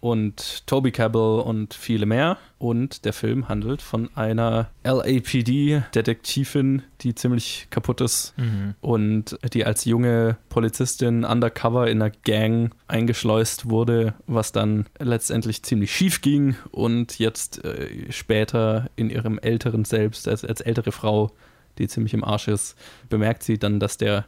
und 0.04 0.66
Toby 0.66 0.92
Cabell 0.92 1.40
und 1.40 1.72
viele 1.72 2.04
mehr. 2.04 2.36
Und 2.58 3.06
der 3.06 3.14
Film 3.14 3.48
handelt 3.48 3.80
von 3.80 4.10
einer 4.14 4.68
LAPD-Detektivin, 4.84 6.82
die 7.00 7.14
ziemlich 7.14 7.68
kaputt 7.70 8.02
ist 8.02 8.34
Mhm. 8.36 8.74
und 8.82 9.38
die 9.54 9.64
als 9.64 9.86
junge 9.86 10.36
Polizistin 10.50 11.24
undercover 11.24 11.88
in 11.90 12.02
einer 12.02 12.12
Gang 12.24 12.74
eingeschleust 12.86 13.70
wurde, 13.70 14.12
was 14.26 14.52
dann 14.52 14.86
letztendlich 14.98 15.62
ziemlich 15.62 15.90
schief 15.90 16.20
ging 16.20 16.54
und 16.70 17.18
jetzt 17.18 17.64
äh, 17.64 18.12
später 18.12 18.90
in 18.96 19.08
ihrem 19.08 19.38
älteren 19.38 19.86
Selbst, 19.86 20.28
als, 20.28 20.44
als 20.44 20.60
ältere 20.60 20.92
Frau, 20.92 21.30
die 21.78 21.88
ziemlich 21.88 22.12
im 22.12 22.24
Arsch 22.24 22.48
ist, 22.48 22.76
bemerkt 23.08 23.42
sie 23.42 23.58
dann, 23.58 23.80
dass 23.80 23.96
der 23.96 24.26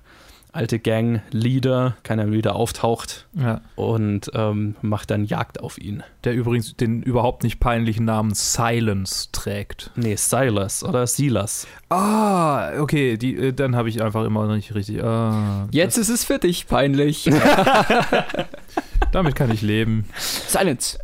alte 0.56 0.78
Gang-Leader 0.78 1.96
keiner 2.02 2.32
wieder 2.32 2.56
auftaucht 2.56 3.26
Ja. 3.34 3.60
und 3.76 4.30
ähm, 4.34 4.74
macht 4.82 5.10
dann 5.10 5.24
Jagd 5.24 5.60
auf 5.60 5.78
ihn. 5.78 6.02
Der 6.24 6.34
übrigens 6.34 6.74
den 6.76 7.02
überhaupt 7.02 7.42
nicht 7.44 7.60
peinlichen 7.60 8.04
Namen 8.04 8.34
Silence 8.34 9.28
trägt. 9.32 9.90
Nee, 9.94 10.16
Silas 10.16 10.82
oder 10.82 11.06
Silas. 11.06 11.66
Ah, 11.90 12.80
okay, 12.80 13.16
die, 13.16 13.36
äh, 13.36 13.52
dann 13.52 13.76
habe 13.76 13.88
ich 13.88 14.02
einfach 14.02 14.24
immer 14.24 14.46
noch 14.46 14.56
nicht 14.56 14.74
richtig. 14.74 15.02
Ah, 15.04 15.68
Jetzt 15.70 15.96
ist 15.98 16.08
es 16.08 16.24
für 16.24 16.38
dich 16.38 16.66
peinlich. 16.66 17.30
damit 19.12 19.34
kann 19.36 19.50
ich 19.50 19.62
leben. 19.62 20.04
Silence. 20.16 20.98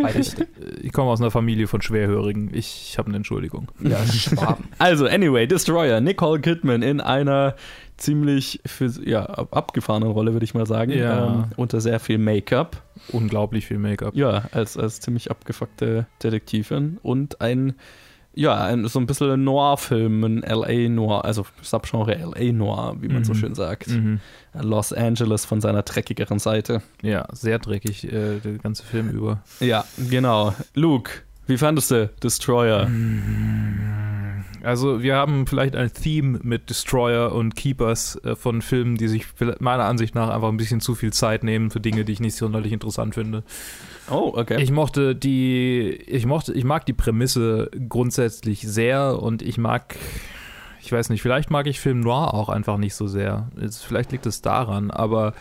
Weiter 0.00 0.18
bitte. 0.18 0.48
Ich 0.82 0.92
komme 0.92 1.10
aus 1.10 1.20
einer 1.20 1.30
Familie 1.30 1.66
von 1.68 1.82
Schwerhörigen. 1.82 2.50
Ich, 2.54 2.88
ich 2.90 2.98
habe 2.98 3.08
eine 3.08 3.16
Entschuldigung. 3.18 3.68
Ja, 3.80 4.04
Schwaben. 4.06 4.64
Also, 4.78 5.06
anyway, 5.06 5.46
Destroyer, 5.46 6.00
Nicole 6.00 6.40
Kidman 6.40 6.82
in 6.82 7.00
einer 7.00 7.54
ziemlich 8.02 8.60
für, 8.66 8.86
ja, 9.04 9.24
ab- 9.24 9.56
abgefahrenen 9.56 10.10
Rolle, 10.10 10.32
würde 10.32 10.44
ich 10.44 10.54
mal 10.54 10.66
sagen. 10.66 10.92
Ja. 10.92 11.26
Ähm, 11.26 11.44
unter 11.56 11.80
sehr 11.80 12.00
viel 12.00 12.18
Make-up. 12.18 12.82
Unglaublich 13.12 13.66
viel 13.66 13.78
Make-up. 13.78 14.14
Ja, 14.16 14.44
als, 14.52 14.76
als 14.76 15.00
ziemlich 15.00 15.30
abgefuckte 15.30 16.06
Detektivin. 16.22 16.98
Und 17.02 17.40
ein, 17.40 17.74
ja, 18.34 18.64
ein, 18.64 18.86
so 18.88 18.98
ein 18.98 19.06
bisschen 19.06 19.44
Noir-Film, 19.44 20.24
ein 20.24 20.42
L.A. 20.42 20.88
Noir, 20.88 21.24
also 21.24 21.46
Subgenre 21.60 22.16
L.A. 22.16 22.52
Noir, 22.52 22.96
wie 23.00 23.08
man 23.08 23.24
so 23.24 23.32
Mhm. 23.34 23.36
schön 23.38 23.54
sagt. 23.54 23.88
Mhm. 23.88 24.20
Los 24.60 24.92
Angeles 24.92 25.44
von 25.44 25.60
seiner 25.60 25.82
dreckigeren 25.82 26.38
Seite. 26.38 26.82
Ja, 27.02 27.26
sehr 27.32 27.58
dreckig, 27.58 28.04
äh, 28.12 28.38
der 28.40 28.58
ganze 28.62 28.82
Film 28.84 29.08
über. 29.10 29.42
Ja, 29.60 29.84
genau. 30.10 30.54
Luke, 30.74 31.10
wie 31.46 31.58
fandest 31.58 31.90
du 31.90 32.08
Destroyer? 32.22 32.88
Also, 34.62 35.02
wir 35.02 35.16
haben 35.16 35.46
vielleicht 35.46 35.74
ein 35.74 35.92
Theme 35.92 36.38
mit 36.42 36.70
Destroyer 36.70 37.32
und 37.32 37.56
Keepers 37.56 38.16
äh, 38.24 38.36
von 38.36 38.62
Filmen, 38.62 38.96
die 38.96 39.08
sich 39.08 39.26
meiner 39.58 39.84
Ansicht 39.84 40.14
nach 40.14 40.28
einfach 40.28 40.48
ein 40.48 40.56
bisschen 40.56 40.80
zu 40.80 40.94
viel 40.94 41.12
Zeit 41.12 41.42
nehmen 41.42 41.70
für 41.70 41.80
Dinge, 41.80 42.04
die 42.04 42.12
ich 42.12 42.20
nicht 42.20 42.36
sonderlich 42.36 42.72
interessant 42.72 43.14
finde. 43.14 43.42
Oh, 44.10 44.32
okay. 44.34 44.62
Ich 44.62 44.70
mochte 44.70 45.16
die, 45.16 45.90
ich 46.06 46.26
mochte, 46.26 46.52
ich 46.52 46.64
mag 46.64 46.86
die 46.86 46.92
Prämisse 46.92 47.70
grundsätzlich 47.88 48.60
sehr 48.60 49.20
und 49.20 49.42
ich 49.42 49.58
mag, 49.58 49.96
ich 50.80 50.92
weiß 50.92 51.08
nicht, 51.10 51.22
vielleicht 51.22 51.50
mag 51.50 51.66
ich 51.66 51.80
Film 51.80 52.00
Noir 52.00 52.34
auch 52.34 52.48
einfach 52.48 52.78
nicht 52.78 52.94
so 52.94 53.06
sehr. 53.06 53.48
Es, 53.60 53.82
vielleicht 53.82 54.12
liegt 54.12 54.26
es 54.26 54.42
daran, 54.42 54.90
aber 54.90 55.34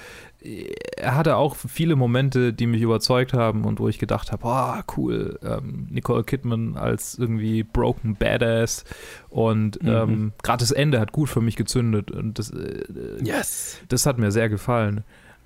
er 0.44 1.16
hatte 1.16 1.36
auch 1.36 1.56
viele 1.56 1.96
Momente, 1.96 2.52
die 2.54 2.66
mich 2.66 2.82
überzeugt 2.82 3.34
haben 3.34 3.64
und 3.66 3.80
wo 3.80 3.88
ich 3.88 4.00
gedacht 4.00 4.32
habe, 4.32 4.44
oh, 4.46 4.82
cool, 4.98 5.40
ähm, 5.44 5.88
Nicole 5.92 6.24
Kidman 6.24 6.78
als 6.78 7.18
irgendwie 7.18 7.64
broken 7.64 8.16
Badass 8.16 8.84
und 9.30 9.82
Mhm. 9.84 9.90
ähm, 9.90 10.32
gerade 10.44 10.62
das 10.62 10.72
Ende 10.72 11.00
hat 11.00 11.12
gut 11.12 11.30
für 11.30 11.42
mich 11.42 11.56
gezündet 11.56 12.12
und 12.12 12.40
das, 12.40 12.50
äh, 12.52 12.84
yes. 13.24 13.80
das 13.90 14.06
hat 14.06 14.18
mir 14.18 14.32
sehr 14.32 14.50
gefallen. 14.50 15.04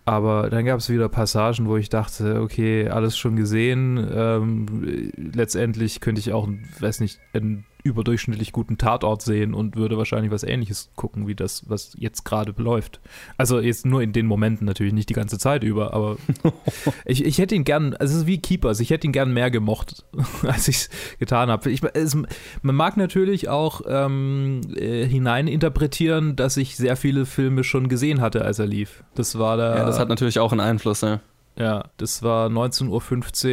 Aber 0.07 0.51
dann 0.51 0.65
gab 0.65 0.79
es 0.79 0.89
wieder 0.89 1.09
Passagen, 1.09 1.65
wo 1.67 1.77
ich 1.77 1.89
dachte, 1.89 2.39
okay, 2.41 2.87
alles 2.89 3.17
schon 3.17 3.35
gesehen. 3.35 3.97
Ähm, 4.13 5.11
letztendlich 5.33 5.99
könnte 5.99 6.19
ich 6.19 6.31
auch, 6.31 6.47
weiß 6.79 6.99
nicht, 6.99 7.19
einen 7.33 7.65
überdurchschnittlich 7.85 8.51
guten 8.51 8.77
Tatort 8.77 9.21
sehen 9.21 9.53
und 9.53 9.75
würde 9.75 9.97
wahrscheinlich 9.97 10.31
was 10.31 10.43
ähnliches 10.43 10.89
gucken, 10.95 11.27
wie 11.27 11.35
das, 11.35 11.69
was 11.69 11.95
jetzt 11.97 12.25
gerade 12.25 12.53
läuft. 12.57 12.99
Also 13.37 13.59
jetzt 13.59 13.85
nur 13.85 14.01
in 14.01 14.11
den 14.11 14.25
Momenten 14.25 14.65
natürlich, 14.65 14.93
nicht 14.93 15.09
die 15.09 15.13
ganze 15.13 15.37
Zeit 15.37 15.63
über, 15.63 15.93
aber 15.93 16.17
ich, 17.05 17.23
ich 17.23 17.37
hätte 17.37 17.55
ihn 17.55 17.63
gern, 17.63 17.93
also 17.93 18.15
es 18.15 18.21
ist 18.21 18.27
wie 18.27 18.39
Keepers, 18.39 18.79
ich 18.79 18.89
hätte 18.89 19.07
ihn 19.07 19.13
gern 19.13 19.31
mehr 19.31 19.51
gemocht, 19.51 20.03
als 20.43 20.67
ich 20.67 20.75
es 20.77 20.89
getan 21.19 21.49
habe. 21.49 21.69
Ich, 21.69 21.81
es, 21.93 22.17
man 22.61 22.75
mag 22.75 22.97
natürlich 22.97 23.47
auch 23.47 23.81
ähm, 23.87 24.61
äh, 24.75 25.05
hineininterpretieren, 25.05 26.35
dass 26.35 26.57
ich 26.57 26.75
sehr 26.75 26.97
viele 26.97 27.25
Filme 27.25 27.63
schon 27.63 27.87
gesehen 27.87 28.19
hatte, 28.19 28.43
als 28.43 28.59
er 28.59 28.67
lief. 28.67 29.03
Das 29.13 29.37
war 29.37 29.57
da. 29.57 29.77
Ja, 29.77 29.85
das 29.85 29.99
hat 29.99 30.09
natürlich 30.09 30.39
auch 30.39 30.51
einen 30.51 30.61
Einfluss, 30.61 31.03
ne? 31.03 31.21
ja, 31.57 31.85
das 31.97 32.23
war 32.23 32.49
19.15 32.49 32.89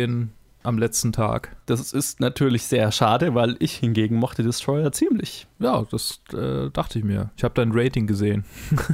Uhr 0.08 0.28
am 0.62 0.78
letzten 0.78 1.12
Tag. 1.12 1.56
Das 1.66 1.92
ist 1.92 2.20
natürlich 2.20 2.64
sehr 2.64 2.92
schade, 2.92 3.34
weil 3.34 3.56
ich 3.58 3.74
hingegen 3.74 4.16
mochte 4.16 4.42
Destroyer 4.42 4.92
ziemlich. 4.92 5.46
Ja, 5.58 5.84
das 5.90 6.20
äh, 6.32 6.70
dachte 6.70 6.98
ich 6.98 7.04
mir. 7.04 7.30
Ich 7.36 7.44
habe 7.44 7.54
dein 7.54 7.72
Rating 7.72 8.06
gesehen. 8.06 8.44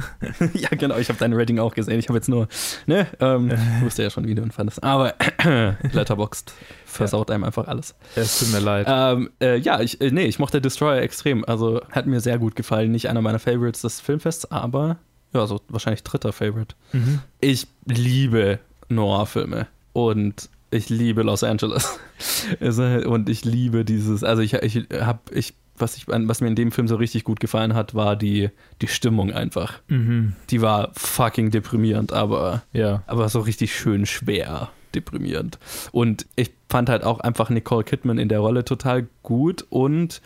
ja, 0.53 0.69
genau, 0.69 0.97
ich 0.97 1.09
habe 1.09 1.19
dein 1.19 1.33
Rating 1.33 1.59
auch 1.59 1.73
gesehen. 1.73 1.99
Ich 1.99 2.07
habe 2.09 2.17
jetzt 2.17 2.29
nur, 2.29 2.47
ne, 2.85 3.07
ähm, 3.19 3.51
ich 3.51 3.81
wusste 3.85 4.03
ja 4.03 4.09
schon, 4.09 4.27
wie 4.27 4.35
du 4.35 4.41
ihn 4.41 4.51
fandest. 4.51 4.83
Aber 4.83 5.13
Letterboxd 5.91 6.53
versaut 6.85 7.31
einem 7.31 7.43
einfach 7.43 7.67
alles. 7.67 7.95
Es 8.15 8.39
tut 8.39 8.51
mir 8.51 8.59
leid. 8.59 8.87
Ähm, 8.89 9.29
äh, 9.41 9.57
ja, 9.57 9.79
ich, 9.81 10.01
äh, 10.01 10.11
nee, 10.11 10.25
ich 10.25 10.39
mochte 10.39 10.61
Destroyer 10.61 11.01
extrem. 11.01 11.45
Also 11.45 11.81
hat 11.91 12.07
mir 12.07 12.19
sehr 12.19 12.39
gut 12.39 12.55
gefallen. 12.55 12.91
Nicht 12.91 13.09
einer 13.09 13.21
meiner 13.21 13.39
Favorites 13.39 13.81
des 13.81 13.99
Filmfests, 13.99 14.51
aber 14.51 14.97
ja, 15.33 15.45
so 15.45 15.61
wahrscheinlich 15.69 16.03
dritter 16.03 16.33
Favorite. 16.33 16.75
Mhm. 16.91 17.19
Ich 17.39 17.67
liebe 17.85 18.59
Noir-Filme. 18.89 19.67
Und 19.93 20.49
ich 20.71 20.89
liebe 20.89 21.23
Los 21.23 21.43
Angeles. 21.43 21.99
Und 23.05 23.29
ich 23.29 23.45
liebe 23.45 23.85
dieses, 23.85 24.23
also 24.23 24.41
ich, 24.41 24.53
ich 24.53 24.85
habe, 24.99 25.19
ich, 25.31 25.53
was, 25.77 25.95
ich, 25.97 26.07
was 26.07 26.41
mir 26.41 26.47
in 26.47 26.55
dem 26.55 26.71
Film 26.71 26.87
so 26.87 26.95
richtig 26.95 27.23
gut 27.23 27.39
gefallen 27.39 27.73
hat, 27.73 27.95
war 27.95 28.15
die, 28.15 28.49
die 28.81 28.87
Stimmung 28.87 29.31
einfach. 29.31 29.79
Mhm. 29.87 30.33
Die 30.49 30.61
war 30.61 30.91
fucking 30.95 31.51
deprimierend, 31.51 32.11
aber, 32.13 32.63
Ja. 32.73 33.03
aber 33.07 33.29
so 33.29 33.39
richtig 33.39 33.75
schön 33.75 34.05
schwer 34.05 34.69
deprimierend. 34.95 35.59
Und 35.91 36.25
ich 36.35 36.51
fand 36.67 36.89
halt 36.89 37.03
auch 37.03 37.19
einfach 37.19 37.49
Nicole 37.49 37.83
Kidman 37.83 38.17
in 38.17 38.27
der 38.27 38.39
Rolle 38.39 38.65
total 38.65 39.07
gut 39.23 39.63
und 39.69 40.21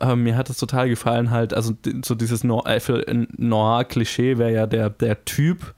ähm, 0.00 0.24
mir 0.24 0.36
hat 0.36 0.50
es 0.50 0.58
total 0.58 0.88
gefallen 0.88 1.30
halt, 1.30 1.54
also 1.54 1.72
so 2.04 2.14
dieses 2.16 2.42
Noir-Klischee 2.44 4.38
wäre 4.38 4.52
ja 4.52 4.66
der, 4.66 4.90
der 4.90 5.24
Typ, 5.24 5.74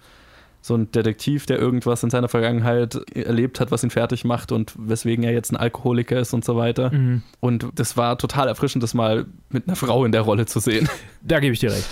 so 0.62 0.74
ein 0.74 0.92
Detektiv, 0.92 1.46
der 1.46 1.58
irgendwas 1.58 2.02
in 2.02 2.10
seiner 2.10 2.28
Vergangenheit 2.28 2.94
erlebt 3.16 3.60
hat, 3.60 3.70
was 3.70 3.82
ihn 3.82 3.90
fertig 3.90 4.24
macht 4.24 4.52
und 4.52 4.74
weswegen 4.78 5.24
er 5.24 5.32
jetzt 5.32 5.50
ein 5.52 5.56
Alkoholiker 5.56 6.20
ist 6.20 6.34
und 6.34 6.44
so 6.44 6.56
weiter. 6.56 6.90
Mhm. 6.92 7.22
Und 7.40 7.66
das 7.74 7.96
war 7.96 8.18
total 8.18 8.48
erfrischend, 8.48 8.82
das 8.82 8.92
mal 8.94 9.26
mit 9.48 9.66
einer 9.66 9.76
Frau 9.76 10.04
in 10.04 10.12
der 10.12 10.22
Rolle 10.22 10.46
zu 10.46 10.60
sehen. 10.60 10.88
Da 11.22 11.38
gebe 11.40 11.52
ich 11.52 11.60
dir 11.60 11.70
recht. 11.72 11.86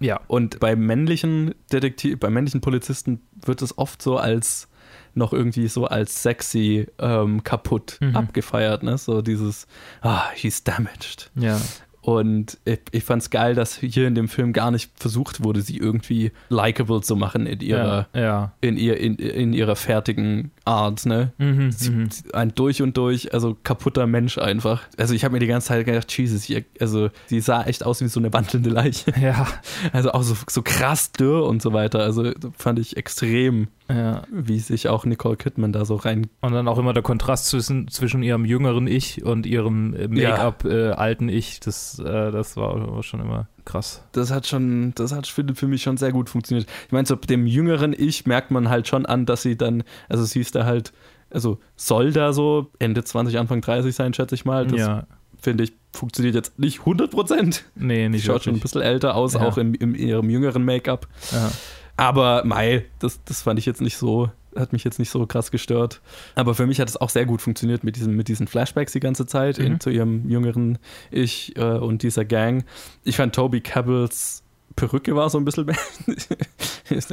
Ja. 0.00 0.20
Und 0.26 0.60
bei 0.60 0.76
männlichen 0.76 1.54
Detektiv, 1.72 2.20
bei 2.20 2.28
männlichen 2.28 2.60
Polizisten 2.60 3.22
wird 3.44 3.62
es 3.62 3.78
oft 3.78 4.02
so 4.02 4.18
als 4.18 4.68
noch 5.14 5.32
irgendwie 5.32 5.66
so 5.68 5.86
als 5.86 6.22
sexy 6.22 6.86
ähm, 6.98 7.42
kaputt 7.42 7.96
Mhm. 8.02 8.16
abgefeiert, 8.16 8.82
ne? 8.82 8.98
So 8.98 9.22
dieses, 9.22 9.66
ah, 10.02 10.24
he's 10.34 10.62
damaged. 10.62 11.30
Ja. 11.36 11.58
Und 12.06 12.58
ich, 12.64 12.78
ich 12.92 13.02
fand's 13.02 13.30
geil, 13.30 13.56
dass 13.56 13.78
hier 13.78 14.06
in 14.06 14.14
dem 14.14 14.28
Film 14.28 14.52
gar 14.52 14.70
nicht 14.70 14.92
versucht 14.94 15.42
wurde, 15.42 15.60
sie 15.60 15.76
irgendwie 15.76 16.30
likable 16.50 17.00
zu 17.00 17.16
machen 17.16 17.46
in 17.46 17.58
ihrer, 17.58 18.06
Ja. 18.14 18.20
ja. 18.20 18.52
in, 18.60 18.76
ihr, 18.76 18.96
in, 18.96 19.16
in 19.16 19.52
ihrer 19.52 19.74
fertigen 19.74 20.52
Art, 20.66 21.06
ne? 21.06 21.32
Mhm. 21.38 21.70
Sie, 21.70 21.90
Mhm. 21.90 22.08
ein 22.32 22.54
durch 22.54 22.82
und 22.82 22.96
durch, 22.96 23.32
also 23.32 23.56
kaputter 23.62 24.06
Mensch 24.06 24.36
einfach. 24.38 24.82
Also 24.96 25.14
ich 25.14 25.24
habe 25.24 25.32
mir 25.32 25.38
die 25.38 25.46
ganze 25.46 25.68
Zeit 25.68 25.86
gedacht, 25.86 26.16
Jesus, 26.16 26.48
ihr, 26.48 26.64
also 26.80 27.10
sie 27.26 27.40
sah 27.40 27.62
echt 27.64 27.84
aus 27.86 28.00
wie 28.00 28.08
so 28.08 28.20
eine 28.20 28.32
wandelnde 28.32 28.70
Leiche. 28.70 29.12
Ja. 29.20 29.46
Also 29.92 30.10
auch 30.12 30.22
so, 30.22 30.36
so 30.48 30.62
krass 30.62 31.12
dürr 31.12 31.44
und 31.46 31.62
so 31.62 31.72
weiter. 31.72 32.00
Also 32.00 32.32
fand 32.56 32.78
ich 32.78 32.96
extrem, 32.96 33.68
ja. 33.88 34.22
wie 34.30 34.58
sich 34.58 34.88
auch 34.88 35.04
Nicole 35.04 35.36
Kidman 35.36 35.72
da 35.72 35.84
so 35.84 35.96
rein. 35.96 36.26
Und 36.40 36.52
dann 36.52 36.68
auch 36.68 36.78
immer 36.78 36.92
der 36.92 37.02
Kontrast 37.02 37.46
zwischen, 37.46 37.88
zwischen 37.88 38.22
ihrem 38.22 38.44
jüngeren 38.44 38.86
Ich 38.86 39.24
und 39.24 39.46
ihrem 39.46 39.94
äh, 39.94 40.08
Make-up 40.08 40.64
äh, 40.64 40.90
alten 40.90 41.28
Ich. 41.28 41.60
Das, 41.60 41.98
äh, 41.98 42.30
das 42.32 42.56
war 42.56 43.02
schon 43.02 43.20
immer 43.20 43.48
krass. 43.66 44.02
Das 44.12 44.30
hat 44.30 44.46
schon, 44.46 44.94
das 44.94 45.12
hat 45.12 45.26
für, 45.26 45.44
für 45.54 45.66
mich 45.66 45.82
schon 45.82 45.98
sehr 45.98 46.12
gut 46.12 46.30
funktioniert. 46.30 46.66
Ich 46.86 46.92
meine, 46.92 47.06
so 47.06 47.16
dem 47.16 47.46
jüngeren 47.46 47.92
Ich 47.92 48.24
merkt 48.24 48.50
man 48.50 48.70
halt 48.70 48.88
schon 48.88 49.04
an, 49.04 49.26
dass 49.26 49.42
sie 49.42 49.56
dann, 49.56 49.82
also 50.08 50.24
sie 50.24 50.40
ist 50.40 50.54
da 50.54 50.64
halt, 50.64 50.92
also 51.28 51.58
soll 51.76 52.12
da 52.12 52.32
so 52.32 52.70
Ende 52.78 53.04
20, 53.04 53.38
Anfang 53.38 53.60
30 53.60 53.94
sein, 53.94 54.14
schätze 54.14 54.34
ich 54.34 54.44
mal. 54.46 54.66
Das 54.66 54.80
ja. 54.80 55.06
finde 55.38 55.64
ich, 55.64 55.72
funktioniert 55.92 56.34
jetzt 56.34 56.58
nicht 56.58 56.80
100 56.80 57.10
Prozent. 57.10 57.64
Nee, 57.74 58.08
nicht 58.08 58.24
schaut 58.26 58.44
schon 58.44 58.54
ein 58.54 58.60
bisschen 58.60 58.80
älter 58.80 59.14
aus, 59.14 59.34
Ja. 59.34 59.40
auch 59.40 59.58
in, 59.58 59.74
in 59.74 59.94
ihrem 59.94 60.30
jüngeren 60.30 60.64
Make-up. 60.64 61.06
Ja. 61.32 61.50
Aber 61.98 62.44
Mai, 62.44 62.84
das, 63.00 63.20
das 63.24 63.42
fand 63.42 63.58
ich 63.58 63.66
jetzt 63.66 63.80
nicht 63.80 63.96
so, 63.96 64.30
hat 64.58 64.72
mich 64.72 64.84
jetzt 64.84 64.98
nicht 64.98 65.10
so 65.10 65.26
krass 65.26 65.50
gestört. 65.50 66.00
Aber 66.34 66.54
für 66.54 66.66
mich 66.66 66.80
hat 66.80 66.88
es 66.88 66.96
auch 66.96 67.10
sehr 67.10 67.26
gut 67.26 67.42
funktioniert 67.42 67.84
mit, 67.84 67.96
diesem, 67.96 68.16
mit 68.16 68.28
diesen 68.28 68.46
Flashbacks 68.46 68.92
die 68.92 69.00
ganze 69.00 69.26
Zeit 69.26 69.58
Mhm. 69.58 69.64
in, 69.66 69.80
zu 69.80 69.90
ihrem 69.90 70.28
jüngeren 70.28 70.78
Ich 71.10 71.56
äh, 71.56 71.62
und 71.62 72.02
dieser 72.02 72.24
Gang. 72.24 72.64
Ich 73.04 73.16
fand 73.16 73.34
Toby 73.34 73.60
Cabells 73.60 74.42
Perücke 74.76 75.16
war 75.16 75.30
so 75.30 75.38
ein 75.38 75.44
bisschen. 75.44 75.66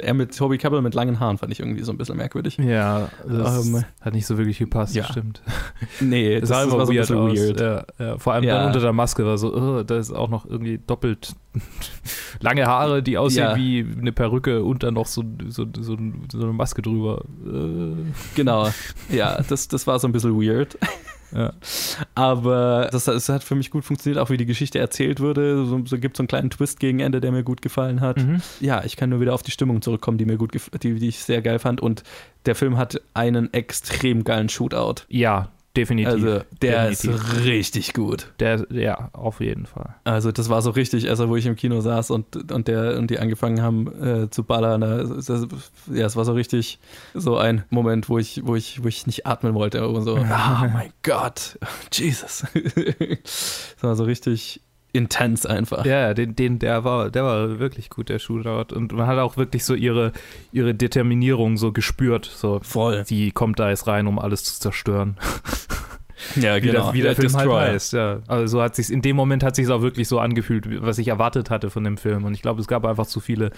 er 0.02 0.14
mit 0.14 0.38
Toby 0.38 0.58
Cabell 0.58 0.82
mit 0.82 0.94
langen 0.94 1.20
Haaren 1.20 1.38
fand 1.38 1.52
ich 1.52 1.60
irgendwie 1.62 1.84
so 1.84 1.92
ein 1.92 1.98
bisschen 1.98 2.18
merkwürdig. 2.18 2.58
Ja, 2.58 3.10
das 3.28 3.66
Ähm, 3.66 3.84
hat 4.02 4.14
nicht 4.14 4.26
so 4.28 4.38
wirklich 4.38 4.60
gepasst, 4.60 4.94
ja. 4.96 5.06
stimmt. 5.06 5.42
Nee, 6.02 6.40
Das 6.42 6.50
immer 6.50 6.60
war 6.60 6.86
so 6.86 6.92
ein 6.92 6.98
weird 6.98 7.08
bisschen 7.08 7.18
aus. 7.18 7.38
weird. 7.40 7.60
Ja, 7.60 7.86
ja. 8.00 8.18
Vor 8.18 8.34
allem 8.34 8.44
Ja. 8.44 8.58
dann 8.58 8.68
unter 8.68 8.80
der 8.82 8.94
Maske 8.94 9.26
war 9.26 9.38
so, 9.38 9.56
oh, 9.56 9.84
da 9.84 9.98
ist 9.98 10.12
auch 10.12 10.30
noch 10.30 10.46
irgendwie 10.46 10.80
doppelt 10.86 11.34
lange 12.42 12.66
Haare, 12.66 13.02
die 13.02 13.18
aussehen 13.18 13.56
wie 13.56 13.86
eine 14.00 14.12
Perücke 14.12 14.64
und 14.64 14.84
dann 14.84 14.94
noch 14.96 15.08
so, 15.08 15.24
so, 15.48 15.66
so, 15.80 15.98
so 16.32 16.44
eine 16.44 16.54
Maske 16.54 16.82
drüber. 16.82 17.22
Äh, 17.46 17.94
Genau, 18.36 18.70
ja, 19.10 19.42
das, 19.48 19.68
das 19.70 19.88
war 19.88 20.00
so 20.00 20.08
ein 20.08 20.12
bisschen 20.12 20.40
weird. 20.40 20.78
Ja. 21.34 21.54
Aber 22.16 22.90
das, 22.92 23.06
das 23.06 23.30
hat 23.30 23.44
für 23.44 23.56
mich 23.56 23.72
gut 23.72 23.86
funktioniert, 23.86 24.22
auch 24.22 24.30
wie 24.30 24.38
die 24.38 24.46
Geschichte 24.46 24.80
erzählt 24.80 25.20
wurde. 25.20 25.66
So, 25.66 25.86
so 25.86 25.98
gibt 25.98 26.16
es 26.16 26.18
so 26.18 26.22
einen 26.22 26.28
kleinen 26.28 26.50
Twist 26.50 26.80
gegen 26.80 27.00
Ende, 27.00 27.22
der 27.22 27.32
mir 27.32 27.44
gut 27.44 27.62
gefallen 27.62 28.02
hat. 28.02 28.18
Mhm. 28.18 28.42
Ja, 28.60 28.84
ich 28.84 28.96
kann 28.96 29.10
nur 29.10 29.20
wieder 29.20 29.34
auf 29.34 29.44
die 29.44 29.52
Stimmung 29.52 29.82
zurückkommen, 29.82 30.18
die 30.18 30.26
mir 30.26 30.38
gut 30.38 30.54
die, 30.82 30.96
die 30.96 31.08
ich 31.08 31.20
sehr 31.20 31.42
geil 31.42 31.60
fand. 31.60 31.82
Und 31.82 32.04
der 32.46 32.56
Film 32.56 32.78
hat 32.78 33.02
einen 33.14 33.54
extrem 33.54 34.24
geilen 34.24 34.50
Shootout. 34.50 35.04
ja, 35.10 35.50
definitiv. 35.76 36.14
Also 36.14 36.42
der 36.62 36.90
Definitiv. 36.90 37.24
ist 37.24 37.46
richtig 37.46 37.94
gut. 37.94 38.34
der, 38.40 38.66
ja, 38.70 39.10
auf 39.14 39.40
jeden 39.40 39.66
Fall. 39.66 39.96
Also 40.04 40.32
das 40.32 40.50
war 40.50 40.62
so 40.62 40.72
richtig, 40.72 41.10
also 41.10 41.30
wo 41.30 41.36
ich 41.36 41.46
im 41.46 41.56
Kino 41.56 41.82
saß 41.82 42.12
und, 42.12 42.52
und 42.52 42.68
der 42.68 42.98
und 42.98 43.10
die 43.10 43.20
angefangen 43.20 43.62
haben 43.62 43.88
äh, 44.04 44.30
zu 44.30 44.44
ballern. 44.44 44.82
Da, 44.82 45.04
das, 45.04 45.48
ja, 45.92 46.06
es 46.06 46.16
war 46.16 46.26
so 46.26 46.34
richtig 46.34 46.80
so 47.14 47.38
ein 47.38 47.64
Moment, 47.70 48.10
wo 48.10 48.18
ich, 48.18 48.42
wo 48.46 48.56
ich, 48.56 48.84
wo 48.84 48.88
ich 48.88 49.08
nicht 49.08 49.26
atmen 49.26 49.54
wollte. 49.54 49.82
Aber 49.82 50.02
so, 50.02 50.16
oh 50.16 50.24
mein 50.24 50.94
Gott, 51.02 51.58
Jesus. 51.92 52.46
das 52.54 53.78
war 53.82 53.96
so 53.96 54.04
richtig 54.04 54.62
intens 54.94 55.46
einfach. 55.46 55.86
Ja, 55.86 56.14
den, 56.14 56.36
den, 56.36 56.60
der 56.60 56.84
war, 56.84 57.10
der 57.12 57.24
war 57.26 57.60
wirklich 57.60 57.90
gut, 57.90 58.10
der 58.10 58.20
Shootout. 58.20 58.74
Und 58.76 58.94
man 58.94 59.08
hat 59.08 59.18
auch 59.18 59.36
wirklich 59.38 59.66
so 59.66 59.74
ihre, 59.74 60.12
ihre 60.52 60.74
Determinierung 60.76 61.58
so 61.58 61.72
gespürt. 61.72 62.26
So, 62.26 62.60
Voll. 62.64 63.04
sie 63.06 63.32
kommt 63.32 63.60
da 63.60 63.70
jetzt 63.70 63.88
rein, 63.88 64.08
um 64.08 64.20
alles 64.20 64.44
zu 64.46 64.60
zerstören. 64.62 65.18
Ja, 66.38 66.56
wie 66.56 66.72
der, 66.72 66.94
wie 66.94 67.02
der 67.02 67.16
Film 67.16 67.34
halt 67.34 67.46
Destroyer. 67.48 67.72
heißt. 67.74 67.94
Ja. 67.94 68.20
Also 68.28 68.58
so 68.58 68.62
hat 68.64 68.76
sich's, 68.76 68.90
in 68.90 69.02
dem 69.02 69.16
Moment 69.16 69.44
hat 69.44 69.58
sich 69.58 69.68
auch 69.68 69.82
wirklich 69.82 70.08
so 70.08 70.20
angefühlt, 70.20 70.82
was 70.82 70.98
ich 70.98 71.10
erwartet 71.10 71.50
hatte 71.50 71.70
von 71.70 71.84
dem 71.84 71.98
Film. 71.98 72.24
Und 72.24 72.34
ich 72.34 72.42
glaube, 72.42 72.62
es 72.62 72.68
gab 72.68 72.86
einfach 72.86 73.08
zu 73.08 73.20
viele, 73.20 73.52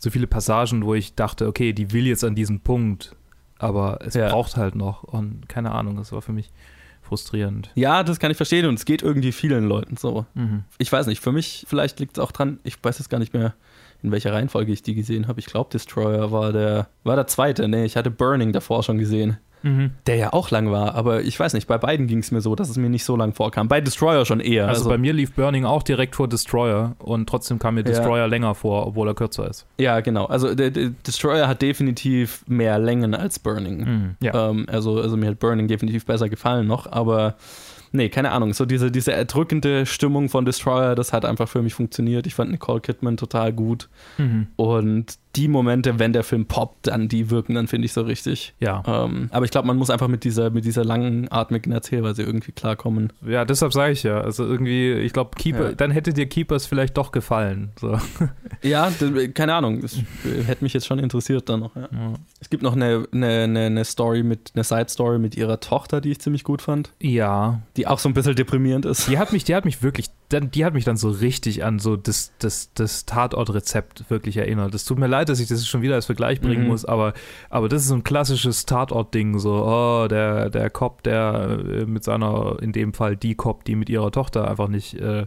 zu 0.00 0.10
viele 0.10 0.26
Passagen, 0.26 0.84
wo 0.84 0.92
ich 0.94 1.14
dachte, 1.14 1.46
okay, 1.46 1.72
die 1.72 1.92
will 1.94 2.06
jetzt 2.06 2.22
an 2.22 2.34
diesem 2.34 2.60
Punkt, 2.60 3.16
aber 3.58 4.00
es 4.04 4.14
Ja. 4.14 4.28
braucht 4.28 4.56
halt 4.58 4.74
noch. 4.74 5.02
Und 5.02 5.48
keine 5.48 5.70
Ahnung, 5.72 5.96
das 5.96 6.12
war 6.12 6.20
für 6.20 6.32
mich 6.32 6.50
frustrierend. 7.10 7.70
Ja, 7.74 8.04
das 8.04 8.20
kann 8.20 8.30
ich 8.30 8.36
verstehen 8.36 8.66
und 8.66 8.74
es 8.74 8.84
geht 8.84 9.02
irgendwie 9.02 9.32
vielen 9.32 9.64
Leuten 9.64 9.96
so. 9.96 10.26
Mhm. 10.34 10.62
Ich 10.78 10.92
weiß 10.92 11.06
nicht, 11.08 11.20
für 11.20 11.32
mich 11.32 11.66
vielleicht 11.68 11.98
liegt 11.98 12.16
es 12.16 12.22
auch 12.22 12.30
dran, 12.30 12.60
ich 12.62 12.76
weiß 12.80 13.00
jetzt 13.00 13.08
gar 13.08 13.18
nicht 13.18 13.34
mehr, 13.34 13.54
in 14.00 14.12
welcher 14.12 14.32
Reihenfolge 14.32 14.72
ich 14.72 14.84
die 14.84 14.94
gesehen 14.94 15.26
habe. 15.26 15.40
Ich 15.40 15.46
glaube, 15.46 15.70
Destroyer 15.72 16.30
war 16.30 16.52
der, 16.52 16.88
war 17.02 17.16
der 17.16 17.26
zweite. 17.26 17.66
Nee, 17.66 17.84
ich 17.84 17.96
hatte 17.96 18.12
Burning 18.12 18.52
davor 18.52 18.84
schon 18.84 18.98
gesehen. 18.98 19.38
Mhm. 19.62 19.90
Der 20.06 20.16
ja 20.16 20.32
auch 20.32 20.50
lang 20.50 20.70
war, 20.70 20.94
aber 20.94 21.22
ich 21.22 21.38
weiß 21.38 21.54
nicht, 21.54 21.66
bei 21.68 21.78
beiden 21.78 22.06
ging 22.06 22.18
es 22.18 22.30
mir 22.30 22.40
so, 22.40 22.54
dass 22.54 22.68
es 22.70 22.76
mir 22.76 22.88
nicht 22.88 23.04
so 23.04 23.16
lang 23.16 23.34
vorkam. 23.34 23.68
Bei 23.68 23.80
Destroyer 23.80 24.24
schon 24.24 24.40
eher. 24.40 24.68
Also, 24.68 24.88
bei 24.88 24.98
mir 24.98 25.12
lief 25.12 25.32
Burning 25.32 25.64
auch 25.64 25.82
direkt 25.82 26.16
vor 26.16 26.28
Destroyer 26.28 26.94
und 26.98 27.28
trotzdem 27.28 27.58
kam 27.58 27.74
mir 27.74 27.80
Ja. 27.80 27.86
Destroyer 27.88 28.28
länger 28.28 28.54
vor, 28.54 28.86
obwohl 28.86 29.08
er 29.08 29.14
kürzer 29.14 29.48
ist. 29.48 29.66
ja, 29.78 30.00
genau. 30.00 30.26
Also 30.26 30.54
der, 30.54 30.70
der 30.70 30.90
Destroyer 31.06 31.48
hat 31.48 31.62
definitiv 31.62 32.44
mehr 32.46 32.78
Längen 32.78 33.14
als 33.14 33.38
Burning. 33.38 33.78
Mhm. 33.84 34.16
Ja. 34.22 34.50
Ähm, 34.50 34.66
also, 34.70 35.00
also 35.00 35.16
mir 35.16 35.30
hat 35.30 35.38
Burning 35.38 35.68
definitiv 35.68 36.06
besser 36.06 36.28
gefallen 36.28 36.66
noch, 36.66 36.90
aber 36.90 37.34
nee, 37.92 38.08
keine 38.08 38.30
Ahnung. 38.30 38.52
So 38.54 38.64
diese, 38.66 38.90
diese 38.90 39.12
erdrückende 39.12 39.84
Stimmung 39.86 40.28
von 40.28 40.44
Destroyer, 40.44 40.94
das 40.94 41.12
hat 41.12 41.24
einfach 41.24 41.48
für 41.48 41.60
mich 41.62 41.74
funktioniert. 41.74 42.26
Ich 42.26 42.34
fand 42.34 42.50
Nicole 42.50 42.80
Kidman 42.80 43.16
total 43.16 43.52
gut. 43.52 43.88
Mhm. 44.18 44.46
Und 44.56 45.18
die 45.36 45.46
Momente, 45.46 45.98
wenn 46.00 46.12
der 46.12 46.24
Film 46.24 46.46
poppt, 46.46 46.88
dann 46.88 47.08
die 47.08 47.30
wirken 47.30 47.54
dann, 47.54 47.68
finde 47.68 47.86
ich, 47.86 47.92
so 47.92 48.02
richtig. 48.02 48.52
Ja. 48.58 48.82
Ähm, 48.86 49.28
aber 49.30 49.44
ich 49.44 49.52
glaube, 49.52 49.66
man 49.68 49.76
muss 49.76 49.88
einfach 49.90 50.08
mit 50.08 50.24
dieser, 50.24 50.50
mit 50.50 50.64
dieser 50.64 50.84
langatmigen 50.84 51.70
Erzählweise 51.72 52.22
irgendwie 52.24 52.50
klarkommen. 52.52 53.12
ja, 53.24 53.44
deshalb 53.44 53.72
sage 53.72 53.92
ich 53.92 54.02
ja. 54.02 54.20
Also 54.20 54.44
irgendwie, 54.44 54.92
ich 54.92 55.12
glaube, 55.12 55.30
Keeper, 55.36 55.68
Ja. 55.70 55.72
dann 55.74 55.92
hätte 55.92 56.12
dir 56.12 56.26
Keepers 56.26 56.66
vielleicht 56.66 56.96
doch 56.96 57.12
gefallen. 57.12 57.70
So. 57.80 57.98
Ja, 58.62 58.90
keine 59.32 59.54
Ahnung. 59.54 59.80
Das 59.80 59.96
hätte 60.46 60.62
mich 60.62 60.74
jetzt 60.74 60.86
schon 60.86 60.98
interessiert 60.98 61.48
dann 61.48 61.60
noch. 61.60 61.74
Ja. 61.76 61.88
Ja. 61.92 62.12
Es 62.40 62.50
gibt 62.50 62.62
noch 62.62 62.74
eine, 62.74 63.06
eine, 63.12 63.44
eine, 63.66 63.84
Story 63.86 64.22
mit, 64.22 64.50
eine 64.54 64.64
Side-Story 64.64 65.18
mit 65.18 65.34
ihrer 65.34 65.60
Tochter, 65.60 66.02
die 66.02 66.10
ich 66.10 66.18
ziemlich 66.20 66.44
gut 66.44 66.60
fand. 66.60 66.92
ja, 67.00 67.62
Die 67.78 67.86
auch 67.86 67.98
so 67.98 68.08
ein 68.08 68.14
bisschen 68.14 68.34
deprimierend 68.36 68.84
ist. 68.84 69.08
Die 69.08 69.16
hat 69.18 69.32
mich, 69.32 69.44
die 69.44 69.54
hat 69.54 69.64
mich 69.64 69.82
wirklich, 69.82 70.08
dann, 70.28 70.50
die 70.50 70.64
hat 70.66 70.74
mich 70.74 70.84
dann 70.84 70.96
so 70.98 71.08
richtig 71.08 71.64
an 71.64 71.78
so 71.78 71.96
das, 71.96 72.32
das, 72.38 72.70
das 72.74 73.06
Tatort-Rezept 73.06 74.10
wirklich 74.10 74.36
erinnert. 74.36 74.74
Es 74.74 74.84
tut 74.84 74.98
mir 74.98 75.06
leid, 75.06 75.19
dass 75.28 75.40
ich 75.40 75.48
das 75.48 75.66
schon 75.66 75.82
wieder 75.82 75.94
als 75.96 76.06
Vergleich 76.06 76.40
bringen 76.40 76.62
Mhm. 76.62 76.68
muss, 76.68 76.84
aber, 76.84 77.12
aber 77.50 77.68
das 77.68 77.82
ist 77.82 77.88
so 77.88 77.94
ein 77.94 78.04
klassisches 78.04 78.66
Tatort-Ding, 78.66 79.38
so, 79.38 79.52
oh, 79.66 80.06
der, 80.08 80.50
der 80.50 80.70
Cop, 80.70 81.02
der 81.02 81.58
äh, 81.68 81.84
mit 81.86 82.04
seiner, 82.04 82.56
in 82.62 82.72
dem 82.72 82.92
Fall 82.94 83.16
die 83.16 83.34
Cop, 83.34 83.64
die 83.64 83.74
mit 83.76 83.88
ihrer 83.90 84.10
Tochter 84.10 84.48
einfach 84.48 84.68
nicht 84.68 84.94
äh, 84.94 85.26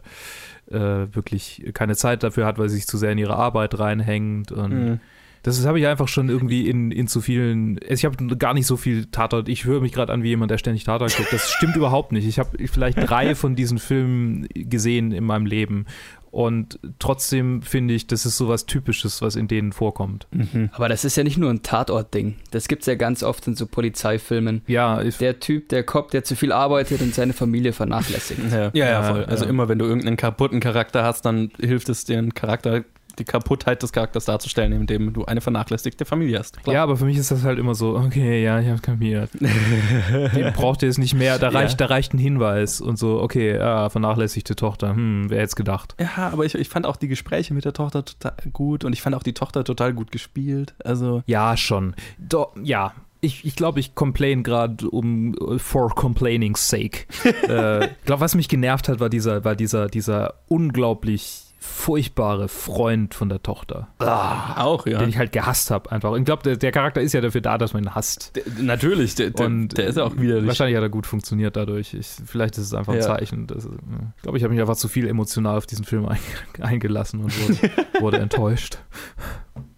äh, 0.72 1.08
wirklich 1.14 1.64
keine 1.74 1.96
Zeit 1.96 2.24
dafür 2.24 2.46
hat, 2.46 2.58
weil 2.58 2.70
sie 2.70 2.76
sich 2.78 2.88
zu 2.88 2.98
sehr 2.98 3.12
in 3.12 3.18
ihre 3.18 3.36
Arbeit 3.36 3.78
reinhängt 3.80 4.52
und 4.52 4.72
Mhm. 4.74 5.00
das 5.44 5.66
habe 5.66 5.78
ich 5.80 5.88
einfach 5.88 6.08
schon 6.08 6.30
irgendwie 6.30 6.70
in, 6.70 6.89
in 6.91 7.08
zu 7.08 7.20
vielen. 7.20 7.78
also 7.80 7.94
Ich 7.94 8.06
habe 8.06 8.38
gar 8.38 8.54
nicht 8.54 8.66
so 8.66 8.78
viel 8.78 9.06
Tatort. 9.08 9.50
Ich 9.50 9.66
höre 9.66 9.82
mich 9.82 9.91
gerade 9.91 10.14
an 10.14 10.24
wie 10.24 10.30
jemand, 10.30 10.52
der 10.52 10.58
ständig 10.58 10.86
Tatort 10.86 11.16
guckt. 11.18 11.34
Das 11.34 11.52
stimmt 11.52 11.76
überhaupt 11.76 12.14
nicht. 12.14 12.26
Ich 12.26 12.39
habe 12.39 12.58
vielleicht 12.68 12.98
drei 13.10 13.36
von 13.36 13.54
diesen 13.56 13.78
Filmen 13.78 14.48
gesehen 14.54 15.12
in 15.12 15.26
meinem 15.26 15.46
Leben. 15.46 15.86
Und 16.34 16.79
trotzdem 16.97 17.61
finde 17.61 17.93
ich, 17.93 18.07
das 18.07 18.25
ist 18.25 18.38
sowas 18.38 18.65
Typisches, 18.65 19.21
was 19.21 19.36
in 19.36 19.47
denen 19.47 19.71
vorkommt. 19.71 20.25
Mhm. 20.31 20.71
Aber 20.73 20.89
das 20.89 21.05
ist 21.05 21.15
ja 21.15 21.23
nicht 21.23 21.38
nur 21.38 21.51
ein 21.51 21.61
Tatort-Ding. 21.61 22.38
Das 22.49 22.67
gibt 22.67 22.81
es 22.81 22.88
ja 22.88 22.95
ganz 22.95 23.21
oft 23.21 23.45
in 23.45 23.55
so 23.55 23.67
Polizeifilmen. 23.67 24.63
Ja, 24.65 24.99
ich, 24.99 25.19
Der 25.19 25.39
Typ, 25.39 25.69
der 25.69 25.84
Cop, 25.84 26.09
der 26.09 26.23
zu 26.23 26.36
viel 26.36 26.51
arbeitet 26.51 27.01
und 27.03 27.13
seine 27.13 27.34
Familie 27.34 27.71
vernachlässigt. 27.71 28.51
Ja, 28.51 28.71
ja, 28.73 28.89
ja, 28.89 29.03
voll. 29.03 29.25
Also 29.25 29.43
ja. 29.43 29.49
immer, 29.51 29.69
wenn 29.69 29.77
du 29.77 29.86
irgendeinen 29.86 30.17
kaputten 30.17 30.59
Charakter 30.59 31.03
hast, 31.03 31.23
dann 31.23 31.51
hilft 31.59 31.88
es 31.89 32.03
den 32.03 32.34
Charakter, 32.34 32.84
die 33.20 33.24
Kaputtheit 33.26 33.82
des 33.84 33.91
Charakters 33.93 34.26
darzustellen, 34.26 34.72
indem 34.74 35.14
du 35.14 35.26
eine 35.26 35.41
vernachlässigte 35.41 36.05
Familie 36.05 36.39
hast. 36.39 36.61
Klar. 36.64 36.74
ja, 36.76 36.84
aber 36.84 36.97
für 36.97 37.05
mich 37.05 37.18
ist 37.18 37.32
das 37.32 37.43
halt 37.43 37.59
immer 37.59 37.76
so, 37.76 37.95
okay, 37.95 38.43
ja, 38.43 38.59
ich 38.59 38.68
habe 38.68 38.80
kapiert. 38.82 39.30
Die 39.39 40.51
braucht 40.55 40.82
ihr 40.82 40.88
jetzt 40.88 40.97
nicht 40.97 41.14
mehr, 41.14 41.38
da 41.39 41.49
Ja. 41.49 41.59
reicht, 41.59 41.80
da 41.80 41.86
reicht 41.86 42.14
ein 42.14 42.18
Hinweis 42.18 42.82
und 42.82 42.97
so, 42.97 43.22
okay, 43.22 43.55
ja, 43.57 43.89
vernachlässigte 43.89 44.55
Tochter, 44.55 44.95
hm, 44.95 45.26
wer 45.30 45.38
hätte 45.38 45.47
es 45.47 45.55
gedacht. 45.55 45.95
Ja, 45.99 46.30
aber 46.32 46.45
ich, 46.45 46.55
ich 46.55 46.70
fand 46.70 46.86
auch 46.86 46.95
die 46.95 47.07
Gespräche 47.07 47.53
mit 47.53 47.66
der 47.66 47.74
Tochter 47.74 48.05
total 48.05 48.34
gut 48.51 48.84
und 48.84 48.93
ich 48.93 49.01
fand 49.01 49.16
auch 49.16 49.24
die 49.24 49.34
Tochter 49.34 49.64
total 49.64 49.93
gut 49.93 50.11
gespielt. 50.11 50.74
Also, 50.84 51.24
Ja, 51.26 51.55
schon. 51.57 51.95
Do, 52.18 52.47
ja. 52.64 52.93
Ich, 53.22 53.45
ich 53.45 53.55
glaube, 53.55 53.80
ich 53.80 53.95
complain 53.95 54.43
gerade 54.43 54.89
um 54.89 55.34
for 55.57 55.95
complaining's 55.95 56.68
sake. 56.68 57.05
äh, 57.47 57.86
ich 57.86 58.03
glaube, 58.03 58.20
was 58.20 58.36
mich 58.36 58.49
genervt 58.49 58.89
hat, 58.89 58.99
war 58.99 59.07
dieser, 59.09 59.45
war 59.45 59.55
dieser, 59.55 59.88
dieser 59.88 60.34
unglaublich 60.49 61.43
furchtbare 61.66 62.49
Freund 62.49 63.14
von 63.14 63.30
der 63.30 63.41
Tochter, 63.41 63.88
auch, 63.99 64.86
ja. 64.86 64.99
den 64.99 65.07
ich 65.09 65.18
halt 65.18 65.32
gehasst 65.32 65.72
habe 65.72 65.91
einfach. 65.91 66.14
Ich 66.18 66.26
glaube, 66.26 66.43
der, 66.43 66.57
der 66.57 66.72
Charakter 66.74 67.01
ist 67.01 67.14
ja 67.14 67.22
dafür 67.22 67.39
da, 67.39 67.57
dass 67.57 67.74
man 67.74 67.84
ihn 67.84 67.95
hasst. 67.95 68.36
Der- 68.36 68.43
natürlich, 68.61 69.16
der, 69.16 69.34
Und 69.39 69.70
der 69.78 69.88
ist 69.88 69.97
auch 69.97 70.18
widerlich. 70.18 70.47
Wahrscheinlich 70.47 70.76
hat 70.76 70.84
er 70.84 70.89
gut 70.89 71.07
funktioniert 71.07 71.55
dadurch. 71.55 71.93
Ich, 71.93 72.07
vielleicht 72.26 72.57
ist 72.57 72.66
es 72.66 72.74
einfach 72.74 72.91
ein 72.93 72.99
Ja. 72.99 73.05
Zeichen. 73.05 73.47
Dass, 73.47 73.66
ich 73.66 74.22
glaube, 74.22 74.38
ich 74.38 74.43
habe 74.43 74.53
mich 74.53 74.61
einfach 74.61 74.76
zu 74.76 74.89
viel 74.89 75.07
emotional 75.07 75.57
auf 75.57 75.66
diesen 75.66 75.86
Film 75.86 76.05
ein, 76.05 76.20
eingelassen 76.61 77.22
und 77.24 77.34
wurde, 77.41 77.72
wurde 78.01 78.18
enttäuscht. 78.20 78.78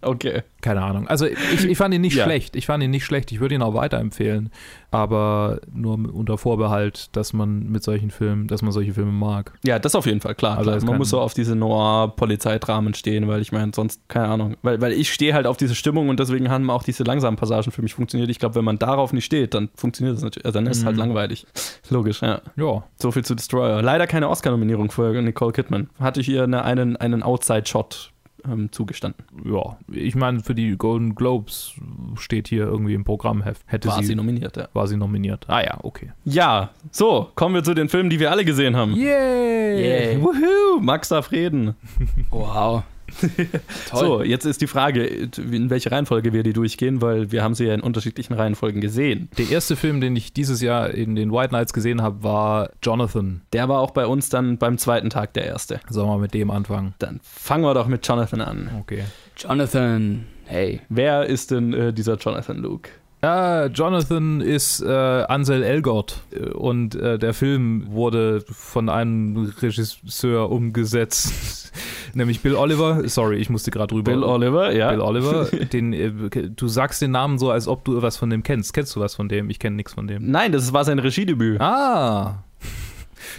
Okay. 0.00 0.42
Keine 0.62 0.82
Ahnung. 0.82 1.06
Also 1.08 1.26
ich, 1.26 1.64
ich 1.64 1.76
fand 1.78 1.92
ihn 1.94 2.00
nicht 2.00 2.14
Ja. 2.16 2.24
schlecht. 2.24 2.56
Ich 2.56 2.66
fand 2.66 2.82
ihn 2.82 2.90
nicht 2.90 3.04
schlecht. 3.04 3.30
Ich 3.32 3.40
würde 3.40 3.54
ihn 3.54 3.62
auch 3.62 3.74
weiterempfehlen. 3.74 4.50
Aber 4.90 5.60
nur 5.72 5.94
unter 6.14 6.38
Vorbehalt, 6.38 7.14
dass 7.14 7.32
man 7.32 7.68
mit 7.70 7.82
solchen 7.82 8.10
Filmen, 8.10 8.46
dass 8.46 8.62
man 8.62 8.72
solche 8.72 8.94
Filme 8.94 9.12
mag. 9.12 9.52
Ja, 9.64 9.78
das 9.78 9.94
auf 9.94 10.06
jeden 10.06 10.20
Fall, 10.20 10.34
klar. 10.34 10.56
Also 10.58 10.70
klar. 10.72 10.84
Man 10.84 10.98
muss 10.98 11.10
so 11.10 11.20
auf 11.20 11.34
diese 11.34 11.54
Noir-Polizeidramen 11.56 12.94
stehen, 12.94 13.28
weil 13.28 13.40
ich 13.40 13.52
meine, 13.52 13.72
sonst, 13.74 14.08
keine 14.08 14.28
Ahnung. 14.28 14.56
Weil, 14.62 14.80
weil 14.80 14.92
ich 14.92 15.12
stehe 15.12 15.34
halt 15.34 15.46
auf 15.46 15.56
diese 15.56 15.74
Stimmung 15.74 16.08
und 16.08 16.20
deswegen 16.20 16.48
haben 16.50 16.70
auch 16.70 16.82
diese 16.82 17.02
langsamen 17.04 17.36
Passagen 17.36 17.70
für 17.70 17.82
mich 17.82 17.94
funktioniert. 17.94 18.30
Ich 18.30 18.38
glaube, 18.38 18.54
wenn 18.54 18.64
man 18.64 18.78
darauf 18.78 19.12
nicht 19.12 19.24
steht, 19.24 19.54
dann 19.54 19.68
funktioniert 19.74 20.16
es 20.16 20.22
natürlich. 20.22 20.46
Also 20.46 20.58
dann 20.58 20.66
ist 20.66 20.78
es 20.78 20.84
halt 20.84 20.94
Mhm. 20.96 21.00
langweilig. 21.00 21.46
Logisch, 21.90 22.22
ja. 22.22 22.40
Ja. 22.56 22.84
So 22.96 23.10
viel 23.10 23.24
zu 23.24 23.34
Destroyer. 23.34 23.82
Leider 23.82 24.06
keine 24.06 24.28
Oscar-Nominierung 24.28 24.90
für 24.90 25.12
Nicole 25.20 25.52
Kidman. 25.52 25.90
Hatte 26.00 26.20
ich 26.20 26.28
ihr 26.28 26.44
eine, 26.44 26.64
einen, 26.64 26.96
einen 26.96 27.22
Outside-Shot 27.22 28.12
ähm, 28.50 28.72
zugestanden. 28.72 29.24
Ja. 29.44 29.76
Ich 29.90 30.14
meine, 30.14 30.40
für 30.40 30.54
die 30.54 30.76
Golden 30.76 31.14
Globes 31.14 31.74
steht 32.16 32.48
hier 32.48 32.64
irgendwie 32.64 32.94
im 32.94 33.04
Programmheft. 33.04 33.62
Hätte 33.66 33.88
War 33.88 33.98
sie, 34.00 34.06
sie 34.06 34.14
nominiert, 34.14 34.56
ja. 34.56 34.68
war 34.72 34.86
sie 34.86 34.96
nominiert. 34.96 35.46
Ah 35.48 35.62
ja, 35.62 35.78
okay. 35.82 36.12
Ja, 36.24 36.70
so, 36.90 37.30
kommen 37.34 37.54
wir 37.54 37.64
zu 37.64 37.74
den 37.74 37.88
Filmen, 37.88 38.10
die 38.10 38.20
wir 38.20 38.30
alle 38.30 38.44
gesehen 38.44 38.76
haben. 38.76 38.94
Yay! 38.94 39.80
Yay. 39.80 40.22
Wuhu, 40.22 40.80
Max 40.80 41.08
darf 41.08 41.32
reden. 41.32 41.74
Wow. 42.30 42.82
Toll. 43.90 44.00
So, 44.00 44.22
jetzt 44.22 44.44
ist 44.44 44.60
die 44.60 44.66
Frage, 44.66 45.04
in 45.04 45.70
welche 45.70 45.90
Reihenfolge 45.90 46.32
wir 46.32 46.42
die 46.42 46.52
durchgehen, 46.52 47.00
weil 47.00 47.32
wir 47.32 47.42
haben 47.42 47.54
sie 47.54 47.64
ja 47.64 47.74
in 47.74 47.80
unterschiedlichen 47.80 48.34
Reihenfolgen 48.34 48.80
gesehen. 48.80 49.28
Der 49.38 49.50
erste 49.50 49.76
Film, 49.76 50.00
den 50.00 50.16
ich 50.16 50.32
dieses 50.32 50.60
Jahr 50.60 50.90
in 50.90 51.14
den 51.14 51.32
White 51.32 51.52
Nights 51.52 51.72
gesehen 51.72 52.02
habe, 52.02 52.22
war 52.22 52.70
Jonathan. 52.82 53.42
Der 53.52 53.68
war 53.68 53.80
auch 53.80 53.90
bei 53.90 54.06
uns 54.06 54.28
dann 54.28 54.58
beim 54.58 54.78
zweiten 54.78 55.10
Tag 55.10 55.34
der 55.34 55.46
erste. 55.46 55.80
Sollen 55.88 56.08
wir 56.08 56.18
mit 56.18 56.34
dem 56.34 56.50
anfangen? 56.50 56.94
Dann 56.98 57.20
fangen 57.22 57.64
wir 57.64 57.74
doch 57.74 57.86
mit 57.86 58.06
Jonathan 58.06 58.40
an. 58.40 58.70
Okay. 58.80 59.04
Jonathan. 59.36 60.26
Hey. 60.44 60.80
Wer 60.88 61.26
ist 61.26 61.50
denn 61.50 61.72
äh, 61.72 61.92
dieser 61.92 62.16
Jonathan 62.16 62.58
Luke? 62.58 62.90
Ah, 63.22 63.66
Jonathan 63.66 64.40
ist 64.40 64.82
äh, 64.82 64.88
Ansel 64.88 65.62
Elgort 65.62 66.22
und 66.54 66.94
äh, 66.94 67.18
der 67.18 67.34
Film 67.34 67.86
wurde 67.90 68.42
von 68.46 68.88
einem 68.88 69.52
Regisseur 69.60 70.50
umgesetzt, 70.50 71.72
nämlich 72.14 72.40
Bill 72.40 72.54
Oliver. 72.54 73.08
Sorry, 73.08 73.38
ich 73.38 73.48
musste 73.48 73.70
gerade 73.70 73.88
drüber. 73.88 74.12
Bill 74.12 74.22
Oliver, 74.22 74.72
ja. 74.72 74.90
Bill 74.90 75.00
Oliver. 75.00 75.44
Den, 75.72 75.92
äh, 75.92 76.10
du 76.10 76.68
sagst 76.68 77.00
den 77.02 77.10
Namen 77.10 77.38
so, 77.38 77.50
als 77.50 77.66
ob 77.66 77.84
du 77.84 78.02
was 78.02 78.16
von 78.16 78.30
dem 78.30 78.42
kennst. 78.42 78.74
Kennst 78.74 78.94
du 78.94 79.00
was 79.00 79.14
von 79.14 79.28
dem? 79.28 79.50
Ich 79.50 79.58
kenne 79.58 79.76
nichts 79.76 79.94
von 79.94 80.06
dem. 80.06 80.30
Nein, 80.30 80.52
das 80.52 80.72
war 80.72 80.84
sein 80.84 80.98
Regiedebüt. 80.98 81.60
Ah. 81.60 82.44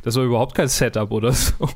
Das 0.03 0.15
war 0.15 0.23
überhaupt 0.23 0.55
kein 0.55 0.67
Setup 0.67 1.11
oder 1.11 1.31
so. 1.31 1.53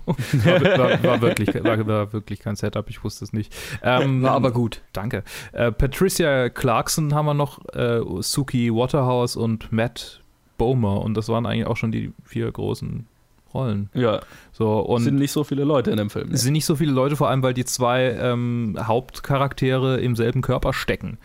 War, 0.44 0.78
war, 0.80 1.04
war, 1.04 1.22
wirklich, 1.22 1.54
war, 1.64 1.86
war 1.88 2.14
wirklich 2.14 2.40
kein 2.40 2.56
Setup, 2.56 2.90
ich 2.90 3.04
wusste 3.04 3.26
es 3.26 3.34
nicht. 3.34 3.54
Ähm, 3.84 4.22
War 4.24 4.32
aber 4.32 4.52
gut. 4.52 4.82
Danke. 4.94 5.24
Äh, 5.54 5.72
Patricia 5.72 6.50
Clarkson 6.50 7.14
haben 7.14 7.26
wir 7.26 7.34
noch, 7.34 7.60
äh, 7.74 8.02
Suki 8.22 8.74
Waterhouse 8.74 9.36
und 9.36 9.72
Matt 9.72 10.22
Bomer. 10.58 11.02
Und 11.02 11.16
das 11.16 11.28
waren 11.30 11.46
eigentlich 11.46 11.68
auch 11.68 11.78
schon 11.78 11.92
die 11.92 12.12
vier 12.26 12.52
großen 12.52 13.06
Rollen. 13.54 13.90
Ja, 13.94 14.22
So, 14.54 14.80
und 14.80 15.04
sind 15.04 15.16
nicht 15.18 15.32
so 15.32 15.44
viele 15.44 15.64
Leute 15.66 15.92
in 15.92 15.98
dem 15.98 16.10
Film. 16.10 16.30
es 16.32 16.42
sind 16.42 16.54
nicht 16.54 16.66
so 16.66 16.76
viele 16.76 16.92
Leute, 16.94 17.16
vor 17.18 17.30
allem 17.30 17.44
weil 17.44 17.54
die 17.54 17.66
zwei 17.66 18.16
ähm, 18.20 18.78
Hauptcharaktere 18.80 20.00
im 20.00 20.16
selben 20.16 20.42
Körper 20.42 20.72
stecken. 20.74 21.18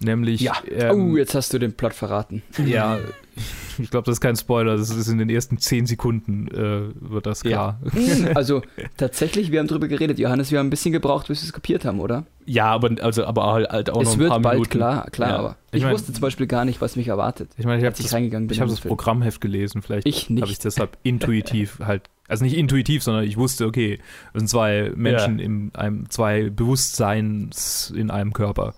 Nämlich, 0.00 0.40
Ja. 0.40 0.54
ähm, 0.70 1.12
oh, 1.12 1.16
jetzt 1.16 1.34
hast 1.34 1.52
du 1.52 1.58
den 1.58 1.74
Plot 1.74 1.94
verraten. 1.94 2.42
ja, 2.64 2.98
ich 3.78 3.90
glaube, 3.90 4.06
das 4.06 4.14
ist 4.14 4.20
kein 4.20 4.36
Spoiler, 4.36 4.76
das 4.76 4.90
ist 4.90 5.08
in 5.08 5.18
den 5.18 5.28
ersten 5.30 5.58
zehn 5.58 5.86
Sekunden 5.86 6.48
äh, 6.48 6.88
wird 7.10 7.26
das 7.26 7.42
Ja. 7.42 7.78
klar. 7.80 7.80
Also, 8.34 8.62
tatsächlich, 8.96 9.52
wir 9.52 9.60
haben 9.60 9.66
drüber 9.68 9.88
geredet, 9.88 10.18
Johannes, 10.18 10.50
wir 10.50 10.58
haben 10.58 10.66
ein 10.68 10.70
bisschen 10.70 10.92
gebraucht, 10.92 11.28
bis 11.28 11.42
wir 11.42 11.46
es 11.46 11.52
kapiert 11.52 11.84
haben, 11.84 12.00
oder? 12.00 12.24
Ja, 12.46 12.66
aber, 12.66 12.90
also, 13.02 13.24
aber 13.24 13.52
halt 13.52 13.68
halt 13.70 13.90
auch 13.90 13.96
noch 13.96 14.02
es 14.02 14.12
ein 14.14 14.18
wird 14.20 14.28
paar 14.30 14.40
bald 14.40 14.54
Minuten. 14.58 14.70
klar, 14.78 15.10
klar, 15.10 15.28
Ja. 15.30 15.36
aber 15.38 15.56
Ich 15.72 15.78
ich, 15.78 15.82
mein- 15.84 15.92
wusste 15.92 16.12
zum 16.12 16.20
Beispiel 16.22 16.46
gar 16.46 16.64
nicht, 16.64 16.80
was 16.80 16.96
mich 16.96 17.08
erwartet, 17.08 17.50
Ich 17.58 17.64
meine, 17.66 17.78
ich 17.80 17.84
habe 17.86 17.96
das, 17.96 18.12
reingegangen 18.12 18.48
ich 18.50 18.60
hab 18.60 18.68
das. 18.68 18.80
Programmheft 18.80 19.40
gelesen, 19.40 19.82
vielleicht 19.82 20.06
habe 20.06 20.50
ich 20.50 20.58
deshalb 20.58 20.96
intuitiv 21.02 21.80
halt, 21.84 22.02
also 22.28 22.44
nicht 22.44 22.56
intuitiv, 22.56 23.02
sondern 23.02 23.24
ich 23.24 23.36
wusste, 23.36 23.66
okay, 23.66 23.98
das 24.32 24.40
sind 24.40 24.48
zwei 24.48 24.92
Menschen 24.94 25.38
in 25.38 25.70
einem, 25.74 26.08
zwei 26.10 26.50
Bewusstseins 26.50 27.92
in 27.96 28.10
einem 28.10 28.32
Körper. 28.32 28.74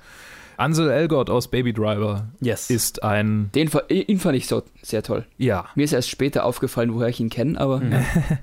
Ansel 0.59 0.91
Elgort 0.91 1.31
aus 1.31 1.49
Baby 1.49 1.73
Driver 1.73 2.29
Yes. 2.41 2.69
ist 2.69 3.03
ein, 3.03 3.51
Den, 3.55 3.71
ihn 3.89 4.19
fand 4.19 4.37
ich 4.37 4.47
so 4.47 4.63
sehr 4.83 5.03
toll. 5.03 5.25
ja, 5.39 5.67
Mir 5.75 5.85
ist 5.85 5.93
erst 5.93 6.11
später 6.11 6.45
aufgefallen, 6.45 6.93
woher 6.95 7.09
ich 7.09 7.21
ihn 7.21 7.31
kenne, 7.31 7.59
aber 7.61 7.81
Mhm. 7.81 7.93
ja. 7.93 8.03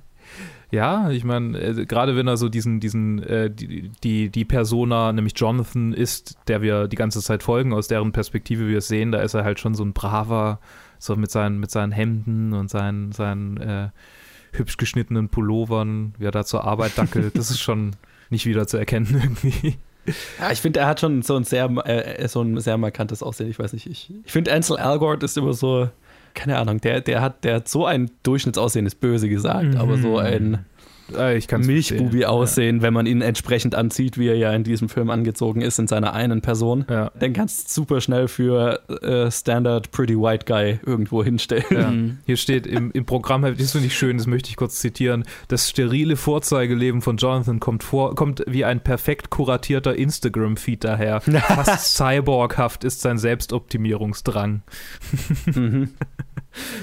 Ja, 0.71 1.11
ich 1.11 1.23
meine, 1.23 1.57
äh, 1.59 1.85
gerade 1.85 2.15
wenn 2.17 2.27
er 2.27 2.37
so 2.37 2.49
diesen, 2.49 2.79
diesen, 2.79 3.21
äh, 3.21 3.51
die, 3.51 3.91
die, 4.03 4.29
die 4.29 4.45
Persona, 4.45 5.13
nämlich 5.13 5.33
Jonathan 5.37 5.93
ist, 5.93 6.37
der 6.47 6.61
wir 6.63 6.87
die 6.87 6.95
ganze 6.95 7.21
Zeit 7.21 7.43
folgen, 7.43 7.71
aus 7.71 7.87
deren 7.87 8.11
Perspektive 8.11 8.67
wir 8.67 8.79
es 8.79 8.87
sehen, 8.87 9.11
da 9.11 9.19
ist 9.21 9.35
er 9.35 9.43
halt 9.45 9.59
schon 9.59 9.75
so 9.75 9.85
ein 9.85 9.93
braver, 9.93 10.59
so 10.97 11.15
mit 11.15 11.29
seinen, 11.29 11.59
mit 11.59 11.69
seinen 11.69 11.91
Hemden 11.91 12.53
und 12.53 12.69
seinen, 12.71 13.11
seinen 13.11 13.57
äh, 13.57 13.89
hübsch 14.53 14.77
geschnittenen 14.77 15.29
Pullovern, 15.29 16.15
wie 16.17 16.25
er 16.25 16.31
da 16.31 16.43
zur 16.43 16.63
Arbeit 16.65 16.97
dackelt, 16.97 17.37
das 17.37 17.51
ist 17.51 17.59
schon 17.61 17.91
nicht 18.31 18.45
wieder 18.47 18.65
zu 18.67 18.77
erkennen 18.77 19.21
irgendwie. 19.23 19.75
Ja, 20.39 20.51
ich 20.51 20.61
finde, 20.61 20.79
er 20.81 20.87
hat 20.87 20.99
schon 20.99 21.21
so 21.21 21.35
ein 21.35 21.43
sehr, 21.43 21.65
äh, 21.85 22.27
so 22.27 22.41
ein 22.41 22.59
sehr 22.59 22.77
markantes 22.77 23.23
Aussehen. 23.23 23.49
Ich 23.49 23.57
weiß 23.59 23.73
nicht, 23.73 23.87
ich, 23.87 24.11
ich 24.23 24.31
finde, 24.31 24.53
Ansel 24.53 24.77
Elgort 24.77 25.23
ist 25.23 25.37
immer 25.37 25.53
so, 25.53 25.89
keine 26.33 26.57
Ahnung, 26.57 26.79
der, 26.81 27.01
der, 27.01 27.21
hat, 27.21 27.43
der 27.43 27.55
hat 27.55 27.67
so 27.69 27.85
ein 27.85 28.11
Durchschnittsaussehen, 28.23 28.85
ist 28.85 28.99
böse 28.99 29.29
gesagt, 29.29 29.65
Mhm. 29.73 29.77
aber 29.77 29.97
so 29.97 30.17
ein 30.17 30.65
Ich 31.09 31.47
kann's 31.47 31.67
verstehen. 31.67 31.97
Milchbubi-Aussehen, 31.97 32.81
wenn 32.81 32.93
man 32.93 33.05
ihn 33.05 33.21
entsprechend 33.21 33.75
anzieht, 33.75 34.17
wie 34.17 34.27
er 34.27 34.37
ja 34.37 34.51
in 34.53 34.63
diesem 34.63 34.89
Film 34.89 35.09
angezogen 35.09 35.61
ist, 35.61 35.77
in 35.77 35.87
seiner 35.87 36.13
einen 36.13 36.41
Person. 36.41 36.85
Ja. 36.89 36.95
ja. 36.95 37.11
Dann 37.19 37.33
kannst 37.33 37.67
du 37.67 37.73
super 37.73 38.01
schnell 38.01 38.27
für 38.27 38.81
äh, 39.01 39.29
Standard 39.31 39.91
Pretty 39.91 40.15
White 40.15 40.45
Guy 40.45 40.79
irgendwo 40.85 41.23
hinstellen. 41.23 41.65
Ja. 41.69 41.91
Mhm. 41.91 42.17
Hier 42.25 42.37
steht 42.37 42.65
im, 42.65 42.91
im 42.91 43.05
Programm, 43.05 43.43
das 43.43 43.71
finde 43.71 43.87
ich 43.87 43.97
schön, 43.97 44.17
das 44.17 44.27
möchte 44.27 44.49
ich 44.49 44.55
kurz 44.55 44.79
zitieren. 44.79 45.23
Das 45.47 45.69
sterile 45.69 46.15
Vorzeigeleben 46.15 47.01
von 47.01 47.17
Jonathan 47.17 47.59
kommt 47.59 47.83
vor, 47.83 48.15
kommt 48.15 48.43
wie 48.47 48.65
ein 48.65 48.81
perfekt 48.81 49.29
kuratierter 49.29 49.95
Instagram-Feed 49.95 50.83
daher. 50.83 51.21
Fast 51.21 51.95
cyborghaft 51.95 52.83
ist 52.83 53.01
sein 53.01 53.17
Selbstoptimierungsdrang. 53.17 54.63
Mhm. 55.53 55.89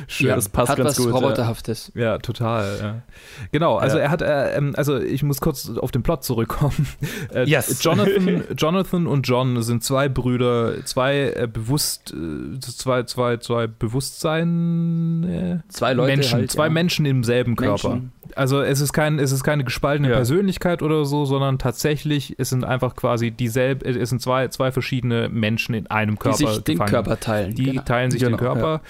Schön, 0.06 0.28
ja, 0.28 0.34
das 0.36 0.48
passt 0.48 0.70
hat 0.70 0.78
ganz 0.78 0.90
was 0.90 0.96
gut. 0.98 1.06
ja. 1.08 1.12
Roboterhaftes. 1.12 1.92
Ja, 1.94 2.18
total. 2.18 2.78
Ja. 2.80 3.02
Genau, 3.52 3.76
also 3.76 3.98
er 3.98 4.10
hat, 4.10 4.22
äh, 4.22 4.56
ähm, 4.56 4.74
also 4.76 4.98
ich 5.00 5.22
muss 5.22 5.40
kurz 5.40 5.70
auf 5.76 5.90
den 5.90 6.02
Plot 6.02 6.24
zurückkommen. 6.24 6.86
Äh, 7.34 7.44
Yes. 7.48 7.82
Jonathan, 7.82 8.44
Jonathan 8.56 9.06
und 9.06 9.26
John 9.26 9.62
sind 9.62 9.82
zwei 9.84 10.08
Brüder, 10.08 10.84
zwei 10.84 11.32
äh, 11.34 11.48
bewusst, 11.50 12.12
äh, 12.12 12.58
zwei, 12.60 13.04
zwei, 13.04 13.36
zwei 13.38 13.66
Bewusstsein. 13.66 15.24
Äh, 15.24 15.58
Zwei 15.68 15.92
Leute 15.94 16.16
Menschen, 16.16 16.38
halt, 16.40 16.50
zwei. 16.50 16.68
Menschen 16.68 17.06
im 17.06 17.24
selben 17.24 17.56
Körper. 17.56 17.90
Menschen. 17.90 18.12
Also 18.34 18.60
es 18.62 18.80
ist 18.80 18.92
kein, 18.92 19.18
es 19.18 19.32
ist 19.32 19.44
keine 19.44 19.64
gespaltene. 19.64 20.08
Persönlichkeit 20.10 20.82
oder 20.82 21.04
so, 21.04 21.24
sondern 21.24 21.58
tatsächlich, 21.58 22.34
es 22.38 22.50
sind 22.50 22.64
einfach 22.64 22.94
quasi 22.96 23.30
dieselbe, 23.30 23.84
es 23.88 24.08
sind 24.10 24.20
zwei, 24.22 24.48
zwei 24.48 24.72
verschiedene 24.72 25.28
Menschen 25.28 25.74
in 25.74 25.86
einem 25.88 26.14
Die 26.14 26.18
Körper 26.18 26.36
sich 26.36 26.58
den 26.64 26.74
gefangen. 26.76 26.90
Körper 26.90 27.20
teilen. 27.20 27.54
Die 27.54 27.64
genau. 27.64 27.82
teilen 27.82 28.10
sich 28.10 28.20
Genau, 28.22 28.36
den 28.36 28.40
Körper. 28.40 28.80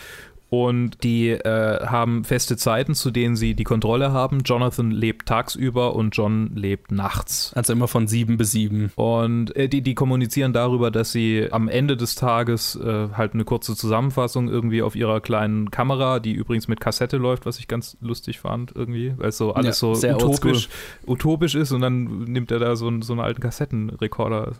Und 0.53 1.03
die 1.03 1.31
äh, 1.31 1.87
haben 1.87 2.25
feste 2.25 2.59
Zeiten, 2.59 2.95
zu 2.95 3.11
denen 3.11 3.37
sie 3.37 3.55
die 3.55 3.65
Kontrolle 3.65 4.13
haben. 4.13 4.41
Jonathan 4.45 4.91
lebt 4.91 5.27
tagsüber 5.27 5.95
und 5.95 6.15
John 6.15 6.51
lebt 6.55 6.93
nachts. 6.93 7.55
Also 7.55 7.73
immer 7.73 7.89
von 7.89 8.07
sieben 8.07 8.37
bis 8.37 8.51
sieben. 8.51 8.93
Und 8.95 9.57
äh, 9.57 9.71
die, 9.71 9.81
die 9.81 9.95
kommunizieren 9.95 10.53
darüber, 10.53 10.91
dass 10.91 11.11
sie 11.11 11.49
am 11.51 11.69
Ende 11.69 11.97
des 11.97 12.17
Tages 12.17 12.77
äh, 12.77 13.09
halt 13.17 13.33
eine 13.33 13.45
kurze 13.45 13.75
Zusammenfassung 13.75 14.51
irgendwie 14.51 14.83
auf 14.83 14.95
ihrer 14.95 15.23
kleinen 15.23 15.71
Kamera, 15.71 16.21
die 16.21 16.33
übrigens 16.33 16.69
mit 16.69 16.81
Kassette 16.81 17.17
läuft, 17.17 17.47
was 17.47 17.59
ich 17.59 17.67
ganz 17.67 17.97
lustig 18.03 18.39
fand 18.39 18.73
irgendwie, 18.77 19.15
weil 19.17 19.31
es 19.31 19.39
so 19.39 19.55
alles 19.55 19.81
Ja, 19.81 19.89
so 19.89 19.95
sehr 19.95 20.17
utopisch, 20.17 20.69
utopisch 21.07 21.55
ist 21.55 21.73
und 21.73 21.81
dann 21.81 22.25
nimmt 22.25 22.51
er 22.51 22.59
da 22.59 22.77
so, 22.77 22.93
so 23.01 23.15
einen 23.15 23.23
alten 23.23 23.41
Kassettenrekorder. 23.41 24.53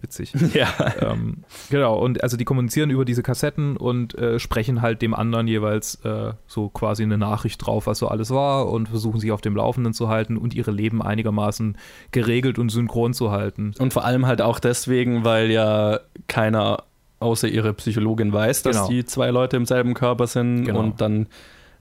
Witzig. 0.00 0.32
Ja. 0.54 0.68
ähm, 1.00 1.38
genau, 1.70 1.98
und 1.98 2.22
also 2.22 2.36
die 2.36 2.44
kommunizieren 2.44 2.90
über 2.90 3.04
diese 3.04 3.22
Kassetten 3.22 3.76
und 3.76 4.14
äh, 4.18 4.38
sprechen 4.38 4.82
halt 4.82 5.00
dem 5.02 5.14
anderen 5.14 5.48
jeweils 5.48 5.96
äh, 6.04 6.32
so 6.46 6.68
quasi 6.68 7.02
eine 7.02 7.18
Nachricht 7.18 7.64
drauf, 7.66 7.86
was 7.86 7.98
so 7.98 8.08
alles 8.08 8.30
war 8.30 8.68
und 8.68 8.88
versuchen 8.88 9.20
sich 9.20 9.32
auf 9.32 9.40
dem 9.40 9.56
Laufenden 9.56 9.92
zu 9.94 10.08
halten 10.08 10.36
und 10.36 10.54
ihre 10.54 10.70
Leben 10.70 11.02
einigermaßen 11.02 11.78
geregelt 12.12 12.58
und 12.58 12.68
synchron 12.70 13.14
zu 13.14 13.30
halten. 13.30 13.72
Und 13.78 13.92
vor 13.92 14.04
allem 14.04 14.26
halt 14.26 14.42
auch 14.42 14.58
deswegen, 14.58 15.24
weil 15.24 15.50
ja 15.50 16.00
keiner 16.28 16.84
außer 17.18 17.48
ihre 17.48 17.72
Psychologin 17.72 18.32
weiß, 18.32 18.62
dass 18.62 18.76
Genau. 18.76 18.88
die 18.88 19.04
zwei 19.06 19.30
Leute 19.30 19.56
im 19.56 19.64
selben 19.64 19.94
Körper 19.94 20.26
sind 20.26 20.64
Genau. 20.66 20.80
und 20.80 21.00
dann 21.00 21.26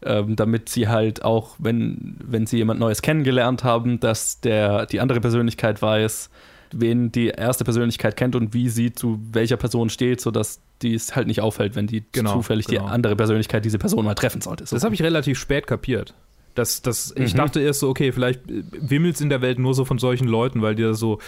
ähm, 0.03 0.35
damit 0.35 0.69
sie 0.69 0.87
halt 0.87 1.23
auch, 1.25 1.55
wenn, 1.57 2.17
wenn 2.23 2.45
sie 2.45 2.57
jemand 2.57 2.79
Neues 2.79 3.01
kennengelernt 3.01 3.63
haben, 3.63 3.99
dass 3.99 4.39
der 4.39 4.85
die 4.85 4.99
andere 4.99 5.19
Persönlichkeit 5.19 5.81
weiß, 5.81 6.29
wen 6.77 7.11
die 7.11 7.27
erste 7.27 7.63
Persönlichkeit 7.63 8.17
kennt 8.17 8.35
und 8.35 8.53
wie 8.53 8.69
sie 8.69 8.91
zu 8.93 9.19
welcher 9.31 9.57
Person 9.57 9.89
steht, 9.89 10.19
sodass 10.21 10.59
die 10.81 10.93
es 10.93 11.15
halt 11.15 11.27
nicht 11.27 11.41
auffällt, 11.41 11.75
wenn 11.75 11.87
die 11.87 12.03
Genau, 12.11 12.33
zufällig 12.33 12.67
genau. 12.67 12.85
die 12.87 12.91
andere 12.91 13.15
Persönlichkeit 13.15 13.63
diese 13.63 13.77
Person 13.79 14.03
mal 14.05 14.13
treffen 14.15 14.41
sollte. 14.41 14.65
So. 14.65 14.75
Das 14.75 14.83
habe 14.83 14.93
ich 14.93 15.01
relativ 15.01 15.39
spät 15.39 15.67
kapiert. 15.67 16.13
Das, 16.53 16.81
das, 16.81 17.13
Ich 17.17 17.33
Mhm. 17.33 17.37
dachte 17.37 17.59
erst 17.61 17.79
so, 17.81 17.89
okay, 17.89 18.11
vielleicht 18.11 18.41
wimmelt 18.47 19.15
es 19.15 19.21
in 19.21 19.29
der 19.29 19.41
Welt 19.41 19.59
nur 19.59 19.73
so 19.73 19.83
von 19.85 19.97
solchen 19.99 20.27
Leuten, 20.27 20.61
weil 20.61 20.75
die 20.75 20.83
da 20.83 20.93
so 20.93 21.19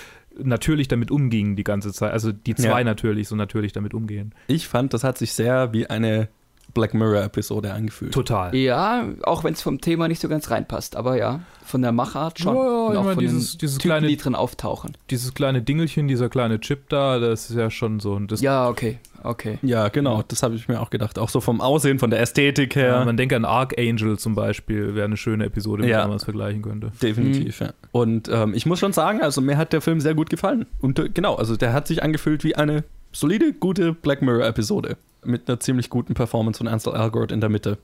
natürlich 0.41 0.87
damit 0.87 1.11
umgingen 1.11 1.55
die 1.55 1.63
ganze 1.63 1.91
Zeit. 1.93 2.11
Also 2.13 2.31
die 2.31 2.55
zwei 2.55 2.79
Ja. 2.79 2.83
natürlich 2.83 3.27
so 3.27 3.35
natürlich 3.35 3.73
damit 3.73 3.93
umgehen. 3.93 4.33
ich 4.47 4.67
fand, 4.67 4.93
das 4.93 5.03
hat 5.03 5.17
sich 5.17 5.33
sehr 5.33 5.73
wie 5.73 5.87
eine 5.87 6.29
Black 6.73 6.93
Mirror-Episode 6.93 7.73
angefühlt. 7.73 8.13
Total. 8.13 8.53
Ja, 8.55 9.05
auch 9.23 9.43
wenn 9.43 9.53
es 9.53 9.61
vom 9.61 9.81
Thema 9.81 10.07
nicht 10.07 10.21
so 10.21 10.27
ganz 10.29 10.51
reinpasst, 10.51 10.95
aber 10.95 11.17
ja, 11.17 11.39
von 11.65 11.81
der 11.81 11.91
Machart 11.91 12.39
schon. 12.39 12.55
Ja, 12.55 12.61
ja, 12.63 12.69
Und 12.89 12.97
auch 12.97 13.03
von 13.05 13.17
dieses- 13.19 13.53
den 13.53 13.59
dieses 13.59 13.77
Typen, 13.77 13.89
kleine- 13.89 14.07
die 14.07 14.17
drin 14.17 14.35
auftauchen. 14.35 14.95
Dieses 15.09 15.33
kleine 15.33 15.61
Dingelchen, 15.61 16.07
dieser 16.07 16.29
kleine 16.29 16.59
Chip 16.59 16.89
da, 16.89 17.19
das 17.19 17.49
ist 17.49 17.55
ja 17.55 17.71
schon 17.71 17.99
so. 17.99 18.13
Und 18.13 18.31
das, 18.31 18.41
Ja, 18.41 18.69
okay, 18.69 18.99
okay. 19.23 19.57
Ja, 19.63 19.87
genau, 19.89 20.23
das 20.27 20.43
habe 20.43 20.55
ich 20.55 20.67
mir 20.67 20.79
auch 20.79 20.89
gedacht. 20.91 21.17
Auch 21.19 21.29
so 21.29 21.41
vom 21.41 21.61
Aussehen, 21.61 21.97
von 21.99 22.09
der 22.11 22.21
Ästhetik 22.21 22.75
her. 22.75 22.87
Ja, 22.99 23.05
man 23.05 23.17
denke 23.17 23.35
an 23.35 23.45
Archangel 23.45 24.19
zum 24.19 24.35
Beispiel, 24.35 24.93
wäre 24.93 25.05
eine 25.05 25.17
schöne 25.17 25.45
Episode, 25.45 25.81
mit 25.81 25.89
Ja. 25.91 25.99
der 25.99 26.07
man 26.07 26.17
es 26.17 26.25
vergleichen 26.25 26.61
könnte. 26.61 26.91
Definitiv, 27.01 27.59
ja. 27.59 27.71
Und 27.91 28.29
ähm, 28.31 28.53
ich 28.53 28.65
muss 28.65 28.79
schon 28.79 28.93
sagen, 28.93 29.21
also 29.21 29.41
mir 29.41 29.57
hat 29.57 29.73
der 29.73 29.81
Film 29.81 29.99
sehr 29.99 30.13
gut 30.13 30.29
gefallen. 30.29 30.67
Und 30.79 30.99
äh, 30.99 31.09
genau, 31.09 31.35
also 31.35 31.55
der 31.57 31.73
hat 31.73 31.87
sich 31.87 32.03
angefühlt 32.03 32.43
wie 32.43 32.55
eine 32.55 32.83
solide, 33.11 33.51
gute 33.53 33.93
Black 33.93 34.21
Mirror-Episode. 34.21 34.95
Mit 35.27 35.47
einer 35.47 35.59
ziemlich 35.59 35.89
guten 35.89 36.13
Performance 36.13 36.57
von 36.57 36.67
Ansel 36.67 36.95
Elgort 36.95 37.31
in 37.31 37.41
der 37.41 37.49
Mitte 37.49 37.77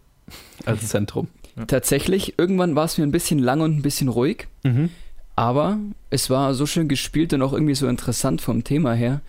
als 0.66 0.88
Zentrum. 0.88 1.28
Tatsächlich, 1.68 2.40
irgendwann 2.40 2.76
war 2.76 2.86
es 2.86 2.98
mir 2.98 3.04
ein 3.04 3.12
bisschen 3.12 3.38
lang 3.40 3.62
und 3.62 3.78
ein 3.78 3.82
bisschen 3.82 4.08
ruhig, 4.08 4.48
Mhm. 4.64 4.90
aber 5.36 5.78
es 6.10 6.30
war 6.30 6.54
so 6.54 6.66
schön 6.66 6.88
gespielt 6.88 7.34
und 7.34 7.42
auch 7.42 7.54
irgendwie 7.54 7.76
so 7.76 7.88
interessant 7.88 8.42
vom 8.42 8.64
Thema 8.64 8.94
her, 8.94 9.22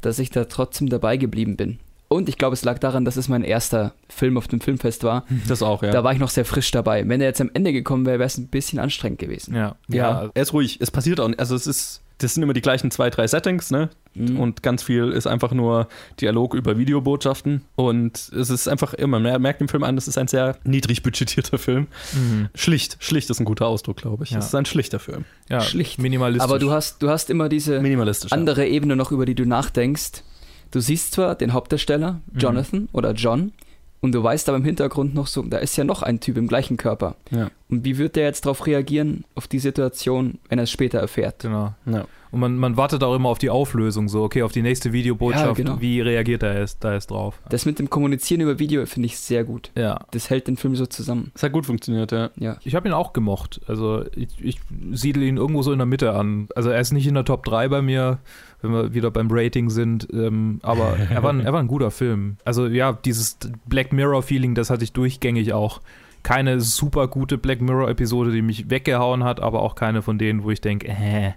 dass 0.00 0.18
ich 0.18 0.30
da 0.30 0.44
trotzdem 0.46 0.88
dabei 0.88 1.16
geblieben 1.16 1.56
bin. 1.56 1.78
Und 2.08 2.30
ich 2.30 2.38
glaube, 2.38 2.54
es 2.54 2.64
lag 2.64 2.78
daran, 2.78 3.04
dass 3.04 3.16
es 3.18 3.28
mein 3.28 3.44
erster 3.44 3.92
Film 4.08 4.38
auf 4.38 4.48
dem 4.48 4.62
Filmfest 4.62 5.04
war. 5.04 5.26
Das 5.46 5.62
auch, 5.62 5.82
ja. 5.82 5.90
Da 5.90 6.02
war 6.04 6.12
ich 6.14 6.18
noch 6.18 6.30
sehr 6.30 6.46
frisch 6.46 6.70
dabei. 6.70 7.06
Wenn 7.06 7.20
er 7.20 7.26
jetzt 7.26 7.40
am 7.42 7.50
Ende 7.52 7.72
gekommen 7.74 8.06
wäre, 8.06 8.18
wäre 8.18 8.26
es 8.28 8.38
ein 8.38 8.46
bisschen 8.48 8.78
anstrengend 8.78 9.18
gewesen. 9.18 9.54
Ja, 9.54 9.76
ja, 9.88 10.30
er 10.32 10.42
ist 10.42 10.54
ruhig. 10.54 10.78
Es 10.80 10.90
passiert 10.90 11.20
auch 11.20 11.28
nicht. 11.28 11.38
Also 11.38 11.54
es 11.54 11.66
ist, 11.66 12.00
das 12.18 12.34
sind 12.34 12.42
immer 12.42 12.52
die 12.52 12.60
gleichen 12.60 12.90
zwei, 12.90 13.10
drei 13.10 13.26
Settings, 13.26 13.70
ne? 13.70 13.90
Mhm. 14.14 14.40
Und 14.40 14.62
ganz 14.62 14.82
viel 14.82 15.10
ist 15.10 15.26
einfach 15.26 15.52
nur 15.52 15.88
Dialog 16.20 16.54
über 16.54 16.76
Videobotschaften. 16.76 17.62
Und 17.76 18.30
es 18.36 18.50
ist 18.50 18.66
einfach 18.68 18.92
immer, 18.94 19.20
man 19.20 19.40
merkt 19.40 19.60
im 19.60 19.68
Film 19.68 19.84
an, 19.84 19.94
das 19.94 20.08
ist 20.08 20.18
ein 20.18 20.26
sehr 20.28 20.58
niedrig 20.64 21.02
budgetierter 21.02 21.58
Film. 21.58 21.86
Mhm. 22.12 22.48
Schlicht, 22.54 22.96
schlicht 23.00 23.30
ist 23.30 23.38
ein 23.40 23.44
guter 23.44 23.66
Ausdruck, 23.66 23.98
glaube 23.98 24.24
ich. 24.24 24.30
Ja. 24.30 24.38
Es 24.38 24.46
ist 24.46 24.54
ein 24.54 24.66
schlichter 24.66 24.98
Film. 24.98 25.24
ja 25.48 25.60
Schlicht. 25.60 25.98
minimalistisch. 26.00 26.42
Aber 26.42 26.58
du 26.58 26.72
hast, 26.72 27.02
du 27.02 27.08
hast 27.08 27.30
immer 27.30 27.48
diese 27.48 27.76
ja. 27.80 28.26
andere 28.30 28.66
Ebene 28.66 28.96
noch, 28.96 29.12
über 29.12 29.24
die 29.24 29.34
du 29.34 29.44
nachdenkst. 29.46 30.24
Du 30.70 30.80
siehst 30.80 31.12
zwar 31.12 31.34
den 31.34 31.52
Hauptdarsteller, 31.52 32.20
Mhm. 32.32 32.38
Jonathan 32.40 32.88
oder 32.92 33.12
John, 33.12 33.52
und 34.00 34.14
du 34.14 34.22
weißt 34.22 34.48
aber 34.48 34.58
im 34.58 34.64
Hintergrund 34.64 35.14
noch 35.14 35.26
so, 35.26 35.42
da 35.42 35.58
ist 35.58 35.76
ja 35.76 35.84
noch 35.84 36.02
ein 36.02 36.20
Typ 36.20 36.36
im 36.36 36.46
gleichen 36.46 36.76
Körper. 36.76 37.16
Ja. 37.30 37.50
Und 37.68 37.84
wie 37.84 37.98
wird 37.98 38.16
der 38.16 38.24
jetzt 38.24 38.46
darauf 38.46 38.66
reagieren, 38.66 39.24
auf 39.34 39.46
die 39.48 39.58
Situation, 39.58 40.38
wenn 40.48 40.58
er 40.58 40.64
es 40.64 40.70
später 40.70 40.98
erfährt? 40.98 41.40
Genau. 41.40 41.74
Ja. 41.86 42.06
Und 42.30 42.40
man, 42.40 42.56
man 42.58 42.76
wartet 42.76 43.02
auch 43.02 43.14
immer 43.14 43.30
auf 43.30 43.38
die 43.38 43.48
Auflösung, 43.50 44.08
so, 44.08 44.22
okay, 44.22 44.42
auf 44.42 44.52
die 44.52 44.60
nächste 44.62 44.92
Videobotschaft, 44.92 45.46
Ja, 45.58 45.64
genau. 45.64 45.80
wie 45.80 46.00
reagiert 46.02 46.42
er 46.42 46.60
jetzt, 46.60 46.84
da 46.84 46.92
jetzt 46.92 47.10
drauf. 47.10 47.40
Das 47.48 47.64
mit 47.64 47.78
dem 47.78 47.88
Kommunizieren 47.88 48.42
über 48.42 48.58
Video 48.58 48.84
finde 48.86 49.06
ich 49.06 49.18
sehr 49.18 49.44
gut. 49.44 49.70
Ja. 49.76 50.00
Das 50.10 50.28
hält 50.28 50.46
den 50.46 50.56
Film 50.58 50.76
so 50.76 50.84
zusammen. 50.86 51.32
Es 51.34 51.42
hat 51.42 51.52
gut 51.52 51.64
funktioniert, 51.66 52.12
ja. 52.12 52.30
Ja. 52.36 52.58
Ich 52.64 52.74
habe 52.74 52.86
ihn 52.86 52.92
auch 52.92 53.12
gemocht. 53.14 53.60
Also 53.66 54.04
ich, 54.14 54.28
ich 54.40 54.60
siedle 54.92 55.24
ihn 55.24 55.38
irgendwo 55.38 55.62
so 55.62 55.72
in 55.72 55.78
der 55.78 55.86
Mitte 55.86 56.12
an. 56.12 56.48
Also 56.54 56.68
er 56.70 56.80
ist 56.80 56.92
nicht 56.92 57.06
in 57.06 57.14
der 57.14 57.24
Top 57.24 57.44
3 57.44 57.68
bei 57.68 57.80
mir, 57.82 58.18
wenn 58.60 58.72
wir 58.72 58.94
wieder 58.94 59.10
beim 59.10 59.28
Rating 59.30 59.70
sind, 59.70 60.08
ähm, 60.12 60.58
aber 60.62 60.96
er 61.10 61.22
war, 61.22 61.30
ein, 61.32 61.40
er 61.40 61.52
war 61.52 61.60
ein 61.60 61.68
guter 61.68 61.90
Film. 61.90 62.36
Also 62.44 62.66
ja, 62.66 62.92
dieses 62.92 63.38
Black 63.66 63.92
Mirror-Feeling, 63.92 64.54
das 64.54 64.70
hatte 64.70 64.84
ich 64.84 64.92
durchgängig 64.92 65.52
auch. 65.52 65.80
Keine 66.24 66.60
super 66.60 67.06
gute 67.08 67.38
Black 67.38 67.60
Mirror-Episode, 67.60 68.32
die 68.32 68.42
mich 68.42 68.68
weggehauen 68.70 69.22
hat, 69.24 69.40
aber 69.40 69.62
auch 69.62 69.74
keine 69.76 70.02
von 70.02 70.18
denen, 70.18 70.42
wo 70.42 70.50
ich 70.50 70.60
denke, 70.60 70.88
äh, 70.88 71.32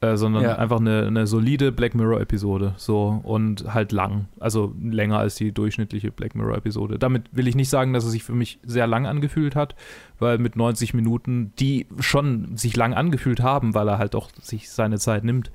äh, 0.00 0.16
sondern 0.16 0.44
Ja. 0.44 0.56
einfach 0.56 0.78
eine, 0.78 1.06
eine 1.06 1.26
solide 1.26 1.72
Black 1.72 1.94
Mirror-Episode. 1.94 2.74
So 2.76 3.20
und 3.24 3.72
halt 3.74 3.92
lang. 3.92 4.26
Also 4.38 4.74
länger 4.80 5.18
als 5.18 5.34
die 5.34 5.52
durchschnittliche 5.52 6.12
Black 6.12 6.34
Mirror-Episode. 6.34 6.98
Damit 6.98 7.24
will 7.32 7.48
ich 7.48 7.56
nicht 7.56 7.70
sagen, 7.70 7.92
dass 7.92 8.04
es 8.04 8.12
sich 8.12 8.22
für 8.22 8.34
mich 8.34 8.58
sehr 8.62 8.86
lang 8.86 9.06
angefühlt 9.06 9.56
hat, 9.56 9.74
weil 10.18 10.38
mit 10.38 10.54
90 10.54 10.94
Minuten, 10.94 11.52
die 11.58 11.86
schon 11.98 12.56
sich 12.56 12.76
lang 12.76 12.94
angefühlt 12.94 13.40
haben, 13.40 13.74
weil 13.74 13.88
er 13.88 13.98
halt 13.98 14.14
auch 14.14 14.30
sich 14.40 14.70
seine 14.70 14.98
Zeit 14.98 15.24
nimmt. 15.24 15.50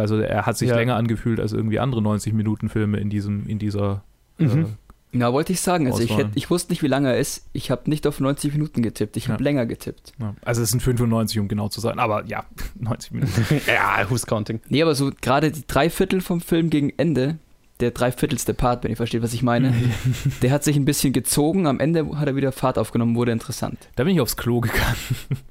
Also 0.00 0.18
er 0.18 0.46
hat 0.46 0.56
sich 0.58 0.68
Ja. 0.70 0.76
länger 0.76 0.96
angefühlt 0.96 1.38
als 1.40 1.52
irgendwie 1.52 1.78
andere 1.78 2.00
90-Minuten-Filme 2.02 2.98
in 2.98 3.10
diesem, 3.10 3.46
in 3.46 3.58
dieser 3.58 4.02
Mhm. 4.38 4.48
äh, 4.62 4.64
Na, 5.12 5.32
wollte 5.32 5.52
ich 5.52 5.60
sagen. 5.60 5.86
Also 5.88 6.02
ich, 6.02 6.16
hätte, 6.16 6.30
ich 6.36 6.50
wusste 6.50 6.72
nicht, 6.72 6.82
wie 6.82 6.86
lange 6.86 7.08
er 7.08 7.18
ist. 7.18 7.44
Ich 7.52 7.70
habe 7.72 7.90
nicht 7.90 8.06
auf 8.06 8.20
90 8.20 8.52
Minuten 8.52 8.80
getippt. 8.80 9.16
Ich 9.16 9.28
habe 9.28 9.42
Ja. 9.42 9.44
länger 9.44 9.66
getippt. 9.66 10.12
ja. 10.20 10.34
Also 10.44 10.62
es 10.62 10.70
sind 10.70 10.80
95, 10.82 11.38
um 11.40 11.48
genau 11.48 11.68
zu 11.68 11.80
sein. 11.80 11.98
Aber 11.98 12.24
ja, 12.26 12.44
90 12.78 13.12
Minuten. 13.12 13.32
ja, 13.66 14.08
who's 14.08 14.24
counting? 14.26 14.60
Nee, 14.68 14.82
aber 14.82 14.94
so 14.94 15.10
gerade 15.20 15.50
die 15.50 15.64
drei 15.66 15.90
Viertel 15.90 16.20
vom 16.20 16.40
Film 16.40 16.70
gegen 16.70 16.92
Ende, 16.96 17.38
der 17.80 17.90
dreiviertelste 17.90 18.54
Part, 18.54 18.84
wenn 18.84 18.90
ihr 18.90 18.96
versteht, 18.96 19.22
was 19.22 19.32
ich 19.32 19.42
meine, 19.42 19.74
der 20.42 20.50
hat 20.50 20.64
sich 20.64 20.76
ein 20.76 20.84
bisschen 20.84 21.12
gezogen. 21.12 21.66
Am 21.66 21.80
Ende 21.80 22.16
hat 22.16 22.28
er 22.28 22.36
wieder 22.36 22.52
Fahrt 22.52 22.78
aufgenommen, 22.78 23.16
wurde 23.16 23.32
interessant. 23.32 23.78
Da 23.96 24.04
bin 24.04 24.14
ich 24.14 24.20
aufs 24.20 24.36
Klo 24.36 24.60
gegangen. 24.60 24.96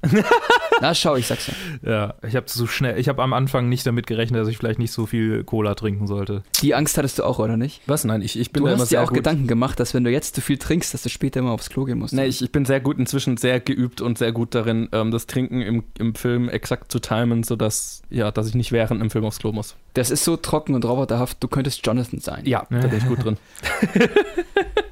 Na, 0.80 0.94
schau, 0.94 1.16
ich 1.16 1.26
sag's 1.26 1.48
ja. 1.82 1.90
Ja, 1.90 2.14
ich 2.26 2.36
habe 2.36 2.46
so 2.48 2.66
schnell, 2.66 2.98
ich 2.98 3.08
habe 3.08 3.22
am 3.22 3.32
Anfang 3.32 3.68
nicht 3.68 3.86
damit 3.86 4.06
gerechnet, 4.06 4.40
dass 4.40 4.48
ich 4.48 4.56
vielleicht 4.56 4.78
nicht 4.78 4.92
so 4.92 5.06
viel 5.06 5.44
Cola 5.44 5.74
trinken 5.74 6.06
sollte. 6.06 6.42
Die 6.62 6.74
Angst 6.74 6.96
hattest 6.96 7.18
du 7.18 7.24
auch, 7.24 7.38
oder 7.38 7.56
nicht? 7.56 7.82
Was? 7.86 8.04
Nein, 8.04 8.22
ich, 8.22 8.38
ich 8.38 8.50
bin 8.52 8.62
Du 8.62 8.66
da 8.66 8.72
immer 8.72 8.82
hast 8.82 8.88
dir 8.88 8.96
sehr 8.96 9.02
auch 9.02 9.08
gut. 9.08 9.18
Gedanken 9.18 9.46
gemacht, 9.46 9.78
dass 9.78 9.92
wenn 9.92 10.04
du 10.04 10.10
jetzt 10.10 10.34
zu 10.34 10.40
viel 10.40 10.56
trinkst, 10.58 10.94
dass 10.94 11.02
du 11.02 11.08
später 11.10 11.40
immer 11.40 11.50
aufs 11.50 11.68
Klo 11.68 11.84
gehen 11.84 11.98
musst. 11.98 12.14
Nee, 12.14 12.26
ich, 12.26 12.40
ich 12.42 12.52
bin 12.52 12.64
sehr 12.64 12.80
gut 12.80 12.98
inzwischen 12.98 13.36
sehr 13.36 13.60
geübt 13.60 14.00
und 14.00 14.16
sehr 14.16 14.32
gut 14.32 14.54
darin, 14.54 14.88
ähm, 14.92 15.10
das 15.10 15.26
Trinken 15.26 15.60
im, 15.60 15.84
im 15.98 16.14
Film 16.14 16.48
exakt 16.48 16.90
zu 16.92 16.98
timen, 16.98 17.42
sodass, 17.42 18.02
ja, 18.08 18.30
dass 18.30 18.48
ich 18.48 18.54
nicht 18.54 18.72
während 18.72 19.02
im 19.02 19.10
Film 19.10 19.24
aufs 19.24 19.38
Klo 19.38 19.52
muss. 19.52 19.76
Das 19.94 20.10
ist 20.10 20.24
so 20.24 20.36
trocken 20.36 20.74
und 20.74 20.84
roboterhaft, 20.84 21.38
du 21.42 21.48
könntest 21.48 21.84
Jonathan 21.84 22.19
sein. 22.22 22.42
Ja, 22.44 22.66
da 22.70 22.86
bin 22.86 22.98
ich 22.98 23.06
gut 23.06 23.24
drin. 23.24 23.36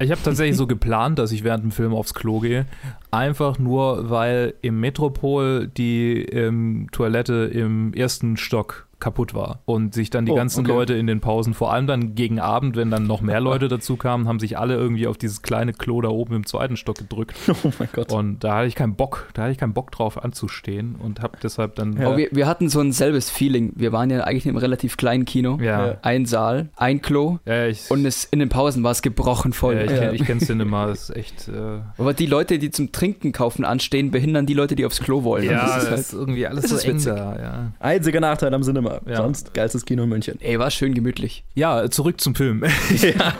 Ich 0.01 0.11
habe 0.11 0.21
tatsächlich 0.23 0.55
so 0.55 0.65
geplant, 0.65 1.19
dass 1.19 1.33
ich 1.33 1.43
während 1.43 1.63
dem 1.65 1.71
Film 1.71 1.93
aufs 1.93 2.13
Klo 2.13 2.39
gehe. 2.39 2.65
Einfach 3.11 3.59
nur, 3.59 4.09
weil 4.09 4.53
im 4.61 4.79
Metropol 4.79 5.67
die 5.67 6.23
ähm, 6.23 6.87
Toilette 6.93 7.51
im 7.53 7.93
ersten 7.93 8.37
Stock 8.37 8.87
kaputt 8.99 9.33
war 9.33 9.59
und 9.65 9.93
sich 9.93 10.09
dann 10.09 10.25
die 10.25 10.31
Oh, 10.31 10.35
ganzen 10.35 10.61
okay. 10.65 10.71
Leute 10.71 10.93
in 10.93 11.07
den 11.07 11.21
Pausen, 11.21 11.53
vor 11.53 11.71
allem 11.73 11.87
dann 11.87 12.15
gegen 12.15 12.39
Abend, 12.39 12.75
wenn 12.75 12.91
dann 12.91 13.07
noch 13.07 13.21
mehr 13.21 13.39
Leute 13.39 13.67
dazu 13.67 13.95
kamen, 13.97 14.27
haben 14.27 14.39
sich 14.39 14.57
alle 14.57 14.75
irgendwie 14.75 15.07
auf 15.07 15.17
dieses 15.17 15.41
kleine 15.41 15.73
Klo 15.73 16.01
da 16.01 16.09
oben 16.09 16.35
im 16.35 16.45
zweiten 16.45 16.77
Stock 16.77 16.97
gedrückt. 16.97 17.35
Oh 17.63 17.71
mein 17.77 17.89
Gott. 17.91 18.11
Und 18.11 18.43
da 18.43 18.55
hatte 18.57 18.67
ich 18.67 18.75
keinen 18.75 18.95
Bock, 18.95 19.27
da 19.33 19.43
hatte 19.43 19.51
ich 19.51 19.57
keinen 19.57 19.73
Bock 19.73 19.91
drauf 19.91 20.23
anzustehen 20.23 20.95
und 20.95 21.21
habe 21.21 21.37
deshalb 21.43 21.75
dann 21.75 21.93
Ja. 21.97 22.07
Aber 22.07 22.17
wir, 22.17 22.29
wir 22.31 22.47
hatten 22.47 22.69
so 22.69 22.79
ein 22.79 22.91
selbes 22.91 23.29
Feeling. 23.29 23.73
Wir 23.75 23.91
waren 23.91 24.09
ja 24.09 24.21
eigentlich 24.21 24.45
in 24.45 24.51
einem 24.51 24.59
relativ 24.59 24.97
kleinen 24.97 25.25
Kino. 25.25 25.57
ja. 25.61 25.97
Ein 26.01 26.25
Saal, 26.25 26.69
ein 26.77 27.01
Klo. 27.01 27.39
ja, 27.45 27.65
ich, 27.67 27.89
Und 27.91 28.05
es, 28.05 28.23
in 28.25 28.39
den 28.39 28.49
Pausen 28.49 28.83
war 28.83 28.91
es 28.91 29.01
gebrochen 29.01 29.51
voll. 29.53 29.75
ja, 29.75 29.81
ich, 29.83 29.91
Ja. 29.91 29.97
kenn- 30.09 30.13
ich 30.13 30.25
kenn's 30.25 30.45
Cinema, 30.45 30.87
das 30.87 31.09
ist 31.09 31.15
echt 31.15 31.47
äh, 31.49 31.79
Aber 31.97 32.13
die 32.13 32.25
Leute, 32.25 32.59
die 32.59 32.71
zum 32.71 32.91
Trinken 32.91 33.31
kaufen 33.31 33.65
anstehen, 33.65 34.11
behindern 34.11 34.45
die 34.45 34.53
Leute, 34.53 34.75
die 34.75 34.85
aufs 34.85 34.99
Klo 35.01 35.23
wollen. 35.23 35.43
Ja, 35.45 35.51
das 35.65 35.73
das 35.75 35.83
ist 35.83 35.89
halt, 35.89 35.99
ist 35.99 36.13
irgendwie 36.13 36.47
alles 36.47 36.69
so 36.69 36.77
eng 36.77 36.95
witzig. 36.95 37.13
da, 37.13 37.35
ja. 37.39 37.71
Einziger 37.79 38.19
Nachteil 38.19 38.53
am 38.53 38.61
Cinema. 38.61 38.88
Ja. 39.07 39.17
Sonst 39.17 39.53
geilstes 39.53 39.85
Kino 39.85 40.03
in 40.03 40.09
München. 40.09 40.37
ey, 40.41 40.57
war 40.59 40.71
schön 40.71 40.93
gemütlich. 40.93 41.43
Ja, 41.55 41.89
zurück 41.89 42.19
zum 42.21 42.35
Film. 42.35 42.63
ja. 42.95 43.33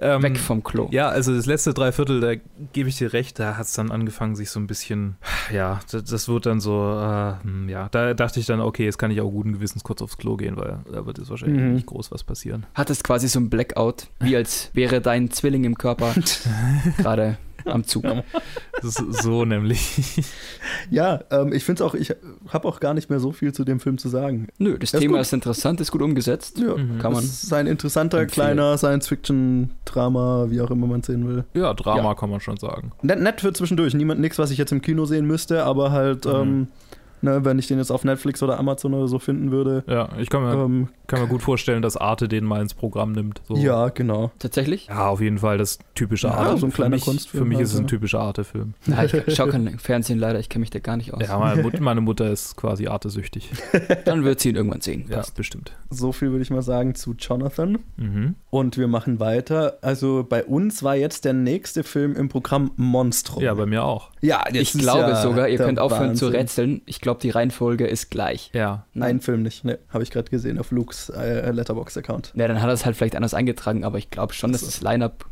ähm, 0.00 0.22
Weg 0.22 0.38
vom 0.38 0.62
Klo. 0.62 0.88
Ja, 0.90 1.08
also 1.08 1.34
das 1.34 1.46
letzte 1.46 1.74
Dreiviertel, 1.74 2.20
da 2.20 2.34
gebe 2.72 2.88
ich 2.88 2.96
dir 2.96 3.12
recht, 3.12 3.38
da 3.38 3.56
hat 3.56 3.66
es 3.66 3.72
dann 3.74 3.90
angefangen, 3.90 4.36
sich 4.36 4.50
so 4.50 4.60
ein 4.60 4.66
bisschen, 4.66 5.16
ja, 5.52 5.80
das, 5.90 6.04
das 6.04 6.28
wird 6.28 6.46
dann 6.46 6.60
so, 6.60 6.72
äh, 6.98 7.34
hm, 7.44 7.68
ja, 7.68 7.88
da 7.90 8.14
dachte 8.14 8.40
ich 8.40 8.46
dann, 8.46 8.60
okay, 8.60 8.84
jetzt 8.84 8.98
kann 8.98 9.10
ich 9.10 9.20
auch 9.20 9.30
guten 9.30 9.52
Gewissens 9.52 9.84
kurz 9.84 10.02
aufs 10.02 10.16
Klo 10.18 10.36
gehen, 10.36 10.56
weil 10.56 10.78
da 10.92 11.06
wird 11.06 11.18
jetzt 11.18 11.30
wahrscheinlich 11.30 11.60
Mhm. 11.62 11.74
nicht 11.74 11.86
groß 11.86 12.10
was 12.12 12.24
passieren. 12.24 12.66
Hattest 12.74 13.04
quasi 13.04 13.28
so 13.28 13.38
ein 13.40 13.50
Blackout, 13.50 14.08
wie 14.20 14.36
als 14.36 14.70
wäre 14.74 15.00
dein 15.00 15.30
Zwilling 15.30 15.64
im 15.64 15.76
Körper 15.76 16.14
gerade 16.98 17.36
am 17.64 17.84
Zug. 17.84 18.04
Ist 18.82 19.02
so 19.22 19.44
nämlich. 19.44 20.22
Ja, 20.90 21.20
ähm, 21.30 21.52
ich 21.52 21.64
finde 21.64 21.82
es 21.84 21.88
auch, 21.88 21.94
ich 21.94 22.14
habe 22.48 22.68
auch 22.68 22.80
gar 22.80 22.94
nicht 22.94 23.10
mehr 23.10 23.20
so 23.20 23.32
viel 23.32 23.52
zu 23.52 23.64
dem 23.64 23.80
Film 23.80 23.98
zu 23.98 24.08
sagen. 24.08 24.48
Nö, 24.58 24.78
das 24.78 24.92
ist 24.92 25.00
Thema 25.00 25.12
gut. 25.14 25.20
ist 25.22 25.32
interessant, 25.32 25.80
ist 25.80 25.90
gut 25.92 26.02
umgesetzt. 26.02 26.58
Ja, 26.58 26.76
Mhm. 26.76 26.98
Kann 26.98 27.12
man. 27.12 27.22
Es 27.24 27.42
ist 27.44 27.52
ein 27.52 27.66
interessanter, 27.66 28.20
empfehlen. 28.20 28.54
kleiner 28.56 28.76
Science-Fiction-Drama, 28.78 30.46
wie 30.50 30.60
auch 30.60 30.70
immer 30.70 30.86
man 30.86 31.00
es 31.00 31.06
sehen 31.06 31.26
will. 31.28 31.44
Ja, 31.54 31.74
Drama 31.74 32.02
Ja. 32.10 32.14
kann 32.14 32.30
man 32.30 32.40
schon 32.40 32.56
sagen. 32.56 32.92
Nett, 33.02 33.20
nett 33.20 33.40
für 33.40 33.52
zwischendurch. 33.52 33.94
Niemand, 33.94 34.20
nichts, 34.20 34.38
was 34.38 34.50
ich 34.50 34.58
jetzt 34.58 34.72
im 34.72 34.82
Kino 34.82 35.04
sehen 35.04 35.26
müsste, 35.26 35.64
aber 35.64 35.90
halt, 35.92 36.24
Mhm. 36.24 36.30
ähm, 36.32 36.68
ne, 37.22 37.44
wenn 37.44 37.58
ich 37.58 37.66
den 37.68 37.78
jetzt 37.78 37.90
auf 37.90 38.04
Netflix 38.04 38.42
oder 38.42 38.58
Amazon 38.58 38.94
oder 38.94 39.08
so 39.08 39.18
finden 39.18 39.50
würde. 39.50 39.84
Ja, 39.86 40.08
ich 40.18 40.28
kann 40.30 40.42
mir, 40.42 40.52
Ähm, 40.52 40.88
kann 41.06 41.20
mir 41.20 41.26
gut 41.28 41.42
vorstellen, 41.42 41.82
dass 41.82 41.96
Arte 41.96 42.28
den 42.28 42.44
mal 42.44 42.60
ins 42.60 42.74
Programm 42.74 43.12
nimmt. 43.12 43.40
So. 43.48 43.56
Ja, 43.56 43.88
genau. 43.88 44.30
Tatsächlich? 44.38 44.86
Ja, 44.88 45.08
auf 45.08 45.20
jeden 45.20 45.38
Fall 45.38 45.58
das 45.58 45.78
typische 45.94 46.28
Ja, 46.28 46.34
Arte. 46.34 46.58
so 46.58 46.66
ein 46.66 46.72
kleiner 46.72 46.90
für 46.90 46.96
mich, 46.96 47.04
Kunstfilm 47.04 47.42
Für 47.44 47.48
mich 47.48 47.60
ist 47.60 47.72
es 47.72 47.78
ein 47.78 47.82
ja. 47.84 47.88
typischer 47.88 48.20
Arte-Film. 48.20 48.74
Ja, 48.86 49.04
ich 49.04 49.34
schau 49.34 49.46
kein 49.46 49.78
Fernsehen 49.78 50.18
leider, 50.18 50.38
ich 50.38 50.48
kenne 50.48 50.60
mich 50.60 50.70
da 50.70 50.78
gar 50.78 50.96
nicht 50.96 51.14
aus. 51.14 51.22
Ja, 51.26 51.38
meine 51.38 51.62
Mutter, 51.62 51.80
meine 51.80 52.00
Mutter 52.00 52.30
ist 52.30 52.56
quasi 52.56 52.86
Arte-süchtig. 52.88 53.50
Dann 54.04 54.24
wird 54.24 54.40
sie 54.40 54.50
ihn 54.50 54.56
irgendwann 54.56 54.80
sehen. 54.80 55.06
Ja, 55.08 55.18
Passt. 55.18 55.34
bestimmt. 55.34 55.72
So 55.90 56.12
viel 56.12 56.30
würde 56.30 56.42
ich 56.42 56.50
mal 56.50 56.62
sagen 56.62 56.94
zu 56.94 57.14
Jonathan. 57.18 57.78
Mhm. 57.96 58.34
Und 58.50 58.76
wir 58.76 58.88
machen 58.88 59.20
weiter. 59.20 59.78
Also 59.82 60.26
bei 60.28 60.44
uns 60.44 60.82
war 60.82 60.96
jetzt 60.96 61.24
der 61.24 61.32
nächste 61.32 61.84
Film 61.84 62.14
im 62.16 62.28
Programm 62.28 62.70
Monstrum. 62.76 63.42
Ja, 63.42 63.54
bei 63.54 63.66
mir 63.66 63.84
auch. 63.84 64.10
ja 64.20 64.44
Ich 64.52 64.72
glaube 64.72 65.16
sogar, 65.16 65.48
ihr 65.48 65.58
könnt 65.58 65.78
aufhören 65.78 66.16
zu 66.16 66.26
Wahnsinn. 66.26 66.40
rätseln. 66.40 66.82
Ich 66.86 67.00
glaube, 67.00 67.11
die 67.20 67.30
Reihenfolge 67.30 67.86
ist 67.86 68.10
gleich. 68.10 68.50
Ja. 68.52 68.86
Nein, 68.94 69.20
Film 69.20 69.42
nicht. 69.42 69.64
Ne, 69.64 69.78
habe 69.88 70.02
ich 70.02 70.10
gerade 70.10 70.30
gesehen 70.30 70.58
auf 70.58 70.70
Lukes 70.70 71.08
äh, 71.10 71.50
Letterbox-Account. 71.50 72.32
Ja, 72.34 72.48
dann 72.48 72.60
hat 72.60 72.68
er 72.68 72.74
es 72.74 72.84
halt 72.84 72.96
vielleicht 72.96 73.16
anders 73.16 73.34
eingetragen, 73.34 73.84
aber 73.84 73.98
ich 73.98 74.10
glaube 74.10 74.32
schon, 74.32 74.52
dass 74.52 74.64
das 74.64 74.80
Line-Up 74.80 75.26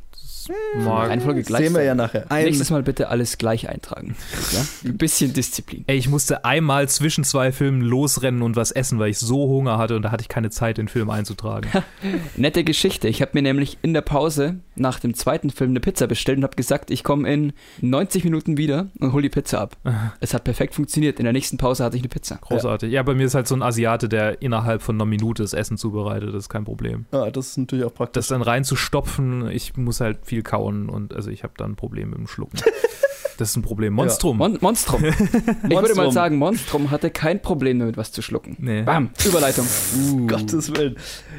Mag- 0.78 1.09
Reihenfolge 1.11 1.42
gleich 1.42 1.64
Sehen 1.64 1.74
wir 1.74 1.82
ja 1.82 1.94
nachher. 1.94 2.30
Ein, 2.30 2.44
Nächstes 2.44 2.70
Mal 2.70 2.82
bitte 2.82 3.09
alles 3.09 3.38
gleich 3.38 3.68
eintragen. 3.68 4.16
Ja? 4.53 4.64
Ein 4.84 4.96
bisschen 4.96 5.32
Disziplin. 5.32 5.84
Ey, 5.86 5.96
ich 5.96 6.09
musste 6.09 6.44
einmal 6.44 6.88
zwischen 6.88 7.22
zwei 7.24 7.53
Filmen 7.53 7.82
losrennen 7.82 8.42
und 8.42 8.57
was 8.57 8.72
essen, 8.72 8.98
weil 8.98 9.11
ich 9.11 9.18
so 9.18 9.48
Hunger 9.48 9.78
hatte 9.78 9.94
und 9.94 10.03
da 10.03 10.11
hatte 10.11 10.22
ich 10.22 10.28
keine 10.28 10.51
Zeit, 10.51 10.78
den 10.78 10.88
Film 10.88 11.09
einzutragen. 11.11 11.68
Nette 12.36 12.64
Geschichte. 12.64 13.07
Ich 13.07 13.22
habe 13.22 13.32
mir 13.34 13.42
nämlich 13.42 13.78
in 13.82 13.94
der 13.94 14.01
Pause 14.01 14.57
nach 14.74 14.98
dem 14.98 15.14
zweiten 15.14 15.51
Film 15.51 15.70
eine 15.70 15.80
Pizza 15.80 16.07
bestellt 16.09 16.38
und 16.38 16.44
habe 16.44 16.57
gesagt, 16.57 16.90
ich 16.90 17.05
komme 17.05 17.32
in 17.32 17.53
90 17.80 18.24
Minuten 18.24 18.57
wieder 18.57 18.88
und 18.98 19.12
hol 19.12 19.22
die 19.22 19.28
Pizza 19.28 19.61
ab. 19.61 19.76
Es 20.20 20.34
hat 20.34 20.44
perfekt 20.44 20.74
funktioniert. 20.74 21.18
In 21.18 21.24
der 21.24 21.32
nächsten 21.32 21.57
Pause 21.57 21.84
hatte 21.84 21.96
ich 21.96 22.03
eine 22.03 22.09
Pizza. 22.09 22.36
Großartig. 22.40 22.90
Ja. 22.90 23.03
bei 23.03 23.14
mir 23.14 23.26
ist 23.26 23.34
halt 23.34 23.46
so 23.46 23.55
ein 23.55 23.62
Asiate, 23.62 24.09
der 24.09 24.42
innerhalb 24.42 24.82
von 24.82 24.96
einer 24.96 25.05
Minute 25.07 25.42
das 25.42 25.53
Essen 25.53 25.76
zubereitet. 25.76 26.30
Das 26.30 26.44
ist 26.44 26.48
kein 26.48 26.64
Problem. 26.64 27.07
ah, 27.12 27.30
das 27.30 27.48
ist 27.48 27.59
natürlich 27.59 27.84
auch 27.84 27.94
praktisch. 27.94 28.20
Das 28.20 28.28
dann 28.28 28.42
reinzustopfen, 28.42 29.48
ich 29.51 29.76
muss 29.76 30.01
halt 30.01 30.18
viel 30.24 30.39
kauen 30.43 30.88
und 30.88 31.14
also 31.14 31.30
ich 31.30 31.43
habe 31.43 31.55
dann 31.57 31.72
ein 31.72 31.76
Problem 31.76 32.11
mit 32.11 32.18
dem 32.18 32.26
Schlucken. 32.26 32.59
Das 33.41 33.51
ist 33.51 33.57
ein 33.57 33.62
Problem. 33.62 33.95
Monstrum. 33.95 34.36
Mon 34.36 34.59
Monstrum. 34.61 35.03
Ich 35.05 35.12
würde 35.14 35.70
mal 35.72 35.80
Monstrum. 35.86 36.11
sagen, 36.12 36.36
Monstrum 36.36 36.91
hatte 36.91 37.11
kein 37.11 37.41
Problem 37.41 37.78
damit, 37.78 37.97
was 37.97 38.12
zu 38.12 38.20
schlucken. 38.20 38.57
nee. 38.59 38.82
Bam, 38.82 39.11
Überleitung. 39.26 39.66
Um 40.11 40.28
Gottes 40.28 40.74
Willen. 40.74 40.97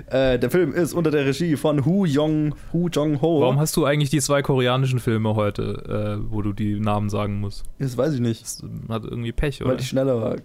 Äh, 0.10 0.39
der 0.39 0.49
Film 0.49 0.74
ist 0.74 0.93
unter 0.93 1.12
der 1.12 1.26
Regie 1.26 1.56
von 1.58 1.86
Hu 1.86 2.06
Yong 2.06 2.56
Hu 2.74 2.88
Jong 2.89 3.22
Ho. 3.22 3.41
Warum 3.41 3.60
hast 3.60 3.78
du 3.78 3.86
eigentlich 3.86 4.10
die 4.10 4.20
zwei 4.20 4.41
koreanischen 4.41 4.99
Filme 4.99 5.36
heute, 5.36 6.20
äh, 6.24 6.32
wo 6.32 6.41
du 6.41 6.54
die 6.54 6.80
Namen 6.80 7.10
sagen 7.10 7.39
musst? 7.39 7.66
Das 7.78 7.95
weiß 7.97 8.16
ich 8.16 8.20
nicht. 8.20 8.41
Das 8.41 8.64
hat 8.89 9.04
irgendwie 9.04 9.32
Pech, 9.32 9.62
oder? 9.62 9.72
Weil 9.74 9.80
ich 9.80 9.88
schneller 9.89 10.20
war. 10.20 10.38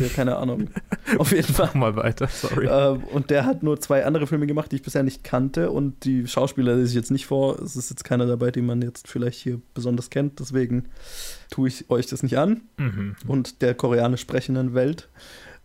Ja, 0.00 0.08
keine 0.14 0.36
Ahnung. 0.36 0.68
Auf 1.18 1.30
jeden 1.30 1.52
Fall. 1.52 1.66
Mach 1.74 1.74
mal 1.74 1.96
weiter, 1.96 2.26
sorry. 2.26 2.66
Ähm, 2.66 3.04
und 3.12 3.30
der 3.30 3.46
hat 3.46 3.62
nur 3.62 3.80
zwei 3.80 4.04
andere 4.04 4.26
Filme 4.26 4.46
gemacht, 4.48 4.72
die 4.72 4.76
ich 4.76 4.82
bisher 4.82 5.04
nicht 5.04 5.22
kannte. 5.22 5.70
Und 5.70 6.04
die 6.04 6.26
Schauspieler 6.26 6.74
lese 6.74 6.88
ich 6.88 6.94
jetzt 6.94 7.12
nicht 7.12 7.26
vor. 7.26 7.60
Es 7.60 7.76
ist 7.76 7.90
jetzt 7.90 8.02
keiner 8.04 8.26
dabei, 8.26 8.50
den 8.50 8.66
man 8.66 8.82
jetzt 8.82 9.06
vielleicht 9.06 9.38
hier 9.38 9.60
besonders 9.74 10.10
kennt. 10.10 10.40
Deswegen 10.40 10.86
tue 11.50 11.68
ich 11.68 11.90
euch 11.90 12.06
das 12.06 12.22
nicht 12.22 12.38
an. 12.38 12.62
Mhm. 12.76 13.16
Und 13.26 13.62
der 13.62 13.74
koreanisch 13.74 14.20
sprechenden 14.20 14.74
Welt. 14.74 15.08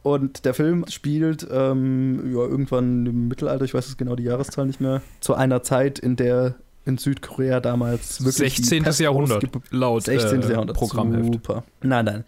Und 0.01 0.45
der 0.45 0.53
Film 0.53 0.85
spielt 0.87 1.45
ähm, 1.51 2.31
ja, 2.31 2.39
irgendwann 2.39 3.05
im 3.05 3.27
Mittelalter, 3.27 3.65
ich 3.65 3.73
weiß 3.73 3.87
jetzt 3.87 3.97
genau 3.97 4.15
die 4.15 4.23
Jahreszahl 4.23 4.65
nicht 4.65 4.79
mehr, 4.79 5.01
zu 5.19 5.33
einer 5.33 5.61
Zeit, 5.61 5.99
in 5.99 6.15
der 6.15 6.55
in 6.85 6.97
Südkorea 6.97 7.59
damals 7.59 8.23
wirklich. 8.23 8.55
die 8.55 8.61
16. 8.61 8.83
Pest 8.83 8.99
Jahrhundert, 8.99 9.43
laut 9.71 10.03
16. 10.03 10.41
äh, 10.41 10.51
Jahrhundert. 10.51 10.77
Programmheft. 10.77 11.33
Super. 11.33 11.63
Nein, 11.81 12.05
nein. 12.05 12.23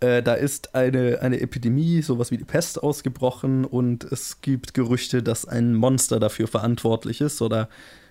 Äh, 0.00 0.22
da 0.22 0.34
ist 0.34 0.74
eine, 0.74 1.20
eine 1.20 1.40
Epidemie, 1.40 2.00
sowas 2.00 2.30
wie 2.30 2.38
die 2.38 2.44
Pest, 2.44 2.82
ausgebrochen 2.82 3.66
und 3.66 4.04
es 4.04 4.40
gibt 4.40 4.72
Gerüchte, 4.72 5.22
dass 5.22 5.46
ein 5.46 5.74
Monster 5.74 6.18
dafür 6.18 6.48
verantwortlich 6.48 7.20
ist 7.20 7.42
oder 7.42 7.68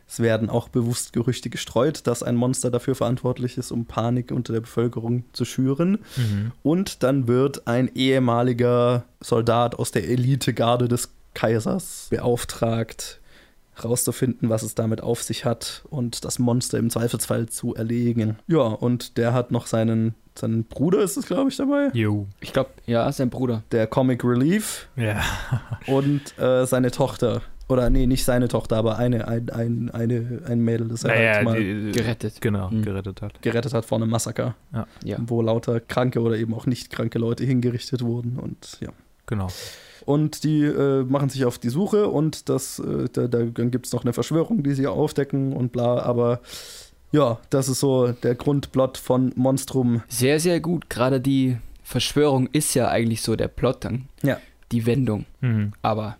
es 0.09 0.19
werden 0.19 0.49
auch 0.49 0.69
bewusst 0.69 1.13
Gerüchte 1.13 1.51
gestreut, 1.51 2.07
dass 2.07 2.23
ein 2.23 2.35
Monster 2.35 2.71
dafür 2.71 2.95
verantwortlich 2.95 3.59
ist, 3.59 3.71
um 3.71 3.85
Panik 3.85 4.31
unter 4.31 4.53
der 4.53 4.61
Bevölkerung 4.61 5.23
zu 5.33 5.45
schüren. 5.45 5.99
Mhm. 6.17 6.51
Und 6.63 7.03
dann 7.03 7.27
wird 7.27 7.67
ein 7.67 7.91
ehemaliger 7.93 9.03
Soldat 9.21 9.75
aus 9.77 9.91
der 9.91 10.09
Elitegarde 10.09 10.87
des 10.87 11.09
Kaisers 11.35 12.07
beauftragt, 12.09 13.19
herauszufinden, 13.75 14.49
was 14.49 14.63
es 14.63 14.73
damit 14.73 15.01
auf 15.01 15.21
sich 15.21 15.45
hat 15.45 15.83
und 15.91 16.25
das 16.25 16.39
Monster 16.39 16.79
im 16.79 16.89
Zweifelsfall 16.89 17.47
zu 17.47 17.75
erlegen. 17.75 18.37
Ja, 18.47 18.61
und 18.61 19.17
der 19.17 19.33
hat 19.33 19.51
noch 19.51 19.67
seinen, 19.67 20.15
seinen 20.33 20.63
Bruder, 20.63 21.01
ist 21.03 21.17
es, 21.17 21.27
glaube 21.27 21.49
ich, 21.51 21.55
dabei, 21.57 21.89
Jo. 21.93 22.25
Ich 22.41 22.51
glaube, 22.51 22.71
ja, 22.87 23.09
sein 23.11 23.29
Bruder. 23.29 23.61
der 23.71 23.85
Comic 23.85 24.23
Relief 24.23 24.87
Ja. 24.95 25.21
und 25.87 26.37
äh, 26.39 26.65
seine 26.65 26.89
Tochter. 26.89 27.43
Oder 27.69 27.89
nee, 27.91 28.07
nicht 28.07 28.25
seine 28.25 28.47
Tochter, 28.47 28.77
aber 28.77 28.97
eine, 28.97 29.27
ein, 29.27 29.49
ein, 29.51 29.89
eine, 29.91 30.41
ein 30.47 30.59
Mädel, 30.59 30.87
das 30.87 31.03
er 31.03 31.11
halt 31.11 31.19
Naja, 31.19 31.43
mal 31.43 31.59
die, 31.63 31.91
Gerettet. 31.91 32.41
Genau, 32.41 32.69
Mhm. 32.69 32.81
gerettet 32.81 33.21
hat. 33.21 33.41
gerettet 33.41 33.73
hat 33.73 33.85
vor 33.85 33.99
einem 33.99 34.09
Massaker, 34.09 34.55
Ja. 35.03 35.17
wo 35.27 35.41
lauter 35.41 35.79
kranke 35.79 36.19
oder 36.21 36.35
eben 36.37 36.53
auch 36.53 36.65
nicht 36.65 36.89
kranke 36.89 37.19
Leute 37.19 37.45
hingerichtet 37.45 38.01
wurden 38.03 38.37
und 38.39 38.77
ja. 38.81 38.89
Genau. 39.27 39.47
Und 40.05 40.43
die 40.43 40.63
äh, 40.63 41.03
machen 41.03 41.29
sich 41.29 41.45
auf 41.45 41.59
die 41.59 41.69
Suche 41.69 42.07
und 42.07 42.49
das, 42.49 42.79
äh, 42.79 43.07
da, 43.13 43.27
da, 43.27 43.43
dann 43.43 43.69
gibt 43.69 43.85
es 43.85 43.93
noch 43.93 44.03
eine 44.03 44.13
Verschwörung, 44.13 44.63
die 44.63 44.73
sie 44.73 44.87
aufdecken 44.87 45.53
und 45.53 45.71
bla, 45.71 45.99
aber 46.01 46.39
ja, 47.11 47.37
das 47.51 47.69
ist 47.69 47.79
so 47.79 48.07
der 48.11 48.33
Grundplot 48.33 48.97
von 48.97 49.31
Monstrum. 49.35 50.01
Sehr, 50.07 50.39
sehr 50.39 50.59
gut. 50.59 50.89
Gerade 50.89 51.21
die 51.21 51.57
Verschwörung 51.83 52.47
ist 52.51 52.73
ja 52.73 52.87
eigentlich 52.87 53.21
so 53.21 53.35
der 53.35 53.47
Plot 53.47 53.83
dann. 53.85 54.05
Ja. 54.23 54.37
Die 54.71 54.85
Wendung. 54.87 55.25
Mhm. 55.41 55.73
Aber 55.83 56.17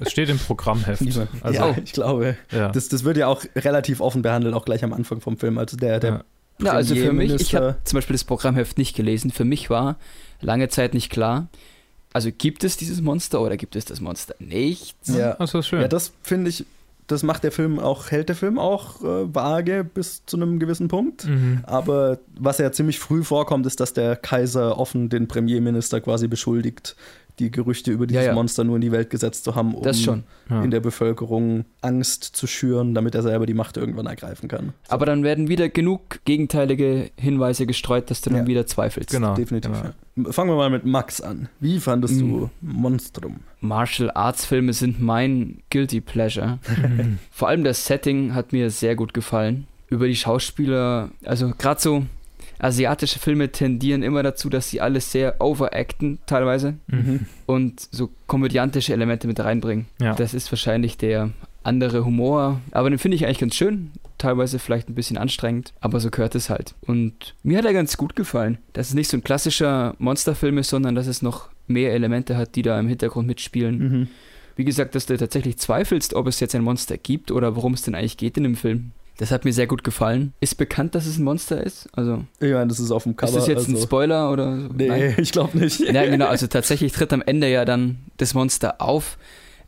Es 0.00 0.12
steht 0.12 0.30
im 0.30 0.38
Programmheft. 0.38 1.02
Also, 1.42 1.58
ja, 1.58 1.76
ich 1.84 1.92
glaube, 1.92 2.36
ja. 2.50 2.70
das, 2.70 2.88
das 2.88 3.04
wird 3.04 3.18
ja 3.18 3.26
auch 3.26 3.44
relativ 3.54 4.00
offen 4.00 4.22
behandelt, 4.22 4.54
auch 4.54 4.64
gleich 4.64 4.82
am 4.82 4.94
Anfang 4.94 5.20
vom 5.20 5.36
Film. 5.36 5.58
Also 5.58 5.76
der, 5.76 6.00
der 6.00 6.10
Ja. 6.10 6.24
Ja, 6.62 6.72
also 6.72 6.94
für 6.94 7.12
mich, 7.12 7.32
ich 7.32 7.54
habe 7.54 7.76
zum 7.84 7.96
Beispiel 7.96 8.14
das 8.14 8.24
Programmheft 8.24 8.76
nicht 8.76 8.94
gelesen. 8.94 9.30
Für 9.30 9.46
mich 9.46 9.70
war 9.70 9.96
lange 10.42 10.68
Zeit 10.68 10.92
nicht 10.92 11.10
klar, 11.10 11.48
also 12.12 12.30
gibt 12.36 12.64
es 12.64 12.76
dieses 12.76 13.00
Monster 13.00 13.40
oder 13.40 13.56
gibt 13.56 13.76
es 13.76 13.84
das 13.84 14.00
Monster 14.00 14.34
nicht? 14.38 14.96
Ja. 15.06 15.34
Das 15.34 15.54
ist 15.54 15.68
schön. 15.68 15.80
Ja, 15.80 15.88
das 15.88 16.12
finde 16.22 16.50
ich, 16.50 16.64
das 17.06 17.22
macht 17.22 17.44
der 17.44 17.52
Film 17.52 17.78
auch, 17.78 18.10
hält 18.10 18.28
der 18.28 18.36
Film 18.36 18.58
auch 18.58 19.00
äh, 19.02 19.34
vage 19.34 19.84
bis 19.84 20.24
zu 20.26 20.36
einem 20.36 20.58
gewissen 20.58 20.88
Punkt. 20.88 21.26
mhm. 21.26 21.60
Aber 21.62 22.18
was 22.36 22.58
ja 22.58 22.72
ziemlich 22.72 22.98
früh 22.98 23.22
vorkommt, 23.22 23.66
ist, 23.66 23.80
dass 23.80 23.92
der 23.92 24.16
Kaiser 24.16 24.78
offen 24.78 25.08
den 25.08 25.28
Premierminister 25.28 26.00
quasi 26.00 26.26
beschuldigt, 26.26 26.96
die 27.40 27.50
Gerüchte 27.50 27.90
über 27.90 28.06
dieses 28.06 28.22
Ja, 28.24 28.28
ja. 28.30 28.34
Monster 28.34 28.62
nur 28.62 28.76
in 28.76 28.82
die 28.82 28.92
Welt 28.92 29.10
gesetzt 29.10 29.44
zu 29.44 29.54
haben, 29.56 29.74
um 29.74 29.82
Das 29.82 30.00
schon. 30.00 30.22
ja. 30.48 30.62
in 30.62 30.70
der 30.70 30.80
Bevölkerung 30.80 31.64
Angst 31.80 32.22
zu 32.24 32.46
schüren, 32.46 32.94
damit 32.94 33.14
er 33.14 33.22
selber 33.22 33.46
die 33.46 33.54
Macht 33.54 33.76
irgendwann 33.76 34.06
ergreifen 34.06 34.48
kann. 34.48 34.72
Aber 34.88 35.06
dann 35.06 35.24
werden 35.24 35.48
wieder 35.48 35.68
genug 35.68 36.20
gegenteilige 36.24 37.10
Hinweise 37.16 37.66
gestreut, 37.66 38.10
dass 38.10 38.20
du 38.20 38.30
dann 38.30 38.46
wieder 38.46 38.66
zweifelst. 38.66 39.10
Genau. 39.10 39.34
Definitiv. 39.34 39.72
genau. 40.14 40.30
Fangen 40.32 40.50
wir 40.50 40.56
mal 40.56 40.70
mit 40.70 40.84
Max 40.84 41.20
an. 41.20 41.48
Wie 41.60 41.80
fandest 41.80 42.20
du 42.20 42.50
Monstrum? 42.60 43.36
Martial 43.60 44.10
Arts 44.10 44.44
Filme 44.44 44.72
sind 44.74 45.00
mein 45.00 45.62
guilty 45.70 46.00
pleasure. 46.00 46.58
Mhm. 46.68 47.18
Vor 47.30 47.48
allem 47.48 47.64
das 47.64 47.86
Setting 47.86 48.34
hat 48.34 48.52
mir 48.52 48.70
sehr 48.70 48.96
gut 48.96 49.14
gefallen. 49.14 49.66
Über 49.88 50.06
die 50.06 50.16
Schauspieler, 50.16 51.10
also 51.24 51.52
gerade 51.58 51.80
so 51.80 52.04
asiatische 52.60 53.18
Filme 53.18 53.50
tendieren 53.52 54.02
immer 54.02 54.22
dazu, 54.22 54.48
dass 54.50 54.68
sie 54.70 54.80
alles 54.80 55.10
sehr 55.12 55.40
overacten 55.40 56.18
teilweise 56.26 56.74
Mhm. 56.88 57.26
und 57.46 57.88
so 57.90 58.10
komödiantische 58.26 58.92
Elemente 58.92 59.26
mit 59.26 59.40
reinbringen. 59.40 59.86
Ja. 60.00 60.14
Das 60.14 60.34
ist 60.34 60.50
wahrscheinlich 60.52 60.96
der 60.98 61.30
andere 61.62 62.04
Humor, 62.04 62.60
aber 62.70 62.88
den 62.90 62.98
finde 62.98 63.16
ich 63.16 63.24
eigentlich 63.26 63.38
ganz 63.40 63.54
schön. 63.54 63.90
teilweise 64.18 64.58
vielleicht 64.58 64.90
ein 64.90 64.94
bisschen 64.94 65.16
anstrengend, 65.16 65.72
aber 65.80 65.98
so 65.98 66.10
gehört 66.10 66.34
es 66.34 66.50
halt. 66.50 66.74
Und 66.82 67.34
mir 67.42 67.56
hat 67.56 67.64
er 67.64 67.72
ganz 67.72 67.96
gut 67.96 68.16
gefallen, 68.16 68.58
dass 68.74 68.88
es 68.88 68.94
nicht 68.94 69.08
so 69.08 69.16
ein 69.16 69.24
klassischer 69.24 69.94
Monsterfilm 69.98 70.58
ist, 70.58 70.68
sondern 70.68 70.94
dass 70.94 71.06
es 71.06 71.22
noch 71.22 71.48
mehr 71.68 71.94
Elemente 71.94 72.36
hat, 72.36 72.54
die 72.54 72.60
da 72.60 72.78
im 72.78 72.86
Hintergrund 72.88 73.26
mitspielen. 73.26 73.78
Mhm. 73.78 74.08
Wie 74.56 74.64
gesagt, 74.64 74.94
dass 74.94 75.06
du 75.06 75.16
tatsächlich 75.16 75.56
zweifelst, 75.56 76.12
ob 76.12 76.26
es 76.26 76.38
jetzt 76.38 76.54
ein 76.54 76.62
Monster 76.62 76.98
gibt 76.98 77.30
oder 77.30 77.56
worum 77.56 77.72
es 77.72 77.80
denn 77.80 77.94
eigentlich 77.94 78.18
geht 78.18 78.36
in 78.36 78.42
dem 78.42 78.56
Film. 78.56 78.90
Das 79.20 79.30
hat 79.30 79.44
mir 79.44 79.52
sehr 79.52 79.66
gut 79.66 79.84
gefallen. 79.84 80.32
Ist 80.40 80.56
bekannt, 80.56 80.94
dass 80.94 81.04
es 81.04 81.18
ein 81.18 81.24
Monster 81.24 81.62
ist? 81.62 81.90
Also, 81.92 82.24
meine, 82.40 82.68
das 82.68 82.80
ist 82.80 82.90
auf 82.90 83.02
dem 83.02 83.16
Cover. 83.16 83.28
ist 83.28 83.36
das 83.36 83.48
jetzt 83.48 83.68
ein 83.68 83.74
also, 83.74 83.86
Spoiler 83.86 84.32
oder 84.32 84.58
so? 84.62 84.68
Nee, 84.68 84.88
Nein. 84.88 85.14
ich 85.18 85.30
glaube 85.30 85.58
nicht. 85.58 85.78
Ja, 85.80 86.06
genau, 86.06 86.24
also 86.24 86.46
tatsächlich 86.46 86.92
tritt 86.92 87.12
am 87.12 87.20
Ende 87.20 87.46
ja 87.50 87.66
dann 87.66 87.98
das 88.16 88.32
Monster 88.32 88.80
auf. 88.80 89.18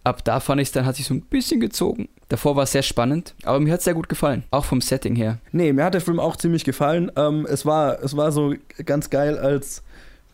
Ab 0.04 0.24
da 0.24 0.40
fand 0.40 0.62
ich 0.62 0.68
es 0.68 0.72
dann, 0.72 0.86
hat 0.86 0.96
sich 0.96 1.04
so 1.04 1.12
ein 1.12 1.20
bisschen 1.20 1.60
gezogen. 1.60 2.08
Davor 2.30 2.56
war 2.56 2.62
es 2.62 2.72
sehr 2.72 2.82
spannend, 2.82 3.34
aber 3.44 3.60
mir 3.60 3.74
hat 3.74 3.80
es 3.80 3.84
sehr 3.84 3.92
gut 3.92 4.08
gefallen. 4.08 4.44
Auch 4.50 4.64
vom 4.64 4.80
Setting 4.80 5.16
her. 5.16 5.36
Nee, 5.52 5.74
mir 5.74 5.84
hat 5.84 5.92
der 5.92 6.00
Film 6.00 6.18
auch 6.18 6.36
ziemlich 6.36 6.64
gefallen. 6.64 7.12
Ähm, 7.14 7.46
es, 7.46 7.66
war, 7.66 8.02
es 8.02 8.16
war 8.16 8.32
so 8.32 8.54
ganz 8.86 9.10
geil 9.10 9.36
als 9.38 9.82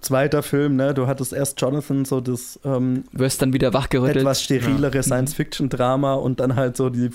zweiter 0.01 0.43
Film, 0.43 0.77
ne? 0.77 0.95
Du 0.95 1.07
hattest 1.07 1.33
erst 1.33 1.61
Jonathan, 1.61 2.05
so 2.05 2.21
das 2.21 2.59
ähm, 2.65 3.05
Wirst 3.13 3.43
dann 3.43 3.53
wieder 3.53 3.73
wachgerüttelt. 3.75 4.19
etwas 4.19 4.43
sterilere 4.43 4.97
Ja. 4.97 5.03
Science-Fiction-Drama 5.03 6.15
und 6.15 6.41
dann 6.41 6.55
halt 6.57 6.77
so 6.77 6.89
die, 6.91 7.11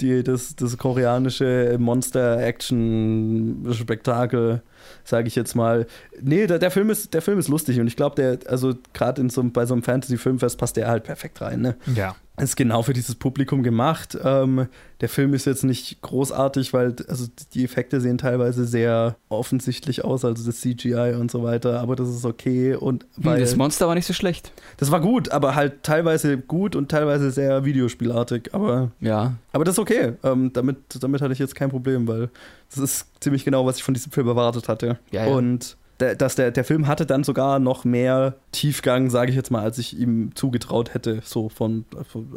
die, 0.00 0.22
das, 0.24 0.56
das 0.56 0.76
koreanische 0.76 1.76
Monster-Action-Spektakel, 1.78 4.62
sage 5.04 5.28
ich 5.28 5.36
jetzt 5.36 5.54
mal. 5.54 5.86
Nee, 6.20 6.46
der, 6.46 6.58
der, 6.58 6.70
Film 6.70 6.90
ist, 6.90 7.14
der 7.14 7.22
Film 7.22 7.38
ist 7.38 7.48
lustig 7.48 7.80
und 7.80 7.86
ich 7.86 7.96
glaube, 7.96 8.16
der, 8.16 8.38
also 8.50 8.74
gerade 8.92 9.20
in 9.22 9.30
so, 9.30 9.40
einem- 9.40 9.52
bei 9.52 9.66
so 9.66 9.74
einem 9.74 9.82
Fantasy-Filmfest 9.82 10.58
passt 10.58 10.76
der 10.76 10.88
halt 10.88 11.04
perfekt 11.04 11.40
rein, 11.40 11.60
ne? 11.60 11.76
Ja. 11.94 12.16
Ist 12.44 12.56
genau 12.56 12.82
für 12.82 12.92
dieses 12.92 13.14
Publikum 13.14 13.62
gemacht. 13.62 14.16
Ähm, 14.22 14.66
der 15.00 15.08
Film 15.08 15.32
ist 15.34 15.46
jetzt 15.46 15.64
nicht 15.64 16.00
großartig, 16.02 16.72
weil 16.72 16.94
also 17.08 17.26
die 17.54 17.64
Effekte 17.64 18.00
sehen 18.00 18.18
teilweise 18.18 18.64
sehr 18.66 19.16
offensichtlich 19.28 20.04
aus, 20.04 20.24
also 20.24 20.44
das 20.44 20.60
CGI 20.60 21.14
und 21.18 21.30
so 21.30 21.42
weiter, 21.42 21.80
aber 21.80 21.96
das 21.96 22.08
ist 22.08 22.24
okay 22.24 22.74
und 22.74 23.04
Hm, 23.20 23.38
das 23.38 23.56
Monster 23.56 23.88
war 23.88 23.94
nicht 23.94 24.06
so 24.06 24.12
schlecht. 24.12 24.52
das 24.76 24.90
war 24.90 25.00
gut, 25.00 25.30
aber 25.30 25.54
halt 25.54 25.82
teilweise 25.82 26.36
gut 26.38 26.76
und 26.76 26.90
teilweise 26.90 27.30
sehr 27.30 27.64
Videospielartig, 27.64 28.50
aber 28.54 28.90
Ja. 29.00 29.34
aber 29.52 29.64
das 29.64 29.74
ist 29.74 29.78
okay. 29.78 30.12
Ähm, 30.22 30.52
damit 30.52 30.76
damit 31.00 31.22
hatte 31.22 31.32
ich 31.32 31.38
jetzt 31.38 31.54
kein 31.54 31.70
Problem, 31.70 32.06
weil 32.08 32.28
das 32.70 32.78
ist 32.78 33.06
ziemlich 33.20 33.44
genau, 33.44 33.64
was 33.66 33.76
ich 33.78 33.82
von 33.82 33.94
diesem 33.94 34.12
Film 34.12 34.28
erwartet 34.28 34.68
hatte. 34.68 34.98
Ja, 35.10 35.26
ja. 35.26 35.32
Und 35.32 35.76
dass 35.98 36.34
der, 36.34 36.50
der 36.50 36.64
Film 36.64 36.86
hatte 36.86 37.06
dann 37.06 37.24
sogar 37.24 37.58
noch 37.58 37.84
mehr 37.84 38.36
Tiefgang, 38.52 39.08
sage 39.08 39.30
ich 39.30 39.36
jetzt 39.36 39.50
mal, 39.50 39.62
als 39.62 39.78
ich 39.78 39.98
ihm 39.98 40.34
zugetraut 40.34 40.92
hätte, 40.94 41.20
so 41.24 41.48
von, 41.48 41.84
von 42.06 42.28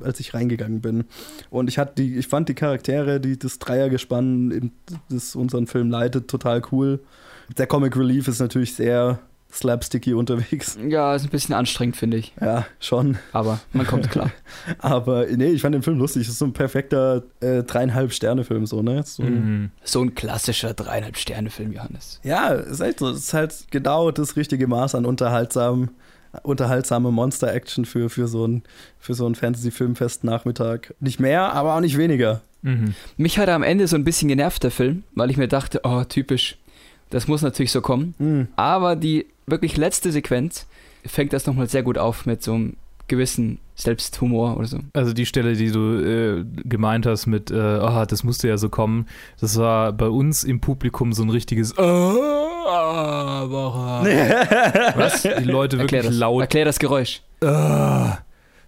als 0.00 0.20
ich 0.20 0.34
reingegangen 0.34 0.80
bin. 0.80 1.04
Und 1.50 1.68
ich 1.68 1.78
hatte 1.78 1.94
die, 1.98 2.16
ich 2.16 2.28
fand 2.28 2.48
die 2.48 2.54
Charaktere, 2.54 3.20
die 3.20 3.38
das 3.38 3.58
Dreiergespann, 3.58 4.70
das 5.10 5.34
unseren 5.34 5.66
Film 5.66 5.90
leitet, 5.90 6.28
total 6.28 6.62
cool. 6.70 7.00
Der 7.56 7.66
Comic 7.66 7.96
Relief 7.96 8.28
ist 8.28 8.40
natürlich 8.40 8.74
sehr 8.74 9.18
slapsticky 9.50 10.12
unterwegs. 10.14 10.76
Ja, 10.88 11.14
ist 11.14 11.24
ein 11.24 11.30
bisschen 11.30 11.54
anstrengend, 11.54 11.96
finde 11.96 12.18
ich. 12.18 12.32
Ja, 12.40 12.66
schon. 12.80 13.16
Aber 13.32 13.60
man 13.72 13.86
kommt 13.86 14.10
klar. 14.10 14.30
Aber 14.78 15.26
nee, 15.26 15.46
ich 15.48 15.62
fand 15.62 15.74
den 15.74 15.82
Film 15.82 15.98
lustig. 15.98 16.24
Das 16.24 16.32
ist 16.32 16.38
so 16.38 16.44
ein 16.44 16.52
perfekter 16.52 17.22
äh, 17.40 17.62
dreieinhalb 17.62 18.12
Sterne-Film, 18.12 18.66
so, 18.66 18.82
ne? 18.82 19.02
So 19.04 19.22
ein, 19.22 19.34
Mhm. 19.62 19.70
so 19.84 20.02
ein 20.02 20.14
klassischer 20.14 20.74
dreieinhalb 20.74 21.16
Sterne-Film, 21.16 21.72
Johannes. 21.72 22.20
Ja, 22.24 22.48
ist 22.50 22.80
halt 22.80 22.98
so. 22.98 23.08
Es 23.10 23.18
ist 23.18 23.34
halt 23.34 23.54
genau 23.70 24.10
das 24.10 24.36
richtige 24.36 24.66
Maß 24.66 24.94
an 24.94 25.06
unterhaltsam, 25.06 25.90
unterhaltsame 26.42 27.10
Monster-Action 27.10 27.86
für, 27.86 28.10
für 28.10 28.28
so 28.28 28.46
ein, 28.46 28.62
für 28.98 29.14
so 29.14 29.26
ein 29.26 29.34
Fantasy-Filmfest-Nachmittag. 29.34 30.94
Nicht 31.00 31.20
mehr, 31.20 31.52
aber 31.54 31.74
auch 31.74 31.80
nicht 31.80 31.96
weniger. 31.98 32.42
Mhm. 32.62 32.94
Mich 33.16 33.38
hat 33.38 33.48
er 33.48 33.54
am 33.54 33.62
Ende 33.62 33.86
so 33.88 33.96
ein 33.96 34.04
bisschen 34.04 34.28
genervt, 34.28 34.62
der 34.62 34.70
Film, 34.70 35.04
weil 35.14 35.30
ich 35.30 35.36
mir 35.36 35.48
dachte, 35.48 35.80
oh, 35.84 36.04
typisch. 36.04 36.58
Das 37.10 37.28
muss 37.28 37.42
natürlich 37.42 37.72
so 37.72 37.80
kommen. 37.80 38.14
Hm. 38.18 38.48
Aber 38.56 38.96
die 38.96 39.26
wirklich 39.46 39.76
letzte 39.76 40.12
Sequenz 40.12 40.66
fängt 41.06 41.32
das 41.32 41.46
nochmal 41.46 41.68
sehr 41.68 41.82
gut 41.82 41.98
auf 41.98 42.26
mit 42.26 42.42
so 42.42 42.54
einem 42.54 42.76
gewissen 43.08 43.58
Selbsthumor 43.74 44.56
oder 44.56 44.66
so. 44.66 44.80
Also 44.92 45.12
die 45.12 45.24
Stelle, 45.24 45.54
die 45.54 45.70
du 45.70 45.94
äh, 46.02 46.44
gemeint 46.64 47.06
hast 47.06 47.26
mit, 47.26 47.50
äh, 47.50 47.56
ah, 47.56 48.04
das 48.06 48.22
musste 48.24 48.48
ja 48.48 48.58
so 48.58 48.68
kommen, 48.68 49.06
das 49.40 49.56
war 49.56 49.92
bei 49.92 50.08
uns 50.08 50.44
im 50.44 50.60
Publikum 50.60 51.12
so 51.12 51.22
ein 51.22 51.30
richtiges 51.30 51.76
ah, 51.78 53.42
aber 53.42 54.02
Was? 54.96 55.22
Die 55.22 55.44
Leute 55.44 55.78
Erklär 55.78 56.02
wirklich 56.02 56.12
das, 56.12 56.20
laut. 56.20 56.40
erklär 56.42 56.64
das 56.66 56.78
Geräusch. 56.78 57.22
Ah, 57.42 58.18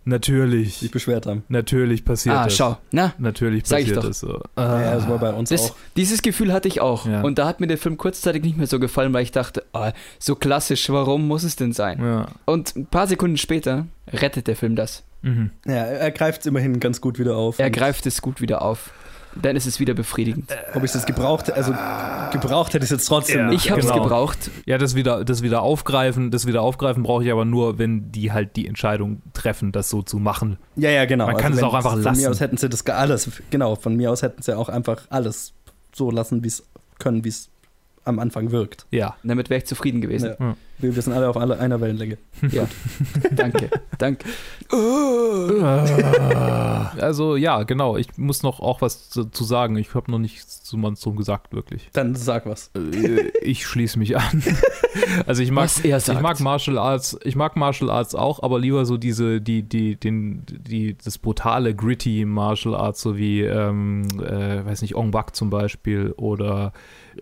natürlich. 0.05 0.78
sich 0.78 0.90
beschwert 0.90 1.26
haben. 1.26 1.44
Natürlich 1.48 2.05
passiert 2.05 2.34
ah, 2.36 2.44
das. 2.44 2.57
schau. 2.57 2.78
Na, 2.90 3.12
Natürlich 3.18 3.66
Sag 3.66 3.80
ich 3.80 3.86
passiert 3.86 3.98
doch. 4.05 4.09
das 4.09 4.20
so. 4.20 4.32
Ja, 4.57 4.94
das 4.94 5.05
Ah. 5.05 5.09
war 5.11 5.18
bei 5.18 5.32
uns 5.32 5.51
das, 5.51 5.70
auch. 5.70 5.76
dieses 5.96 6.22
Gefühl 6.22 6.53
hatte 6.53 6.68
ich 6.68 6.80
auch. 6.80 7.07
Ja. 7.07 7.22
Und 7.22 7.38
da 7.38 7.46
hat 7.46 7.61
mir 7.61 7.66
der 7.66 7.78
Film 7.78 7.96
kurzzeitig 7.96 8.42
nicht 8.42 8.57
mehr 8.57 8.66
so 8.66 8.78
gefallen, 8.80 9.12
weil 9.12 9.22
ich 9.22 9.32
dachte, 9.32 9.64
ah, 9.72 9.92
so 10.18 10.34
klassisch, 10.34 10.88
warum 10.90 11.26
muss 11.28 11.42
es 11.44 11.57
denn 11.57 11.72
sein? 11.72 12.01
Ja. 12.03 12.26
Und 12.46 12.74
ein 12.76 12.86
paar 12.86 13.07
Sekunden 13.07 13.36
später 13.36 13.86
rettet 14.12 14.46
der 14.46 14.57
Film 14.57 14.76
das. 14.76 15.03
Mhm. 15.22 15.51
Ja, 15.66 15.74
er 15.74 16.11
greift 16.12 16.40
es 16.40 16.46
immerhin 16.46 16.80
ganz 16.80 17.01
gut 17.03 17.18
wieder 17.18 17.36
auf. 17.36 17.59
Er 17.59 17.70
greift 17.70 18.07
es 18.07 18.22
gut 18.22 18.40
wieder 18.40 18.62
auf. 18.62 18.90
Dann 19.41 19.57
ist 19.57 19.66
es 19.66 19.78
wieder 19.78 19.95
befriedigend. 19.95 20.51
Ob 20.74 20.83
ich 20.83 20.91
das 20.91 21.07
gebraucht 21.07 21.53
also 21.53 21.72
gebraucht 22.33 22.74
hätte 22.74 22.85
ich 22.85 22.91
es 22.91 22.91
jetzt 22.91 23.07
trotzdem 23.07 23.39
Ja. 23.39 23.53
Ich 23.53 23.70
habe 23.70 23.81
es 23.81 23.87
genau. 23.87 24.03
gebraucht. 24.03 24.51
Ja, 24.66 24.78
das 24.78 24.95
wieder, 24.95 25.24
das 25.24 25.43
wieder 25.43 25.62
aufgreifen, 25.62 26.31
das 26.31 26.47
wieder 26.47 26.62
aufgreifen 26.62 27.03
brauche 27.03 27.24
ich 27.24 27.31
aber 27.31 27.45
nur, 27.45 27.78
wenn 27.78 28.11
die 28.11 28.33
halt 28.33 28.57
die 28.57 28.66
Entscheidung 28.66 29.22
treffen, 29.33 29.72
das 29.72 29.89
so 29.89 30.03
zu 30.03 30.18
machen. 30.18 30.59
Ja, 30.76 30.91
ja, 30.91 31.05
genau. 31.05 31.26
Man 31.26 31.37
kann 31.37 31.53
es 31.53 31.62
auch 31.62 31.74
einfach 31.74 31.93
Von 31.93 32.03
lassen. 32.03 32.20
mir 32.20 32.31
aus 32.31 32.41
hätten 32.41 32.57
sie 32.57 32.68
das 32.68 32.85
alles, 32.87 33.31
genau, 33.51 33.76
von 33.76 33.97
mir 33.97 34.11
aus 34.11 34.22
hätten 34.22 34.43
sie 34.43 34.57
auch 34.57 34.68
einfach 34.68 35.03
alles 35.11 35.53
so 35.93 36.11
lassen, 36.11 36.43
wie 36.43 36.49
es 36.49 36.64
können, 36.99 37.24
wie 37.24 37.28
es 37.28 37.51
am 38.05 38.18
Anfang 38.18 38.51
wirkt. 38.51 38.87
Ja. 38.91 39.16
Damit 39.22 39.51
wäre 39.51 39.59
ich 39.59 39.66
zufrieden 39.66 40.01
gewesen. 40.01 40.35
Ja. 40.39 40.57
Wir, 40.81 40.95
wir 40.95 41.03
sind 41.03 41.12
alle 41.12 41.28
auf 41.28 41.37
alle, 41.37 41.59
einer 41.59 41.81
Wellenlänge. 41.81 42.18
Ja. 42.51 42.66
danke. 43.33 43.68
Danke. 43.99 44.24
Also 46.99 47.37
ja, 47.37 47.62
genau. 47.64 47.97
Ich 47.97 48.16
muss 48.16 48.43
noch 48.43 48.61
auch 48.61 48.81
was 48.83 49.11
zu, 49.11 49.28
sagen. 49.45 49.76
Ich 49.76 49.95
habe 49.95 50.11
noch 50.11 50.18
nichts 50.18 50.62
zu 50.62 50.76
Monstrum 50.76 51.16
gesagt, 51.16 51.53
wirklich. 51.53 51.91
Dann 51.93 52.14
sag 52.14 52.47
was. 52.47 52.70
Äh, 52.74 53.28
ich 53.43 53.66
schließe 53.66 53.99
mich 53.99 54.16
an. 54.16 54.43
Also 55.26 55.43
ich 55.43 55.51
mag, 55.53 55.64
Was 55.64 55.81
er 55.85 55.99
ich 55.99 56.05
sagt. 56.05 56.20
mag 56.20 56.41
Martial 56.41 56.76
Arts, 56.76 57.16
ich 57.22 57.37
mag 57.37 57.55
Martial 57.57 57.91
Arts 57.91 58.14
auch, 58.16 58.43
aber 58.43 58.59
lieber 58.59 58.85
so 58.85 58.97
diese, 58.97 59.41
die, 59.41 59.62
die, 59.62 59.95
den, 59.95 60.43
die, 60.49 60.97
das 61.03 61.18
brutale, 61.18 61.74
gritty 61.76 62.24
Martial 62.24 62.74
Arts, 62.74 63.01
so 63.03 63.16
wie, 63.16 63.43
ähm, 63.43 64.07
äh, 64.20 64.64
weiß 64.64 64.83
nicht, 64.83 64.97
Ong 64.97 65.12
Bak 65.12 65.37
zum 65.37 65.49
Beispiel 65.49 66.12
oder 66.16 66.72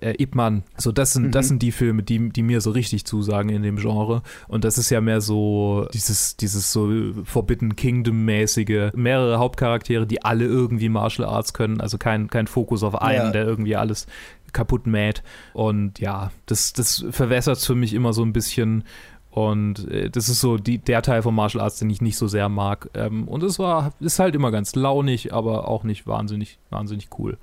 äh, 0.01 0.15
Ip 0.23 0.35
Man. 0.35 0.65
So, 0.79 0.93
das 0.93 1.13
sind, 1.13 1.35
das 1.35 1.47
Mhm. 1.47 1.49
sind 1.49 1.63
die 1.63 1.73
Filme, 1.73 2.03
die, 2.03 2.31
die 2.31 2.43
mir 2.43 2.61
so 2.63 2.71
richtig 2.71 3.05
zusagen 3.05 3.48
in 3.49 3.63
dem 3.63 3.77
Genre. 3.77 4.23
Und 4.49 4.65
das 4.65 4.79
ist 4.79 4.91
ja 4.91 5.01
mehr 5.01 5.21
so 5.21 5.87
dieses, 5.93 6.37
dieses 6.37 6.73
so 6.73 6.91
Forbidden 7.25 7.77
Kingdom-mäßige, 7.77 8.93
mehrere 8.95 9.39
Hauptcharaktere, 9.39 10.07
die 10.07 10.25
alle 10.25 10.45
irgendwie 10.45 10.89
Martial 10.89 11.29
Arts 11.29 11.53
können, 11.53 11.81
also 11.81 11.99
kein, 11.99 12.29
kein 12.29 12.47
Fokus 12.47 12.83
auf 12.83 13.01
einen, 13.01 13.27
Ja. 13.27 13.31
der 13.31 13.47
irgendwie 13.47 13.77
alles 13.77 14.07
kaputt 14.53 14.87
mäht. 14.87 15.23
Und 15.53 15.99
ja, 15.99 16.31
das, 16.47 16.73
das 16.73 17.05
verwässert 17.11 17.59
für 17.59 17.75
mich 17.75 17.95
immer 17.95 18.13
so 18.13 18.23
ein 18.23 18.33
bisschen. 18.33 18.85
Und 19.31 19.89
äh, 19.91 20.09
das 20.11 20.29
ist 20.29 20.41
so 20.41 20.57
die, 20.57 20.79
der 20.79 21.03
Teil 21.03 21.23
von 21.23 21.35
Martial 21.35 21.63
Arts, 21.63 21.79
den 21.79 21.91
ich 21.91 22.01
nicht 22.01 22.17
so 22.17 22.27
sehr 22.27 22.49
mag. 22.49 22.89
Ähm, 22.95 23.29
und 23.29 23.43
es 23.43 23.59
war, 23.59 23.93
ist 24.01 24.19
halt 24.19 24.35
immer 24.35 24.51
ganz 24.51 24.75
launig, 24.75 25.33
aber 25.35 25.69
auch 25.69 25.85
nicht 25.85 26.07
wahnsinnig, 26.07 26.59
wahnsinnig 26.71 27.09
cool. 27.19 27.37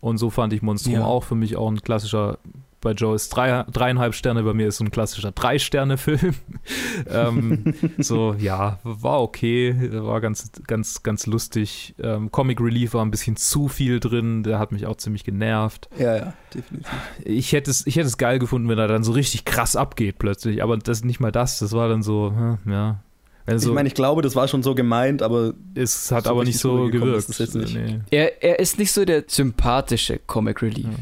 Und 0.00 0.18
so 0.18 0.30
fand 0.30 0.52
ich 0.52 0.62
Monstrum 0.62 0.94
Ja. 0.94 1.04
auch 1.04 1.24
für 1.24 1.34
mich 1.34 1.56
auch 1.56 1.68
ein 1.70 1.82
klassischer, 1.82 2.38
bei 2.80 2.92
Joe 2.92 3.14
ist 3.14 3.30
drei, 3.30 3.64
dreieinhalb 3.64 4.14
Sterne, 4.14 4.42
bei 4.42 4.54
mir 4.54 4.68
ist 4.68 4.76
so 4.76 4.84
ein 4.84 4.90
klassischer 4.90 5.32
Drei-Sterne-Film. 5.32 6.34
ähm, 7.10 7.74
so, 7.98 8.34
ja, 8.38 8.78
war 8.84 9.20
okay, 9.22 9.90
war 9.92 10.20
ganz, 10.20 10.50
ganz, 10.66 11.02
ganz 11.02 11.26
lustig. 11.26 11.94
Ähm, 12.00 12.30
Comic 12.30 12.60
Relief 12.60 12.94
war 12.94 13.04
ein 13.04 13.10
bisschen 13.10 13.36
zu 13.36 13.68
viel 13.68 13.98
drin, 14.00 14.42
der 14.44 14.58
hat 14.58 14.70
mich 14.72 14.86
auch 14.86 14.96
ziemlich 14.96 15.24
genervt. 15.24 15.88
Ja, 15.98 16.16
ja, 16.16 16.32
definitiv. 16.54 16.92
Ich 17.24 17.52
hätte 17.52 17.70
es, 17.70 17.86
ich 17.86 17.96
hätte 17.96 18.06
es 18.06 18.16
geil 18.16 18.38
gefunden, 18.38 18.68
wenn 18.68 18.78
er 18.78 18.88
dann 18.88 19.02
so 19.02 19.12
richtig 19.12 19.44
krass 19.44 19.74
abgeht 19.74 20.18
plötzlich, 20.18 20.62
aber 20.62 20.76
das 20.76 21.02
nicht 21.02 21.20
mal 21.20 21.32
das, 21.32 21.58
das 21.58 21.72
war 21.72 21.88
dann 21.88 22.02
so, 22.02 22.32
hm, 22.34 22.58
ja. 22.70 23.00
Also, 23.46 23.70
ich 23.70 23.74
meine, 23.74 23.88
ich 23.88 23.94
glaube, 23.94 24.20
das 24.20 24.36
war 24.36 24.46
schon 24.46 24.62
so 24.62 24.74
gemeint, 24.74 25.22
aber 25.22 25.54
es 25.74 26.12
hat 26.12 26.24
so 26.24 26.30
aber 26.30 26.44
nicht 26.44 26.58
so 26.58 26.90
gewirkt. 26.90 27.30
ist. 27.30 27.54
Nee. 27.54 28.00
Er, 28.10 28.42
er 28.42 28.58
ist 28.58 28.78
nicht 28.78 28.92
so 28.92 29.06
der 29.06 29.24
sympathische 29.26 30.20
Comic 30.26 30.60
Relief. 30.60 30.84
Ja. 30.84 30.98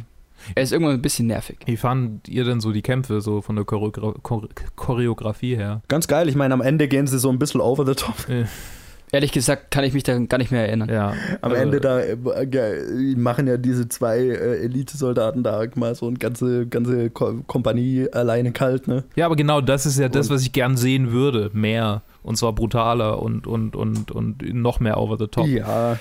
Er 0.54 0.62
ist 0.62 0.72
irgendwann 0.72 0.94
ein 0.94 1.02
bisschen 1.02 1.26
nervig. 1.26 1.58
Wie 1.66 1.76
fandet 1.76 2.28
ihr 2.28 2.44
denn 2.44 2.60
so 2.60 2.72
die 2.72 2.82
Kämpfe, 2.82 3.20
so 3.20 3.40
von 3.42 3.56
der 3.56 3.64
Choreogra 3.64 4.14
Chore- 4.22 4.48
Choreografie 4.76 5.56
her? 5.56 5.82
ganz 5.88 6.06
geil. 6.06 6.28
Ich 6.28 6.36
meine, 6.36 6.54
am 6.54 6.60
Ende 6.60 6.88
gehen 6.88 7.06
sie 7.06 7.18
so 7.18 7.30
ein 7.30 7.38
bisschen 7.38 7.60
over 7.60 7.84
the 7.86 7.94
top. 7.94 8.14
Ehrlich 9.12 9.30
gesagt 9.30 9.70
kann 9.70 9.84
ich 9.84 9.94
mich 9.94 10.02
daran 10.02 10.28
gar 10.28 10.38
nicht 10.38 10.50
mehr 10.50 10.66
erinnern. 10.66 10.88
Ja. 10.88 11.14
Am 11.40 11.52
also, 11.52 11.62
Ende 11.62 11.80
da 11.80 12.00
äh, 12.00 12.14
äh, 12.14 13.14
machen 13.16 13.46
ja 13.46 13.56
diese 13.56 13.88
zwei 13.88 14.18
äh, 14.18 14.64
Elite-Soldaten 14.64 15.44
da 15.44 15.64
mal 15.76 15.94
so 15.94 16.08
eine 16.08 16.16
ganze, 16.18 16.66
ganze 16.66 17.10
Ko 17.10 17.40
Kompanie 17.46 18.08
alleine 18.12 18.50
kalt, 18.50 18.88
ne? 18.88 19.04
Ja, 19.14 19.26
aber 19.26 19.36
genau 19.36 19.60
das 19.60 19.86
ist 19.86 19.98
ja 19.98 20.08
das, 20.08 20.28
Und- 20.28 20.34
was 20.34 20.42
ich 20.42 20.52
gern 20.52 20.76
sehen 20.76 21.12
würde. 21.12 21.50
Mehr. 21.52 22.02
Und 22.24 22.36
zwar 22.36 22.52
brutaler 22.52 23.22
und, 23.22 23.46
und, 23.46 23.76
und, 23.76 24.10
und 24.10 24.42
noch 24.54 24.80
mehr 24.80 24.98
over 24.98 25.16
the 25.16 25.28
top. 25.28 25.46
Ja. 25.46 25.98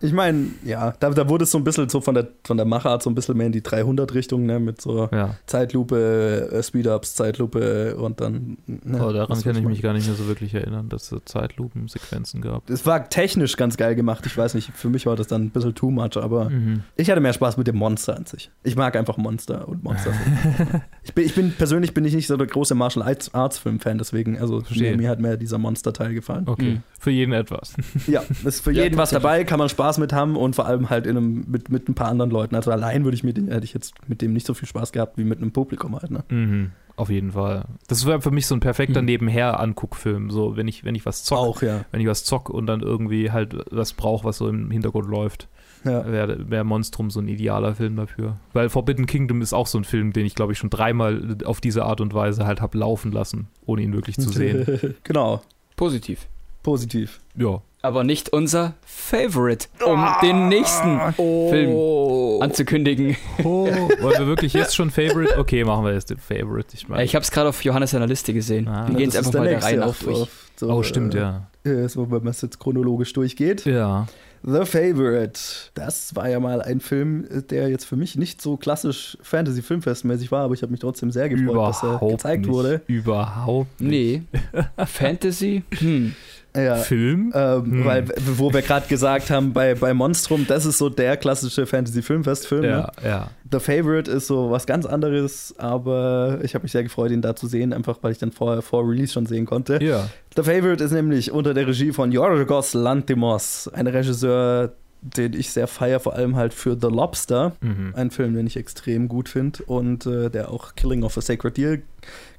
Ich 0.00 0.12
meine, 0.12 0.46
ja, 0.64 0.92
da, 1.00 1.10
da 1.10 1.28
wurde 1.28 1.44
es 1.44 1.50
so 1.50 1.58
ein 1.58 1.64
bisschen 1.64 1.88
so 1.88 2.00
von 2.00 2.14
der, 2.14 2.28
von 2.44 2.56
der 2.56 2.66
Machart 2.66 3.02
so 3.02 3.10
ein 3.10 3.14
bisschen 3.14 3.36
mehr 3.36 3.46
in 3.46 3.52
die 3.52 3.62
300-Richtung, 3.62 4.46
ne, 4.46 4.60
mit 4.60 4.80
so 4.80 5.08
Ja. 5.12 5.34
Zeitlupe, 5.46 6.50
äh, 6.52 6.62
Speed-Ups, 6.62 7.14
Zeitlupe 7.14 7.96
und 7.96 8.20
dann. 8.20 8.58
Ne, 8.66 9.00
Aber 9.00 9.12
daran 9.12 9.42
kann 9.42 9.56
ich 9.56 9.62
mich 9.64 9.82
gar 9.82 9.92
nicht 9.92 10.06
mehr 10.06 10.16
so 10.16 10.26
wirklich 10.28 10.54
erinnern, 10.54 10.88
dass 10.88 11.10
es 11.12 11.20
Zeitlupensequenzen 11.24 12.40
gab. 12.40 12.68
Es 12.70 12.86
war 12.86 13.08
technisch 13.08 13.56
ganz 13.56 13.76
geil 13.76 13.94
gemacht. 13.94 14.24
Ich 14.26 14.36
weiß 14.36 14.54
nicht, 14.54 14.70
für 14.74 14.88
mich 14.88 15.06
war 15.06 15.16
das 15.16 15.26
dann 15.26 15.44
ein 15.44 15.50
bisschen 15.50 15.74
too 15.74 15.90
much, 15.90 16.16
aber 16.16 16.50
Mhm. 16.50 16.82
ich 16.96 17.10
hatte 17.10 17.20
mehr 17.20 17.32
Spaß 17.32 17.56
mit 17.56 17.66
dem 17.66 17.76
Monster 17.76 18.16
an 18.16 18.26
sich. 18.26 18.50
Ich 18.62 18.76
mag 18.76 18.96
einfach 18.96 19.16
Monster 19.16 19.68
und 19.68 19.82
Monster. 19.84 20.12
ich, 21.02 21.14
bin, 21.14 21.24
ich 21.24 21.34
bin 21.34 21.52
persönlich 21.52 21.94
bin 21.94 22.04
ich 22.04 22.14
nicht 22.14 22.26
so 22.26 22.36
der 22.36 22.46
große 22.46 22.74
Martial 22.74 23.06
Arts, 23.06 23.32
Arts 23.34 23.58
Film 23.58 23.80
Fan, 23.80 23.98
deswegen 23.98 24.38
also 24.38 24.62
mir, 24.74 24.96
mir 24.96 25.08
hat 25.08 25.20
mehr 25.20 25.36
dieser 25.36 25.58
Monster 25.58 25.92
Teil 25.92 26.14
gefallen. 26.14 26.44
Okay, 26.46 26.68
Mhm. 26.74 26.82
für 26.98 27.10
jeden 27.10 27.32
etwas. 27.32 27.74
Ja, 28.06 28.22
ist 28.44 28.62
für 28.62 28.72
Ja, 28.78 28.82
jeden 28.84 28.96
was 28.98 29.10
dabei, 29.10 29.44
kann 29.44 29.58
man 29.58 29.68
Spaß 29.68 29.87
mit 29.96 30.12
haben 30.12 30.36
und 30.36 30.54
vor 30.54 30.66
allem 30.66 30.90
halt 30.90 31.06
in 31.06 31.16
einem, 31.16 31.44
mit, 31.48 31.70
mit 31.70 31.88
ein 31.88 31.94
paar 31.94 32.08
anderen 32.08 32.30
Leuten. 32.30 32.54
Also 32.54 32.70
allein 32.70 33.04
würde 33.04 33.14
ich 33.14 33.24
mit 33.24 33.38
hätte 33.38 33.64
ich 33.64 33.72
jetzt 33.72 33.94
mit 34.08 34.20
dem 34.20 34.34
nicht 34.34 34.46
so 34.46 34.52
viel 34.52 34.68
Spaß 34.68 34.92
gehabt 34.92 35.16
wie 35.16 35.24
mit 35.24 35.38
einem 35.38 35.52
Publikum 35.52 35.98
halt. 35.98 36.10
Ne? 36.10 36.24
Mhm. 36.28 36.72
Auf 36.96 37.10
jeden 37.10 37.30
Fall. 37.32 37.64
Das 37.86 38.04
wäre 38.06 38.20
für 38.20 38.32
mich 38.32 38.48
so 38.48 38.56
ein 38.56 38.60
perfekter 38.60 39.00
Mhm. 39.02 39.06
Nebenher-Anguckfilm. 39.06 40.30
So, 40.30 40.56
wenn 40.56 40.66
ich, 40.66 40.84
wenn 40.84 40.96
ich 40.96 41.06
was 41.06 41.22
zock, 41.22 41.38
Auch, 41.38 41.62
ja. 41.62 41.84
wenn 41.92 42.00
ich 42.00 42.08
was 42.08 42.24
zock 42.24 42.50
und 42.50 42.66
dann 42.66 42.80
irgendwie 42.80 43.30
halt 43.30 43.54
was 43.70 43.92
brauche, 43.92 44.24
was 44.24 44.38
so 44.38 44.48
im 44.48 44.70
Hintergrund 44.72 45.08
läuft, 45.08 45.46
ja. 45.84 46.10
wäre 46.10 46.50
wär 46.50 46.64
Monstrum 46.64 47.10
so 47.10 47.20
ein 47.20 47.28
idealer 47.28 47.76
Film 47.76 47.94
dafür. 47.94 48.38
Weil 48.52 48.68
Forbidden 48.68 49.06
Kingdom 49.06 49.42
ist 49.42 49.52
auch 49.52 49.68
so 49.68 49.78
ein 49.78 49.84
Film, 49.84 50.12
den 50.12 50.26
ich 50.26 50.34
glaube 50.34 50.52
ich 50.52 50.58
schon 50.58 50.70
dreimal 50.70 51.36
auf 51.44 51.60
diese 51.60 51.84
Art 51.84 52.00
und 52.00 52.14
Weise 52.14 52.46
halt 52.46 52.60
habe 52.60 52.76
laufen 52.76 53.12
lassen, 53.12 53.46
ohne 53.64 53.82
ihn 53.82 53.92
wirklich 53.92 54.16
zu 54.16 54.30
sehen. 54.30 54.96
genau, 55.04 55.40
Positiv. 55.76 56.26
positiv. 56.64 57.20
ja. 57.36 57.62
Aber 57.80 58.02
nicht 58.02 58.30
unser 58.32 58.74
Favorite, 58.84 59.68
um 59.86 60.04
den 60.22 60.48
nächsten 60.48 60.98
Film 61.14 62.42
anzukündigen. 62.42 63.16
Oh, 63.44 63.66
wollen 64.00 64.18
wir 64.18 64.26
wirklich 64.26 64.52
jetzt 64.52 64.74
schon 64.74 64.90
Favorite? 64.90 65.38
Okay, 65.38 65.64
machen 65.64 65.84
wir 65.84 65.92
jetzt 65.94 66.10
den 66.10 66.18
Favorite. 66.18 66.68
Ich 66.74 66.88
meine, 66.88 67.04
Ich 67.04 67.14
habe 67.14 67.22
es 67.22 67.30
gerade 67.30 67.48
auf 67.48 67.62
Johannes 67.64 67.92
seiner 67.92 68.06
Liste 68.08 68.32
gesehen. 68.34 68.66
Ah. 68.68 68.86
wir 68.88 68.96
gehen 68.96 69.08
ist 69.10 69.16
einfach 69.16 69.32
mal 69.34 69.46
der 69.48 69.62
Reihe 69.62 69.76
nach 69.78 69.86
auf- 69.88 70.00
durch. 70.00 70.22
auf 70.22 70.28
so, 70.56 70.68
oh, 70.72 70.82
stimmt, 70.82 71.14
äh, 71.14 71.18
ja. 71.18 71.46
äh, 71.64 71.88
So, 71.88 72.10
wenn 72.10 72.18
man 72.24 72.28
es 72.32 72.40
jetzt 72.42 72.58
chronologisch 72.58 73.12
durchgeht. 73.12 73.64
Ja. 73.64 74.08
The 74.42 74.64
Favorite. 74.64 75.38
Das 75.74 76.14
war 76.16 76.28
ja 76.28 76.40
mal 76.40 76.60
ein 76.62 76.80
Film, 76.80 77.26
der 77.50 77.68
jetzt 77.68 77.84
für 77.84 77.96
mich 77.96 78.16
nicht 78.16 78.42
so 78.42 78.56
klassisch 78.56 79.16
Fantasy-Filmfestmäßig 79.22 80.30
war, 80.32 80.42
aber 80.44 80.54
ich 80.54 80.62
habe 80.62 80.70
mich 80.72 80.80
trotzdem 80.80 81.10
sehr 81.12 81.28
gefreut, 81.28 81.56
dass 81.68 81.82
er 81.82 81.88
Überhaupt 81.90 82.10
gezeigt 82.12 82.42
nicht. 82.42 82.50
wurde. 82.54 82.80
Überhaupt 82.88 83.80
nicht. 83.80 84.22
Nee. 84.42 84.62
Fantasy? 84.86 85.62
Hm. 85.78 86.14
Ja. 86.58 86.76
Film? 86.76 87.32
Ähm, 87.34 87.64
Hm. 87.64 87.84
Weil, 87.84 88.04
wo 88.36 88.52
wir 88.52 88.62
gerade 88.62 88.86
gesagt 88.88 89.30
haben, 89.30 89.52
bei, 89.52 89.74
bei 89.74 89.94
Monstrum, 89.94 90.46
das 90.48 90.66
ist 90.66 90.78
so 90.78 90.88
der 90.88 91.16
klassische 91.16 91.66
Fantasy-Filmfest-Film. 91.66 92.62
Ne? 92.62 92.68
Ja, 92.68 92.92
ja. 93.04 93.30
The 93.50 93.60
Favorite 93.60 94.10
ist 94.10 94.26
so 94.26 94.50
was 94.50 94.66
ganz 94.66 94.84
anderes, 94.86 95.54
aber 95.58 96.38
ich 96.42 96.54
habe 96.54 96.62
mich 96.64 96.72
sehr 96.72 96.82
gefreut, 96.82 97.10
ihn 97.10 97.22
da 97.22 97.34
zu 97.34 97.46
sehen, 97.46 97.72
einfach 97.72 97.98
weil 98.02 98.12
ich 98.12 98.18
dann 98.18 98.32
vorher 98.32 98.62
vor 98.62 98.88
Release 98.88 99.12
schon 99.12 99.26
sehen 99.26 99.46
konnte. 99.46 99.82
Ja. 99.82 100.08
The 100.36 100.42
Favorite 100.42 100.82
ist 100.84 100.92
nämlich 100.92 101.32
unter 101.32 101.54
der 101.54 101.66
Regie 101.66 101.92
von 101.92 102.12
Yorgos 102.12 102.74
Lanthimos, 102.74 103.68
ein 103.72 103.86
Regisseur, 103.86 104.72
den 105.00 105.32
ich 105.34 105.50
sehr 105.50 105.66
feier, 105.66 106.00
vor 106.00 106.14
allem 106.14 106.36
halt 106.36 106.52
für 106.54 106.76
The 106.80 106.88
Lobster, 106.88 107.52
Mhm. 107.60 107.92
ein 107.94 108.10
Film, 108.10 108.34
den 108.34 108.46
ich 108.46 108.56
extrem 108.56 109.08
gut 109.08 109.28
finde 109.28 109.62
und 109.64 110.06
äh, 110.06 110.28
der 110.30 110.50
auch 110.50 110.74
Killing 110.74 111.02
of 111.04 111.16
a 111.16 111.20
Sacred 111.20 111.56
Deer 111.56 111.78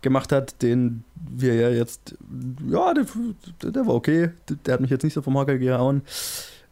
gemacht 0.02 0.32
hat, 0.32 0.62
den 0.62 1.04
wir 1.30 1.56
ja 1.56 1.70
jetzt, 1.70 2.16
ja, 2.68 2.94
der, 2.94 3.72
der 3.72 3.88
war 3.88 3.96
okay, 3.96 4.30
der 4.66 4.74
hat 4.76 4.82
mich 4.82 4.90
jetzt 4.90 5.04
nicht 5.04 5.14
so 5.14 5.22
vom 5.22 5.38
Hocker 5.38 5.58
gehauen. 5.58 6.02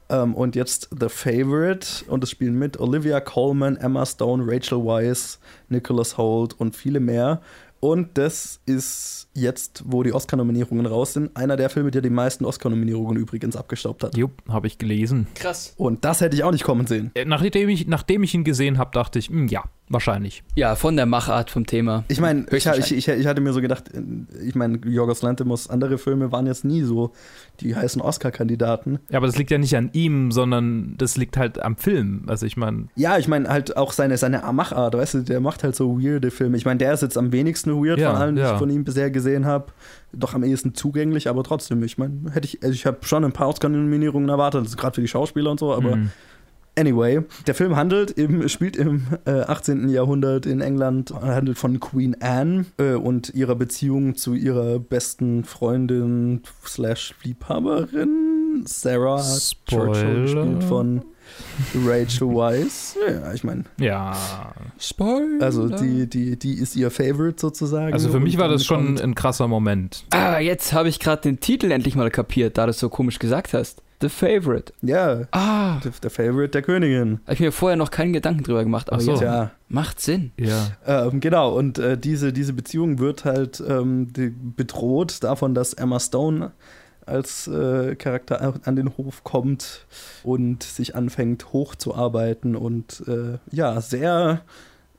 Ähm, 0.09 0.35
und 0.35 0.55
jetzt 0.55 0.89
The 0.97 1.09
Favorite 1.09 1.85
und 2.07 2.23
es 2.23 2.31
spielen 2.31 2.57
mit 2.57 2.79
Olivia 2.79 3.19
Colman, 3.19 3.75
Emma 3.77 4.05
Stone, 4.05 4.43
Rachel 4.47 4.79
Weisz, 4.85 5.39
Nicholas 5.69 6.17
Holt 6.17 6.53
und 6.59 6.75
viele 6.77 6.99
mehr. 7.01 7.41
Und 7.79 8.17
das 8.17 8.59
ist 8.65 9.26
jetzt, 9.37 9.83
wo 9.85 10.03
die 10.03 10.13
Oscar-Nominierungen 10.13 10.85
raus 10.85 11.13
sind, 11.13 11.35
einer 11.37 11.55
der 11.57 11.69
Filme, 11.69 11.91
der 11.91 12.01
die 12.01 12.09
meisten 12.09 12.43
Oscar-Nominierungen 12.43 13.17
übrigens 13.17 13.55
abgestaubt 13.55 14.03
hat. 14.03 14.17
Jupp, 14.17 14.31
habe 14.49 14.67
ich 14.67 14.77
gelesen. 14.77 15.27
Krass. 15.35 15.73
Und 15.77 16.03
das 16.03 16.21
hätte 16.21 16.35
ich 16.35 16.43
auch 16.43 16.51
nicht 16.51 16.63
kommen 16.63 16.87
sehen. 16.87 17.11
Äh, 17.13 17.25
Nachdem 17.25 17.69
ich, 17.69 17.87
nachdem 17.87 18.23
ich 18.23 18.33
ihn 18.33 18.43
gesehen 18.43 18.77
habe, 18.77 18.91
dachte 18.93 19.19
ich, 19.19 19.29
hm, 19.29 19.47
ja, 19.47 19.63
wahrscheinlich. 19.89 20.43
Ja, 20.55 20.75
von 20.75 20.95
der 20.95 21.05
Machart 21.05 21.51
vom 21.51 21.65
Thema. 21.65 22.03
Ich 22.07 22.19
meine, 22.19 22.45
ich, 22.51 22.65
ich, 22.65 22.91
ich, 22.95 23.07
ich 23.07 23.27
hatte 23.27 23.41
mir 23.41 23.53
so 23.53 23.61
gedacht, 23.61 23.85
ich 24.43 24.55
meine, 24.55 24.79
Jorgos 24.85 25.21
Lanthimos 25.21 25.69
andere 25.69 25.97
Filme 25.97 26.31
waren 26.31 26.47
jetzt 26.47 26.65
nie 26.65 26.81
so 26.81 27.11
die 27.61 27.75
heißen 27.75 28.01
Oscar-Kandidaten. 28.01 28.99
Ja, 29.09 29.17
aber 29.17 29.27
das 29.27 29.37
liegt 29.37 29.51
ja 29.51 29.57
nicht 29.57 29.75
an 29.77 29.89
ihm, 29.93 30.31
sondern 30.31 30.95
das 30.97 31.15
liegt 31.15 31.37
halt 31.37 31.61
am 31.61 31.77
Film. 31.77 32.23
Also 32.27 32.45
ich 32.45 32.57
meine, 32.57 32.87
Ja, 32.95 33.17
ich 33.17 33.27
meine 33.27 33.49
halt 33.49 33.77
auch 33.77 33.91
seine, 33.91 34.17
seine 34.17 34.41
Machart, 34.51 34.95
weißt 34.95 35.13
du, 35.15 35.19
der 35.21 35.39
macht 35.39 35.63
halt 35.63 35.75
so 35.75 36.01
weirde 36.01 36.31
Filme. 36.31 36.57
Ich 36.57 36.65
meine, 36.65 36.79
der 36.79 36.93
ist 36.93 37.01
jetzt 37.01 37.17
am 37.17 37.31
wenigsten 37.31 37.71
weird 37.83 37.99
Ja, 37.99 38.11
von 38.11 38.21
allen, 38.21 38.35
die 38.35 38.41
ja. 38.41 38.53
ich 38.53 38.57
von 38.59 38.69
ihm 38.69 38.83
bisher 38.83 39.11
gesehen 39.11 39.26
habe. 39.45 39.67
Doch 40.13 40.33
am 40.33 40.43
ehesten 40.43 40.73
zugänglich, 40.73 41.27
aber 41.27 41.43
trotzdem, 41.43 41.83
ich 41.83 41.97
meine, 41.97 42.31
hätte 42.31 42.45
ich, 42.45 42.63
also 42.63 42.73
ich 42.73 42.85
habe 42.85 42.99
schon 43.01 43.23
ein 43.23 43.33
paar 43.33 43.49
Oscar-Nominierungen 43.49 44.29
erwartet, 44.29 44.61
also 44.61 44.77
gerade 44.77 44.95
für 44.95 45.01
die 45.01 45.07
Schauspieler 45.07 45.51
und 45.51 45.59
so, 45.59 45.73
aber 45.73 45.93
hm, 45.93 46.11
Anyway, 46.77 47.21
der 47.47 47.55
Film 47.55 47.75
handelt 47.75 48.11
im, 48.11 48.47
spielt 48.49 48.75
im 48.75 49.07
äh, 49.25 49.31
18. 49.31 49.89
Jahrhundert 49.89 50.45
in 50.45 50.61
England, 50.61 51.11
handelt 51.11 51.57
von 51.57 51.79
Queen 51.79 52.15
Anne 52.19 52.65
äh, 52.77 52.93
und 52.93 53.33
ihrer 53.33 53.55
Beziehung 53.55 54.15
zu 54.15 54.35
ihrer 54.35 54.77
besten 54.77 55.43
Freundin 55.43 56.43
slash 56.63 57.15
Liebhaberin 57.23 58.63
Sarah 58.65 59.23
Spoiler. 59.23 59.93
Churchill, 59.93 60.21
gespielt 60.21 60.63
von 60.65 61.05
Rachel 61.85 62.27
Weisz. 62.27 62.95
Ja, 63.07 63.33
ich 63.33 63.43
meine, 63.43 63.63
ja. 63.79 64.15
Spoiler. 64.79 65.43
also 65.45 65.67
die, 65.69 66.07
die, 66.07 66.37
die 66.37 66.53
ist 66.53 66.75
ihr 66.75 66.91
Favorite 66.91 67.39
sozusagen. 67.39 67.93
Also 67.93 68.09
für 68.09 68.19
mich 68.19 68.37
war 68.37 68.47
das 68.47 68.65
schon 68.65 68.85
kommt- 68.85 69.01
ein 69.01 69.15
krasser 69.15 69.47
Moment. 69.47 70.05
Ah, 70.11 70.39
jetzt 70.39 70.73
habe 70.73 70.89
ich 70.89 70.99
gerade 70.99 71.21
den 71.23 71.39
Titel 71.39 71.71
endlich 71.71 71.95
mal 71.95 72.09
kapiert, 72.11 72.57
da 72.57 72.65
du 72.65 72.71
es 72.71 72.79
so 72.79 72.89
komisch 72.89 73.19
gesagt 73.19 73.53
hast. 73.53 73.81
The 73.99 74.09
Favorite. 74.09 74.73
Ja, 74.83 75.21
Ah, 75.31 75.79
der, 75.83 75.91
der 76.03 76.11
Favorite 76.11 76.49
der 76.49 76.61
Königin. 76.61 77.19
habe 77.23 77.33
ich 77.33 77.39
mir 77.39 77.51
vorher 77.51 77.75
noch 77.77 77.89
keinen 77.89 78.13
Gedanken 78.13 78.43
drüber 78.43 78.63
gemacht, 78.63 78.91
aber 78.91 79.01
so. 79.01 79.11
jetzt 79.13 79.21
Tja. 79.21 79.49
macht 79.69 79.99
Sinn. 79.99 80.31
Ja. 80.39 80.67
Ähm, 80.85 81.19
genau, 81.19 81.57
und 81.57 81.79
äh, 81.79 81.97
diese, 81.97 82.31
diese 82.31 82.53
Beziehung 82.53 82.99
wird 82.99 83.25
halt 83.25 83.63
ähm, 83.67 84.07
bedroht 84.55 85.23
davon, 85.23 85.55
dass 85.55 85.73
Emma 85.73 85.99
Stone 85.99 86.51
als 87.07 87.47
äh, 87.47 87.95
Charakter 87.95 88.53
an 88.63 88.75
den 88.75 88.97
Hof 88.97 89.23
kommt 89.23 89.85
und 90.23 90.63
sich 90.63 90.95
anfängt 90.95 91.53
hochzuarbeiten 91.53 92.55
und 92.55 93.03
äh, 93.07 93.37
ja, 93.51 93.79
sehr, 93.81 94.41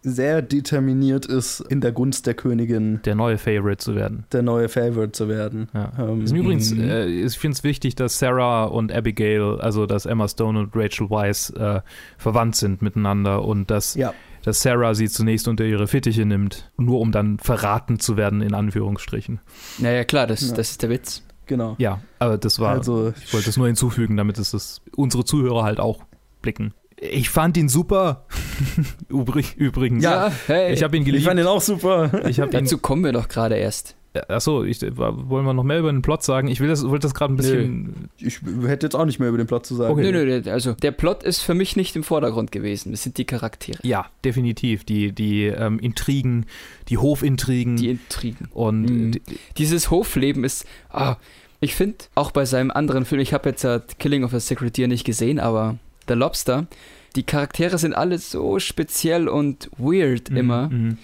sehr 0.03 0.43
determiniert 0.43 1.27
ist, 1.27 1.61
in 1.61 1.81
der 1.81 1.91
Gunst 1.93 2.27
der 2.27 2.35
Königin 2.35 3.01
Der 3.05 3.15
neue 3.17 3.37
Favorite 3.37 3.79
zu 3.79 3.95
werden. 3.97 4.25
der 4.33 4.43
neue 4.43 4.69
Favorite 4.69 5.13
zu 5.13 5.29
werden. 5.29 5.69
Ja. 5.75 5.93
Ähm, 5.99 6.25
übrigens, 6.27 6.73
Mhm. 6.73 6.81
äh, 6.89 7.07
ich 7.07 7.37
finde 7.39 7.57
es 7.57 7.65
wichtig, 7.65 7.97
dass 7.97 8.19
Sarah 8.19 8.65
und 8.65 8.93
Abigail, 8.93 9.59
also 9.61 9.87
dass 9.87 10.07
Emma 10.07 10.29
Stone 10.29 10.59
und 10.61 10.71
Rachel 10.77 11.11
Weisz 11.11 11.51
äh, 11.51 11.81
verwandt 12.17 12.55
sind 12.57 12.81
miteinander 12.81 13.45
und 13.45 13.71
dass, 13.71 13.97
ja, 13.97 14.15
dass 14.45 14.63
Sarah 14.63 14.95
sie 14.95 15.09
zunächst 15.09 15.49
unter 15.49 15.65
ihre 15.65 15.89
Fittiche 15.89 16.25
nimmt, 16.25 16.71
nur 16.79 17.01
um 17.01 17.11
dann 17.11 17.39
verraten 17.39 17.99
zu 17.99 18.17
werden, 18.17 18.41
in 18.41 18.55
Anführungsstrichen. 18.55 19.41
Naja, 19.79 20.05
klar, 20.05 20.29
das, 20.29 20.49
Ja. 20.49 20.55
das 20.55 20.71
ist 20.71 20.83
der 20.83 20.91
Witz. 20.91 21.23
Genau. 21.49 21.75
Ja, 21.79 22.01
aber 22.21 22.39
das 22.39 22.61
war, 22.61 22.71
also, 22.71 23.13
ich 23.25 23.33
wollte 23.33 23.47
das 23.47 23.57
nur 23.57 23.67
hinzufügen, 23.67 24.17
damit 24.17 24.39
es 24.39 24.53
das 24.53 24.81
unsere 24.95 25.25
Zuhörer 25.25 25.65
halt 25.65 25.81
auch 25.81 26.05
blicken. 26.43 26.75
Ich 27.01 27.31
fand 27.31 27.57
ihn 27.57 27.69
super. 27.69 28.27
Übrig, 29.09 29.57
übrigens. 29.57 30.03
Ja, 30.03 30.33
hey. 30.47 30.73
Ich 30.73 30.83
habe 30.83 30.97
ihn 30.97 31.03
ich 31.03 31.07
geliebt. 31.07 31.25
fand 31.25 31.39
den 31.39 31.47
auch 31.47 31.61
super. 31.61 32.27
Ich 32.29 32.41
habe 32.41 32.51
ihn. 32.51 32.65
Dazu 32.65 32.79
kommen 32.79 33.05
wir 33.05 33.13
doch 33.13 33.29
gerade 33.29 33.57
erst. 33.57 33.97
Achso, 34.29 34.65
ich, 34.65 34.81
wollen 34.97 35.45
wir 35.45 35.53
noch 35.53 35.63
mehr 35.63 35.79
über 35.79 35.93
den 35.93 36.03
Plot 36.03 36.23
sagen? 36.23 36.49
Ich 36.49 36.61
will 36.61 36.69
das, 36.69 36.83
wollte 36.89 37.07
das 37.07 37.15
gerade 37.15 37.35
ein 37.35 37.37
bisschen. 37.37 38.09
Ich 38.19 38.41
hätte 38.67 38.87
jetzt 38.87 38.95
auch 38.97 39.05
nicht 39.05 39.19
mehr 39.21 39.29
über 39.29 39.39
den 39.39 39.47
Plot 39.47 39.67
zu 39.67 39.75
sagen. 39.77 39.93
Okay. 39.93 40.11
Nö, 40.11 40.25
nö, 40.25 40.51
also 40.51 40.73
der 40.73 40.91
Plot 40.91 41.23
ist 41.23 41.41
für 41.43 41.55
mich 41.55 41.77
nicht 41.77 41.95
im 41.95 42.03
Vordergrund 42.03 42.51
gewesen. 42.51 42.91
Das 42.91 43.03
sind 43.03 43.19
die 43.19 43.27
Charaktere, 43.27 43.79
Ja, 43.87 44.07
definitiv. 44.25 44.85
Die, 44.85 45.13
die 45.13 45.45
ähm, 45.45 45.79
Intrigen, 45.79 46.47
die 46.89 46.99
Hofintrigen 46.99 47.77
die 47.77 47.91
Intrigen. 47.91 48.49
und 48.53 48.83
Mhm. 48.83 49.11
die, 49.13 49.21
Dieses 49.59 49.91
Hofleben 49.91 50.43
ist. 50.43 50.65
Ah, 50.91 51.17
ich 51.61 51.75
finde, 51.75 51.99
auch 52.15 52.31
bei 52.31 52.45
seinem 52.45 52.71
anderen 52.71 53.05
Film, 53.05 53.21
ich 53.21 53.33
habe 53.33 53.51
jetzt 53.51 53.63
ja 53.63 53.81
Killing 53.99 54.25
of 54.25 54.33
a 54.35 54.41
Sacred 54.41 54.77
Deer 54.77 54.89
nicht 54.89 55.05
gesehen, 55.05 55.39
aber 55.39 55.77
The 56.09 56.15
Lobster, 56.15 56.67
die 57.15 57.25
Charaktere 57.25 57.79
sind 57.79 57.93
alle 57.95 58.19
so 58.19 58.59
speziell 58.59 59.29
und 59.29 59.69
weird 59.77 60.31
immer. 60.31 60.69
Mhm. 60.71 60.99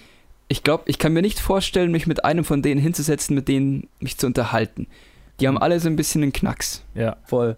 Ich 0.47 0.63
glaube, 0.63 0.83
ich 0.87 0.99
kann 0.99 1.13
mir 1.13 1.21
nicht 1.21 1.39
vorstellen, 1.39 1.91
mich 1.91 2.07
mit 2.07 2.23
einem 2.23 2.43
von 2.43 2.61
denen 2.61 2.79
hinzusetzen, 2.79 3.35
mit 3.35 3.47
denen 3.47 3.87
mich 3.99 4.17
zu 4.17 4.27
unterhalten. 4.27 4.87
Die 5.39 5.47
haben 5.47 5.57
alle 5.57 5.79
so 5.79 5.89
ein 5.89 5.95
bisschen 5.95 6.23
einen 6.23 6.31
Knacks. 6.31 6.83
Ja. 6.93 7.17
Voll. 7.25 7.55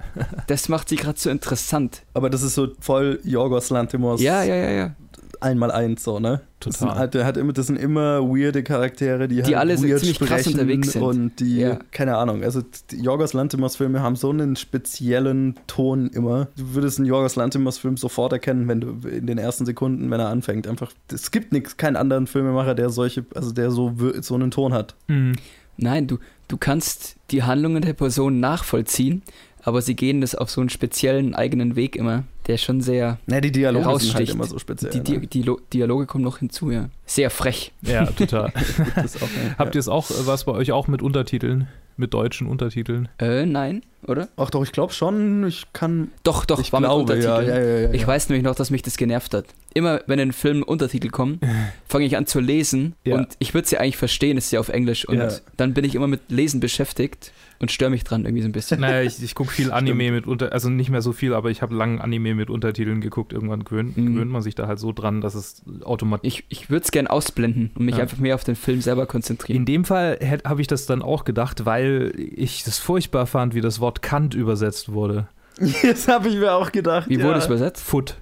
Das 0.47 0.67
macht 0.67 0.89
sie 0.89 0.95
gerade 0.95 1.19
so 1.19 1.29
interessant. 1.29 2.03
Aber 2.13 2.29
das 2.29 2.41
ist 2.41 2.55
so 2.55 2.69
voll 2.79 3.19
Jorgos 3.23 3.69
Lanthimos. 3.69 4.21
Ja, 4.21 4.41
ja, 4.43 4.55
ja, 4.55 4.71
ja. 4.71 4.95
Einmal 5.41 5.71
eins 5.71 6.03
so, 6.03 6.19
ne? 6.19 6.41
Das, 6.59 6.79
sind, 6.79 6.87
Total. 6.87 6.99
halt- 6.99 7.13
der 7.13 7.25
hat 7.25 7.37
immer, 7.37 7.53
das 7.53 7.67
sind 7.67 7.77
immer 7.77 8.21
weirde 8.21 8.63
Charaktere, 8.63 9.27
die, 9.27 9.35
Die 9.37 9.43
halt 9.43 9.55
alle 9.57 9.77
so 9.77 9.87
weird 9.87 9.99
ziemlich 9.99 10.17
krass 10.19 10.41
sprechen 10.41 10.53
unterwegs 10.59 10.91
sind. 10.93 11.01
Und 11.03 11.39
die, 11.39 11.57
Ja. 11.59 11.79
keine 11.91 12.17
Ahnung, 12.17 12.43
also 12.43 12.61
die 12.91 13.01
Jorgos 13.01 13.33
Lanthimos-Filme 13.33 14.01
haben 14.01 14.15
so 14.15 14.29
einen 14.31 14.55
speziellen 14.55 15.55
Ton 15.67 16.07
immer. 16.07 16.47
Du 16.57 16.73
würdest 16.73 16.97
einen 16.99 17.07
Jorgos 17.07 17.35
Lanthimos-Film 17.35 17.97
sofort 17.97 18.33
erkennen, 18.33 18.67
wenn 18.67 18.81
du 18.81 19.07
in 19.07 19.27
den 19.27 19.37
ersten 19.37 19.65
Sekunden, 19.65 20.09
wenn 20.09 20.19
er 20.19 20.29
anfängt. 20.29 20.67
Einfach, 20.67 20.91
es 21.11 21.31
gibt 21.31 21.51
nichts, 21.53 21.77
keinen 21.77 21.95
anderen 21.95 22.27
Filmemacher, 22.27 22.73
der 22.75 22.89
solche, 22.89 23.25
also 23.35 23.51
der 23.51 23.69
so, 23.71 23.93
so 24.21 24.35
einen 24.35 24.51
Ton 24.51 24.73
hat. 24.73 24.95
Mhm. 25.07 25.33
Nein, 25.77 26.07
du, 26.07 26.17
du 26.47 26.57
kannst 26.57 27.17
die 27.29 27.43
Handlungen 27.43 27.83
der 27.83 27.93
Person 27.93 28.39
nachvollziehen, 28.39 29.21
aber 29.63 29.81
sie 29.83 29.95
gehen 29.95 30.21
das 30.21 30.33
auf 30.33 30.49
so 30.49 30.61
einen 30.61 30.69
speziellen 30.71 31.35
eigenen 31.35 31.75
Weg 31.75 31.95
immer, 31.95 32.23
der 32.47 32.57
schon 32.57 32.81
sehr. 32.81 33.19
Ne, 33.27 33.41
die 33.41 33.51
Dialoge 33.51 33.99
sind 33.99 34.15
halt 34.15 34.29
immer 34.29 34.45
so 34.45 34.57
speziell. 34.57 34.91
Die, 34.91 35.01
die, 35.01 35.17
ne? 35.19 35.27
die 35.27 35.41
Lo- 35.43 35.59
Dialoge 35.73 36.05
kommen 36.05 36.23
noch 36.23 36.39
hinzu, 36.39 36.71
ja. 36.71 36.89
Sehr 37.05 37.29
frech. 37.29 37.71
Ja, 37.81 38.05
total. 38.05 38.51
Das 38.95 39.15
ist 39.15 39.21
auch, 39.23 39.27
ja. 39.27 39.55
Habt 39.57 39.75
ihr 39.75 39.79
es 39.79 39.87
auch, 39.87 40.09
äh, 40.09 40.13
was 40.25 40.45
bei 40.45 40.53
euch 40.53 40.71
auch 40.71 40.87
mit 40.87 41.01
Untertiteln? 41.01 41.67
Mit 41.99 42.13
deutschen 42.13 42.45
Untertiteln? 42.45 43.09
Äh, 43.17 43.47
nein, 43.47 43.81
oder? 44.05 44.27
Ach 44.37 44.51
doch, 44.51 44.63
ich 44.63 44.71
glaube 44.71 44.93
schon, 44.93 45.47
ich 45.47 45.63
kann. 45.73 46.11
Doch, 46.23 46.45
doch, 46.45 46.59
ich 46.59 46.71
war 46.71 46.79
mit 46.79 46.89
glaube, 46.89 47.17
ja, 47.19 47.35
Untertiteln. 47.37 47.47
ja, 47.65 47.71
ja, 47.71 47.79
ja, 47.87 47.93
Ich 47.93 48.01
ja. 48.01 48.07
weiß 48.07 48.29
nämlich 48.29 48.43
noch, 48.43 48.53
dass 48.53 48.69
mich 48.69 48.83
das 48.83 48.97
genervt 48.97 49.33
hat. 49.33 49.45
Immer 49.73 50.01
wenn 50.05 50.19
in 50.19 50.31
Filmen 50.31 50.61
Untertitel 50.61 51.09
kommen, 51.09 51.39
fange 51.87 52.05
ich 52.05 52.15
an 52.15 52.27
zu 52.27 52.39
lesen 52.39 52.93
Ja. 53.03 53.15
und 53.15 53.29
ich 53.39 53.55
würde 53.55 53.67
sie 53.67 53.79
eigentlich 53.79 53.97
verstehen, 53.97 54.37
ist 54.37 54.51
ja 54.51 54.59
auf 54.59 54.69
Englisch 54.69 55.07
und 55.07 55.17
Ja. 55.17 55.29
dann 55.57 55.73
bin 55.73 55.85
ich 55.85 55.95
immer 55.95 56.05
mit 56.07 56.21
Lesen 56.29 56.59
beschäftigt 56.59 57.31
und 57.59 57.71
störe 57.71 57.89
mich 57.89 58.03
dran 58.03 58.25
irgendwie 58.25 58.41
so 58.43 58.47
ein 58.49 58.51
bisschen. 58.51 58.79
Naja, 58.81 59.01
ich, 59.01 59.21
ich 59.23 59.35
gucke 59.35 59.51
viel 59.51 59.71
Anime 59.73 60.11
mit 60.11 60.27
unter, 60.27 60.51
also 60.53 60.69
nicht 60.69 60.89
mehr 60.89 61.01
so 61.01 61.11
viel, 61.13 61.33
aber 61.33 61.49
ich 61.49 61.61
habe 61.61 61.73
lange 61.75 62.01
Anime 62.01 62.35
mit 62.35 62.49
Untertiteln 62.49 63.01
geguckt. 63.01 63.33
Irgendwann 63.33 63.63
gewöhnt, 63.63 63.97
Mhm. 63.97 64.13
gewöhnt 64.13 64.31
man 64.31 64.41
sich 64.41 64.55
da 64.55 64.67
halt 64.67 64.79
so 64.79 64.91
dran, 64.91 65.21
dass 65.21 65.35
es 65.35 65.63
automatisch. 65.83 66.27
Ich, 66.27 66.45
ich 66.49 66.69
würde 66.69 66.83
es 66.85 66.91
gern 66.91 67.07
ausblenden 67.07 67.71
und 67.75 67.85
mich 67.85 67.95
Ja. 67.95 68.01
einfach 68.03 68.17
mehr 68.17 68.35
auf 68.35 68.43
den 68.43 68.55
Film 68.55 68.81
selber 68.81 69.05
konzentrieren. 69.05 69.57
In 69.57 69.65
dem 69.65 69.85
Fall 69.85 70.19
habe 70.45 70.61
ich 70.61 70.67
das 70.67 70.85
dann 70.85 71.01
auch 71.01 71.23
gedacht, 71.25 71.65
weil 71.65 72.13
ich 72.17 72.63
das 72.63 72.77
furchtbar 72.79 73.25
fand, 73.27 73.55
wie 73.55 73.61
das 73.61 73.79
Wort 73.79 74.01
Kant 74.01 74.33
übersetzt 74.33 74.91
wurde. 74.91 75.27
Das 75.81 76.07
habe 76.07 76.29
ich 76.29 76.35
mir 76.35 76.53
auch 76.53 76.71
gedacht. 76.71 77.09
Wie 77.09 77.17
ja. 77.17 77.23
wurde 77.25 77.39
es 77.39 77.47
übersetzt? 77.47 77.83
Foot. 77.83 78.17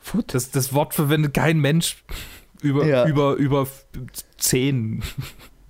Foot? 0.00 0.32
Das, 0.32 0.50
das 0.52 0.72
Wort 0.72 0.94
verwendet 0.94 1.34
kein 1.34 1.58
Mensch 1.58 1.96
über, 2.62 2.86
Ja. 2.86 3.06
über, 3.08 3.34
über 3.34 3.66
zehn. 4.36 5.02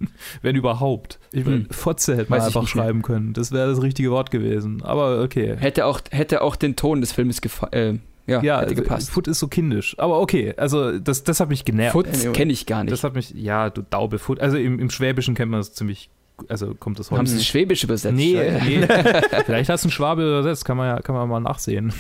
Wenn 0.42 0.57
überhaupt. 0.57 1.18
Ich 1.32 1.44
meine, 1.44 1.59
Hm. 1.59 1.70
Fotze 1.70 2.16
hätte 2.16 2.30
man 2.30 2.38
Weiß 2.40 2.46
einfach 2.46 2.62
nicht 2.62 2.74
mehr. 2.74 2.84
schreiben 2.84 3.03
können. 3.03 3.32
Das 3.32 3.53
wäre 3.53 3.68
das 3.68 3.82
richtige 3.82 4.11
Wort 4.11 4.30
gewesen. 4.30 4.82
Aber 4.82 5.22
okay. 5.22 5.57
Hätte 5.59 5.86
auch, 5.86 6.01
hätte 6.11 6.42
auch 6.42 6.57
den 6.57 6.76
Ton 6.76 7.01
des 7.01 7.12
Filmes 7.12 7.40
äh, 7.72 7.94
ja, 8.26 8.42
Ja, 8.42 8.61
hätte 8.61 8.74
gepasst. 8.74 9.11
Foot 9.11 9.26
ist 9.26 9.38
so 9.38 9.49
kindisch. 9.49 9.96
Aber 9.99 10.20
okay, 10.20 10.55
also 10.57 10.99
das, 10.99 11.24
das 11.24 11.40
hat 11.40 11.49
mich 11.49 11.64
genervt. 11.64 11.92
Foot 11.92 12.07
kenne 12.34 12.53
ich 12.53 12.66
gar 12.66 12.84
nicht. 12.84 12.92
Das 12.92 13.03
hat 13.05 13.14
mich, 13.14 13.30
ja, 13.30 13.70
du 13.70 13.82
Daube 13.82 14.18
Foot. 14.18 14.40
Also 14.40 14.57
im, 14.59 14.78
im 14.78 14.90
Schwäbischen 14.90 15.34
kennt 15.34 15.51
man 15.51 15.61
das 15.61 15.72
ziemlich, 15.72 16.11
also 16.49 16.74
kommt 16.74 16.99
das 16.99 17.11
Haben 17.11 17.18
heute. 17.18 17.30
sie 17.30 17.45
Schwäbisch 17.45 17.84
übersetzt? 17.84 18.14
Nee, 18.14 18.34
Ja. 18.34 18.64
nee. 18.64 18.86
Vielleicht 19.47 19.68
hast 19.70 19.84
du 19.84 19.86
einen 19.89 19.93
Schwabe 19.93 20.22
übersetzt, 20.22 20.64
kann 20.64 20.76
man 20.76 20.86
ja, 20.86 21.01
kann 21.03 21.14
man 21.14 21.28
mal 21.28 21.41
nachsehen. 21.41 21.93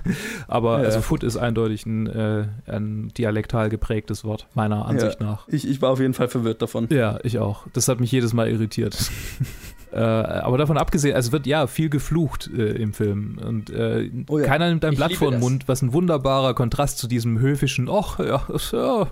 Aber 0.48 0.78
Ja. 0.80 0.84
also 0.84 1.00
Foot 1.00 1.22
ist 1.24 1.36
eindeutig 1.36 1.86
ein, 1.86 2.06
äh, 2.06 2.46
ein 2.66 3.08
dialektal 3.16 3.68
geprägtes 3.68 4.24
Wort, 4.24 4.46
meiner 4.54 4.86
Ansicht 4.86 5.20
nach. 5.20 5.46
Ich, 5.48 5.68
ich 5.68 5.80
war 5.82 5.90
auf 5.90 6.00
jeden 6.00 6.14
Fall 6.14 6.28
verwirrt 6.28 6.62
davon. 6.62 6.88
Ja, 6.90 7.18
ich 7.22 7.38
auch. 7.38 7.66
Das 7.72 7.88
hat 7.88 8.00
mich 8.00 8.12
jedes 8.12 8.32
Mal 8.32 8.48
irritiert. 8.48 8.96
äh, 9.92 9.98
aber 9.98 10.58
davon 10.58 10.78
abgesehen, 10.78 11.14
also 11.14 11.32
wird 11.32 11.46
ja 11.46 11.66
viel 11.66 11.88
geflucht 11.88 12.50
äh, 12.56 12.72
im 12.72 12.92
Film. 12.92 13.38
Und 13.44 13.70
äh, 13.70 14.10
Oh 14.28 14.38
ja. 14.38 14.44
keiner 14.46 14.68
nimmt 14.68 14.84
ein 14.84 14.92
Ich 14.92 14.98
Blatt 14.98 15.14
vor 15.14 15.30
den. 15.30 15.40
Mund, 15.40 15.68
was 15.68 15.82
ein 15.82 15.92
wunderbarer 15.92 16.54
Kontrast 16.54 16.98
zu 16.98 17.06
diesem 17.06 17.38
höfischen, 17.38 17.88
ach 17.90 18.18
ja, 18.18 18.46
ja. 18.72 19.10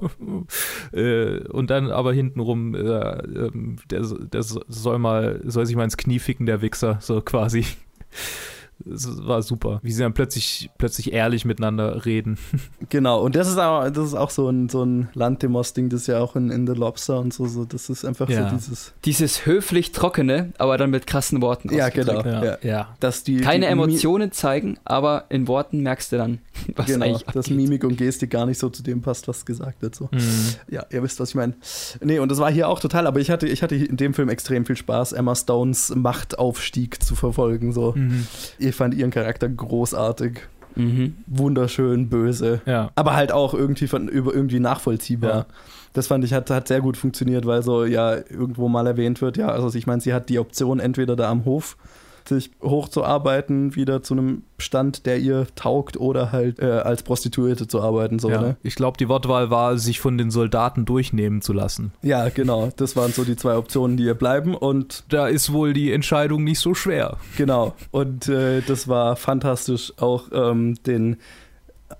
Äh, 0.93 1.41
und 1.49 1.70
dann 1.70 1.91
aber 1.91 2.12
hintenrum, 2.12 2.75
äh, 2.75 2.79
ähm, 2.81 3.77
der, 3.91 4.03
der 4.03 4.43
soll 4.43 4.99
mal, 4.99 5.41
soll 5.45 5.66
sich 5.66 5.77
mal 5.77 5.85
ins 5.85 5.97
Knie 5.97 6.18
ficken, 6.18 6.47
der 6.47 6.61
Wichser, 6.61 6.99
so 7.01 7.20
quasi. 7.20 7.64
Das 8.85 9.25
war 9.27 9.41
super, 9.43 9.79
wie 9.83 9.93
sie 9.93 10.03
dann 10.03 10.14
plötzlich, 10.14 10.68
plötzlich 10.79 11.12
ehrlich 11.12 11.45
miteinander 11.45 12.05
reden. 12.05 12.39
Genau, 12.91 13.22
und 13.22 13.35
das 13.35 13.49
ist 13.49 13.59
auch, 13.59 13.89
das 13.89 14.09
ist 14.09 14.14
auch 14.14 14.31
so 14.31 14.49
ein, 14.49 14.68
so 14.68 14.85
ein 14.85 15.09
Lantimos-Ding, 15.14 15.89
das 15.89 16.03
ist 16.03 16.07
ja 16.09 16.20
auch 16.20 16.37
in, 16.37 16.51
in 16.51 16.66
The 16.66 16.75
Lobster 16.75 17.18
und 17.18 17.33
so, 17.33 17.47
so. 17.47 17.64
Das 17.64 17.89
ist 17.89 18.05
einfach 18.05 18.29
Ja. 18.29 18.49
so 18.51 18.57
dieses. 18.57 18.93
Dieses 19.05 19.47
höflich 19.47 19.93
trockene, 19.93 20.53
aber 20.59 20.77
dann 20.77 20.91
mit 20.91 21.07
krassen 21.07 21.41
Worten. 21.41 21.75
Ja, 21.75 21.89
genau. 21.89 22.22
Ja. 22.25 22.59
ja. 22.62 22.89
Dass 23.01 23.25
die, 23.25 23.39
Keine 23.39 23.66
die 23.66 23.72
Emotionen 23.72 24.33
zeigen, 24.33 24.79
aber 24.85 25.25
in 25.31 25.49
Worten 25.49 25.81
merkst 25.81 26.12
du 26.12 26.16
dann, 26.18 26.39
was 26.77 26.87
genau, 26.87 27.07
eigentlich 27.07 27.22
dass 27.25 27.47
abgeht. 27.47 27.57
Mimik 27.57 27.85
und 27.85 27.97
Gestik 27.97 28.31
gar 28.31 28.45
nicht 28.47 28.59
so 28.59 28.68
zu 28.68 28.83
dem 28.83 29.01
passt, 29.01 29.27
was 29.29 29.45
gesagt 29.47 29.81
wird. 29.83 29.95
So. 29.95 30.09
Mhm. 30.12 30.20
Ja, 30.68 30.85
ihr 30.91 31.03
wisst, 31.03 31.18
was 31.20 31.31
ich 31.31 31.35
meine. 31.37 31.55
Nee, 32.03 32.18
und 32.18 32.31
das 32.31 32.39
war 32.39 32.53
hier 32.53 32.68
auch 32.68 32.81
total, 32.81 33.07
aber 33.07 33.18
ich 33.20 33.31
hatte, 33.31 33.47
ich 33.49 33.62
hatte 33.62 33.75
in 33.77 33.97
dem 33.97 34.14
Film 34.14 34.29
extrem 34.29 34.66
viel 34.66 34.77
Spaß, 34.77 35.12
Emma 35.12 35.35
Stones 35.35 35.93
Machtaufstieg 35.95 37.03
zu 37.03 37.14
verfolgen. 37.14 37.72
So. 37.72 37.93
Mhm. 37.97 38.27
Ich 38.69 38.75
fand 38.75 38.95
ihren 38.95 39.11
Charakter 39.11 39.49
großartig, 39.49 40.41
Mhm. 40.77 41.15
wunderschön, 41.29 42.09
böse. 42.09 42.61
Ja. 42.67 42.91
aber 42.97 43.15
halt 43.15 43.31
auch 43.31 43.55
irgendwie 43.55 43.87
von 43.87 44.09
über 44.09 44.35
irgendwie 44.35 44.59
nachvollziehbar. 44.59 45.31
Ja. 45.35 45.47
Das 45.93 46.09
fand 46.09 46.25
ich 46.25 46.33
hat, 46.33 46.51
hat 46.51 46.67
sehr 46.67 46.81
gut 46.81 46.97
funktioniert, 46.97 47.47
weil 47.47 47.62
so 47.62 47.85
ja 47.85 48.17
irgendwo 48.17 48.69
mal 48.69 48.85
erwähnt 48.87 49.21
wird, 49.23 49.37
ja, 49.37 49.47
also 49.49 49.73
ich 49.79 49.87
meine, 49.87 50.01
sie 50.01 50.12
hat 50.12 50.29
die 50.29 50.41
Option 50.41 50.81
entweder 50.81 51.15
da 51.15 51.31
am 51.31 51.45
Hof 51.45 51.77
sich 52.29 52.51
hochzuarbeiten, 52.62 53.75
wieder 53.77 54.03
zu 54.03 54.14
einem 54.14 54.43
Stand, 54.59 55.07
der 55.07 55.18
ihr 55.18 55.47
taugt, 55.57 55.99
oder 55.99 56.33
halt 56.33 56.59
äh, 56.59 56.66
als 56.66 57.03
Prostituierte 57.03 57.68
zu 57.68 57.83
arbeiten, 57.83 58.18
so, 58.18 58.31
ja. 58.31 58.41
ne? 58.41 58.57
Ich 58.62 58.75
glaube, 58.77 58.97
die 58.97 59.09
Wortwahl 59.09 59.51
war, 59.51 59.77
sich 59.79 60.01
von 60.01 60.16
den 60.16 60.31
Soldaten 60.31 60.85
durchnehmen 60.85 61.43
zu 61.43 61.53
lassen. 61.53 61.93
Ja, 62.03 62.29
genau. 62.29 62.70
Das 62.77 62.97
waren 62.97 63.12
so 63.12 63.25
die 63.25 63.37
zwei 63.37 63.57
Optionen, 63.57 63.97
die 63.97 64.05
ihr 64.05 64.14
bleiben 64.14 64.55
und 64.55 65.05
Da 65.09 65.27
ist 65.27 65.53
wohl 65.53 65.72
die 65.72 65.93
Entscheidung 65.93 66.45
nicht 66.45 66.61
so 66.61 66.75
schwer. 66.75 67.18
genau. 67.37 67.75
Und 67.91 68.29
äh, 68.29 68.62
das 68.62 68.89
war 68.89 69.16
fantastisch. 69.16 69.93
Auch 69.99 70.25
ähm, 70.33 70.77
den 70.87 71.16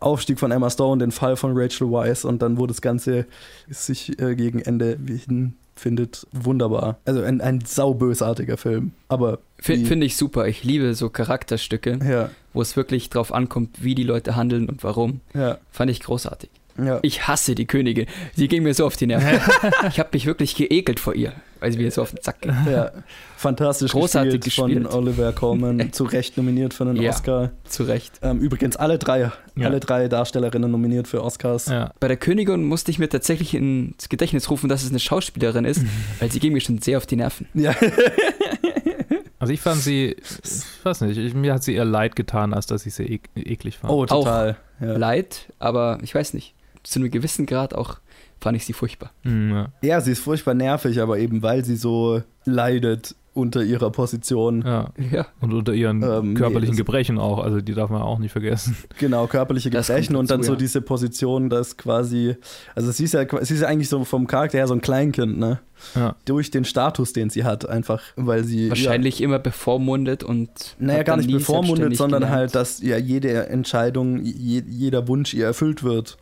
Aufstieg 0.01 0.39
von 0.39 0.51
Emma 0.51 0.71
Stone, 0.71 1.01
den 1.01 1.13
Fall 1.13 1.37
von 1.37 1.53
Rachel 1.55 1.91
Weisz 1.91 2.25
und 2.25 2.43
dann, 2.43 2.59
wo 2.59 2.67
das 2.67 2.81
Ganze 2.81 3.27
sich 3.69 4.19
äh, 4.21 4.35
gegen 4.35 4.61
Ende 4.61 4.99
hin 5.27 5.55
findet, 5.77 6.27
wunderbar. 6.33 6.99
Also 7.05 7.23
ein, 7.23 7.41
ein 7.41 7.61
saubösartiger 7.65 8.57
Film. 8.57 8.93
Aber 9.09 9.39
Finde 9.59 10.05
ich 10.05 10.17
super. 10.17 10.47
Ich 10.47 10.63
liebe 10.63 10.95
so 10.95 11.09
Charakterstücke, 11.09 11.99
ja, 12.09 12.31
wo 12.53 12.61
es 12.61 12.77
wirklich 12.77 13.09
drauf 13.11 13.33
ankommt, 13.33 13.83
wie 13.83 13.95
die 13.95 14.03
Leute 14.03 14.37
handeln 14.37 14.69
und 14.69 14.85
warum. 14.85 15.21
ja, 15.35 15.59
Fand 15.71 15.91
ich 15.91 16.01
großartig. 16.01 16.51
ja. 16.79 16.99
Ich 17.03 17.27
hasse 17.27 17.55
die 17.55 17.67
Königin. 17.67 18.07
Sie 18.37 18.49
ging 18.49 18.63
mir 18.63 18.75
so 18.75 18.85
auf 18.87 18.97
die 18.97 19.07
Nerven. 19.07 19.41
ich 19.89 19.99
habe 19.99 20.11
mich 20.13 20.27
wirklich 20.27 20.55
geekelt 20.55 21.01
vor 21.01 21.15
ihr, 21.15 21.33
weil 21.65 21.73
sie 21.73 21.79
mir 21.79 21.91
so 21.91 22.03
auf 22.03 22.11
den 22.11 22.23
Sack 22.23 22.43
ging. 22.43 22.53
ja. 22.71 22.91
Fantastisch 23.39 23.93
Großartig 23.93 24.43
gespielt, 24.43 24.69
gespielt. 24.69 24.91
von 24.93 25.01
Oliver 25.07 25.33
Coleman, 25.33 25.93
zu 25.93 26.05
Recht 26.05 26.37
nominiert 26.37 26.75
für 26.75 26.85
einen 26.85 27.01
Ja. 27.01 27.11
Oscar. 27.11 27.53
Zu 27.65 27.85
Recht. 27.85 28.13
Ähm, 28.21 28.39
übrigens 28.41 28.77
alle 28.77 28.99
drei, 28.99 29.33
Ja. 29.57 29.67
alle 29.67 29.81
drei 29.81 30.09
Darstellerinnen 30.09 30.71
nominiert 30.71 31.09
für 31.09 31.25
Oscars. 31.25 31.67
Ja. 31.67 31.91
Bei 32.01 32.09
der 32.09 32.19
Königin 32.19 32.65
musste 32.65 32.91
ich 32.91 32.99
mir 32.99 33.09
tatsächlich 33.09 33.55
ins 33.55 34.11
Gedächtnis 34.11 34.51
rufen, 34.51 34.69
dass 34.69 34.83
es 34.83 34.91
eine 34.91 34.99
Schauspielerin 35.01 35.65
ist, 35.65 35.83
weil 36.21 36.31
sie 36.31 36.39
ging 36.39 36.53
mir 36.53 36.61
schon 36.61 36.79
sehr 36.83 36.99
auf 36.99 37.07
die 37.07 37.17
Nerven. 37.17 37.49
Ja. 37.55 37.75
Also 39.39 39.53
ich 39.53 39.61
fand 39.61 39.81
sie, 39.81 40.17
ich 40.43 40.85
weiß 40.85 41.03
nicht, 41.03 41.19
ich, 41.19 41.35
mir 41.35 41.53
hat 41.55 41.63
sie 41.65 41.75
eher 41.75 41.85
leid 41.85 42.17
getan, 42.17 42.55
als 42.55 42.67
dass 42.67 42.87
ich 42.87 42.95
sie 42.95 43.05
ek 43.05 43.29
eklig 43.35 43.79
fand. 43.79 43.93
Oh, 43.93 44.07
total. 44.07 44.57
Ja. 44.81 44.97
Leid, 44.97 45.53
aber 45.59 45.99
ich 46.03 46.15
weiß 46.15 46.35
nicht. 46.35 46.55
Zu 46.83 46.99
einem 47.01 47.11
gewissen 47.11 47.47
Grad 47.47 47.75
auch 47.75 47.99
fand 48.41 48.57
ich 48.57 48.65
sie 48.67 48.73
furchtbar. 48.73 49.11
Hm, 49.23 49.51
ja. 49.51 49.69
Ja, 49.83 50.01
sie 50.01 50.13
ist 50.13 50.21
furchtbar 50.21 50.55
nervig, 50.55 51.01
aber 51.01 51.19
eben 51.19 51.43
weil 51.43 51.65
sie 51.65 51.77
so 51.77 52.23
leidet 52.45 53.15
unter 53.33 53.65
ihrer 53.65 53.91
Position. 53.91 54.63
ja. 54.65 54.91
Ja. 55.11 55.27
Und 55.41 55.53
unter 55.53 55.73
ihren 55.75 56.05
Ähm, 56.05 56.29
nee, 56.29 56.35
körperlichen 56.39 56.75
das- 56.75 56.79
Gebrechen 56.79 57.19
auch, 57.19 57.41
also 57.41 57.61
die 57.61 57.75
darf 57.75 57.91
man 57.91 58.01
auch 58.01 58.21
nicht 58.21 58.31
vergessen. 58.31 58.77
Genau, 59.01 59.27
körperliche 59.27 59.71
Das 59.71 59.89
Gebrechen 59.89 60.13
kommt 60.15 60.21
und 60.21 60.31
dann 60.31 60.39
dazu, 60.43 60.49
so 60.49 60.53
ja. 60.53 60.59
diese 60.61 60.81
Position, 60.81 61.51
dass 61.51 61.77
quasi, 61.77 62.37
also 62.77 62.93
sie 62.93 63.03
ist 63.05 63.15
ja, 63.15 63.27
sie 63.45 63.55
ist 63.55 63.61
ja 63.63 63.67
eigentlich 63.67 63.89
so 63.89 64.05
vom 64.05 64.29
Charakter 64.29 64.59
her 64.59 64.69
so 64.69 64.75
ein 64.75 64.81
Kleinkind, 64.81 65.37
ne? 65.37 65.59
Ja. 65.97 66.15
Durch 66.27 66.53
den 66.53 66.65
Status, 66.65 67.13
den 67.13 67.29
sie 67.29 67.43
hat, 67.43 67.69
einfach, 67.69 68.01
weil 68.15 68.45
sie. 68.45 68.69
Wahrscheinlich 68.69 69.21
immer 69.21 69.41
bevormundet 69.41 70.23
und. 70.23 70.77
Ja, 70.79 70.87
naja, 70.87 71.03
gar 71.03 71.17
nicht 71.17 71.31
bevormundet, 71.33 71.97
sondern 71.97 72.21
gelernt. 72.21 72.37
halt, 72.39 72.55
dass 72.55 72.81
ja 72.81 72.97
jede 72.99 73.49
Entscheidung, 73.49 74.21
je, 74.25 74.63
jeder 74.69 75.09
Wunsch 75.09 75.35
ihr 75.35 75.47
erfüllt 75.47 75.83
wird 75.83 76.19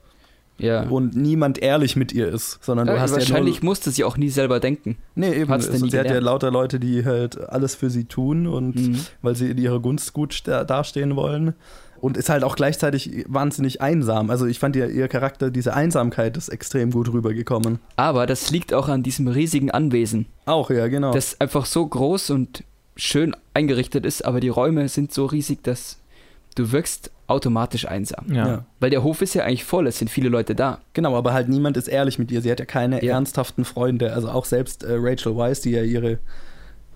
Ja. 0.62 0.84
und 0.84 1.14
niemand 1.14 1.58
ehrlich 1.58 1.96
mit 1.96 2.12
ihr 2.12 2.28
ist, 2.28 2.58
sondern 2.64 2.86
du 2.86 2.94
ja, 2.94 3.00
hast 3.00 3.10
ja 3.10 3.16
wahrscheinlich 3.18 3.62
nur, 3.62 3.70
musste 3.70 3.90
sie 3.90 4.04
auch 4.04 4.16
nie 4.16 4.30
selber 4.30 4.60
denken. 4.60 4.96
Nee, 5.14 5.32
eben. 5.34 5.50
hat's 5.50 5.66
denn 5.66 5.74
Also, 5.74 5.86
sie 5.88 5.98
hat 5.98 6.06
ja 6.06 6.18
lauter 6.20 6.50
Leute, 6.50 6.80
die 6.80 7.04
halt 7.04 7.38
alles 7.50 7.74
für 7.74 7.90
sie 7.90 8.04
tun 8.04 8.46
und 8.46 8.76
Mhm. 8.76 8.98
weil 9.20 9.34
sie 9.36 9.50
in 9.50 9.58
ihrer 9.58 9.80
Gunst 9.80 10.12
gut 10.14 10.42
dastehen 10.46 11.16
wollen. 11.16 11.54
Und 12.00 12.16
ist 12.16 12.28
halt 12.30 12.42
auch 12.42 12.56
gleichzeitig 12.56 13.24
wahnsinnig 13.28 13.80
einsam. 13.80 14.30
Also 14.30 14.46
ich 14.46 14.58
fand 14.58 14.74
ihr, 14.74 14.88
ihr 14.90 15.06
Charakter, 15.06 15.50
diese 15.52 15.74
Einsamkeit 15.74 16.36
ist 16.36 16.48
extrem 16.48 16.90
gut 16.90 17.12
rübergekommen. 17.12 17.78
Aber 17.94 18.26
das 18.26 18.50
liegt 18.50 18.74
auch 18.74 18.88
an 18.88 19.04
diesem 19.04 19.28
riesigen 19.28 19.70
Anwesen, 19.70 20.26
Auch, 20.44 20.70
ja, 20.70 20.88
genau. 20.88 21.12
das 21.12 21.40
einfach 21.40 21.64
so 21.64 21.86
groß 21.86 22.30
und 22.30 22.64
schön 22.96 23.36
eingerichtet 23.54 24.04
ist, 24.04 24.24
aber 24.24 24.40
die 24.40 24.48
Räume 24.48 24.88
sind 24.88 25.12
so 25.12 25.26
riesig, 25.26 25.62
dass 25.62 25.98
du 26.54 26.72
wirkst 26.72 27.10
automatisch 27.26 27.86
einsam. 27.88 28.26
Ja. 28.32 28.46
Ja. 28.46 28.64
Weil 28.80 28.90
der 28.90 29.02
Hof 29.02 29.22
ist 29.22 29.34
ja 29.34 29.44
eigentlich 29.44 29.64
voll, 29.64 29.86
es 29.86 29.98
sind 29.98 30.08
viele 30.10 30.28
Leute 30.28 30.54
da. 30.54 30.80
Genau, 30.92 31.16
aber 31.16 31.32
halt 31.32 31.48
niemand 31.48 31.76
ist 31.76 31.88
ehrlich 31.88 32.18
mit 32.18 32.30
ihr. 32.30 32.42
Sie 32.42 32.50
hat 32.50 32.58
ja 32.60 32.66
keine 32.66 33.02
Ja. 33.04 33.14
ernsthaften 33.14 33.64
Freunde. 33.64 34.12
Also 34.12 34.28
auch 34.28 34.44
selbst 34.44 34.82
äh, 34.84 34.94
Rachel 34.98 35.36
Weisz, 35.36 35.60
die 35.62 35.70
ja 35.70 35.82
ihre 35.82 36.18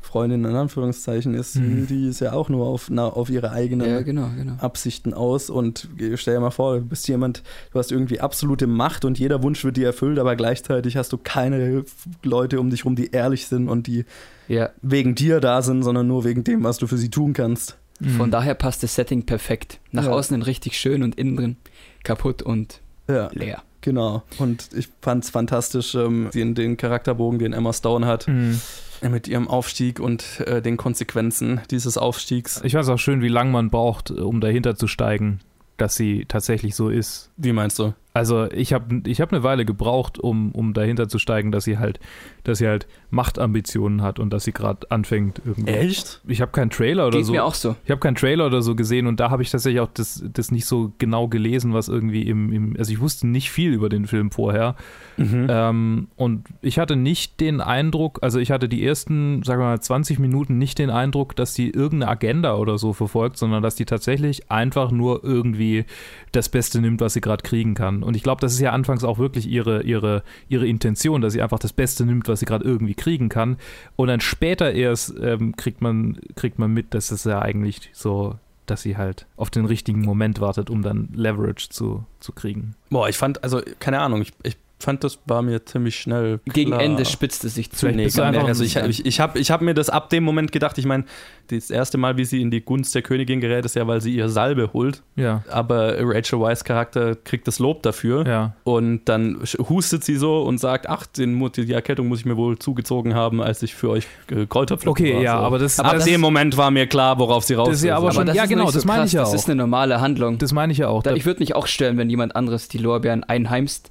Freundin 0.03 0.45
in 0.45 0.55
Anführungszeichen 0.55 1.35
ist, 1.35 1.57
Mhm. 1.57 1.87
die 1.89 2.09
ist 2.09 2.20
ja 2.20 2.33
auch 2.33 2.49
nur 2.49 2.66
auf, 2.66 2.89
na, 2.91 3.07
auf 3.09 3.28
ihre 3.28 3.51
eigenen 3.51 3.89
Ja, 3.91 4.01
genau, 4.03 4.28
genau. 4.37 4.53
Absichten 4.61 5.12
aus. 5.12 5.51
Und 5.51 5.89
stell 6.15 6.35
dir 6.35 6.41
mal 6.41 6.51
vor, 6.51 6.77
du 6.77 6.83
bist 6.85 7.09
jemand, 7.09 7.43
du 7.73 7.78
hast 7.81 7.91
irgendwie 7.91 8.20
absolute 8.20 8.66
Macht 8.69 9.05
und 9.05 9.19
jeder 9.19 9.43
Wunsch 9.43 9.65
wird 9.65 9.77
dir 9.77 9.87
erfüllt, 9.87 10.19
aber 10.20 10.37
gleichzeitig 10.37 10.97
hast 10.97 11.12
du 11.12 11.19
keine 11.19 11.85
Leute 12.23 12.61
um 12.61 12.70
dich 12.70 12.85
rum, 12.85 12.95
die 12.95 13.11
ehrlich 13.11 13.49
sind 13.49 13.69
und 13.69 13.89
die 13.89 14.05
Ja, 14.49 14.70
wegen 14.81 15.16
dir 15.16 15.41
da 15.41 15.61
sind, 15.61 15.83
sondern 15.83 16.07
nur 16.07 16.23
wegen 16.24 16.45
dem, 16.45 16.62
was 16.62 16.78
du 16.78 16.87
für 16.87 16.99
sie 16.99 17.11
tun 17.11 17.33
kannst. 17.33 17.77
Von 18.16 18.27
Mhm. 18.27 18.31
daher 18.31 18.55
passt 18.55 18.82
das 18.82 18.94
Setting 18.94 19.24
perfekt. 19.24 19.78
Nach 19.93 20.05
Ja. 20.05 20.10
außen 20.12 20.35
hin 20.35 20.43
richtig 20.43 20.78
schön 20.78 21.02
und 21.02 21.14
innen 21.16 21.36
drin 21.36 21.56
kaputt 22.05 22.43
und 22.43 22.81
Ja. 23.09 23.28
leer. 23.32 23.62
Genau. 23.81 24.23
Und 24.39 24.70
ich 24.74 24.89
fand 25.01 25.23
es 25.24 25.31
fantastisch, 25.31 25.94
ähm, 25.94 26.31
den, 26.35 26.55
den 26.56 26.77
Charakterbogen, 26.77 27.39
den 27.39 27.52
Emma 27.52 27.73
Stone 27.73 28.05
hat, 28.06 28.27
Mhm. 28.27 28.60
äh, 29.01 29.09
mit 29.09 29.28
ihrem 29.28 29.47
Aufstieg 29.47 30.01
und 30.01 30.40
äh, 30.40 30.60
den 30.60 30.77
Konsequenzen 30.77 31.60
dieses 31.70 31.97
Aufstiegs. 31.97 32.60
Ich 32.64 32.74
weiß 32.74 32.89
auch 32.89 32.98
schön, 32.98 33.23
wie 33.23 33.28
lange 33.28 33.51
man 33.52 33.70
braucht, 33.70 34.10
um 34.10 34.40
dahinter 34.40 34.74
zu 34.77 34.89
steigen, 34.89 35.39
dass 35.77 35.94
sie 35.94 36.24
tatsächlich 36.27 36.74
so 36.74 36.89
ist. 36.89 37.31
Wie 37.36 37.52
meinst 37.52 37.78
du? 37.78 37.94
Also 38.17 38.51
ich 38.51 38.73
habe 38.73 39.03
ich 39.05 39.21
hab 39.21 39.31
eine 39.31 39.43
Weile 39.43 39.67
gebraucht, 39.67 40.19
um, 40.19 40.53
um 40.53 40.73
dahinter 40.73 41.07
zu 41.07 41.19
steigen, 41.19 41.53
dass 41.53 41.65
sie 41.65 41.77
halt, 41.77 42.01
dass 42.45 42.59
sie 42.59 42.67
halt 42.67 42.87
Machtambitionen 43.11 44.01
hat 44.01 44.19
und 44.19 44.33
dass 44.33 44.45
sie 44.45 44.53
gerade 44.53 44.91
anfängt 44.91 45.43
irgendwie. 45.45 45.71
Echt? 45.71 46.23
Ich 46.27 46.41
habe 46.41 46.51
keinen 46.51 46.71
Trailer 46.71 47.09
oder 47.09 47.19
Geht 47.19 47.27
so. 47.27 47.33
mir 47.33 47.45
auch 47.45 47.53
so. 47.53 47.77
Ich 47.85 47.91
habe 47.91 48.01
keinen 48.01 48.15
Trailer 48.15 48.47
oder 48.47 48.63
so 48.63 48.75
gesehen 48.75 49.07
und 49.07 49.21
da 49.21 49.29
habe 49.29 49.43
ich 49.43 49.51
tatsächlich 49.51 49.81
auch 49.81 49.91
das, 49.93 50.25
das 50.33 50.51
nicht 50.51 50.65
so 50.65 50.95
genau 50.97 51.29
gelesen, 51.29 51.75
was 51.75 51.89
irgendwie 51.89 52.23
im, 52.23 52.53
im 52.53 52.77
also 52.79 52.91
ich 52.91 53.01
wusste 53.01 53.27
nicht 53.27 53.51
viel 53.51 53.75
über 53.75 53.91
den 53.91 54.07
Film 54.07 54.31
vorher. 54.31 54.77
Mhm. 55.19 55.47
Ähm, 55.51 56.09
und 56.17 56.47
ich 56.63 56.79
hatte 56.79 56.97
nicht 56.97 57.39
den 57.39 57.61
Eindruck, 57.61 58.21
also 58.23 58.39
ich 58.39 58.51
hatte 58.51 58.67
die 58.67 58.83
ersten, 58.83 59.43
sagen 59.43 59.61
wir 59.61 59.67
mal, 59.67 59.81
20 59.81 60.19
Minuten 60.19 60.57
nicht 60.57 60.79
den 60.79 60.89
Eindruck, 60.89 61.37
dass 61.37 61.53
die 61.53 61.69
irgendeine 61.69 62.13
Agenda 62.13 62.57
oder 62.57 62.79
so 62.79 62.95
verfolgt, 62.95 63.37
sondern 63.37 63.63
dass 63.63 63.75
die 63.75 63.85
tatsächlich 63.85 64.51
einfach 64.51 64.91
nur 64.91 65.23
irgendwie 65.23 65.85
das 66.33 66.49
Beste 66.49 66.81
nimmt, 66.81 67.03
was 67.03 67.13
sie 67.13 67.21
gerade 67.21 67.43
kriegen 67.43 67.75
kann. 67.75 68.06
Und 68.07 68.15
ich 68.15 68.23
glaube, 68.23 68.41
das 68.41 68.53
ist 68.53 68.61
ja 68.61 68.70
anfangs 68.70 69.03
auch 69.03 69.19
wirklich 69.19 69.49
ihre, 69.49 69.83
ihre, 69.83 70.23
ihre 70.49 70.66
Intention, 70.66 71.20
dass 71.20 71.33
sie 71.33 71.43
einfach 71.43 71.59
das 71.59 71.73
Beste 71.73 72.07
nimmt, 72.07 72.28
was 72.28 72.39
sie 72.39 72.47
gerade 72.47 72.65
irgendwie 72.65 72.95
kriegen 72.95 73.28
kann. 73.28 73.57
Und 73.97 74.07
dann 74.07 74.20
später 74.20 74.73
erst 74.73 75.12
ähm, 75.20 75.57
kriegt, 75.57 75.83
man, 75.83 76.19
kriegt 76.37 76.61
man 76.61 76.73
mit, 76.73 76.95
dass 76.95 77.11
es 77.11 77.24
ja 77.24 77.43
eigentlich 77.43 77.91
so, 77.93 78.37
dass 78.66 78.83
sie 78.83 78.97
halt 78.97 79.27
auf 79.37 79.51
den 79.51 79.65
richtigen 79.65 80.03
Moment 80.03 80.41
wartet, 80.41 80.70
um 80.70 80.83
dann 80.83 81.09
Leverage 81.15 81.69
zu, 81.69 82.05
zu 82.20 82.33
kriegen. 82.33 82.77
Boah, 82.91 83.09
ich 83.09 83.16
fand, 83.16 83.43
also, 83.43 83.61
keine 83.81 83.99
Ahnung, 83.99 84.23
ich, 84.23 84.33
ich 84.45 84.57
fand, 84.78 85.05
das 85.05 85.19
war 85.27 85.43
mir 85.43 85.65
ziemlich 85.65 85.97
schnell. 85.98 86.40
Gegen 86.53 86.70
klar. 86.73 86.82
Ende 86.82 87.05
spitzt 87.05 87.44
es 87.44 87.55
sich 87.55 87.70
zu. 87.70 87.86
Nee, 87.89 88.05
einfach 88.05 88.44
also 88.47 88.62
ich, 88.62 88.77
ich, 88.77 89.07
ich 89.07 89.20
habe 89.20 89.39
ich 89.39 89.51
hab 89.51 89.62
mir 89.62 89.74
das 89.74 89.89
ab 89.89 90.11
dem 90.11 90.23
Moment 90.24 90.53
gedacht, 90.53 90.77
ich 90.78 90.85
meine, 90.85 91.05
das 91.48 91.70
erste 91.70 91.97
Mal, 91.97 92.16
wie 92.16 92.24
sie 92.24 92.43
in 92.43 92.51
die 92.51 92.61
Gunst 92.61 92.94
der 92.94 93.03
Königin 93.03 93.40
gerät, 93.40 93.65
ist 93.65 93.74
ja, 93.77 93.86
weil 93.86 94.01
sie 94.01 94.15
ihr 94.15 94.28
Salbe 94.28 94.73
holt. 94.73 95.03
Ja, 95.15 95.43
Aber 95.48 95.94
Rachel 96.01 96.40
Weisz 96.40 96.65
Charakter 96.65 97.15
kriegt 97.15 97.47
das 97.48 97.59
Lob 97.59 97.82
dafür. 97.82 98.27
ja. 98.27 98.55
Und 98.65 99.05
dann 99.07 99.43
hustet 99.69 100.05
sie 100.05 100.16
so 100.16 100.43
und 100.43 100.59
sagt, 100.59 100.89
ach, 100.89 101.07
den, 101.07 101.51
die 101.53 101.73
Erkältung 101.73 102.09
muss 102.09 102.20
ich 102.20 102.27
mir 102.27 102.36
wohl 102.36 102.59
zugezogen 102.59 103.15
haben, 103.15 103.40
als 103.40 103.62
ich 103.62 103.74
für 103.74 103.90
euch 103.90 104.07
äh, 104.31 104.47
Kräuter 104.47 104.77
pflückte. 104.77 105.03
Okay, 105.05 105.15
war. 105.15 105.23
ja, 105.23 105.39
so. 105.39 105.44
aber 105.44 105.59
das, 105.59 105.78
Ab 105.81 105.93
das, 105.94 106.05
dem 106.05 106.20
Moment 106.20 106.57
war 106.57 106.70
mir 106.70 106.86
klar, 106.86 107.19
worauf 107.19 107.44
sie 107.44 107.55
raus 107.55 107.69
Das 107.69 107.78
ist 107.78 107.85
ja 107.85 107.97
aber 107.97 108.07
Aber 108.07 108.15
schon- 108.15 108.27
das 108.27 108.36
ja, 108.36 108.43
ist 108.44 108.48
genau, 108.51 108.65
nicht 108.65 108.73
so 108.73 108.78
das 108.78 108.85
meine 108.85 109.01
krass, 109.03 109.09
ich 109.11 109.15
ja 109.15 109.20
Das 109.20 109.31
auch. 109.31 109.35
ist 109.35 109.47
eine 109.48 109.57
normale 109.57 110.01
Handlung. 110.01 110.39
das 110.39 110.53
meine 110.53 110.73
ich 110.73 110.78
ja 110.78 110.89
auch. 110.89 111.03
Da, 111.03 111.15
ich 111.15 111.24
würde 111.24 111.40
mich 111.40 111.55
auch 111.55 111.66
stören, 111.66 111.97
wenn 111.97 112.11
jemand 112.11 112.35
anderes 112.36 112.69
die 112.69 112.78
Lorbeeren 112.78 113.24
einheimst. 113.24 113.90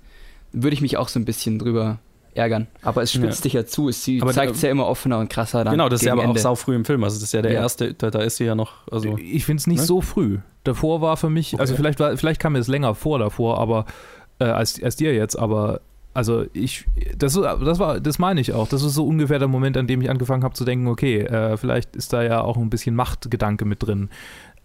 Würde 0.55 0.73
ich 0.73 0.81
mich 0.81 0.97
auch 0.97 1.07
so 1.09 1.19
ein 1.19 1.25
bisschen 1.25 1.59
drüber 1.59 1.99
ärgern. 2.33 2.67
Aber 2.81 3.01
es 3.01 3.11
spitzt 3.13 3.39
Ja. 3.39 3.43
dich 3.43 3.53
ja 3.53 3.65
zu. 3.65 3.89
Es, 3.89 4.03
sie 4.03 4.21
Aber 4.21 4.31
zeigt 4.33 4.55
es 4.55 4.61
ja 4.61 4.69
immer 4.69 4.87
offener 4.87 5.19
und 5.19 5.29
krasser 5.29 5.63
dann. 5.63 5.71
Genau, 5.73 5.87
das 5.89 6.01
ist 6.01 6.05
ja 6.07 6.13
aber 6.13 6.23
auch 6.23 6.29
Ende. 6.29 6.39
sau 6.39 6.55
früh 6.55 6.75
im 6.75 6.83
Film. 6.85 7.03
Also 7.03 7.15
das 7.17 7.23
ist 7.23 7.33
ja 7.33 7.41
der 7.41 7.53
Ja. 7.53 7.61
erste, 7.61 7.93
da, 7.93 8.09
da 8.11 8.19
ist 8.21 8.37
sie 8.37 8.43
ja 8.45 8.55
noch, 8.55 8.73
also 8.91 9.17
ich 9.17 9.45
finde 9.45 9.61
es 9.61 9.67
nicht 9.67 9.79
Ne? 9.79 9.85
so 9.85 10.01
früh. 10.01 10.39
Davor 10.65 10.99
war 11.01 11.15
für 11.17 11.29
mich, 11.29 11.57
also 11.59 11.73
Okay. 11.73 11.81
vielleicht, 11.81 11.99
war, 11.99 12.17
vielleicht 12.17 12.41
kam 12.41 12.53
mir 12.53 12.59
es 12.59 12.67
länger 12.67 12.93
vor 12.95 13.19
davor, 13.19 13.59
aber 13.59 13.85
äh, 14.39 14.45
als, 14.45 14.81
als 14.83 14.95
dir 14.97 15.13
jetzt, 15.13 15.37
aber 15.37 15.79
also 16.13 16.45
ich, 16.53 16.85
das, 17.17 17.33
das 17.33 17.79
war, 17.79 17.99
das 17.99 18.19
meine 18.19 18.39
ich 18.39 18.53
auch. 18.53 18.69
Das 18.69 18.83
ist 18.83 18.93
so 18.93 19.05
ungefähr 19.05 19.37
der 19.37 19.49
Moment, 19.49 19.75
an 19.75 19.85
dem 19.85 20.01
ich 20.01 20.09
angefangen 20.09 20.43
habe 20.45 20.53
zu 20.55 20.63
denken, 20.63 20.87
okay, 20.87 21.19
äh, 21.21 21.57
vielleicht 21.57 21.93
ist 21.95 22.13
da 22.13 22.23
ja 22.23 22.39
auch 22.41 22.55
ein 22.57 22.69
bisschen 22.69 22.95
Machtgedanke 22.95 23.65
mit 23.65 23.83
drin. 23.83 24.09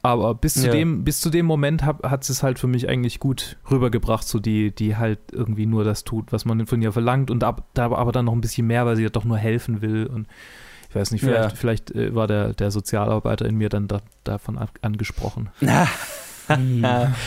Aber 0.03 0.35
bis 0.35 0.55
zu 0.55 0.67
Ja. 0.67 0.73
dem, 0.73 1.05
bis 1.05 1.21
zu 1.21 1.29
dem 1.29 1.45
Moment 1.45 1.85
hab, 1.85 2.09
hat 2.09 2.29
es 2.29 2.43
halt 2.43 2.59
für 2.59 2.67
mich 2.69 2.89
eigentlich 2.89 3.21
gut 3.21 3.59
rübergebracht, 3.71 4.27
so 4.27 4.39
die, 4.39 4.75
die 4.75 4.97
halt 4.97 5.19
irgendwie 5.33 5.67
nur 5.67 5.85
das 5.85 6.05
tut, 6.05 6.33
was 6.33 6.45
man 6.47 6.67
von 6.67 6.81
ihr 6.81 6.93
verlangt 6.93 7.31
und 7.31 7.45
ab, 7.45 7.67
da 7.75 7.85
aber 7.93 8.11
dann 8.13 8.25
noch 8.25 8.33
ein 8.33 8.41
bisschen 8.41 8.67
mehr, 8.67 8.87
weil 8.87 8.97
sie 8.97 9.03
ja 9.03 9.11
doch 9.11 9.25
nur 9.25 9.37
helfen 9.37 9.83
will 9.83 10.07
und 10.07 10.27
ich 10.89 10.97
weiß 10.97 11.11
nicht, 11.13 11.21
vielleicht, 11.21 11.51
Ja. 11.51 11.57
vielleicht 11.57 11.91
äh, 11.93 12.15
war 12.15 12.27
der, 12.27 12.53
der 12.55 12.71
Sozialarbeiter 12.71 13.45
in 13.47 13.57
mir 13.57 13.69
dann 13.69 13.89
da, 13.89 14.01
davon 14.25 14.59
angesprochen. 14.83 15.51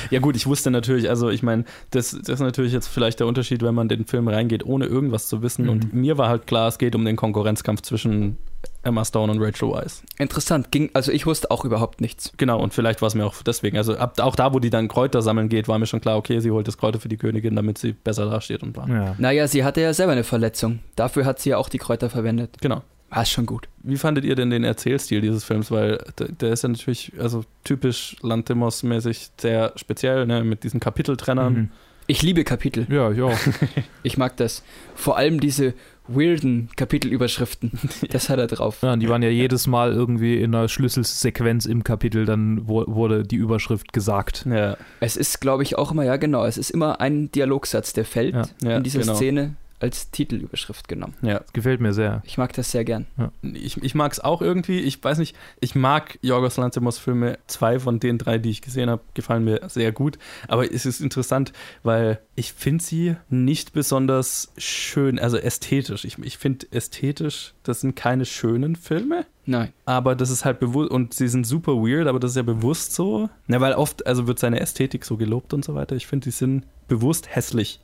Ja 0.10 0.20
gut, 0.20 0.36
ich 0.36 0.48
wusste 0.48 0.72
natürlich, 0.72 1.10
also 1.10 1.30
ich 1.30 1.44
meine, 1.44 1.66
das, 1.91 2.12
das 2.12 2.30
ist 2.30 2.40
natürlich 2.40 2.74
jetzt 2.74 2.88
vielleicht 2.88 3.20
der 3.20 3.28
Unterschied, 3.28 3.62
wenn 3.62 3.76
man 3.76 3.88
den 3.88 4.06
Film 4.06 4.28
reingeht, 4.28 4.66
ohne 4.66 4.86
irgendwas 4.86 5.28
zu 5.28 5.41
wissen. 5.41 5.66
Mhm. 5.66 5.70
Und 5.70 5.94
mir 5.94 6.18
war 6.18 6.30
halt 6.30 6.48
klar, 6.48 6.68
es 6.68 6.78
geht 6.78 6.95
um 6.95 7.06
den 7.06 7.16
Konkurrenzkampf 7.16 7.82
zwischen 7.82 8.38
Emma 8.84 9.06
Stone 9.06 9.32
und 9.32 9.41
Rachel 9.41 9.70
Weisz. 9.70 10.04
Interessant. 10.18 10.72
Ging, 10.72 10.90
also 10.94 11.12
ich 11.12 11.26
wusste 11.26 11.52
auch 11.52 11.66
überhaupt 11.66 12.02
nichts. 12.02 12.32
Genau, 12.38 12.62
und 12.62 12.74
vielleicht 12.74 13.02
war 13.02 13.08
es 13.08 13.16
mir 13.16 13.26
auch 13.26 13.36
deswegen. 13.44 13.78
Also 13.78 13.98
ab, 13.98 14.20
auch 14.20 14.36
da, 14.36 14.54
wo 14.54 14.60
die 14.60 14.70
dann 14.70 14.88
Kräuter 14.88 15.22
sammeln 15.22 15.50
geht, 15.50 15.68
war 15.68 15.80
mir 15.80 15.86
schon 15.86 16.02
klar, 16.02 16.18
okay, 16.18 16.40
sie 16.40 16.52
holt 16.52 16.68
das 16.68 16.78
Kräuter 16.78 17.00
für 17.00 17.10
die 17.10 17.18
Königin, 17.18 17.56
damit 17.56 17.78
sie 17.78 17.94
besser 17.94 18.30
dasteht 18.30 18.62
und 18.62 18.76
war. 18.76 18.90
Ja. 18.90 19.16
Naja, 19.18 19.48
sie 19.48 19.64
hatte 19.64 19.82
ja 19.82 19.94
selber 19.94 20.12
eine 20.12 20.24
Verletzung. 20.24 20.80
Dafür 20.95 21.26
hat 21.26 21.40
sie 21.40 21.52
ja 21.52 21.58
auch 21.58 21.70
die 21.70 21.78
Kräuter 21.78 22.10
verwendet. 22.10 22.58
Genau. 22.62 22.82
War 23.14 23.22
es 23.23 23.30
schon 23.30 23.45
gut. 23.45 23.68
Wie 23.84 23.98
fandet 23.98 24.26
ihr 24.26 24.35
denn 24.35 24.49
den 24.49 24.64
Erzählstil 24.64 25.22
dieses 25.22 25.44
Films? 25.44 25.69
Weil 25.69 26.03
der, 26.18 26.30
der 26.30 26.52
ist 26.53 26.64
ja 26.64 26.69
natürlich, 26.69 27.11
also 27.19 27.45
typisch 27.64 28.15
Lantimos-mäßig 28.22 29.30
sehr 29.40 29.73
speziell, 29.76 30.26
ne, 30.26 30.44
mit 30.44 30.64
diesen 30.64 30.80
Kapiteltrennern. 30.80 31.53
Mhm. 31.53 31.69
Ich 32.07 32.22
liebe 32.22 32.44
Kapitel. 32.44 32.88
Ja, 32.90 33.11
ich 33.11 33.22
auch. 33.22 33.38
Ich 34.03 34.18
mag 34.18 34.35
das. 34.38 34.64
Vor 34.95 35.15
allem 35.15 35.40
diese 35.40 35.73
weirden 36.07 36.69
Kapitelüberschriften. 36.76 37.72
Das 38.10 38.30
hat 38.30 38.40
er 38.40 38.48
drauf. 38.48 38.80
Ja, 38.81 38.95
die 38.95 39.07
waren 39.07 39.22
ja 39.23 39.30
jedes 39.30 39.68
Mal 39.68 39.94
irgendwie 39.94 40.41
in 40.41 40.53
einer 40.53 40.68
Schlüsselsequenz 40.68 41.65
im 41.65 41.84
Kapitel, 41.84 42.26
dann 42.26 42.68
wurde 42.68 43.23
die 43.23 43.38
Überschrift 43.38 43.94
gesagt. 43.94 44.45
Ja, 44.49 44.76
Es 44.99 45.15
ist, 45.15 45.40
glaube 45.40 45.64
ich, 45.64 45.77
auch 45.77 45.91
immer, 45.91 46.03
ja 46.03 46.18
genau, 46.18 46.45
es 46.45 46.57
ist 46.57 46.72
immer 46.72 46.99
ein 46.99 47.31
Dialogsatz, 47.31 47.94
der 47.94 48.06
fällt 48.06 48.34
Ja. 48.35 48.45
ja, 48.64 48.77
in 48.77 48.84
dieser 48.84 49.02
genau. 49.02 49.15
Szene 49.15 49.56
als 49.84 50.12
Titelüberschrift 50.12 50.88
genommen. 50.88 51.14
Ja, 51.22 51.40
Das 51.40 51.52
gefällt 51.52 51.82
mir 51.82 51.94
sehr. 51.94 52.22
Ich 52.26 52.38
mag 52.38 52.54
das 52.54 52.72
sehr 52.72 52.86
gern. 52.86 53.06
ich, 53.42 53.76
ich 53.84 53.96
mag 53.96 54.14
es 54.14 54.22
auch 54.22 54.42
irgendwie. 54.42 54.80
Ich 54.80 55.04
weiß 55.04 55.18
nicht, 55.18 55.36
ich 55.60 55.76
mag 55.76 56.18
Jorgos 56.22 56.56
Lanthimos 56.56 56.98
Filme. 56.98 57.38
Zwei 57.48 57.80
von 57.80 58.00
den 58.00 58.18
drei, 58.18 58.38
die 58.38 58.50
ich 58.50 58.62
gesehen 58.62 58.90
habe, 58.90 59.02
gefallen 59.14 59.44
mir 59.44 59.60
sehr 59.68 59.92
gut. 59.92 60.18
Aber 60.48 60.72
es 60.72 60.86
ist 60.86 61.02
interessant, 61.02 61.52
weil 61.84 62.20
ich 62.36 62.54
finde 62.54 62.82
sie 62.82 63.18
nicht 63.30 63.74
besonders 63.74 64.54
schön, 64.58 65.20
also 65.20 65.36
ästhetisch. 65.38 66.06
Ich, 66.06 66.18
ich 66.18 66.38
finde 66.38 66.66
ästhetisch, 66.72 67.54
das 67.64 67.82
sind 67.82 67.98
keine 67.98 68.24
schönen 68.24 68.78
Filme. 68.78 69.26
Nein. 69.46 69.74
Aber 69.84 70.16
das 70.16 70.30
ist 70.30 70.46
halt 70.46 70.62
bewusst, 70.62 70.92
und 70.92 71.14
sie 71.14 71.28
sind 71.28 71.46
super 71.46 71.74
weird, 71.74 72.08
aber 72.08 72.22
das 72.22 72.32
ist 72.32 72.38
ja 72.38 72.44
bewusst 72.44 72.96
so. 72.96 73.30
Na, 73.48 73.60
weil 73.60 73.74
oft, 73.74 74.08
also 74.08 74.28
wird 74.28 74.40
seine 74.40 74.62
Ästhetik 74.62 75.04
so 75.04 75.18
gelobt 75.18 75.54
und 75.54 75.66
so 75.66 75.76
weiter. 75.76 75.98
Ich 75.98 76.08
finde, 76.08 76.24
die 76.24 76.32
sind 76.32 76.64
bewusst 76.88 77.36
hässlich. 77.36 77.82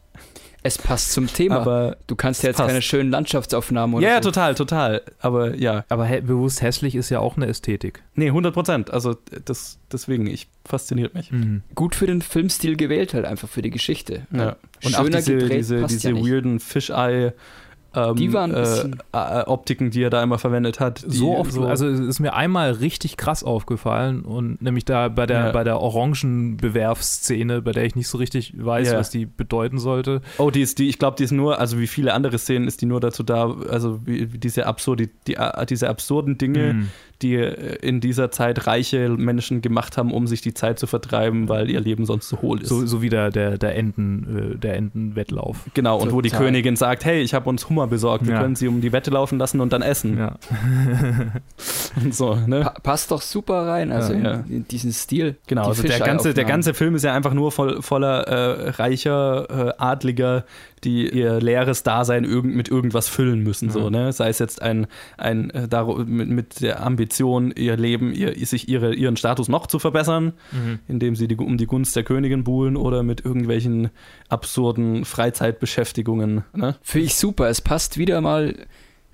Es 0.61 0.77
passt 0.77 1.13
zum 1.13 1.27
Thema. 1.27 1.59
Aber 1.61 1.97
du 2.07 2.15
kannst 2.15 2.43
ja 2.43 2.49
jetzt 2.49 2.57
passt. 2.57 2.67
keine 2.69 2.81
schönen 2.81 3.11
Landschaftsaufnahmen 3.11 3.95
oder 3.95 4.07
ja, 4.07 4.15
so. 4.21 4.29
total, 4.29 4.55
total. 4.55 5.01
Aber 5.19 5.55
ja, 5.55 5.85
Aber 5.89 6.05
hä- 6.05 6.21
bewusst 6.21 6.61
hässlich 6.61 6.95
ist 6.95 7.09
ja 7.09 7.19
auch 7.19 7.37
eine 7.37 7.47
Ästhetik. 7.47 8.03
nee, 8.15 8.27
100 8.27 8.53
Prozent. 8.53 8.91
Also 8.91 9.15
das, 9.45 9.79
deswegen, 9.91 10.27
ich 10.27 10.47
fasziniert 10.65 11.13
mich. 11.13 11.31
Mhm. 11.31 11.63
Gut 11.75 11.95
für 11.95 12.07
den 12.07 12.21
Filmstil 12.21 12.75
gewählt 12.75 13.13
halt 13.13 13.25
einfach 13.25 13.47
für 13.47 13.61
die 13.61 13.69
Geschichte. 13.69 14.27
Ja. 14.31 14.57
Und 14.83 14.91
Schöner 14.91 14.99
auch 14.99 15.05
diese, 15.09 15.35
gedreht 15.37 15.59
diese, 15.59 15.81
passt 15.81 15.93
diese 15.93 16.09
ja 16.09 16.13
nicht. 16.15 16.25
weirden 16.27 16.59
Fisheye 16.59 17.33
ähm, 17.95 18.15
Die 18.15 18.31
waren 18.33 18.51
ein 18.51 18.57
äh, 18.57 18.61
bisschen- 18.61 18.99
äh, 19.13 19.41
Optiken, 19.45 19.89
die 19.89 20.03
er 20.03 20.09
da 20.09 20.21
immer 20.21 20.37
verwendet 20.37 20.79
hat. 20.79 21.03
So 21.07 21.37
oft, 21.37 21.57
also 21.57 21.87
es 21.87 21.99
ist 21.99 22.19
mir 22.19 22.33
einmal 22.33 22.71
richtig 22.71 23.17
krass 23.17 23.43
aufgefallen 23.43 24.21
und 24.21 24.61
nämlich 24.61 24.85
da 24.85 25.07
bei 25.09 25.25
der, 25.25 25.45
Ja. 25.47 25.51
bei 25.51 25.63
der 25.63 25.79
Orangenbewerfszene, 25.81 27.61
bei 27.61 27.71
der 27.71 27.85
ich 27.85 27.95
nicht 27.95 28.07
so 28.07 28.17
richtig 28.17 28.53
weiß, 28.57 28.91
Ja. 28.91 28.97
was 28.99 29.09
die 29.09 29.25
bedeuten 29.25 29.79
sollte. 29.79 30.21
oh, 30.37 30.51
die 30.51 30.61
ist, 30.61 30.79
die, 30.79 30.87
ich 30.89 30.99
glaube, 30.99 31.17
die 31.17 31.23
ist 31.23 31.31
nur, 31.31 31.59
also 31.59 31.79
wie 31.79 31.87
viele 31.87 32.13
andere 32.13 32.37
Szenen 32.37 32.67
ist 32.67 32.81
die 32.81 32.85
nur 32.85 32.99
dazu 32.99 33.23
da, 33.23 33.51
also 33.69 33.99
wie, 34.05 34.33
wie 34.33 34.37
diese 34.37 34.65
absurde, 34.65 35.09
die, 35.27 35.35
äh, 35.35 35.65
diese 35.65 35.89
absurden 35.89 36.37
Dinge, 36.37 36.73
Mhm. 36.73 36.89
Die 37.21 37.35
äh, 37.35 37.75
in 37.81 37.99
dieser 38.01 38.31
Zeit 38.31 38.67
reiche 38.67 39.09
Menschen 39.09 39.61
gemacht 39.61 39.97
haben, 39.97 40.11
um 40.13 40.27
sich 40.27 40.41
die 40.41 40.53
Zeit 40.53 40.79
zu 40.79 40.87
vertreiben, 40.87 41.49
weil 41.49 41.69
ihr 41.69 41.79
Leben 41.79 42.05
sonst 42.05 42.29
so 42.29 42.41
hohl 42.41 42.61
ist. 42.61 42.69
So, 42.69 42.85
so 42.85 43.01
wie 43.01 43.09
der, 43.09 43.29
der, 43.31 43.57
der, 43.57 43.75
Enten, 43.75 44.53
äh, 44.53 44.57
der 44.57 44.75
Entenwettlauf. 44.75 45.57
genau, 45.73 45.99
und 45.99 46.11
wo 46.11 46.21
die 46.21 46.29
Total. 46.29 46.45
Königin 46.47 46.75
sagt, 46.75 47.05
hey, 47.05 47.21
ich 47.21 47.33
habe 47.33 47.49
uns 47.49 47.69
Hummer 47.69 47.87
besorgt, 47.87 48.25
wir 48.25 48.33
Ja. 48.35 48.41
können 48.41 48.55
sie 48.55 48.67
um 48.67 48.81
die 48.81 48.91
Wette 48.91 49.11
laufen 49.11 49.37
lassen 49.37 49.59
und 49.61 49.73
dann 49.73 49.81
essen. 49.81 50.17
Ja. 50.17 50.35
und 52.03 52.13
so. 52.15 52.35
Ne? 52.35 52.61
Pa 52.61 52.69
passt 52.81 53.11
doch 53.11 53.21
super 53.21 53.67
rein, 53.67 53.91
also 53.91 54.13
Ja, 54.13 54.19
in, 54.19 54.25
ja. 54.25 54.43
in 54.49 54.67
diesen 54.67 54.93
Stil. 54.93 55.35
Genau, 55.47 55.63
Die 55.63 55.67
also 55.69 55.83
der 55.83 55.99
ganze, 55.99 56.33
der 56.33 56.45
ganze 56.45 56.73
Film 56.73 56.95
ist 56.95 57.03
ja 57.03 57.13
einfach 57.13 57.33
nur 57.33 57.51
voll, 57.51 57.81
voller 57.81 58.21
äh, 58.27 58.69
reicher 58.71 59.69
äh, 59.69 59.73
Adliger, 59.77 60.45
die 60.83 61.09
ihr 61.09 61.39
leeres 61.39 61.83
Dasein 61.83 62.23
irgend, 62.23 62.55
mit 62.55 62.69
irgendwas 62.69 63.07
füllen 63.09 63.41
müssen. 63.43 63.69
So, 63.69 63.85
Mhm. 63.85 63.91
ne? 63.91 64.13
Sei 64.13 64.29
es 64.29 64.39
jetzt 64.39 64.61
ein, 64.61 64.87
ein 65.17 65.49
äh, 65.51 65.67
mit, 66.05 66.29
mit 66.29 66.61
der 66.61 66.83
Ambition, 66.85 67.51
ihr 67.55 67.77
Leben, 67.77 68.13
ihr, 68.13 68.33
sich 68.45 68.69
ihre, 68.69 68.93
ihren 68.93 69.17
Status 69.17 69.47
noch 69.49 69.67
zu 69.67 69.79
verbessern, 69.79 70.33
Mhm. 70.51 70.79
indem 70.87 71.15
sie 71.15 71.27
die, 71.27 71.35
um 71.35 71.57
die 71.57 71.65
Gunst 71.67 71.95
der 71.95 72.03
Königin 72.03 72.43
buhlen 72.43 72.77
oder 72.77 73.03
mit 73.03 73.23
irgendwelchen 73.25 73.89
absurden 74.29 75.05
Freizeitbeschäftigungen. 75.05 76.43
Ne? 76.55 76.75
Finde 76.81 77.05
ich 77.05 77.15
super. 77.15 77.49
Es 77.49 77.61
passt 77.61 77.97
wieder 77.97 78.21
mal 78.21 78.55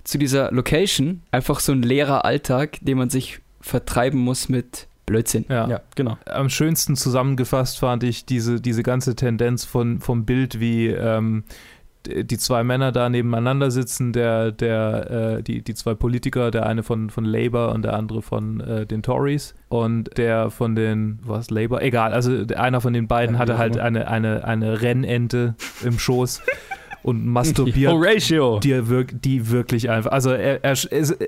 zu 0.04 0.18
dieser 0.18 0.52
Location. 0.52 1.22
Einfach 1.30 1.60
so 1.60 1.72
ein 1.72 1.82
leerer 1.82 2.24
Alltag, 2.24 2.78
den 2.80 2.98
man 2.98 3.10
sich 3.10 3.40
vertreiben 3.60 4.20
muss 4.20 4.48
mit 4.48 4.86
Blödsinn. 5.06 5.44
Ja. 5.48 5.68
Ja, 5.68 5.80
genau. 5.94 6.18
Am 6.26 6.48
schönsten 6.50 6.96
zusammengefasst 6.96 7.78
fand 7.78 8.02
ich 8.04 8.26
diese, 8.26 8.60
diese 8.60 8.82
ganze 8.82 9.14
Tendenz 9.14 9.64
von, 9.64 10.00
vom 10.00 10.24
Bild, 10.24 10.58
wie 10.60 10.88
ähm, 10.88 11.44
die 12.08 12.38
zwei 12.38 12.62
Männer 12.62 12.92
da 12.92 13.08
nebeneinander 13.08 13.70
sitzen, 13.72 14.12
der, 14.12 14.52
der, 14.52 15.10
äh, 15.38 15.42
die, 15.42 15.62
die 15.62 15.74
zwei 15.74 15.94
Politiker, 15.94 16.50
der 16.52 16.66
eine 16.66 16.82
von, 16.84 17.10
von 17.10 17.24
Labour 17.24 17.72
und 17.72 17.82
der 17.82 17.94
andere 17.94 18.22
von 18.22 18.60
äh, 18.60 18.86
den 18.86 19.02
Tories 19.02 19.54
und 19.68 20.16
der 20.16 20.50
von 20.50 20.76
den, 20.76 21.18
was, 21.24 21.50
Labour? 21.50 21.82
Egal, 21.82 22.12
also 22.12 22.44
der- 22.44 22.60
einer 22.60 22.80
von 22.80 22.92
den 22.92 23.08
beiden 23.08 23.34
Ja, 23.34 23.40
hatte 23.40 23.58
halt 23.58 23.78
eine, 23.78 24.06
eine, 24.08 24.44
eine 24.44 24.82
Rennente 24.82 25.56
im 25.84 25.98
Schoß 25.98 26.42
und 27.02 27.26
masturbiert. 27.26 27.92
Horatio! 27.92 28.60
Die, 28.60 28.70
er 28.72 28.88
wirk 28.88 29.20
die 29.22 29.50
wirklich 29.50 29.90
einfach, 29.90 30.12
also 30.12 30.30
er, 30.30 30.62
er, 30.64 30.76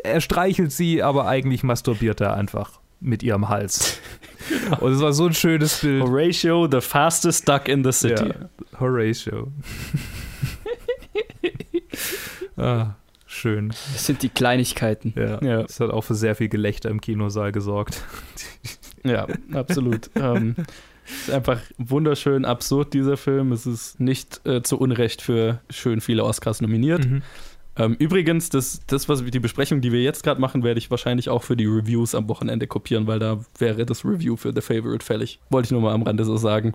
er 0.04 0.20
streichelt 0.20 0.70
sie, 0.70 1.02
aber 1.02 1.26
eigentlich 1.26 1.64
masturbiert 1.64 2.20
er 2.20 2.34
einfach 2.34 2.78
mit 3.00 3.22
ihrem 3.22 3.48
Hals. 3.48 4.00
Und 4.80 4.92
es 4.92 5.00
war 5.00 5.12
so 5.12 5.26
ein 5.26 5.34
schönes 5.34 5.80
Bild. 5.80 6.02
Horatio, 6.02 6.68
the 6.70 6.80
fastest 6.80 7.48
duck 7.48 7.68
in 7.68 7.84
the 7.84 7.92
city. 7.92 8.28
Ja. 8.28 8.80
Horatio. 8.80 9.48
ah, 12.56 12.94
schön. 13.26 13.68
Das 13.68 14.06
sind 14.06 14.22
die 14.22 14.28
Kleinigkeiten. 14.28 15.12
Ja. 15.16 15.42
Ja. 15.42 15.62
Das 15.62 15.80
hat 15.80 15.90
auch 15.90 16.02
für 16.02 16.14
sehr 16.14 16.34
viel 16.34 16.48
Gelächter 16.48 16.90
im 16.90 17.00
Kinosaal 17.00 17.52
gesorgt. 17.52 18.02
Ja, 19.04 19.28
absolut. 19.52 20.10
ähm, 20.16 20.56
ist 21.04 21.30
einfach 21.30 21.60
wunderschön 21.78 22.44
absurd, 22.44 22.92
dieser 22.94 23.16
Film. 23.16 23.52
Es 23.52 23.64
ist 23.64 24.00
nicht 24.00 24.44
äh, 24.44 24.60
zu 24.62 24.76
Unrecht 24.76 25.22
für 25.22 25.60
schön 25.70 26.00
viele 26.00 26.24
Oscars 26.24 26.60
nominiert. 26.60 27.08
Mhm. 27.08 27.22
Ähm, 27.78 27.94
übrigens, 27.98 28.50
das, 28.50 28.80
das, 28.86 29.08
was 29.08 29.24
die 29.24 29.38
Besprechung, 29.38 29.80
die 29.80 29.92
wir 29.92 30.02
jetzt 30.02 30.24
gerade 30.24 30.40
machen, 30.40 30.64
werde 30.64 30.78
ich 30.78 30.90
wahrscheinlich 30.90 31.28
auch 31.28 31.44
für 31.44 31.56
die 31.56 31.66
Reviews 31.66 32.14
am 32.14 32.28
Wochenende 32.28 32.66
kopieren, 32.66 33.06
weil 33.06 33.20
da 33.20 33.38
wäre 33.58 33.86
das 33.86 34.04
Review 34.04 34.36
für 34.36 34.52
The 34.52 34.60
Favorite 34.60 35.04
fällig. 35.04 35.38
Wollte 35.50 35.66
ich 35.66 35.70
nur 35.70 35.80
mal 35.80 35.94
am 35.94 36.02
Rande 36.02 36.24
so 36.24 36.36
sagen. 36.36 36.74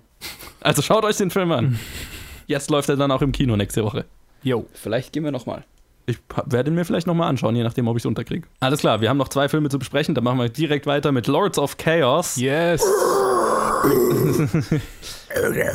Also 0.61 0.81
schaut 0.81 1.03
euch 1.03 1.17
den 1.17 1.29
Film 1.29 1.51
an. 1.51 1.77
Jetzt 2.47 2.69
läuft 2.69 2.89
er 2.89 2.95
dann 2.95 3.11
auch 3.11 3.21
im 3.21 3.33
Kino 3.33 3.57
nächste 3.57 3.83
Woche. 3.83 4.05
Jo. 4.43 4.65
Vielleicht 4.73 5.13
gehen 5.13 5.23
wir 5.23 5.31
nochmal. 5.31 5.63
Ich 6.05 6.17
werde 6.45 6.69
ihn 6.69 6.75
mir 6.75 6.83
vielleicht 6.83 7.07
nochmal 7.07 7.29
anschauen, 7.29 7.55
je 7.55 7.63
nachdem, 7.63 7.87
ob 7.87 7.95
ich 7.95 8.01
es 8.01 8.05
unterkriege. 8.05 8.45
Alles 8.59 8.81
klar, 8.81 8.99
wir 8.99 9.09
haben 9.09 9.17
noch 9.17 9.29
zwei 9.29 9.47
Filme 9.47 9.69
zu 9.69 9.79
besprechen. 9.79 10.15
Dann 10.15 10.25
machen 10.25 10.39
wir 10.39 10.49
direkt 10.49 10.85
weiter 10.85 11.13
mit 11.13 11.27
Lords 11.27 11.57
of 11.57 11.77
Chaos. 11.77 12.35
Yes. 12.35 12.83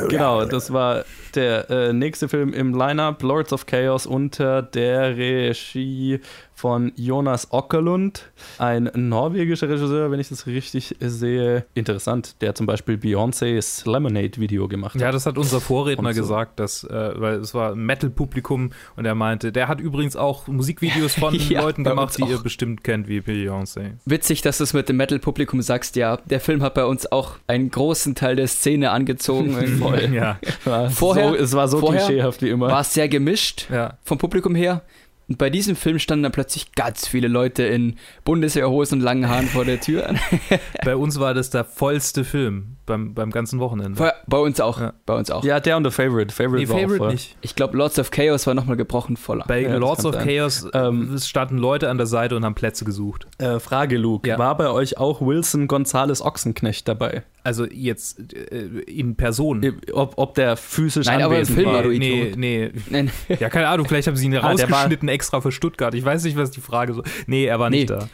Genau, 0.09 0.45
das 0.45 0.71
war 0.71 1.05
der 1.35 1.69
äh, 1.69 1.93
nächste 1.93 2.27
Film 2.27 2.53
im 2.53 2.73
Lineup, 2.73 3.21
Lords 3.21 3.53
of 3.53 3.65
Chaos 3.65 4.05
unter 4.05 4.61
der 4.61 5.15
Regie 5.17 6.19
von 6.59 6.91
Jonas 6.97 7.53
Åkerlund, 7.53 8.29
ein 8.57 8.91
norwegischer 8.93 9.69
Regisseur, 9.69 10.11
wenn 10.11 10.19
ich 10.19 10.27
das 10.27 10.45
richtig 10.45 10.93
sehe. 10.99 11.65
Interessant, 11.73 12.41
der 12.41 12.53
zum 12.53 12.65
Beispiel 12.65 12.95
Beyoncé's 12.95 13.85
Lemonade-Video 13.85 14.67
gemacht 14.67 14.95
hat. 14.95 15.01
Ja, 15.01 15.11
das 15.13 15.25
hat 15.25 15.37
unser 15.37 15.61
Vorredner 15.61 16.13
so. 16.13 16.21
gesagt, 16.21 16.59
dass, 16.59 16.83
äh, 16.83 17.13
weil 17.15 17.35
es 17.35 17.53
war 17.53 17.71
ein 17.71 17.79
Metal-Publikum 17.79 18.71
und 18.97 19.05
er 19.05 19.15
meinte, 19.15 19.53
der 19.53 19.69
hat 19.69 19.79
übrigens 19.79 20.17
auch 20.17 20.47
Musikvideos 20.47 21.13
von 21.15 21.33
Ja, 21.49 21.61
Leuten 21.61 21.85
gemacht, 21.85 22.17
die 22.17 22.23
ihr 22.23 22.39
bestimmt 22.39 22.83
kennt, 22.83 23.07
wie 23.07 23.19
Beyoncé. 23.19 23.93
Witzig, 24.03 24.41
dass 24.41 24.57
du 24.57 24.65
es 24.65 24.73
mit 24.73 24.89
dem 24.89 24.97
Metal-Publikum 24.97 25.61
sagst. 25.61 25.95
Ja, 25.95 26.17
der 26.17 26.41
Film 26.41 26.61
hat 26.61 26.73
bei 26.73 26.83
uns 26.83 27.09
auch 27.09 27.35
einen 27.47 27.71
großen 27.71 28.15
Teil 28.15 28.35
der 28.35 28.47
Szene 28.47 28.91
angezogen. 28.91 29.48
Voll. 29.53 30.09
Ja. 30.13 30.39
War 30.65 30.89
Vorher- 30.89 31.29
so, 31.29 31.35
es 31.35 31.53
war 31.53 31.67
so 31.67 31.79
vorher 31.79 32.05
klischeehaft 32.05 32.41
wie 32.41 32.49
immer. 32.49 32.67
War 32.67 32.83
sehr 32.83 33.07
gemischt 33.07 33.67
ja. 33.71 33.97
vom 34.03 34.17
Publikum 34.17 34.55
her. 34.55 34.81
Und 35.29 35.37
bei 35.37 35.49
diesem 35.51 35.75
Film 35.75 35.99
standen 35.99 36.23
dann 36.23 36.31
plötzlich 36.31 36.71
ganz 36.73 37.07
viele 37.07 37.27
Leute 37.27 37.63
in 37.63 37.95
Bundeswehrhosen 38.25 38.97
und 38.99 39.03
langen 39.05 39.29
Haaren 39.29 39.45
vor 39.47 39.63
der 39.63 39.79
Tür. 39.79 40.15
Bei 40.83 40.95
uns 40.95 41.19
war 41.19 41.33
das 41.35 41.51
der 41.51 41.63
vollste 41.63 42.23
Film 42.23 42.77
beim, 42.87 43.13
beim 43.13 43.29
ganzen 43.29 43.59
Wochenende. 43.59 43.99
Bei, 43.99 44.11
bei 44.25 44.37
uns 44.39 44.59
auch. 44.59 44.79
Ja. 44.81 44.93
Bei 45.05 45.13
uns 45.13 45.29
auch. 45.29 45.43
Ja, 45.43 45.59
der 45.59 45.77
und 45.77 45.83
The 45.85 45.91
Favorite. 45.91 46.33
Favorite, 46.33 46.63
Nee, 46.63 46.69
war 46.69 46.75
auch 46.77 46.79
Favorite 46.81 46.97
voll. 46.97 47.11
nicht. 47.11 47.37
Ich 47.41 47.55
glaube, 47.55 47.77
Lords 47.77 47.99
of 47.99 48.09
Chaos 48.09 48.47
war 48.47 48.55
nochmal 48.55 48.75
gebrochen 48.77 49.17
voller. 49.17 49.45
Bei 49.47 49.61
Ja, 49.61 49.75
Lords 49.77 50.03
of 50.05 50.15
sein. 50.15 50.27
Chaos 50.27 50.67
Ähm, 50.73 51.15
standen 51.19 51.59
Leute 51.59 51.89
an 51.89 51.97
der 51.97 52.07
Seite 52.07 52.35
und 52.35 52.43
haben 52.43 52.55
Plätze 52.55 52.83
gesucht. 52.83 53.27
Äh, 53.37 53.59
Frage, 53.59 53.97
Luke. 53.97 54.27
Ja. 54.27 54.39
War 54.39 54.57
bei 54.57 54.69
euch 54.69 54.97
auch 54.97 55.21
Wilson 55.21 55.67
Gonzales 55.67 56.23
Ochsenknecht 56.23 56.87
dabei? 56.87 57.21
Also 57.43 57.65
jetzt 57.65 58.33
äh, 58.33 58.65
in 58.87 59.15
Person. 59.15 59.63
Ob, 59.93 60.13
ob 60.17 60.33
der 60.35 60.57
physisch 60.57 61.05
Nein, 61.05 61.21
aber 61.21 61.35
im 61.35 61.41
anwesend 61.41 61.55
Film 61.55 61.67
war? 61.67 61.73
war 61.75 61.83
du 61.83 61.89
nee, 61.89 62.21
Idiot. 62.23 62.37
nee. 62.37 62.71
Nein, 62.89 63.11
Ja, 63.39 63.49
keine 63.49 63.67
Ahnung, 63.67 63.87
vielleicht 63.87 64.07
haben 64.07 64.17
sie 64.17 64.25
ihn 64.25 64.35
Ah, 64.35 64.41
der 64.55 64.67
rausgeschnitten 64.67 65.07
extra 65.19 65.41
für 65.41 65.51
Stuttgart. 65.51 65.93
Ich 65.93 66.05
weiß 66.05 66.23
nicht, 66.23 66.37
was 66.37 66.49
die 66.51 66.61
Frage 66.61 66.93
so. 66.93 67.03
Nee, 67.27 67.43
er 67.45 67.59
war 67.59 67.69
Nee. 67.69 67.79
nicht 67.79 67.89
da. 67.89 68.07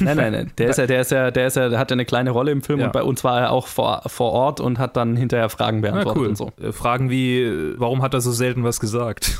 Nein, 0.00 0.16
nein, 0.16 0.32
nein. 0.32 0.52
Der 0.58 0.70
ist 0.70 0.78
ja, 0.78 0.86
der 0.88 1.00
ist 1.02 1.12
ja, 1.12 1.30
der 1.30 1.46
ist 1.46 1.56
ja, 1.56 1.68
der 1.68 1.78
hat 1.78 1.90
ja 1.90 1.94
eine 1.94 2.04
kleine 2.04 2.30
Rolle 2.30 2.50
im 2.50 2.62
Film 2.62 2.80
Ja. 2.80 2.86
und 2.86 2.92
bei 2.92 3.02
uns 3.04 3.22
war 3.22 3.40
er 3.40 3.52
auch 3.52 3.68
vor, 3.68 4.02
vor 4.06 4.32
Ort 4.32 4.58
und 4.60 4.78
hat 4.80 4.96
dann 4.96 5.14
hinterher 5.16 5.48
Fragen 5.50 5.80
Na, 5.80 5.90
beantwortet 5.90 6.20
cool. 6.22 6.28
und 6.28 6.36
so. 6.36 6.50
Äh, 6.60 6.72
Fragen 6.72 7.10
wie, 7.10 7.40
äh, 7.42 7.74
warum 7.76 8.02
hat 8.02 8.12
er 8.14 8.20
so 8.20 8.32
selten 8.32 8.64
was 8.64 8.80
gesagt? 8.80 9.38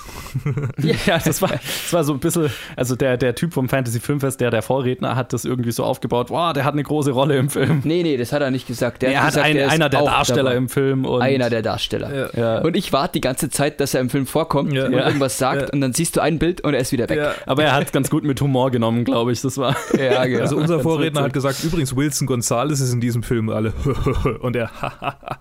Ja, 1.04 1.18
das 1.18 1.42
war, 1.42 1.50
das 1.50 1.92
war 1.92 2.04
so 2.04 2.12
ein 2.12 2.20
bisschen, 2.20 2.50
also 2.76 2.94
der, 2.94 3.16
der 3.16 3.34
Typ 3.34 3.52
vom 3.52 3.68
Fantasy 3.68 3.98
Filmfest, 4.00 4.40
der 4.40 4.50
der 4.50 4.62
Vorredner, 4.62 5.16
hat 5.16 5.32
das 5.32 5.44
irgendwie 5.44 5.72
so 5.72 5.82
aufgebaut, 5.84 6.30
wow, 6.30 6.52
der 6.52 6.64
hat 6.64 6.74
eine 6.74 6.82
große 6.84 7.10
Rolle 7.10 7.36
im 7.36 7.50
Film. 7.50 7.80
nee, 7.84 8.02
nee, 8.02 8.16
das 8.16 8.32
hat 8.32 8.42
er 8.42 8.50
nicht 8.50 8.66
gesagt. 8.66 9.02
Der 9.02 9.12
er 9.12 9.20
hat 9.22 9.28
gesagt, 9.30 9.46
ein, 9.46 9.56
er 9.56 9.66
ist 9.66 9.72
einer 9.72 9.88
der 9.88 10.02
Darsteller 10.04 10.42
dabei. 10.44 10.56
im 10.56 10.68
Film 10.68 11.04
und 11.04 11.22
Einer 11.22 11.50
der 11.50 11.62
Darsteller. 11.62 12.30
ja. 12.38 12.58
Und 12.60 12.76
ich 12.76 12.92
warte 12.92 13.14
die 13.14 13.20
ganze 13.20 13.50
Zeit, 13.50 13.80
dass 13.80 13.94
er 13.94 14.00
im 14.00 14.10
Film 14.10 14.26
vorkommt 14.26 14.72
Ja. 14.72 14.86
und 14.86 14.92
Ja. 14.92 15.06
irgendwas 15.06 15.38
sagt 15.38 15.62
Ja. 15.62 15.68
und 15.72 15.80
dann 15.80 15.92
siehst 15.92 16.16
du 16.16 16.20
ein 16.20 16.38
Bild 16.38 16.60
und 16.60 16.74
er 16.74 16.80
ist 16.80 16.92
wieder 16.92 17.07
weg. 17.08 17.18
Ja. 17.18 17.34
aber 17.46 17.64
er 17.64 17.72
hat 17.74 17.84
es 17.84 17.92
ganz 17.92 18.10
gut 18.10 18.24
mit 18.24 18.40
Humor 18.40 18.70
genommen, 18.70 19.04
glaube 19.04 19.32
ich. 19.32 19.40
Das 19.40 19.58
war 19.58 19.76
Ja, 19.98 20.24
genau. 20.24 20.40
Also 20.48 20.56
unser 20.56 20.80
Vorredner 20.80 21.22
hat 21.22 21.32
gesagt, 21.32 21.62
übrigens 21.64 21.94
Wilson 21.96 22.26
Gonzalez 22.26 22.80
ist 22.80 22.92
in 22.92 23.00
diesem 23.00 23.22
Film 23.22 23.50
alle 23.50 23.72
und 24.40 24.56
er 24.56 24.70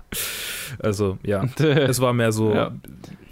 also 0.79 1.17
ja, 1.23 1.45
es 1.59 2.01
war 2.01 2.13
mehr 2.13 2.31
so 2.31 2.53
Ja. 2.53 2.71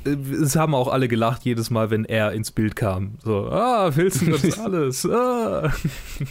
Es 0.06 0.56
haben 0.56 0.74
auch 0.76 0.88
alle 0.88 1.08
gelacht 1.08 1.44
jedes 1.44 1.70
Mal, 1.70 1.90
wenn 1.90 2.06
er 2.06 2.32
ins 2.34 2.52
Bild 2.52 2.76
kam. 2.76 3.16
So, 3.24 3.50
ah, 3.50 3.96
Wilson 3.96 4.32
Gonzalez. 4.32 5.06
Ah. 5.16 5.72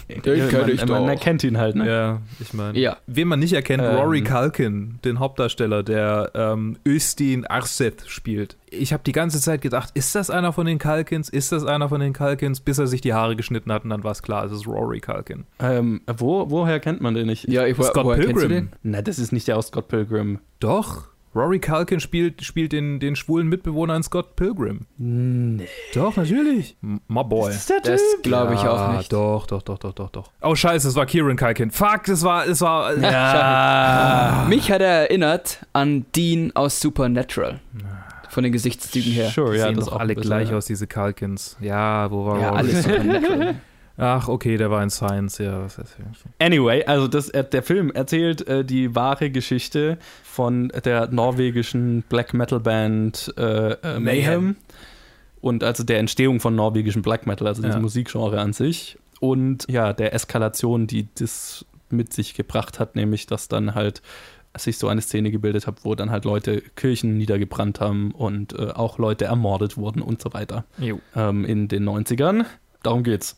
Den 0.08 0.22
kenn 0.22 0.68
ich 0.68 0.78
man, 0.80 0.88
man 0.88 1.02
doch. 1.02 1.08
erkennt 1.08 1.44
ihn 1.44 1.58
halt, 1.58 1.76
ne? 1.76 1.86
Ja, 1.88 2.20
ich 2.40 2.54
meine, 2.54 2.78
Ja. 2.78 2.96
wen 3.06 3.28
man 3.28 3.38
nicht 3.38 3.52
erkennt, 3.52 3.82
Ähm. 3.82 3.96
Rory 3.96 4.22
Culkin, 4.22 4.98
den 5.04 5.18
Hauptdarsteller, 5.18 5.82
der 5.82 6.30
ähm, 6.34 6.76
Östin 6.86 7.46
Arseth 7.46 8.04
spielt. 8.06 8.56
Ich 8.70 8.92
habe 8.92 9.02
die 9.04 9.12
ganze 9.12 9.40
Zeit 9.40 9.60
gedacht, 9.60 9.90
ist 9.94 10.14
das 10.14 10.30
einer 10.30 10.52
von 10.52 10.66
den 10.66 10.78
Culkins? 10.78 11.28
Ist 11.28 11.52
das 11.52 11.64
einer 11.64 11.88
von 11.88 12.00
den 12.00 12.12
Culkins? 12.12 12.60
Bis 12.60 12.78
er 12.78 12.86
sich 12.86 13.00
die 13.00 13.12
Haare 13.14 13.36
geschnitten 13.36 13.70
hat 13.72 13.84
und 13.84 13.90
dann 13.90 14.02
war 14.04 14.12
es 14.12 14.22
klar, 14.22 14.44
es 14.44 14.52
ist 14.52 14.66
Rory 14.66 15.00
Culkin. 15.00 15.44
Ähm, 15.60 16.00
wo, 16.16 16.50
woher 16.50 16.80
kennt 16.80 17.00
man 17.00 17.14
den 17.14 17.26
nicht? 17.26 17.48
Ja, 17.48 17.66
ich 17.66 17.78
wo- 17.78 17.82
Scott 17.84 18.04
woher 18.04 18.18
kennst 18.24 18.36
du 18.42 18.48
Pilgrim. 18.48 18.70
den? 18.70 18.76
Na, 18.82 19.02
das 19.02 19.18
ist 19.18 19.32
nicht 19.32 19.46
der 19.48 19.56
aus 19.58 19.68
Scott 19.68 19.88
Pilgrim. 19.88 20.38
Doch. 20.60 21.04
Rory 21.34 21.58
Culkin 21.58 21.98
spielt, 22.00 22.42
spielt 22.44 22.72
den, 22.72 23.00
den 23.00 23.16
schwulen 23.16 23.48
Mitbewohner 23.48 23.96
in 23.96 24.02
Scott 24.04 24.36
Pilgrim. 24.36 24.86
Nee. 24.98 25.66
Doch, 25.94 26.16
natürlich. 26.16 26.76
M- 26.82 27.00
My 27.08 27.24
boy. 27.24 27.52
der 27.68 27.80
Das 27.80 28.00
glaube 28.22 28.54
ich 28.54 28.62
Ja, 28.62 28.70
auch 28.92 28.96
nicht. 28.96 29.12
Doch, 29.12 29.46
doch, 29.46 29.62
doch, 29.62 29.78
doch, 29.78 29.92
doch, 29.92 30.10
doch. 30.10 30.30
Oh, 30.42 30.54
scheiße, 30.54 30.86
es 30.88 30.94
war 30.94 31.06
Kieran 31.06 31.36
Culkin. 31.36 31.70
Fuck, 31.72 32.08
es 32.08 32.22
war, 32.22 32.46
es 32.46 32.60
war. 32.60 32.96
Ja. 32.98 34.46
Mich 34.48 34.70
hat 34.70 34.80
er 34.80 35.02
erinnert 35.08 35.66
an 35.72 36.06
Dean 36.14 36.52
aus 36.54 36.80
Supernatural. 36.80 37.60
Von 38.30 38.42
den 38.44 38.52
Gesichtszügen 38.52 39.12
her. 39.12 39.30
Sure, 39.30 39.52
Die 39.52 39.58
ja, 39.58 39.66
sehen 39.66 39.76
das 39.76 39.86
doch 39.86 39.92
auch 39.94 40.00
alle 40.00 40.14
bisschen, 40.14 40.28
gleich 40.28 40.50
ja. 40.50 40.56
aus, 40.56 40.66
diese 40.66 40.86
Culkins. 40.88 41.56
Ja, 41.60 42.10
wo 42.10 42.26
war 42.26 42.40
Ja, 42.40 42.48
Rory? 42.50 42.58
alles 42.58 42.82
Supernatural. 42.84 43.54
Ach, 43.96 44.28
okay, 44.28 44.56
der 44.56 44.70
war 44.70 44.82
in 44.82 44.90
Science, 44.90 45.38
ja. 45.38 45.62
Was 45.62 45.78
Anyway, 46.40 46.84
also 46.84 47.06
das, 47.06 47.28
äh, 47.28 47.44
der 47.44 47.62
Film 47.62 47.92
erzählt 47.92 48.46
äh, 48.48 48.64
die 48.64 48.94
wahre 48.94 49.30
Geschichte 49.30 49.98
von 50.24 50.72
der 50.84 51.08
norwegischen 51.08 52.02
Black 52.08 52.34
Metal 52.34 52.58
Band 52.58 53.32
äh, 53.36 53.72
äh, 53.72 54.00
Mayhem. 54.00 54.56
Und 55.40 55.62
also 55.62 55.84
der 55.84 55.98
Entstehung 55.98 56.40
von 56.40 56.56
norwegischen 56.56 57.02
Black 57.02 57.26
Metal, 57.26 57.46
also 57.46 57.62
diesem 57.62 57.76
Ja. 57.78 57.82
Musikgenre 57.82 58.40
an 58.40 58.52
sich. 58.52 58.98
Und 59.20 59.66
ja, 59.68 59.92
der 59.92 60.12
Eskalation, 60.12 60.86
die 60.86 61.06
das 61.14 61.64
mit 61.90 62.12
sich 62.12 62.34
gebracht 62.34 62.80
hat, 62.80 62.96
nämlich 62.96 63.26
dass 63.26 63.46
dann 63.46 63.74
halt 63.74 64.02
sich 64.56 64.78
so 64.78 64.88
eine 64.88 65.00
Szene 65.00 65.30
gebildet 65.30 65.66
hat, 65.66 65.84
wo 65.84 65.94
dann 65.94 66.10
halt 66.10 66.24
Leute 66.24 66.62
Kirchen 66.76 67.16
niedergebrannt 67.18 67.80
haben 67.80 68.12
und 68.12 68.58
äh, 68.58 68.70
auch 68.70 68.98
Leute 68.98 69.24
ermordet 69.26 69.76
wurden 69.76 70.00
und 70.00 70.22
so 70.22 70.32
weiter 70.32 70.64
ähm, 71.16 71.44
in 71.44 71.68
den 71.68 71.88
90ern. 71.88 72.44
Darum 72.82 73.02
geht's. 73.02 73.36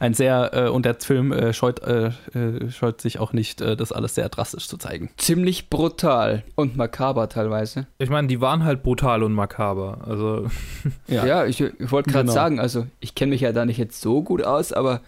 Ein 0.00 0.14
sehr, 0.14 0.50
äh, 0.52 0.68
und 0.68 0.84
der 0.86 0.94
Film 0.96 1.32
äh, 1.32 1.52
scheut, 1.52 1.80
äh, 1.82 2.10
äh, 2.34 2.70
scheut 2.70 3.00
sich 3.00 3.18
auch 3.18 3.32
nicht, 3.32 3.60
äh, 3.60 3.76
das 3.76 3.92
alles 3.92 4.14
sehr 4.14 4.28
drastisch 4.28 4.68
zu 4.68 4.76
zeigen. 4.78 5.10
Ziemlich 5.16 5.68
brutal 5.70 6.42
und 6.54 6.76
makaber 6.76 7.28
teilweise. 7.28 7.86
Ich 7.98 8.10
meine, 8.10 8.28
die 8.28 8.40
waren 8.40 8.64
halt 8.64 8.82
brutal 8.82 9.22
und 9.22 9.32
makaber. 9.32 9.98
Also. 10.06 10.46
Ja, 11.08 11.24
ja 11.26 11.46
ich, 11.46 11.60
ich 11.60 11.90
wollte 11.92 12.10
gerade 12.10 12.24
Genau. 12.24 12.32
sagen, 12.34 12.58
also 12.60 12.86
ich 13.00 13.14
kenne 13.14 13.30
mich 13.30 13.40
ja 13.42 13.52
da 13.52 13.64
nicht 13.64 13.78
jetzt 13.78 14.00
so 14.00 14.22
gut 14.22 14.42
aus, 14.44 14.72
aber 14.72 15.00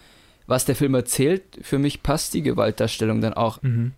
was 0.47 0.65
der 0.65 0.77
Film 0.77 0.95
erzählt, 0.95 1.43
für 1.63 1.79
mich 1.79 2.03
passt 2.03 2.35
die 2.35 2.43
Gewaltdarstellung 2.43 3.21
dann 3.21 3.35
auch. 3.35 3.61
Mhm. 3.63 3.93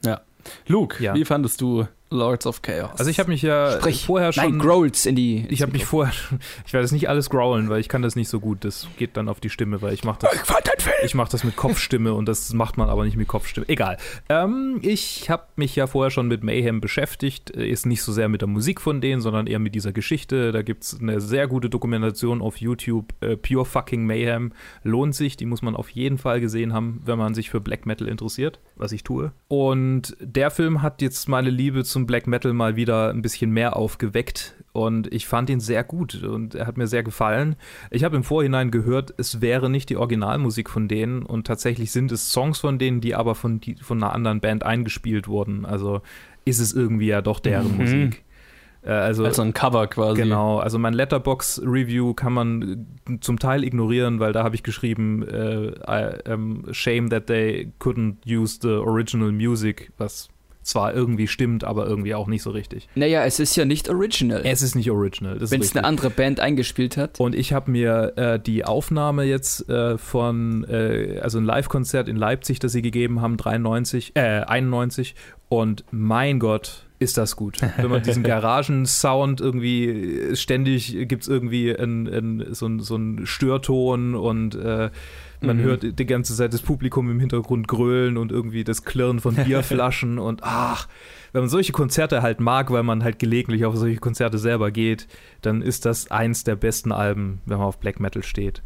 Luke, 0.67 1.03
Ja. 1.03 1.15
wie 1.15 1.25
fandest 1.25 1.61
du 1.61 1.87
Lords 2.11 2.47
of 2.47 2.63
Chaos? 2.63 2.99
Also 2.99 3.11
ich 3.11 3.19
habe 3.21 3.31
mich 3.31 3.43
ja 3.43 3.79
Sprich, 3.79 4.05
vorher 4.05 4.33
schon. 4.33 4.45
Nein, 4.45 4.59
Growls 4.59 5.07
in 5.07 5.15
die. 5.17 5.47
ich 5.49 5.63
habe 5.63 5.73
mich 5.73 5.85
vorher, 5.85 6.13
ich 6.67 6.73
werde 6.73 6.85
jetzt 6.85 6.93
nicht 6.93 7.09
alles 7.09 7.31
growlen, 7.31 7.69
weil 7.71 7.81
ich 7.81 7.89
kann 7.89 8.03
das 8.03 8.17
nicht 8.17 8.29
so 8.29 8.41
gut. 8.41 8.65
Das 8.65 8.89
geht 8.99 9.17
dann 9.17 9.29
auf 9.29 9.41
die 9.41 9.51
Stimme, 9.51 9.81
weil 9.83 9.95
ich 9.95 10.05
mache 10.05 10.19
das. 10.21 10.37
fand 10.41 10.67
den 10.67 10.81
Film. 10.81 10.95
Ich 11.05 11.15
mache 11.15 11.31
das 11.31 11.45
mit 11.45 11.57
Kopfstimme 11.57 12.13
und 12.15 12.27
das 12.27 12.53
macht 12.53 12.77
man 12.77 12.89
aber 12.89 13.05
nicht 13.05 13.17
mit 13.17 13.29
Kopfstimme. 13.29 13.69
Egal. 13.69 13.97
Ähm, 14.29 14.79
ich 14.83 15.31
habe 15.31 15.45
mich 15.57 15.77
ja 15.77 15.87
vorher 15.87 16.11
schon 16.11 16.29
mit 16.29 16.43
Mayhem 16.43 16.81
beschäftigt. 16.81 17.55
Äh, 17.57 17.69
Ist 17.69 17.87
nicht 17.87 18.03
so 18.03 18.13
sehr 18.13 18.29
mit 18.29 18.41
der 18.41 18.49
Musik 18.49 18.81
von 18.81 19.01
denen, 19.01 19.21
sondern 19.21 19.47
eher 19.47 19.59
mit 19.59 19.75
dieser 19.75 19.93
Geschichte. 19.93 20.53
Da 20.53 20.63
gibt 20.63 20.85
es 20.85 20.99
eine 21.01 21.21
sehr 21.21 21.47
gute 21.47 21.71
Dokumentation 21.71 22.43
auf 22.43 22.57
YouTube. 22.57 23.15
Äh, 23.21 23.37
Pure 23.37 23.65
Fucking 23.65 24.05
Mayhem. 24.05 24.53
Lohnt 24.83 25.15
sich. 25.15 25.37
Die 25.37 25.47
muss 25.47 25.63
man 25.63 25.77
auf 25.77 25.89
jeden 25.91 26.19
Fall 26.19 26.41
gesehen 26.41 26.73
haben, 26.73 27.01
wenn 27.05 27.19
man 27.19 27.35
sich 27.35 27.51
für 27.51 27.61
Black 27.61 27.87
Metal 27.87 28.09
interessiert, 28.09 28.59
was 28.77 28.93
ich 28.93 29.05
tue. 29.05 29.33
Und 29.49 30.17
der 30.21 30.51
Film 30.51 30.83
hat 30.83 31.03
jetzt 31.03 31.29
meine 31.29 31.51
Liebe 31.51 31.85
zum 31.85 32.00
Black 32.07 32.27
Metal 32.27 32.53
mal 32.53 32.77
wieder 32.77 33.11
ein 33.11 33.23
bisschen 33.23 33.51
mehr 33.51 33.77
aufgeweckt. 33.77 34.55
Und 34.73 35.13
ich 35.13 35.27
fand 35.27 35.51
ihn 35.51 35.59
sehr 35.59 35.83
gut 35.83 36.23
und 36.23 36.55
er 36.55 36.67
hat 36.67 36.77
mir 36.77 36.87
sehr 36.87 37.03
gefallen. 37.03 37.57
Ich 37.91 38.05
habe 38.05 38.17
im 38.17 38.23
Vorhinein 38.23 38.71
gehört, 38.71 39.13
es 39.17 39.41
wäre 39.41 39.69
nicht 39.69 39.91
die 39.91 39.97
Originalmusik 39.97 40.71
von 40.71 40.87
denen 40.87 41.23
und 41.23 41.47
tatsächlich 41.47 41.91
sind 41.91 42.13
es 42.13 42.33
Songs 42.33 42.61
von 42.61 42.79
denen, 42.79 43.01
die 43.01 43.17
aber 43.17 43.35
von, 43.35 43.61
die, 43.61 43.75
von 43.75 44.01
einer 44.01 44.13
anderen 44.13 44.41
Band 44.41 44.63
eingespielt 44.63 45.27
wurden. 45.27 45.67
Also 45.67 46.03
ist 46.45 46.61
es 46.61 46.73
irgendwie 46.73 47.09
ja 47.09 47.21
doch 47.21 47.41
deren 47.41 47.73
Mhm. 47.73 47.77
Musik. 47.79 48.25
Äh, 48.83 48.91
also, 48.91 49.25
also 49.25 49.43
ein 49.43 49.53
Cover 49.53 49.87
quasi. 49.89 50.23
Genau, 50.23 50.59
also 50.59 50.79
mein 50.79 50.95
Letterbox-Review 50.95 52.15
kann 52.15 52.33
man 52.33 52.87
äh, 53.09 53.19
zum 53.21 53.39
Teil 53.39 53.65
ignorieren, 53.65 54.21
weil 54.21 54.33
da 54.33 54.45
habe 54.45 54.55
ich 54.55 54.63
geschrieben, 54.63 55.27
äh, 55.27 55.73
I, 55.87 56.33
um, 56.33 56.65
shame 56.73 57.11
that 57.11 57.27
they 57.27 57.73
couldn't 57.81 58.17
use 58.27 58.59
the 58.63 58.69
original 58.69 59.33
music, 59.33 59.93
was 59.99 60.29
zwar 60.63 60.95
irgendwie 60.95 61.27
stimmt, 61.27 61.65
aber 61.65 61.87
irgendwie 61.87 62.15
auch 62.15 62.27
nicht 62.27 62.43
so 62.43 62.51
richtig. 62.51 62.89
Naja, 62.95 63.25
es 63.25 63.41
ist 63.41 63.57
ja 63.57 63.65
nicht 63.65 63.89
original. 63.89 64.43
Es 64.45 64.63
ist 64.63 64.75
nicht 64.75 64.91
original. 64.91 65.39
Wenn 65.41 65.61
es 65.61 65.75
eine 65.75 65.87
andere 65.87 66.11
Band 66.11 66.41
eingespielt 66.41 66.97
hat. 66.97 67.19
Und 67.19 67.35
ich 67.35 67.53
habe 67.53 67.71
mir 67.71 68.13
äh, 68.17 68.41
die 68.41 68.65
Aufnahme 68.65 69.25
jetzt 69.25 69.69
äh, 69.69 69.99
von, 69.99 70.65
äh, 70.65 71.21
also 71.23 71.39
ein 71.39 71.45
Live-Konzert 71.45 72.09
in 72.09 72.17
Leipzig, 72.17 72.59
das 72.59 72.73
sie 72.73 72.83
gegeben 72.83 73.21
haben, 73.21 73.37
93, 73.37 74.13
äh, 74.15 74.21
91. 74.21 75.15
Und 75.49 75.85
mein 75.91 76.39
Gott, 76.39 76.85
ist 77.01 77.17
das 77.17 77.35
gut. 77.35 77.59
Wenn 77.79 77.91
man 77.91 78.03
diesen 78.03 78.23
Garagensound 78.25 79.41
irgendwie, 79.41 79.89
äh, 79.89 80.37
ständig 80.37 81.09
gibt 81.09 81.23
es 81.23 81.29
irgendwie 81.29 81.75
ein, 81.75 82.07
ein, 82.07 82.55
so, 82.55 82.67
ein, 82.67 82.81
so 82.81 82.95
einen 82.95 83.27
Störton 83.27 84.15
und 84.15 84.55
äh, 84.55 84.91
man 85.43 85.59
Mhm. 85.59 85.63
hört 85.63 85.99
die 85.99 86.07
ganze 86.07 86.35
Zeit 86.35 86.53
das 86.53 86.63
Publikum 86.63 87.11
im 87.11 87.21
Hintergrund 87.21 87.69
grölen 87.69 88.17
und 88.17 88.31
irgendwie 88.33 88.65
das 88.65 88.85
Klirren 88.85 89.21
von 89.21 89.35
Bierflaschen 89.45 90.19
und 90.19 90.41
ach, 90.43 90.89
wenn 91.33 91.43
man 91.43 91.49
solche 91.49 91.73
Konzerte 91.73 92.23
halt 92.23 92.41
mag, 92.41 92.71
weil 92.71 92.83
man 92.83 93.03
halt 93.05 93.19
gelegentlich 93.19 93.65
auf 93.65 93.77
solche 93.77 93.99
Konzerte 94.01 94.39
selber 94.39 94.71
geht, 94.71 95.07
dann 95.43 95.63
ist 95.63 95.87
das 95.87 96.11
eins 96.11 96.45
der 96.45 96.57
besten 96.57 96.93
Alben, 96.93 97.41
wenn 97.47 97.59
man 97.59 97.67
auf 97.67 97.79
Black 97.79 98.01
Metal 98.01 98.23
steht. 98.23 98.63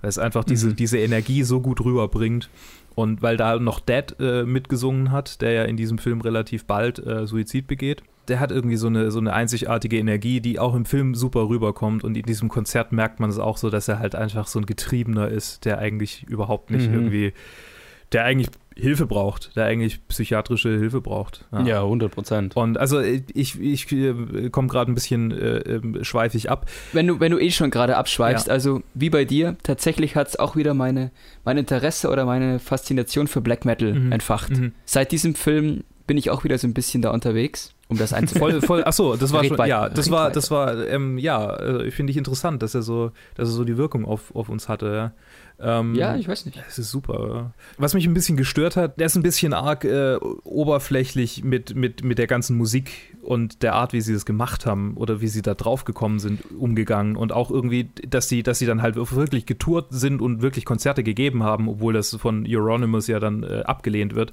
Weil 0.00 0.08
es 0.10 0.18
einfach 0.18 0.44
diese, 0.44 0.68
Mhm. 0.68 0.76
diese 0.76 0.98
Energie 0.98 1.42
so 1.42 1.60
gut 1.60 1.84
rüberbringt. 1.84 2.50
Und 2.94 3.22
weil 3.22 3.36
da 3.36 3.58
noch 3.58 3.80
Dead 3.80 4.14
äh, 4.20 4.44
mitgesungen 4.44 5.10
hat, 5.10 5.40
der 5.40 5.50
ja 5.52 5.62
in 5.64 5.76
diesem 5.76 5.98
Film 5.98 6.20
relativ 6.20 6.64
bald 6.66 7.04
äh, 7.04 7.26
Suizid 7.26 7.66
begeht, 7.66 8.04
der 8.28 8.40
hat 8.40 8.50
irgendwie 8.50 8.76
so 8.76 8.86
eine, 8.88 9.10
so 9.10 9.18
eine 9.18 9.32
einzigartige 9.32 9.98
Energie, 9.98 10.40
die 10.40 10.58
auch 10.58 10.74
im 10.74 10.84
Film 10.84 11.14
super 11.14 11.48
rüberkommt. 11.48 12.04
Und 12.04 12.16
in 12.16 12.24
diesem 12.24 12.48
Konzert 12.48 12.92
merkt 12.92 13.20
man 13.20 13.30
es 13.30 13.38
auch 13.38 13.56
so, 13.56 13.70
dass 13.70 13.88
er 13.88 13.98
halt 13.98 14.14
einfach 14.14 14.46
so 14.46 14.58
ein 14.58 14.66
Getriebener 14.66 15.28
ist, 15.28 15.64
der 15.64 15.78
eigentlich 15.78 16.24
überhaupt 16.28 16.70
nicht 16.70 16.88
Mhm. 16.88 16.94
irgendwie, 16.94 17.32
der 18.12 18.24
eigentlich 18.24 18.48
Hilfe 18.76 19.06
braucht, 19.06 19.54
der 19.54 19.66
eigentlich 19.66 20.04
psychiatrische 20.08 20.68
Hilfe 20.68 21.00
braucht. 21.00 21.44
Ja, 21.64 21.82
100 21.84 22.10
Prozent. 22.10 22.56
Und 22.56 22.76
also 22.76 23.00
ich, 23.00 23.60
ich 23.60 23.90
äh, 23.92 24.50
komme 24.50 24.66
gerade 24.66 24.90
ein 24.90 24.94
bisschen 24.96 25.30
äh, 25.30 25.58
ähm, 25.58 26.02
schweifig 26.02 26.50
ab. 26.50 26.66
Wenn 26.92 27.06
du, 27.06 27.20
wenn 27.20 27.30
du 27.30 27.38
eh 27.38 27.50
schon 27.52 27.70
gerade 27.70 27.96
abschweifst, 27.96 28.48
Ja. 28.48 28.52
also 28.52 28.82
wie 28.94 29.10
bei 29.10 29.24
dir, 29.24 29.56
tatsächlich 29.62 30.16
hat 30.16 30.26
es 30.26 30.38
auch 30.40 30.56
wieder 30.56 30.74
meine, 30.74 31.12
mein 31.44 31.56
Interesse 31.56 32.10
oder 32.10 32.24
meine 32.24 32.58
Faszination 32.58 33.28
für 33.28 33.40
Black 33.40 33.64
Metal 33.64 33.94
Mhm. 33.94 34.10
entfacht. 34.12 34.50
Mhm. 34.58 34.72
Seit 34.84 35.12
diesem 35.12 35.36
Film 35.36 35.84
bin 36.08 36.16
ich 36.18 36.30
auch 36.30 36.42
wieder 36.42 36.58
so 36.58 36.66
ein 36.66 36.74
bisschen 36.74 37.00
da 37.00 37.10
unterwegs, 37.12 37.74
um 37.94 37.98
das 37.98 38.12
einzubauen. 38.12 38.52
Voll, 38.52 38.62
voll, 38.62 38.84
achso, 38.84 39.16
das 39.16 39.32
war 39.32 39.42
schon, 39.44 39.58
weiter, 39.58 39.68
ja, 39.68 39.88
das 39.88 40.10
war, 40.10 40.24
weiter. 40.26 40.34
das 40.34 40.50
war, 40.50 40.86
ähm, 40.86 41.18
ja, 41.18 41.56
äh, 41.56 41.90
finde 41.90 42.10
ich 42.10 42.16
interessant, 42.16 42.62
dass 42.62 42.74
er 42.74 42.82
so, 42.82 43.12
dass 43.36 43.48
er 43.48 43.52
so 43.52 43.64
die 43.64 43.76
Wirkung 43.76 44.04
auf, 44.04 44.34
auf 44.34 44.48
uns 44.48 44.68
hatte, 44.68 44.86
ja. 44.94 45.12
Ähm, 45.60 45.94
ja, 45.94 46.16
ich 46.16 46.26
weiß 46.26 46.46
nicht. 46.46 46.60
Es 46.68 46.78
ist 46.80 46.90
super. 46.90 47.52
Was 47.78 47.94
mich 47.94 48.06
ein 48.06 48.12
bisschen 48.14 48.36
gestört 48.36 48.76
hat, 48.76 48.98
der 48.98 49.06
ist 49.06 49.14
ein 49.14 49.22
bisschen 49.22 49.52
arg 49.52 49.84
äh, 49.84 50.16
oberflächlich 50.42 51.44
mit, 51.44 51.76
mit, 51.76 52.02
mit 52.02 52.18
der 52.18 52.26
ganzen 52.26 52.56
Musik 52.56 53.14
und 53.22 53.62
der 53.62 53.74
Art, 53.74 53.92
wie 53.92 54.00
sie 54.00 54.12
das 54.12 54.26
gemacht 54.26 54.66
haben 54.66 54.94
oder 54.96 55.20
wie 55.20 55.28
sie 55.28 55.42
da 55.42 55.54
drauf 55.54 55.84
gekommen 55.84 56.18
sind, 56.18 56.40
umgegangen. 56.58 57.14
Und 57.14 57.32
auch 57.32 57.52
irgendwie, 57.52 57.88
dass 58.08 58.28
sie, 58.28 58.42
dass 58.42 58.58
sie 58.58 58.66
dann 58.66 58.82
halt 58.82 58.96
wirklich 58.96 59.46
getourt 59.46 59.86
sind 59.90 60.20
und 60.20 60.42
wirklich 60.42 60.64
Konzerte 60.64 61.04
gegeben 61.04 61.44
haben, 61.44 61.68
obwohl 61.68 61.92
das 61.92 62.14
von 62.16 62.44
Euronymous 62.48 63.06
ja 63.06 63.20
dann 63.20 63.44
äh, 63.44 63.62
abgelehnt 63.64 64.16
wird. 64.16 64.32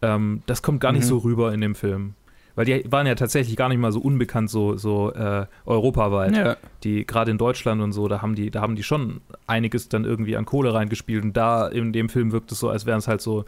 Ähm, 0.00 0.42
das 0.46 0.62
kommt 0.62 0.80
gar 0.80 0.92
nicht 0.92 1.04
Mhm. 1.04 1.08
so 1.08 1.18
rüber 1.18 1.52
in 1.52 1.60
dem 1.60 1.74
Film. 1.74 2.14
Weil 2.54 2.64
die 2.66 2.84
waren 2.90 3.06
ja 3.06 3.14
tatsächlich 3.14 3.56
gar 3.56 3.68
nicht 3.68 3.78
mal 3.78 3.92
so 3.92 4.00
unbekannt, 4.00 4.50
so, 4.50 4.76
so 4.76 5.12
äh, 5.12 5.46
europaweit 5.64 6.36
Ja. 6.36 6.56
die 6.84 7.06
gerade 7.06 7.30
in 7.30 7.38
Deutschland 7.38 7.80
und 7.80 7.92
so, 7.92 8.08
da 8.08 8.20
haben 8.22 8.34
die, 8.34 8.50
da 8.50 8.60
haben 8.60 8.76
die 8.76 8.82
schon 8.82 9.20
einiges 9.46 9.88
dann 9.88 10.04
irgendwie 10.04 10.36
an 10.36 10.44
Kohle 10.44 10.74
reingespielt 10.74 11.24
und 11.24 11.36
da 11.36 11.66
in 11.68 11.92
dem 11.92 12.08
Film 12.08 12.32
wirkt 12.32 12.52
es 12.52 12.58
so, 12.58 12.68
als 12.68 12.84
wären 12.86 12.98
es 12.98 13.08
halt 13.08 13.20
so 13.20 13.44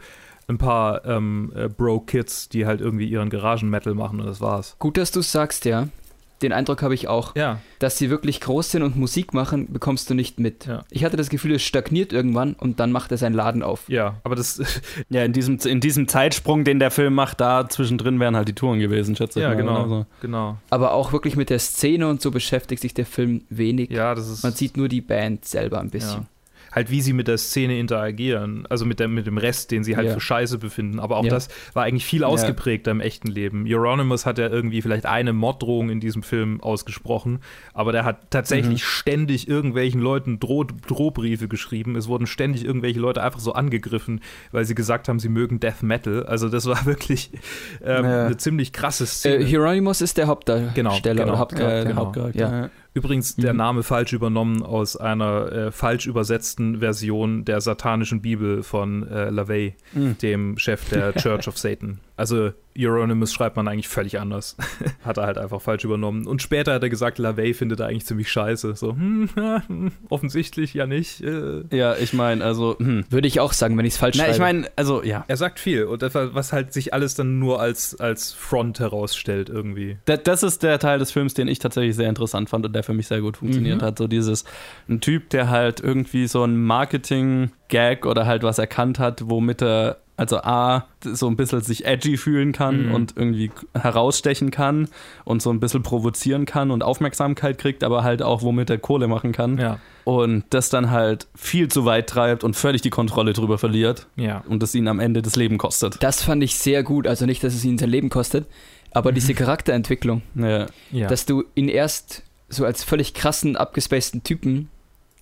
ein 0.47 0.57
paar 0.57 1.05
ähm, 1.05 1.51
äh, 1.55 1.67
Bro-Kids, 1.69 2.49
die 2.49 2.65
halt 2.65 2.81
irgendwie 2.81 3.07
ihren 3.07 3.29
Garagen-Metal 3.29 3.93
machen 3.95 4.19
und 4.19 4.27
das 4.27 4.41
war's. 4.41 4.75
Gut, 4.79 4.97
dass 4.97 5.11
du 5.11 5.21
es 5.21 5.31
sagst, 5.31 5.65
ja. 5.65 5.87
Den 6.41 6.51
Eindruck 6.51 6.81
habe 6.81 6.93
ich 6.93 7.07
auch. 7.07 7.35
Ja, 7.35 7.59
Dass 7.79 7.97
sie 7.97 8.09
wirklich 8.09 8.41
groß 8.41 8.71
sind 8.71 8.83
und 8.83 8.97
Musik 8.97 9.33
machen, 9.33 9.71
bekommst 9.71 10.09
du 10.09 10.13
nicht 10.13 10.39
mit. 10.39 10.65
Ja. 10.65 10.83
Ich 10.91 11.03
hatte 11.05 11.15
das 11.15 11.29
Gefühl, 11.29 11.53
es 11.55 11.63
stagniert 11.63 12.11
irgendwann 12.11 12.53
und 12.53 12.79
dann 12.79 12.91
macht 12.91 13.11
er 13.11 13.17
seinen 13.17 13.33
Laden 13.33 13.63
auf. 13.63 13.87
ja, 13.87 14.15
aber 14.23 14.35
das, 14.35 14.61
Ja, 15.09 15.23
in 15.23 15.31
diesem, 15.33 15.57
in 15.59 15.79
diesem 15.79 16.07
Zeitsprung, 16.07 16.63
den 16.65 16.79
der 16.79 16.91
Film 16.91 17.13
macht, 17.15 17.39
da 17.41 17.69
zwischendrin 17.69 18.19
wären 18.19 18.35
halt 18.35 18.47
die 18.49 18.53
Touren 18.53 18.79
gewesen, 18.79 19.15
schätze 19.15 19.39
ich 19.39 19.43
ja, 19.43 19.49
mal. 19.49 19.55
genau, 19.55 19.83
Also, 19.83 20.05
genau. 20.21 20.57
Aber 20.69 20.93
auch 20.93 21.13
wirklich 21.13 21.35
mit 21.37 21.49
der 21.49 21.59
Szene 21.59 22.07
und 22.07 22.21
so 22.21 22.31
beschäftigt 22.31 22.81
sich 22.81 22.93
der 22.93 23.05
Film 23.05 23.43
wenig. 23.49 23.89
Ja, 23.91 24.13
das 24.13 24.27
ist 24.29 24.43
Man 24.43 24.51
sieht 24.53 24.75
nur 24.77 24.89
die 24.89 25.01
Band 25.01 25.45
selber 25.45 25.79
ein 25.79 25.89
bisschen. 25.89 26.21
ja. 26.21 26.27
Halt, 26.75 26.91
wie 26.91 27.01
sie 27.01 27.13
mit 27.13 27.27
der 27.29 27.37
Szene 27.37 27.79
interagieren, 27.79 28.67
also 28.69 28.85
mit, 28.85 28.99
der, 28.99 29.07
mit 29.07 29.25
dem 29.25 29.37
Rest, 29.37 29.71
den 29.71 29.83
sie 29.85 29.95
halt 29.95 30.07
Ja. 30.07 30.13
für 30.13 30.19
Scheiße 30.19 30.57
befinden. 30.57 30.99
Aber 30.99 31.17
auch 31.17 31.23
Ja. 31.23 31.29
das 31.31 31.47
war 31.73 31.83
eigentlich 31.85 32.05
viel 32.05 32.23
ausgeprägter 32.25 32.91
im 32.91 32.99
echten 32.99 33.29
Leben. 33.29 33.65
Euronymous 33.67 34.25
hat 34.25 34.37
ja 34.37 34.49
irgendwie 34.49 34.81
vielleicht 34.81 35.05
eine 35.05 35.31
Morddrohung 35.33 35.89
in 35.89 35.99
diesem 36.01 36.21
Film 36.21 36.61
ausgesprochen, 36.61 37.39
aber 37.73 37.91
der 37.93 38.03
hat 38.05 38.29
tatsächlich 38.29 38.81
Mhm. 38.81 38.85
ständig 38.85 39.47
irgendwelchen 39.47 40.01
Leuten 40.01 40.39
Droh 40.39 40.65
Drohbriefe 40.65 41.47
geschrieben. 41.47 41.95
Es 41.95 42.07
wurden 42.07 42.27
ständig 42.27 42.65
irgendwelche 42.65 42.99
Leute 42.99 43.23
einfach 43.23 43.39
so 43.39 43.53
angegriffen, 43.53 44.19
weil 44.51 44.65
sie 44.65 44.75
gesagt 44.75 45.07
haben, 45.07 45.19
sie 45.19 45.29
mögen 45.29 45.59
Death 45.61 45.81
Metal. 45.81 46.25
Also 46.25 46.49
das 46.49 46.65
war 46.65 46.85
wirklich 46.85 47.31
ähm, 47.83 48.03
eine 48.05 48.37
ziemlich 48.37 48.73
krasse 48.73 49.05
Szene. 49.05 49.43
Äh, 49.43 49.45
Hieronymus 49.45 50.01
ist 50.01 50.17
der 50.17 50.27
Hauptdarsteller 50.27 50.73
Genau, 50.73 50.99
genau. 51.01 51.43
oder 51.43 51.81
äh, 51.81 51.85
genau. 51.85 51.97
Hauptcharakter. 51.97 52.39
Ja. 52.39 52.69
Übrigens 52.95 53.35
der 53.35 53.51
Mhm. 53.53 53.57
Name 53.57 53.83
falsch 53.83 54.13
übernommen 54.13 54.63
aus 54.63 54.95
einer 54.95 55.51
äh, 55.51 55.71
falsch 55.71 56.07
übersetzten 56.07 56.79
Version 56.79 57.43
der 57.43 57.59
satanischen 57.59 58.21
Bibel 58.21 58.63
von 58.63 59.05
äh, 59.07 59.29
LaVey, 59.29 59.75
Mhm. 59.93 60.17
dem 60.19 60.57
Chef 60.57 60.89
der 60.89 61.13
Church 61.15 61.47
of 61.49 61.57
Satan. 61.57 61.99
Also 62.15 62.51
Euronymous 62.77 63.33
schreibt 63.33 63.55
man 63.55 63.67
eigentlich 63.67 63.87
völlig 63.87 64.19
anders. 64.19 64.57
hat 65.05 65.17
er 65.17 65.25
halt 65.25 65.37
einfach 65.37 65.61
falsch 65.61 65.83
übernommen. 65.85 66.27
Und 66.27 66.41
später 66.41 66.73
hat 66.73 66.83
er 66.83 66.89
gesagt, 66.89 67.17
LaVey 67.19 67.53
findet 67.53 67.79
er 67.79 67.87
eigentlich 67.87 68.05
ziemlich 68.05 68.29
scheiße. 68.31 68.75
So, 68.75 68.91
hm, 68.93 69.29
offensichtlich 70.09 70.73
ja 70.73 70.85
nicht. 70.85 71.21
Äh. 71.21 71.63
ja, 71.71 71.95
ich 71.95 72.13
meine, 72.13 72.43
also, 72.43 72.75
hm. 72.79 73.05
Würde 73.09 73.27
ich 73.27 73.39
auch 73.39 73.53
sagen, 73.53 73.77
wenn 73.77 73.85
ich 73.85 73.93
es 73.93 73.99
falsch 73.99 74.17
Na, 74.17 74.23
schreibe. 74.23 74.33
ich 74.35 74.39
meine, 74.41 74.67
also, 74.75 75.03
ja. 75.03 75.23
Er 75.27 75.37
sagt 75.37 75.59
viel 75.59 75.85
und 75.85 76.01
das, 76.01 76.13
was 76.15 76.51
halt 76.53 76.73
sich 76.73 76.93
alles 76.93 77.15
dann 77.15 77.39
nur 77.39 77.59
als, 77.61 77.99
als 77.99 78.33
Front 78.33 78.79
herausstellt 78.79 79.49
irgendwie. 79.49 79.97
Da- 80.05 80.17
Das 80.17 80.43
ist 80.43 80.63
der 80.63 80.79
Teil 80.79 80.99
des 80.99 81.11
Films, 81.11 81.33
den 81.33 81.47
ich 81.47 81.59
tatsächlich 81.59 81.95
sehr 81.95 82.09
interessant 82.09 82.49
fand 82.49 82.65
und 82.65 82.73
der 82.73 82.83
für 82.83 82.93
mich 82.93 83.07
sehr 83.07 83.21
gut 83.21 83.37
funktioniert 83.37 83.81
Mhm. 83.81 83.85
hat. 83.85 83.97
So 83.97 84.07
dieses, 84.07 84.43
ein 84.89 84.99
Typ, 85.01 85.29
der 85.29 85.49
halt 85.49 85.79
irgendwie 85.79 86.27
so 86.27 86.43
ein 86.43 86.61
Marketing-Gag 86.61 88.05
oder 88.05 88.25
halt 88.25 88.43
was 88.43 88.57
erkannt 88.59 88.99
hat, 88.99 89.29
womit 89.29 89.61
er 89.61 89.97
Also 90.17 90.37
A, 90.37 90.85
so 91.03 91.27
ein 91.27 91.35
bisschen 91.35 91.61
sich 91.61 91.85
edgy 91.85 92.15
fühlen 92.17 92.53
kann 92.53 92.87
Mhm. 92.87 92.95
und 92.95 93.13
irgendwie 93.17 93.51
herausstechen 93.73 94.49
kann 94.49 94.87
und 95.25 95.41
so 95.41 95.49
ein 95.51 95.59
bisschen 95.59 95.83
provozieren 95.83 96.45
kann 96.45 96.71
und 96.71 96.83
Aufmerksamkeit 96.83 97.57
kriegt, 97.57 97.83
aber 97.83 98.03
halt 98.03 98.21
auch 98.21 98.41
womit 98.41 98.69
er 98.69 98.77
Kohle 98.77 99.07
machen 99.07 99.31
kann. 99.33 99.57
Ja. 99.57 99.79
Und 100.05 100.45
das 100.51 100.69
dann 100.69 100.89
halt 100.91 101.27
viel 101.35 101.67
zu 101.67 101.83
weit 101.85 102.07
treibt 102.07 102.43
und 102.43 102.55
völlig 102.55 102.81
die 102.81 102.89
Kontrolle 102.91 103.33
drüber 103.33 103.57
verliert 103.57 104.07
Ja. 104.15 104.43
und 104.47 104.63
das 104.63 104.73
ihn 104.75 104.87
am 104.87 104.99
Ende 104.99 105.21
das 105.21 105.35
Leben 105.35 105.57
kostet. 105.57 106.01
Das 106.01 106.23
fand 106.23 106.43
ich 106.43 106.55
sehr 106.55 106.83
gut. 106.83 107.07
Also 107.07 107.25
nicht, 107.25 107.43
dass 107.43 107.53
es 107.53 107.65
ihn 107.65 107.77
sein 107.77 107.89
Leben 107.89 108.09
kostet, 108.09 108.47
aber 108.91 109.11
diese 109.11 109.33
Charakterentwicklung, 109.33 110.21
Ja. 110.35 110.67
ja. 110.91 111.07
dass 111.07 111.25
du 111.25 111.43
ihn 111.55 111.67
erst 111.69 112.23
so 112.47 112.63
als 112.63 112.83
völlig 112.83 113.13
krassen, 113.13 113.55
abgespaceden 113.57 114.23
Typen 114.23 114.69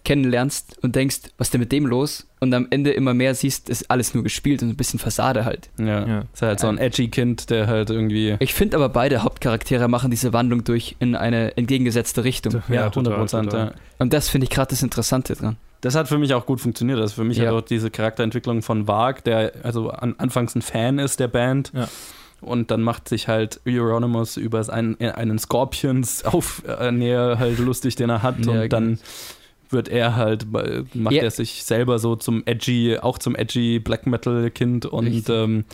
kennenlernst 0.04 0.78
und 0.82 0.96
denkst, 0.96 1.20
was 1.38 1.48
ist 1.48 1.54
denn 1.54 1.62
mit 1.62 1.72
dem 1.72 1.86
los? 1.86 2.28
Und 2.40 2.54
am 2.54 2.68
Ende 2.70 2.92
immer 2.92 3.14
mehr 3.14 3.36
siehst, 3.36 3.70
ist 3.70 3.90
alles 3.90 4.14
nur 4.14 4.24
gespielt 4.24 4.62
und 4.62 4.70
ein 4.70 4.76
bisschen 4.76 5.00
Fassade 5.00 5.46
halt. 5.46 5.70
Ja. 5.78 6.06
Ja. 6.06 6.24
Ist 6.34 6.42
halt 6.42 6.60
so 6.60 6.68
ein 6.68 6.78
edgy 6.78 7.08
Kind, 7.08 7.50
der 7.50 7.68
halt 7.68 7.90
irgendwie. 7.90 8.36
Ich 8.40 8.54
finde 8.54 8.76
aber 8.78 8.90
beide 8.90 9.24
Hauptcharaktere 9.24 9.88
machen 9.88 10.12
diese 10.12 10.34
Wandlung 10.34 10.64
durch 10.66 10.98
in 11.00 11.16
eine 11.16 11.56
entgegengesetzte 11.56 12.24
Richtung. 12.24 12.62
Ja, 12.68 12.90
total, 12.90 13.14
100 13.14 13.16
Prozent. 13.18 13.54
Ja. 13.54 13.72
Und 14.00 14.12
das 14.14 14.28
finde 14.30 14.46
ich 14.46 14.50
gerade 14.50 14.72
das 14.72 14.84
Interessante 14.84 15.36
dran. 15.36 15.56
Das 15.82 15.96
hat 15.96 16.08
für 16.08 16.18
mich 16.18 16.34
auch 16.34 16.46
gut 16.46 16.62
funktioniert. 16.62 17.00
Das 17.00 17.12
ist 17.12 17.16
für 17.16 17.24
mich 17.24 17.38
Ja. 17.38 17.46
halt 17.48 17.56
auch 17.64 17.66
diese 17.68 17.90
Charakterentwicklung 17.90 18.62
von 18.62 18.88
Varg, 18.88 19.24
der 19.24 19.54
also 19.64 19.90
an, 19.90 20.16
anfangs 20.18 20.56
ein 20.56 20.62
Fan 20.62 21.00
ist 21.00 21.20
der 21.20 21.28
Band. 21.28 21.72
Ja. 21.74 21.88
Und 22.42 22.72
dann 22.72 22.82
macht 22.82 23.08
sich 23.08 23.30
halt 23.30 23.62
Euronymous 23.66 24.36
über 24.36 24.68
einen, 24.68 25.00
einen 25.00 25.40
Scorpions 25.40 26.26
auf 26.26 26.62
äh, 26.68 26.92
näher 26.92 27.38
halt 27.40 27.58
lustig, 27.60 27.96
den 27.96 28.10
er 28.10 28.22
hat. 28.22 28.46
Ja, 28.46 28.52
und 28.52 28.58
genau. 28.58 28.68
dann 28.68 29.00
wird 29.74 29.90
er 29.90 30.16
halt, 30.16 30.44
äh, 30.56 30.84
macht 30.94 31.14
Ja. 31.16 31.24
er 31.24 31.32
sich 31.32 31.64
selber 31.64 32.00
so 32.00 32.16
zum 32.16 32.44
edgy, 32.46 32.98
auch 33.02 33.18
zum 33.18 33.36
edgy 33.36 33.80
Black 33.80 34.08
Metal 34.08 34.50
Kind 34.52 34.86
und 34.86 35.30
ähm, 35.30 35.66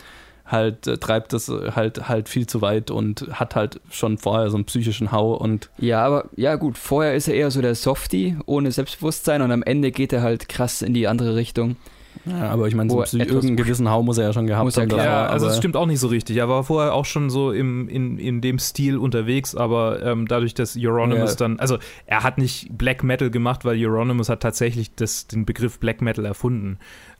halt 0.46 0.86
äh, 0.88 0.98
treibt 0.98 1.32
das 1.32 1.48
halt 1.48 2.08
halt 2.08 2.28
viel 2.28 2.46
zu 2.46 2.60
weit 2.60 2.90
und 2.90 3.26
hat 3.32 3.54
halt 3.54 3.80
schon 3.90 4.18
vorher 4.18 4.50
so 4.50 4.56
einen 4.56 4.64
psychischen 4.64 5.12
Hau 5.12 5.34
und 5.34 5.70
Ja, 5.78 6.04
aber 6.04 6.24
ja 6.34 6.56
gut, 6.56 6.76
vorher 6.76 7.14
ist 7.14 7.28
er 7.28 7.34
eher 7.34 7.50
so 7.52 7.60
der 7.62 7.76
Softie 7.76 8.36
ohne 8.46 8.72
Selbstbewusstsein 8.72 9.42
und 9.42 9.52
am 9.52 9.62
Ende 9.62 9.92
geht 9.92 10.12
er 10.12 10.22
halt 10.22 10.48
krass 10.48 10.82
in 10.82 10.92
die 10.92 11.06
andere 11.06 11.36
Richtung. 11.36 11.76
Ja, 12.26 12.50
aber 12.50 12.68
ich 12.68 12.74
meine, 12.74 12.90
so 12.90 13.02
irgendeinen 13.02 13.56
gewissen 13.56 13.88
Hau 13.90 14.02
muss 14.02 14.18
er 14.18 14.24
ja 14.26 14.32
schon 14.32 14.46
gehabt 14.46 14.64
Muss 14.64 14.76
ja 14.76 14.82
haben. 14.82 14.88
klar. 14.90 15.30
also 15.30 15.46
es 15.46 15.56
stimmt 15.56 15.76
auch 15.76 15.86
nicht 15.86 16.00
so 16.00 16.08
richtig. 16.08 16.36
Er 16.36 16.48
war 16.48 16.64
vorher 16.64 16.94
auch 16.94 17.04
schon 17.06 17.30
so 17.30 17.52
im, 17.52 17.88
in, 17.88 18.18
in 18.18 18.40
dem 18.40 18.58
Stil 18.58 18.96
unterwegs, 18.98 19.54
aber 19.54 20.02
ähm, 20.02 20.26
dadurch, 20.28 20.54
dass 20.54 20.76
Euronymous 20.78 21.30
Ja. 21.32 21.36
dann, 21.36 21.58
also 21.60 21.78
er 22.06 22.22
hat 22.22 22.38
nicht 22.38 22.68
Black 22.76 23.02
Metal 23.02 23.30
gemacht, 23.30 23.64
weil 23.64 23.76
Euronymous 23.82 24.28
hat 24.28 24.40
tatsächlich 24.40 24.94
das, 24.94 25.26
den 25.26 25.46
Begriff 25.46 25.78
Black 25.78 26.02
Metal 26.02 26.24
erfunden. 26.24 26.78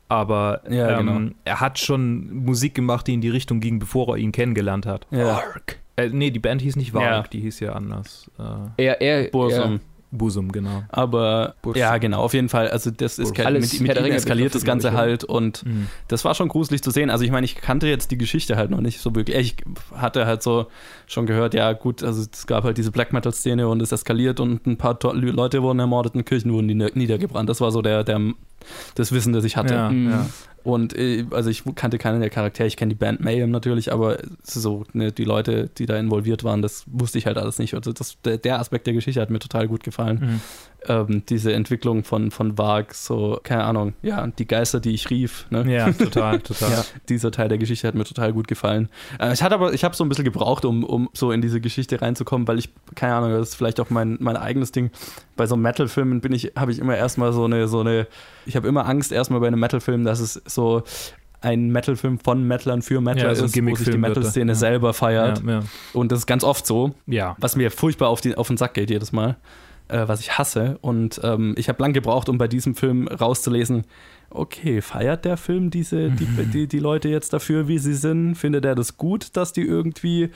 Aber 0.08 0.62
Ja, 0.68 0.98
ähm, 0.98 1.06
genau. 1.06 1.30
er 1.44 1.60
hat 1.60 1.78
schon 1.78 2.44
Musik 2.44 2.74
gemacht, 2.74 3.06
die 3.06 3.14
in 3.14 3.20
die 3.20 3.28
Richtung 3.30 3.60
ging, 3.60 3.78
bevor 3.78 4.08
er 4.08 4.16
ihn 4.16 4.32
kennengelernt 4.32 4.84
hat. 4.84 5.06
Ja. 5.10 5.40
Äh, 5.96 6.08
nee, 6.08 6.30
die 6.30 6.38
Band 6.40 6.62
hieß 6.62 6.76
nicht 6.76 6.92
Varg, 6.94 7.04
Ja. 7.04 7.22
die 7.32 7.40
hieß 7.40 7.60
ja 7.60 7.72
anders. 7.74 8.30
Äh, 8.38 8.84
Er, 8.86 9.00
er, 9.00 9.30
Bursum. 9.30 9.80
Busum, 10.12 10.50
genau. 10.50 10.82
Aber 10.88 11.54
Bursum. 11.62 11.80
ja, 11.80 11.96
genau, 11.98 12.20
auf 12.22 12.34
jeden 12.34 12.48
Fall. 12.48 12.68
Also 12.68 12.90
das 12.90 13.18
ist 13.18 13.38
Alles 13.40 13.72
mit, 13.80 13.88
mit 13.88 13.96
ihm 13.98 14.12
eskaliert 14.12 14.54
das 14.54 14.64
Ganze 14.64 14.92
halt 14.92 15.24
und 15.24 15.64
Mhm. 15.64 15.86
das 16.08 16.24
war 16.24 16.34
schon 16.34 16.48
gruselig 16.48 16.82
zu 16.82 16.90
sehen. 16.90 17.10
Also 17.10 17.24
ich 17.24 17.30
meine, 17.30 17.44
ich 17.44 17.54
kannte 17.54 17.86
jetzt 17.86 18.10
die 18.10 18.18
Geschichte 18.18 18.56
halt 18.56 18.70
noch 18.70 18.80
nicht 18.80 19.00
so 19.00 19.14
wirklich. 19.14 19.36
Ich 19.36 19.56
hatte 19.94 20.26
halt 20.26 20.42
so 20.42 20.66
schon 21.06 21.26
gehört, 21.26 21.54
ja 21.54 21.72
gut, 21.74 22.02
also 22.02 22.22
es 22.30 22.46
gab 22.46 22.64
halt 22.64 22.76
diese 22.78 22.90
Black 22.90 23.12
Metal 23.12 23.32
Szene 23.32 23.68
und 23.68 23.80
es 23.82 23.92
eskaliert 23.92 24.40
und 24.40 24.66
ein 24.66 24.76
paar 24.76 24.98
Leute 25.12 25.62
wurden 25.62 25.78
ermordet 25.78 26.14
und 26.14 26.24
Kirchen 26.26 26.52
wurden 26.52 26.66
nieder 26.66 26.90
niedergebrannt. 26.94 27.48
Das 27.48 27.60
war 27.60 27.70
so 27.70 27.80
der, 27.82 28.02
der 28.04 28.20
das 28.94 29.12
Wissen, 29.12 29.32
das 29.32 29.44
ich 29.44 29.56
hatte. 29.56 29.74
Ja, 29.74 29.90
Mhm. 29.90 30.10
ja. 30.10 30.26
Und 30.62 30.94
äh, 30.94 31.24
also 31.30 31.48
ich 31.48 31.64
kannte 31.74 31.96
keinen 31.96 32.20
der 32.20 32.28
Charaktere, 32.28 32.68
ich 32.68 32.76
kenne 32.76 32.90
die 32.90 32.94
Band 32.98 33.20
Mayhem 33.20 33.50
natürlich, 33.50 33.92
aber 33.92 34.18
so, 34.42 34.84
ne, 34.92 35.10
die 35.10 35.24
Leute, 35.24 35.70
die 35.78 35.86
da 35.86 35.96
involviert 35.96 36.44
waren, 36.44 36.60
das 36.60 36.84
wusste 36.86 37.16
ich 37.16 37.24
halt 37.24 37.38
alles 37.38 37.58
nicht. 37.58 37.72
Also 37.72 37.94
das, 37.94 38.18
der, 38.26 38.36
der 38.36 38.58
Aspekt 38.58 38.86
der 38.86 38.92
Geschichte 38.92 39.22
hat 39.22 39.30
mir 39.30 39.38
total 39.38 39.68
gut 39.68 39.82
gefallen. 39.84 40.18
Mhm. 40.20 40.40
Ähm, 40.88 41.22
diese 41.28 41.52
Entwicklung 41.52 42.04
von, 42.04 42.30
von 42.30 42.56
Varg, 42.56 42.94
so, 42.94 43.38
keine 43.42 43.64
Ahnung, 43.64 43.92
ja, 44.02 44.26
die 44.26 44.46
Geister, 44.46 44.80
die 44.80 44.90
ich 44.90 45.10
rief, 45.10 45.46
ne? 45.50 45.70
ja, 45.70 45.92
total, 45.98 46.40
total. 46.40 46.70
Ja, 46.70 46.84
dieser 47.08 47.30
Teil 47.30 47.48
der 47.48 47.58
Geschichte 47.58 47.86
hat 47.86 47.94
mir 47.94 48.04
total 48.04 48.32
gut 48.32 48.48
gefallen. 48.48 48.88
Äh, 49.18 49.32
ich 49.34 49.42
hatte 49.42 49.54
aber, 49.54 49.74
ich 49.74 49.84
habe 49.84 49.94
so 49.94 50.04
ein 50.04 50.08
bisschen 50.08 50.24
gebraucht, 50.24 50.64
um, 50.64 50.84
um 50.84 51.10
so 51.12 51.32
in 51.32 51.42
diese 51.42 51.60
Geschichte 51.60 52.00
reinzukommen, 52.00 52.48
weil 52.48 52.58
ich, 52.58 52.70
keine 52.94 53.14
Ahnung, 53.14 53.32
das 53.32 53.50
ist 53.50 53.54
vielleicht 53.56 53.78
auch 53.80 53.90
mein, 53.90 54.16
mein 54.20 54.36
eigenes 54.36 54.72
Ding. 54.72 54.90
Bei 55.36 55.46
so 55.46 55.56
Metal-Filmen 55.56 56.20
bin 56.20 56.32
ich, 56.32 56.52
habe 56.56 56.72
ich 56.72 56.78
immer 56.78 56.96
erstmal 56.96 57.32
so 57.32 57.44
eine, 57.44 57.68
so 57.68 57.80
eine, 57.80 58.06
ich 58.46 58.56
habe 58.56 58.66
immer 58.66 58.86
Angst 58.86 59.12
erstmal 59.12 59.40
bei 59.40 59.48
einem 59.48 59.60
Metal-Film, 59.60 60.04
dass 60.04 60.20
es 60.20 60.40
so 60.46 60.82
ein 61.40 61.70
Metal-Film 61.70 62.18
von 62.18 62.46
Metalern 62.46 62.82
für 62.82 63.00
Metaler 63.00 63.26
Ja, 63.26 63.32
ist, 63.32 63.42
wo 63.42 63.74
sich 63.74 63.90
die 63.90 63.98
Metal-Szene 63.98 64.52
ja. 64.52 64.56
selber 64.56 64.92
feiert. 64.92 65.42
Ja. 65.46 65.60
Und 65.92 66.12
das 66.12 66.20
ist 66.20 66.26
ganz 66.26 66.44
oft 66.44 66.66
so 66.66 66.94
was 67.38 67.56
mir 67.56 67.70
furchtbar 67.70 68.08
auf, 68.08 68.20
die, 68.20 68.36
auf 68.36 68.48
den 68.48 68.56
Sack 68.56 68.74
geht 68.74 68.90
jedes 68.90 69.12
Mal, 69.12 69.36
äh, 69.90 70.08
was 70.08 70.20
ich 70.20 70.38
hasse. 70.38 70.78
Und 70.80 71.20
ähm, 71.22 71.54
ich 71.56 71.68
habe 71.68 71.82
lang 71.82 71.92
gebraucht, 71.92 72.28
um 72.28 72.38
bei 72.38 72.48
diesem 72.48 72.74
Film 72.74 73.08
rauszulesen, 73.08 73.84
okay, 74.30 74.80
feiert 74.80 75.24
der 75.24 75.36
Film 75.36 75.70
diese, 75.70 76.10
die, 76.10 76.26
die, 76.26 76.66
die 76.68 76.78
Leute 76.78 77.08
jetzt 77.08 77.32
dafür, 77.32 77.68
wie 77.68 77.78
sie 77.78 77.94
sind? 77.94 78.36
Findet 78.36 78.64
er 78.64 78.74
das 78.74 78.96
gut, 78.96 79.36
dass 79.36 79.52
die 79.52 79.62
irgendwie, 79.62 80.30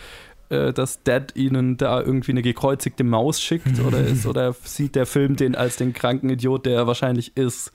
äh, 0.51 0.73
dass 0.73 1.03
Dad 1.03 1.37
ihnen 1.37 1.77
da 1.77 2.01
irgendwie 2.01 2.33
eine 2.33 2.43
gekreuzigte 2.43 3.05
Maus 3.05 3.41
schickt? 3.41 3.81
Oder, 3.81 4.01
ist, 4.05 4.27
oder 4.27 4.55
sieht 4.65 4.95
der 4.95 5.07
Film 5.07 5.37
den 5.37 5.55
als 5.55 5.77
den 5.77 5.93
kranken 5.93 6.29
Idiot, 6.31 6.67
der 6.67 6.75
er 6.77 6.87
wahrscheinlich 6.87 7.37
ist? 7.37 7.73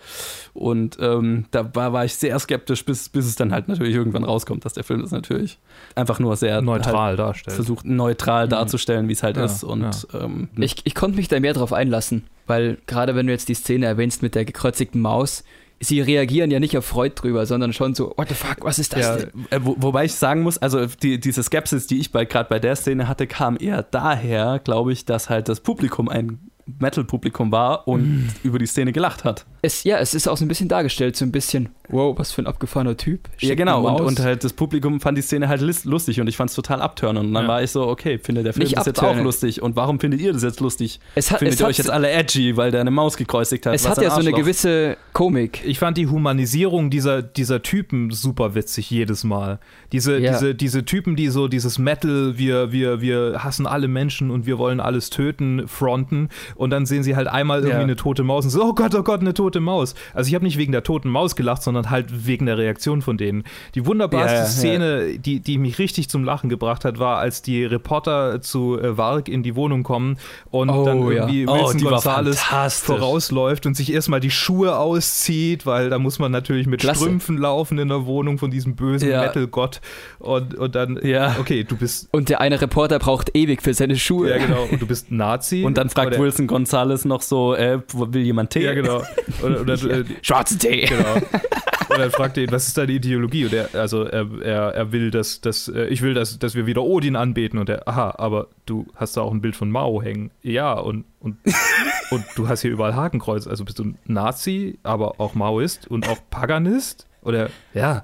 Und 0.54 0.98
ähm, 1.00 1.46
da 1.52 1.74
war, 1.76 1.94
war 1.94 2.06
ich 2.06 2.16
sehr 2.16 2.38
skeptisch, 2.40 2.86
bis, 2.86 3.10
bis 3.10 3.26
es 3.26 3.36
dann 3.36 3.52
halt 3.52 3.68
natürlich 3.68 3.96
irgendwann 3.96 4.24
rauskommt, 4.24 4.66
dass 4.66 4.74
der 4.74 4.84
Film 4.84 5.02
das 5.02 5.12
natürlich 5.12 5.58
einfach 5.96 6.20
nur 6.20 6.36
sehr 6.36 6.56
halt 6.56 6.66
Neutral 6.66 7.16
darstellt. 7.16 7.56
versucht 7.56 7.86
neutral 7.86 8.46
Mhm. 8.46 8.50
darzustellen, 8.52 9.08
wie 9.08 9.14
es 9.14 9.24
halt 9.24 9.38
Ja, 9.38 9.46
ist. 9.46 9.64
Und 9.64 10.08
ähm, 10.14 10.50
Ich, 10.58 10.78
ich 10.84 10.96
konnte 10.96 11.18
mich 11.18 11.28
da 11.28 11.40
mehr 11.40 11.54
drauf 11.54 11.74
einlassen, 11.74 12.24
weil 12.48 12.78
gerade 12.88 13.16
wenn 13.16 13.28
du 13.28 13.32
jetzt 13.34 13.50
die 13.50 13.54
Szene 13.54 13.86
erwähnst 13.86 14.22
mit 14.22 14.36
der 14.36 14.46
gekreuzigten 14.46 15.02
Maus, 15.02 15.44
sie 15.80 16.02
reagieren 16.02 16.52
ja 16.52 16.60
nicht 16.60 16.78
auf 16.78 16.86
Freud 16.86 17.14
drüber, 17.16 17.46
sondern 17.46 17.74
schon 17.74 17.96
so, 17.96 18.14
what 18.18 18.28
the 18.30 18.36
fuck, 18.36 18.58
was 18.64 18.80
ist 18.80 18.94
das 18.94 19.00
ja, 19.02 19.16
denn? 19.18 19.30
äh, 19.50 19.60
wo, 19.62 19.76
wobei 19.80 20.06
ich 20.06 20.14
sagen 20.14 20.42
muss, 20.42 20.58
also 20.58 20.86
die, 20.86 21.20
diese 21.20 21.42
Skepsis, 21.44 21.88
die 21.88 22.00
ich 22.00 22.12
gerade 22.12 22.50
bei 22.50 22.60
der 22.60 22.76
Szene 22.76 23.08
hatte, 23.08 23.28
kam 23.28 23.58
eher 23.60 23.84
daher, 23.84 24.60
glaube 24.64 24.92
ich, 24.94 25.06
dass 25.06 25.30
halt 25.30 25.48
das 25.50 25.62
Publikum 25.62 26.10
ein 26.10 26.40
Metal-Publikum 26.80 27.52
war 27.52 27.88
und 27.88 28.02
Mhm. 28.02 28.30
über 28.44 28.60
die 28.60 28.68
Szene 28.68 28.92
gelacht 28.92 29.24
hat. 29.24 29.46
Es, 29.62 29.84
ja, 29.84 29.98
es 29.98 30.14
ist 30.14 30.28
auch 30.28 30.38
so 30.38 30.46
ein 30.46 30.48
bisschen 30.48 30.68
dargestellt, 30.70 31.16
so 31.16 31.26
ein 31.26 31.32
bisschen, 31.32 31.70
wow, 31.90 32.18
was 32.18 32.32
für 32.32 32.42
ein 32.42 32.48
abgefahrener 32.48 32.96
Typ. 32.98 33.28
ja, 33.40 33.48
Schickt 33.50 33.58
genau. 33.58 33.88
Und, 33.88 34.02
und 34.02 34.20
halt 34.20 34.44
das 34.44 34.54
Publikum 34.54 35.00
fand 35.00 35.18
die 35.18 35.22
Szene 35.22 35.48
halt 35.50 35.62
lustig 35.84 36.22
und 36.22 36.28
ich 36.28 36.38
fand 36.38 36.50
es 36.50 36.56
total 36.56 36.82
abtörnend. 36.82 37.28
Und 37.28 37.34
dann 37.34 37.44
Ja. 37.44 37.50
war 37.50 37.64
ich 37.64 37.72
so, 37.72 37.88
okay, 37.88 38.18
findet 38.20 38.46
der 38.46 38.54
Film 38.54 38.64
Nicht 38.64 38.78
das 38.78 38.86
jetzt 38.86 39.02
auch 39.04 39.16
lustig? 39.18 39.62
Und 39.62 39.76
warum 39.76 40.00
findet 40.00 40.22
ihr 40.22 40.34
das 40.34 40.44
jetzt 40.44 40.60
lustig? 40.60 41.00
es 41.16 41.32
hat, 41.32 41.40
Findet 41.40 41.56
es 41.56 41.60
ihr 41.60 41.66
hat, 41.66 41.70
euch 41.72 41.78
jetzt 41.78 41.90
alle 41.90 42.10
edgy, 42.10 42.56
weil 42.58 42.72
der 42.72 42.82
eine 42.82 42.92
Maus 42.92 43.18
gekreuzigt 43.18 43.66
hat? 43.66 43.74
es 43.74 43.88
hat 43.88 44.02
ja 44.02 44.10
so 44.12 44.20
eine 44.20 44.32
gewisse 44.32 44.98
Komik. 45.14 45.62
Ich 45.66 45.80
fand 45.80 45.98
die 45.98 46.08
Humanisierung 46.08 46.90
dieser, 46.90 47.22
dieser 47.22 47.62
Typen 47.62 48.12
super 48.12 48.56
witzig 48.56 48.90
jedes 48.90 49.24
Mal. 49.24 49.60
Diese, 49.92 50.18
Ja. 50.20 50.34
diese, 50.34 50.56
diese 50.56 50.86
Typen, 50.86 51.16
die 51.16 51.28
so 51.30 51.48
dieses 51.48 51.80
Metal, 51.80 52.38
wir, 52.38 52.72
wir, 52.72 53.02
wir 53.02 53.44
hassen 53.44 53.66
alle 53.68 53.88
Menschen 53.88 54.32
und 54.32 54.46
wir 54.46 54.58
wollen 54.58 54.80
alles 54.80 55.10
töten, 55.10 55.68
fronten 55.68 56.30
und 56.56 56.70
dann 56.70 56.86
sehen 56.86 57.04
sie 57.04 57.16
halt 57.16 57.28
einmal 57.28 57.60
irgendwie 57.60 57.78
Ja. 57.78 57.84
eine 57.84 57.96
tote 57.96 58.24
Maus 58.24 58.46
und 58.46 58.52
so, 58.52 58.64
oh 58.64 58.74
Gott, 58.74 58.94
oh 58.96 59.04
Gott, 59.04 59.22
eine 59.22 59.34
tote 59.34 59.60
Maus. 59.60 59.96
Also 60.14 60.28
ich 60.30 60.36
habe 60.36 60.46
nicht 60.46 60.58
wegen 60.58 60.72
der 60.72 60.84
toten 60.84 61.10
Maus 61.10 61.36
gelacht, 61.36 61.64
sondern 61.64 61.79
halt 61.90 62.26
wegen 62.28 62.46
der 62.48 62.58
Reaktion 62.58 63.02
von 63.02 63.18
denen. 63.18 63.44
Die 63.76 63.86
wunderbarste 63.86 64.34
Ja, 64.36 64.42
ja. 64.42 64.46
Szene, 64.48 65.20
die, 65.20 65.40
die 65.40 65.58
mich 65.58 65.78
richtig 65.80 66.10
zum 66.10 66.24
Lachen 66.24 66.50
gebracht 66.50 66.86
hat, 66.86 67.00
war, 67.00 67.18
als 67.20 67.42
die 67.42 67.64
Reporter 67.64 68.42
zu 68.42 68.80
äh, 68.80 68.98
Varg 68.98 69.30
in 69.30 69.44
die 69.44 69.56
Wohnung 69.56 69.84
kommen 69.84 70.18
und 70.50 70.70
Oh, 70.70 70.86
dann 70.86 70.98
ja. 71.04 71.10
irgendwie 71.12 71.46
Oh, 71.48 71.54
Wilson 71.54 71.84
war 71.86 71.92
Gonzales 71.92 72.42
vorausläuft 72.82 73.66
und 73.66 73.76
sich 73.76 73.92
erstmal 73.94 74.20
die 74.20 74.32
Schuhe 74.32 74.78
auszieht, 74.78 75.66
weil 75.66 75.90
da 75.90 76.00
muss 76.00 76.20
man 76.20 76.32
natürlich 76.32 76.68
mit 76.68 76.80
Klasse. 76.82 77.02
Strümpfen 77.02 77.38
laufen 77.38 77.78
in 77.78 77.88
der 77.90 78.06
Wohnung 78.06 78.38
von 78.38 78.52
diesem 78.52 78.76
bösen 78.76 79.10
Ja. 79.10 79.22
Metal-Gott. 79.22 79.82
Und, 80.20 80.56
und 80.56 80.76
dann, 80.76 81.00
Ja. 81.04 81.36
okay, 81.40 81.64
du 81.64 81.78
bist, 81.78 82.10
Und 82.12 82.30
der 82.30 82.42
eine 82.42 82.60
Reporter 82.60 83.00
braucht 83.00 83.36
ewig 83.36 83.62
für 83.62 83.74
seine 83.74 83.96
Schuhe. 83.98 84.30
ja 84.30 84.38
genau, 84.38 84.64
und 84.72 84.82
du 84.82 84.88
bist 84.88 85.12
Nazi. 85.12 85.64
Und 85.64 85.78
dann 85.78 85.90
fragt 85.90 86.18
Wilson 86.18 86.48
Gonzalez 86.48 87.06
noch 87.06 87.22
so, 87.22 87.54
äh, 87.56 87.80
will 87.94 88.22
jemand 88.24 88.50
Tee? 88.52 88.64
Ja, 88.64 88.74
genau. 88.74 89.04
Oder, 89.44 89.62
oder, 89.62 89.74
äh, 90.00 90.04
Schwarzen 90.22 90.58
Tee. 90.60 90.86
genau. 90.88 91.04
Und 91.90 91.98
dann 92.00 92.12
fragt 92.12 92.38
er 92.38 92.44
ihn, 92.44 92.52
was 92.52 92.68
ist 92.68 92.78
deine 92.78 92.92
Ideologie? 92.92 93.46
Und 93.46 93.54
er, 93.54 93.70
also 93.74 94.04
er, 94.04 94.28
er, 94.42 94.62
er 94.76 94.92
will, 94.92 95.10
dass, 95.12 95.42
dass 95.42 95.68
äh, 95.68 95.86
ich 95.88 96.02
will, 96.02 96.14
dass, 96.14 96.38
dass 96.40 96.54
wir 96.56 96.66
wieder 96.68 96.84
Odin 96.84 97.16
anbeten. 97.16 97.58
Und 97.60 97.68
er, 97.70 97.88
aha, 97.88 98.14
aber 98.18 98.48
du 98.66 98.86
hast 98.96 99.18
da 99.18 99.22
auch 99.22 99.32
ein 99.32 99.42
Bild 99.42 99.56
von 99.56 99.72
Mao 99.72 100.02
hängen. 100.02 100.30
Ja, 100.44 100.74
und, 100.74 101.06
und, 101.20 101.38
und 102.12 102.24
du 102.36 102.48
hast 102.48 102.62
hier 102.62 102.72
überall 102.72 102.96
Hakenkreuz. 102.96 103.48
Also 103.48 103.66
bist 103.66 103.80
du 103.80 103.86
ein 103.86 103.98
Nazi, 104.06 104.78
aber 104.84 105.20
auch 105.20 105.34
Maoist 105.34 105.88
und 105.88 106.08
auch 106.08 106.20
Paganist? 106.30 107.08
Oder, 107.22 107.50
ja, 107.74 108.04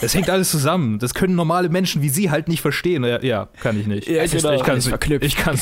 das 0.00 0.14
hängt 0.14 0.30
alles 0.30 0.50
zusammen. 0.50 0.98
Das 0.98 1.14
können 1.14 1.34
normale 1.34 1.68
Menschen 1.68 2.02
wie 2.02 2.08
Sie 2.08 2.30
halt 2.30 2.48
nicht 2.48 2.60
verstehen. 2.60 3.04
Ja, 3.22 3.48
kann 3.60 3.78
ich 3.78 3.86
nicht. 3.86 4.08
Ja, 4.08 4.22
ist- 4.22 4.34
genau. 4.36 4.52
Ich 4.54 4.62
kann 4.64 4.78
es 4.78 4.86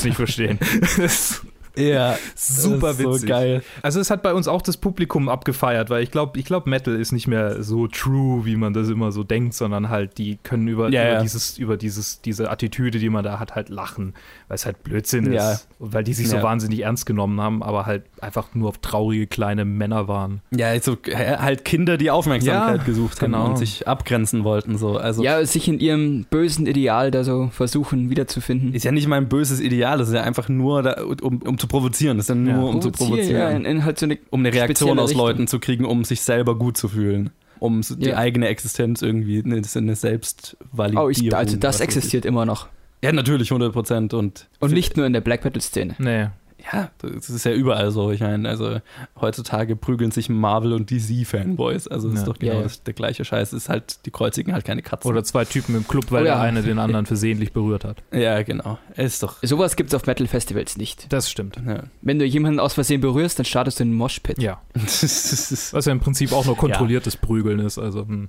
nicht, 0.04 0.12
ich 0.12 0.14
verstehen. 0.16 0.58
Das- 0.96 1.42
Ja, 1.78 2.16
Super 2.34 2.88
das 2.88 2.98
ist 3.00 3.06
witzig. 3.06 3.20
So 3.22 3.26
geil. 3.26 3.62
Also 3.82 4.00
es 4.00 4.10
hat 4.10 4.22
bei 4.22 4.32
uns 4.34 4.48
auch 4.48 4.62
das 4.62 4.76
Publikum 4.76 5.28
abgefeiert, 5.28 5.90
weil 5.90 6.02
ich 6.02 6.10
glaube, 6.10 6.38
ich 6.38 6.44
glaube, 6.44 6.68
Metal 6.70 6.94
ist 6.94 7.12
nicht 7.12 7.26
mehr 7.26 7.62
so 7.62 7.86
true, 7.88 8.44
wie 8.44 8.56
man 8.56 8.72
das 8.72 8.88
immer 8.88 9.12
so 9.12 9.24
denkt, 9.24 9.54
sondern 9.54 9.88
halt, 9.88 10.18
die 10.18 10.38
können 10.42 10.68
über, 10.68 10.88
Ja, 10.90 11.02
über 11.02 11.12
ja. 11.14 11.22
dieses, 11.22 11.58
über 11.58 11.76
dieses, 11.76 12.20
diese 12.22 12.50
Attitüde, 12.50 12.98
die 12.98 13.10
man 13.10 13.24
da 13.24 13.38
hat, 13.38 13.54
halt 13.54 13.68
lachen, 13.68 14.14
weil 14.48 14.54
es 14.56 14.66
halt 14.66 14.82
Blödsinn 14.82 15.32
Ja. 15.32 15.52
ist. 15.52 15.68
Und 15.78 15.92
weil 15.92 16.04
die 16.04 16.14
sich 16.14 16.28
so 16.28 16.42
wahnsinnig 16.42 16.80
ernst 16.80 17.04
genommen 17.04 17.38
haben, 17.40 17.62
aber 17.62 17.84
halt 17.84 18.04
einfach 18.22 18.54
nur 18.54 18.72
traurige 18.80 19.26
kleine 19.26 19.64
Männer 19.66 20.08
waren. 20.08 20.40
Ja, 20.56 20.78
so 20.80 20.96
äh, 21.06 21.36
halt 21.36 21.64
Kinder, 21.66 21.98
die 21.98 22.10
Aufmerksamkeit 22.10 22.78
Ja, 22.78 22.82
gesucht 22.84 23.20
haben 23.20 23.32
genau. 23.32 23.46
und 23.50 23.58
sich 23.58 23.86
abgrenzen 23.86 24.42
wollten. 24.44 24.78
So. 24.78 24.96
Also 24.96 25.22
Ja, 25.22 25.44
sich 25.44 25.68
in 25.68 25.78
ihrem 25.78 26.24
bösen 26.30 26.66
Ideal 26.66 27.10
da 27.10 27.24
so 27.24 27.48
versuchen 27.52 28.08
wiederzufinden. 28.08 28.72
ist 28.72 28.84
ja 28.84 28.92
nicht 28.92 29.06
mein 29.06 29.28
böses 29.28 29.60
Ideal, 29.60 29.98
das 29.98 30.08
ist 30.08 30.14
ja 30.14 30.22
einfach 30.22 30.48
nur, 30.48 30.82
da, 30.82 31.02
um, 31.22 31.42
um 31.42 31.58
zu 31.58 31.65
provozieren. 31.66 32.16
Das 32.16 32.24
ist 32.24 32.28
ja 32.30 32.34
nur, 32.34 32.52
Ja. 32.54 32.60
um 32.60 32.80
zu 32.82 32.90
provozieren. 32.90 33.30
Ja, 33.40 33.50
in, 33.50 33.64
in 33.64 33.84
halt 33.84 33.98
so 33.98 34.06
eine 34.06 34.18
um 34.30 34.40
eine 34.40 34.52
Reaktion 34.52 34.98
aus 34.98 35.10
Richtung. 35.10 35.26
Leuten 35.26 35.46
zu 35.46 35.58
kriegen, 35.58 35.84
um 35.84 36.04
sich 36.04 36.20
selber 36.22 36.56
gut 36.58 36.76
zu 36.76 36.88
fühlen. 36.88 37.30
Um 37.58 37.82
so 37.82 37.94
die 37.94 38.14
eigene 38.14 38.48
Existenz 38.48 39.00
irgendwie, 39.00 39.42
eine, 39.42 39.56
das 39.58 39.68
ist 39.68 39.76
eine 39.78 39.96
Selbstvalidierung. 39.96 41.06
Oh, 41.06 41.10
ich, 41.10 41.34
also 41.34 41.56
das 41.56 41.80
existiert 41.80 42.24
immer 42.26 42.44
noch. 42.44 42.68
Ja, 43.02 43.12
natürlich, 43.12 43.50
100 43.50 43.72
Prozent. 43.72 44.14
Und, 44.14 44.48
Und 44.60 44.72
nicht 44.72 44.96
nur 44.96 45.06
in 45.06 45.12
der 45.14 45.20
Black 45.22 45.44
Metal-Szene. 45.44 45.94
Nee. 45.98 46.26
Ja, 46.72 46.90
das 46.98 47.30
ist 47.30 47.44
ja 47.44 47.52
überall 47.52 47.90
so. 47.90 48.10
Ich 48.10 48.20
meine, 48.20 48.48
also 48.48 48.80
heutzutage 49.20 49.76
prügeln 49.76 50.10
sich 50.10 50.28
Marvel- 50.28 50.72
und 50.72 50.90
DC-Fanboys. 50.90 51.86
Also 51.86 52.08
das 52.08 52.14
Ja. 52.16 52.20
ist 52.22 52.28
doch 52.28 52.38
genau 52.38 52.52
Ja, 52.52 52.58
ja. 52.58 52.62
Das, 52.64 52.82
der 52.82 52.94
gleiche 52.94 53.24
Scheiß. 53.24 53.52
Es 53.52 53.62
ist 53.64 53.68
halt, 53.68 54.04
die 54.06 54.10
kreuzigen 54.10 54.52
halt 54.52 54.64
keine 54.64 54.82
Katzen. 54.82 55.08
Oder 55.10 55.22
zwei 55.22 55.44
Typen 55.44 55.76
im 55.76 55.86
Club, 55.86 56.06
weil 56.10 56.22
Oh 56.24 56.26
ja. 56.26 56.34
der 56.36 56.42
eine 56.42 56.62
den 56.62 56.78
anderen 56.78 57.06
versehentlich 57.06 57.52
berührt 57.52 57.84
hat. 57.84 58.02
ja, 58.12 58.42
genau. 58.42 58.78
Ist 58.96 59.22
doch. 59.22 59.36
Sowas 59.42 59.76
gibt 59.76 59.90
es 59.90 59.94
auf 59.94 60.06
Metal-Festivals 60.06 60.76
nicht. 60.76 61.12
Das 61.12 61.30
stimmt. 61.30 61.60
Ja. 61.66 61.84
Wenn 62.02 62.18
du 62.18 62.24
jemanden 62.24 62.58
aus 62.58 62.74
Versehen 62.74 63.00
berührst, 63.00 63.38
dann 63.38 63.44
startest 63.46 63.78
du 63.78 63.84
einen 63.84 63.94
Moshpit. 63.94 64.40
Ja. 64.42 64.60
Das 64.74 65.02
ist- 65.02 65.72
Was 65.74 65.84
ja 65.84 65.92
im 65.92 66.00
Prinzip 66.00 66.32
auch 66.32 66.44
nur 66.46 66.56
kontrolliertes 66.56 67.16
Prügeln 67.16 67.60
ist. 67.60 67.78
Also, 67.78 68.06
hm. 68.06 68.28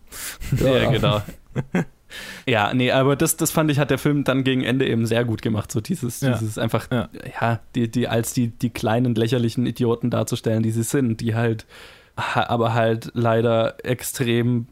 ja, 0.63 0.91
genau. 0.91 1.21
Ja, 2.47 2.73
nee, 2.73 2.91
aber 2.91 3.15
das, 3.15 3.37
das 3.37 3.51
fand 3.51 3.69
ich, 3.71 3.79
hat 3.79 3.89
der 3.91 3.97
Film 3.97 4.23
dann 4.23 4.43
gegen 4.43 4.63
Ende 4.63 4.87
eben 4.87 5.05
sehr 5.05 5.25
gut 5.25 5.41
gemacht. 5.41 5.71
So 5.71 5.81
dieses, 5.81 6.21
Ja. 6.21 6.37
dieses 6.37 6.57
einfach, 6.57 6.87
ja, 6.91 7.09
Ja. 7.41 7.59
die, 7.75 7.89
die, 7.89 8.07
als 8.07 8.33
die, 8.33 8.47
die 8.49 8.69
kleinen 8.69 9.15
lächerlichen 9.15 9.65
Idioten 9.65 10.09
darzustellen, 10.09 10.63
die 10.63 10.71
sie 10.71 10.83
sind, 10.83 11.19
die 11.21 11.35
halt, 11.35 11.65
ha- 12.17 12.47
aber 12.49 12.73
halt 12.73 13.11
leider 13.13 13.75
extrem 13.83 14.67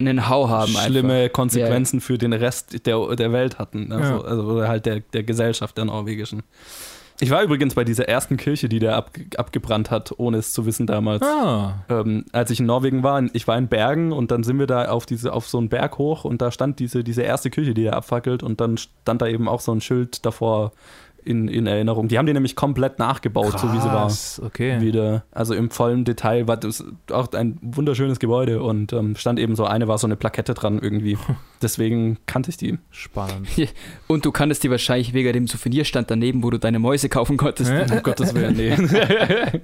Einen 0.00 0.28
Hau 0.28 0.48
haben 0.48 0.72
schlimme 0.72 1.14
einfach. 1.14 1.32
Konsequenzen 1.34 2.00
für 2.00 2.18
den 2.18 2.32
Rest 2.32 2.84
der, 2.86 3.14
der 3.14 3.32
Welt 3.32 3.58
hatten. 3.60 3.92
Also, 3.92 4.12
Ja. 4.14 4.20
also 4.22 4.42
oder 4.42 4.66
halt 4.68 4.86
der, 4.86 5.00
der 5.00 5.22
Gesellschaft 5.22 5.78
der 5.78 5.84
norwegischen. 5.84 6.42
Ich 7.20 7.30
war 7.30 7.42
übrigens 7.42 7.74
bei 7.74 7.84
dieser 7.84 8.08
ersten 8.08 8.36
Kirche, 8.36 8.68
die 8.68 8.80
der 8.80 8.96
ab, 8.96 9.10
abgebrannt 9.36 9.90
hat, 9.90 10.12
ohne 10.16 10.38
es 10.38 10.52
zu 10.52 10.66
wissen 10.66 10.86
damals. 10.86 11.22
Ah. 11.22 11.84
Ähm, 11.88 12.24
als 12.32 12.50
ich 12.50 12.58
in 12.58 12.66
Norwegen 12.66 13.04
war, 13.04 13.22
ich 13.32 13.46
war 13.46 13.56
in 13.56 13.68
Bergen 13.68 14.12
und 14.12 14.32
dann 14.32 14.42
sind 14.42 14.58
wir 14.58 14.66
da 14.66 14.88
auf 14.88 15.06
diese 15.06 15.32
auf 15.32 15.48
so 15.48 15.58
einen 15.58 15.68
Berg 15.68 15.98
hoch 15.98 16.24
und 16.24 16.42
da 16.42 16.50
stand 16.50 16.80
diese, 16.80 17.04
diese 17.04 17.22
erste 17.22 17.50
Kirche, 17.50 17.72
die 17.72 17.84
er 17.84 17.94
abfackelt 17.94 18.42
und 18.42 18.60
dann 18.60 18.78
stand 18.78 19.22
da 19.22 19.28
eben 19.28 19.48
auch 19.48 19.60
so 19.60 19.72
ein 19.72 19.80
Schild 19.80 20.26
davor 20.26 20.72
in, 21.24 21.48
in 21.48 21.66
Erinnerung. 21.66 22.08
Die 22.08 22.18
haben 22.18 22.26
die 22.26 22.32
nämlich 22.32 22.56
komplett 22.56 22.98
nachgebaut, 22.98 23.58
so 23.58 23.72
wie 23.72 23.80
sie 23.80 23.86
war. 23.86 24.06
Krass, 24.06 24.40
Okay. 24.44 24.80
Wieder, 24.80 25.24
also 25.32 25.54
im 25.54 25.70
vollen 25.70 26.04
Detail 26.04 26.46
war 26.46 26.56
das 26.56 26.84
auch 27.10 27.32
ein 27.32 27.58
wunderschönes 27.62 28.18
Gebäude 28.18 28.62
und 28.62 28.92
ähm, 28.92 29.16
stand 29.16 29.38
eben 29.38 29.56
so 29.56 29.64
eine 29.64 29.88
war 29.88 29.98
so 29.98 30.06
eine 30.06 30.16
Plakette 30.16 30.54
dran 30.54 30.78
irgendwie. 30.80 31.18
Deswegen 31.62 32.18
kannte 32.26 32.50
ich 32.50 32.56
die. 32.56 32.78
Spannend. 32.90 33.48
Und 34.06 34.24
du 34.24 34.32
kanntest 34.32 34.64
die 34.64 34.70
wahrscheinlich 34.70 35.14
wegen 35.14 35.32
dem 35.32 35.46
Souvenirstand 35.46 36.10
daneben, 36.10 36.42
wo 36.42 36.50
du 36.50 36.58
deine 36.58 36.78
Mäuse 36.78 37.08
kaufen 37.08 37.36
konntest. 37.36 37.70
Um 37.70 38.02
Gottes 38.02 38.34
Willen, 38.34 38.56
nee. 38.56 38.74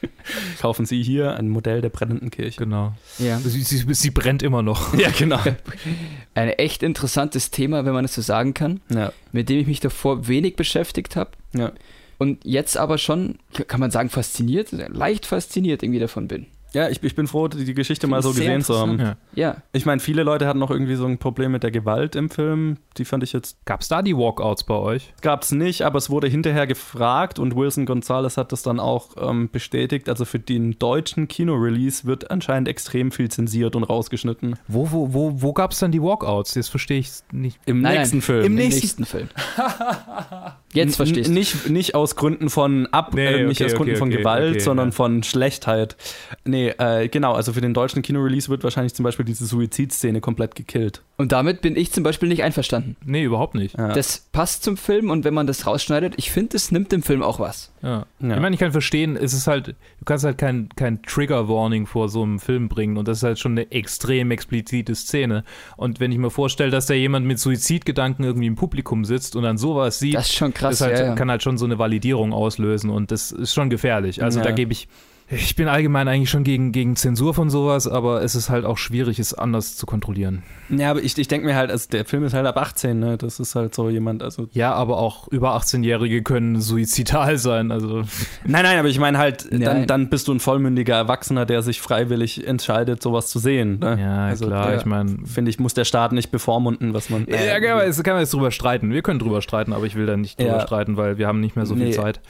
Kaufen 0.60 0.86
Sie 0.86 1.02
hier 1.02 1.36
ein 1.36 1.48
Modell 1.48 1.80
der 1.80 1.88
brennenden 1.90 2.30
Kirche. 2.30 2.58
Genau. 2.58 2.94
Ja. 3.18 3.38
Sie, 3.38 3.62
sie, 3.62 3.84
sie 3.94 4.10
brennt 4.10 4.42
immer 4.42 4.62
noch. 4.62 4.94
Ja, 4.94 5.10
genau. 5.10 5.40
Ein 6.34 6.48
echt 6.50 6.82
interessantes 6.82 7.50
Thema, 7.50 7.84
wenn 7.84 7.92
man 7.92 8.04
es 8.04 8.14
so 8.14 8.22
sagen 8.22 8.54
kann, 8.54 8.80
Ja, 8.88 9.12
mit 9.32 9.48
dem 9.48 9.58
ich 9.58 9.66
mich 9.66 9.80
davor 9.80 10.28
wenig 10.28 10.56
beschäftigt 10.56 11.16
habe. 11.16 11.30
ja. 11.52 11.72
Und 12.18 12.44
jetzt 12.44 12.76
aber 12.76 12.98
schon, 12.98 13.38
kann 13.66 13.80
man 13.80 13.90
sagen, 13.90 14.10
fasziniert, 14.10 14.72
leicht 14.72 15.24
fasziniert 15.24 15.82
irgendwie 15.82 16.00
davon 16.00 16.28
bin. 16.28 16.44
Ja, 16.72 16.88
ich, 16.88 17.02
ich 17.02 17.14
bin 17.14 17.26
froh, 17.26 17.48
die 17.48 17.74
Geschichte 17.74 18.06
mal 18.06 18.18
ich 18.18 18.24
so 18.24 18.30
gesehen 18.30 18.62
zu 18.62 18.78
haben. 18.78 18.98
Ja. 19.00 19.16
Ja, 19.34 19.56
Ich 19.72 19.86
meine, 19.86 20.00
viele 20.00 20.22
Leute 20.22 20.46
hatten 20.46 20.58
noch 20.58 20.70
irgendwie 20.70 20.94
so 20.94 21.04
ein 21.06 21.18
Problem 21.18 21.52
mit 21.52 21.62
der 21.62 21.70
Gewalt 21.70 22.14
im 22.16 22.30
Film. 22.30 22.76
Die 22.96 23.04
fand 23.04 23.22
ich 23.22 23.32
jetzt, 23.32 23.56
Gab 23.64 23.80
es 23.80 23.88
da 23.88 24.02
die 24.02 24.16
Walkouts 24.16 24.64
bei 24.64 24.74
euch? 24.74 25.12
gab 25.20 25.42
es 25.42 25.52
nicht, 25.52 25.82
aber 25.82 25.98
es 25.98 26.10
wurde 26.10 26.28
hinterher 26.28 26.66
gefragt 26.66 27.38
und 27.38 27.56
Wilson 27.56 27.86
Gonzalez 27.86 28.36
hat 28.36 28.52
das 28.52 28.62
dann 28.62 28.78
auch 28.80 29.10
ähm, 29.20 29.48
bestätigt. 29.50 30.08
Also 30.08 30.24
für 30.24 30.38
den 30.38 30.78
deutschen 30.78 31.28
Kinorelease 31.28 32.04
wird 32.06 32.30
anscheinend 32.30 32.68
extrem 32.68 33.10
viel 33.10 33.30
zensiert 33.30 33.74
und 33.76 33.84
rausgeschnitten. 33.84 34.56
Wo, 34.68 34.90
wo, 34.92 35.12
wo, 35.12 35.42
wo 35.42 35.52
gab 35.52 35.72
es 35.72 35.78
dann 35.80 35.90
die 35.92 36.02
Walkouts? 36.02 36.54
Jetzt 36.54 36.68
verstehe 36.68 36.98
ich 37.00 37.10
nicht. 37.32 37.58
Im 37.66 37.80
Nein, 37.80 37.98
nächsten 37.98 38.16
nein, 38.18 38.22
Film. 38.22 38.44
im 38.44 38.54
nächsten- 38.54 38.80
nächsten 38.80 39.04
Film. 39.06 39.28
Jetzt 40.72 40.96
verstehst 40.96 41.28
N- 41.28 41.34
du. 41.34 41.38
Nicht, 41.40 41.68
nicht 41.68 41.94
aus 41.94 42.14
Gründen 42.16 42.48
von 42.48 42.86
Ab, 42.92 43.14
Nee, 43.14 43.26
äh, 43.26 43.46
nicht 43.46 43.60
okay, 43.60 43.70
aus 43.70 43.76
Gründen 43.76 43.90
okay, 43.92 43.98
von 43.98 44.08
okay, 44.08 44.18
Gewalt, 44.18 44.50
okay, 44.50 44.58
sondern 44.60 44.88
ja. 44.88 44.92
von 44.92 45.22
Schlechtheit. 45.24 45.96
Nee, 46.44 46.59
äh, 46.68 47.08
genau, 47.08 47.32
also 47.34 47.52
für 47.52 47.60
den 47.60 47.74
deutschen 47.74 48.02
Kinorelease 48.02 48.48
wird 48.48 48.62
wahrscheinlich 48.64 48.94
zum 48.94 49.04
Beispiel 49.04 49.24
diese 49.24 49.46
Suizidszene 49.46 50.20
komplett 50.20 50.54
gekillt. 50.54 51.02
Und 51.16 51.32
damit 51.32 51.60
bin 51.60 51.76
ich 51.76 51.92
zum 51.92 52.02
Beispiel 52.02 52.28
nicht 52.28 52.42
einverstanden. 52.42 52.96
Nee, 53.04 53.22
überhaupt 53.24 53.54
nicht. 53.54 53.76
Ja. 53.76 53.92
Das 53.92 54.26
passt 54.32 54.62
zum 54.64 54.76
Film 54.76 55.10
und 55.10 55.24
wenn 55.24 55.34
man 55.34 55.46
das 55.46 55.66
rausschneidet, 55.66 56.14
ich 56.16 56.30
finde, 56.30 56.56
es 56.56 56.72
nimmt 56.72 56.92
dem 56.92 57.02
Film 57.02 57.22
auch 57.22 57.38
was. 57.40 57.72
Ja. 57.82 58.06
Ja. 58.20 58.34
Ich 58.34 58.40
meine, 58.40 58.54
ich 58.54 58.60
kann 58.60 58.72
verstehen, 58.72 59.16
es 59.16 59.32
ist 59.32 59.46
halt, 59.46 59.68
du 59.68 59.74
kannst 60.04 60.24
halt 60.24 60.38
kein, 60.38 60.68
kein 60.76 61.02
Trigger-Warning 61.02 61.86
vor 61.86 62.08
so 62.08 62.22
einem 62.22 62.38
Film 62.40 62.68
bringen 62.68 62.96
und 62.96 63.06
das 63.08 63.18
ist 63.18 63.22
halt 63.24 63.38
schon 63.38 63.52
eine 63.52 63.70
extrem 63.70 64.30
explizite 64.30 64.94
Szene. 64.94 65.44
Und 65.76 66.00
wenn 66.00 66.12
ich 66.12 66.18
mir 66.18 66.30
vorstelle, 66.30 66.70
dass 66.70 66.86
da 66.86 66.94
jemand 66.94 67.26
mit 67.26 67.38
Suizidgedanken 67.38 68.24
irgendwie 68.24 68.46
im 68.46 68.56
Publikum 68.56 69.04
sitzt 69.04 69.36
und 69.36 69.42
dann 69.42 69.58
sowas 69.58 69.98
sieht, 69.98 70.14
Das 70.14 70.26
ist 70.26 70.34
schon 70.36 70.54
krass. 70.54 70.78
das 70.78 70.88
halt, 70.88 70.98
ja, 70.98 71.06
ja. 71.06 71.14
kann 71.14 71.30
halt 71.30 71.42
schon 71.42 71.58
so 71.58 71.64
eine 71.64 71.78
Validierung 71.78 72.32
auslösen 72.32 72.90
und 72.90 73.10
das 73.10 73.30
ist 73.32 73.54
schon 73.54 73.70
gefährlich. 73.70 74.22
Also 74.22 74.38
Ja. 74.40 74.44
da 74.46 74.50
gebe 74.52 74.72
ich, 74.72 74.88
ich 75.32 75.54
bin 75.54 75.68
allgemein 75.68 76.08
eigentlich 76.08 76.28
schon 76.30 76.42
gegen, 76.42 76.72
gegen 76.72 76.96
Zensur 76.96 77.34
von 77.34 77.50
sowas, 77.50 77.86
aber 77.86 78.22
es 78.22 78.34
ist 78.34 78.50
halt 78.50 78.64
auch 78.64 78.78
schwierig, 78.78 79.18
es 79.20 79.32
anders 79.32 79.76
zu 79.76 79.86
kontrollieren. 79.86 80.42
Ja, 80.68 80.90
aber 80.90 81.02
ich, 81.02 81.16
ich 81.18 81.28
denke 81.28 81.46
mir 81.46 81.54
halt, 81.56 81.70
also 81.70 81.88
der 81.88 82.04
Film 82.04 82.24
ist 82.24 82.34
halt 82.34 82.46
ab 82.46 82.56
18, 82.56 82.98
ne? 82.98 83.16
Das 83.16 83.38
ist 83.38 83.54
halt 83.54 83.74
so 83.74 83.88
jemand, 83.90 84.22
also. 84.22 84.48
Ja, 84.52 84.72
aber 84.74 84.98
auch 84.98 85.28
über 85.28 85.56
18-Jährige 85.56 86.22
können 86.22 86.60
suizidal 86.60 87.38
sein. 87.38 87.70
Also 87.70 88.02
Nein, 88.44 88.62
nein, 88.64 88.78
aber 88.78 88.88
ich 88.88 88.98
meine 88.98 89.18
halt, 89.18 89.46
dann, 89.52 89.60
Nein. 89.60 89.86
dann 89.86 90.10
bist 90.10 90.26
du 90.28 90.32
ein 90.34 90.40
vollmündiger 90.40 90.94
Erwachsener, 90.96 91.46
der 91.46 91.62
sich 91.62 91.80
freiwillig 91.80 92.46
entscheidet, 92.46 93.02
sowas 93.02 93.28
zu 93.28 93.38
sehen. 93.38 93.78
Ne? 93.78 93.98
ja, 94.00 94.24
Also 94.26 94.46
klar, 94.46 94.68
der- 94.68 94.78
ich 94.78 94.84
meine. 94.84 95.16
Finde 95.26 95.50
ich, 95.50 95.58
muss 95.60 95.74
der 95.74 95.84
Staat 95.84 96.12
nicht 96.12 96.30
bevormunden, 96.30 96.92
was 96.94 97.08
man. 97.10 97.26
äh, 97.28 97.46
Ja, 97.46 97.60
kann 97.60 97.76
man, 97.78 97.86
jetzt, 97.86 98.02
kann 98.02 98.14
man 98.14 98.22
jetzt 98.22 98.34
drüber 98.34 98.50
streiten. 98.50 98.92
Wir 98.92 99.02
können 99.02 99.18
drüber 99.20 99.42
streiten, 99.42 99.72
aber 99.72 99.86
ich 99.86 99.94
will 99.94 100.06
da 100.06 100.16
nicht 100.16 100.38
drüber 100.40 100.50
Ja. 100.58 100.60
streiten, 100.60 100.96
weil 100.96 101.18
wir 101.18 101.26
haben 101.28 101.40
nicht 101.40 101.54
mehr 101.56 101.66
so 101.66 101.74
viel 101.76 101.84
Nee. 101.86 101.90
Zeit. 101.92 102.20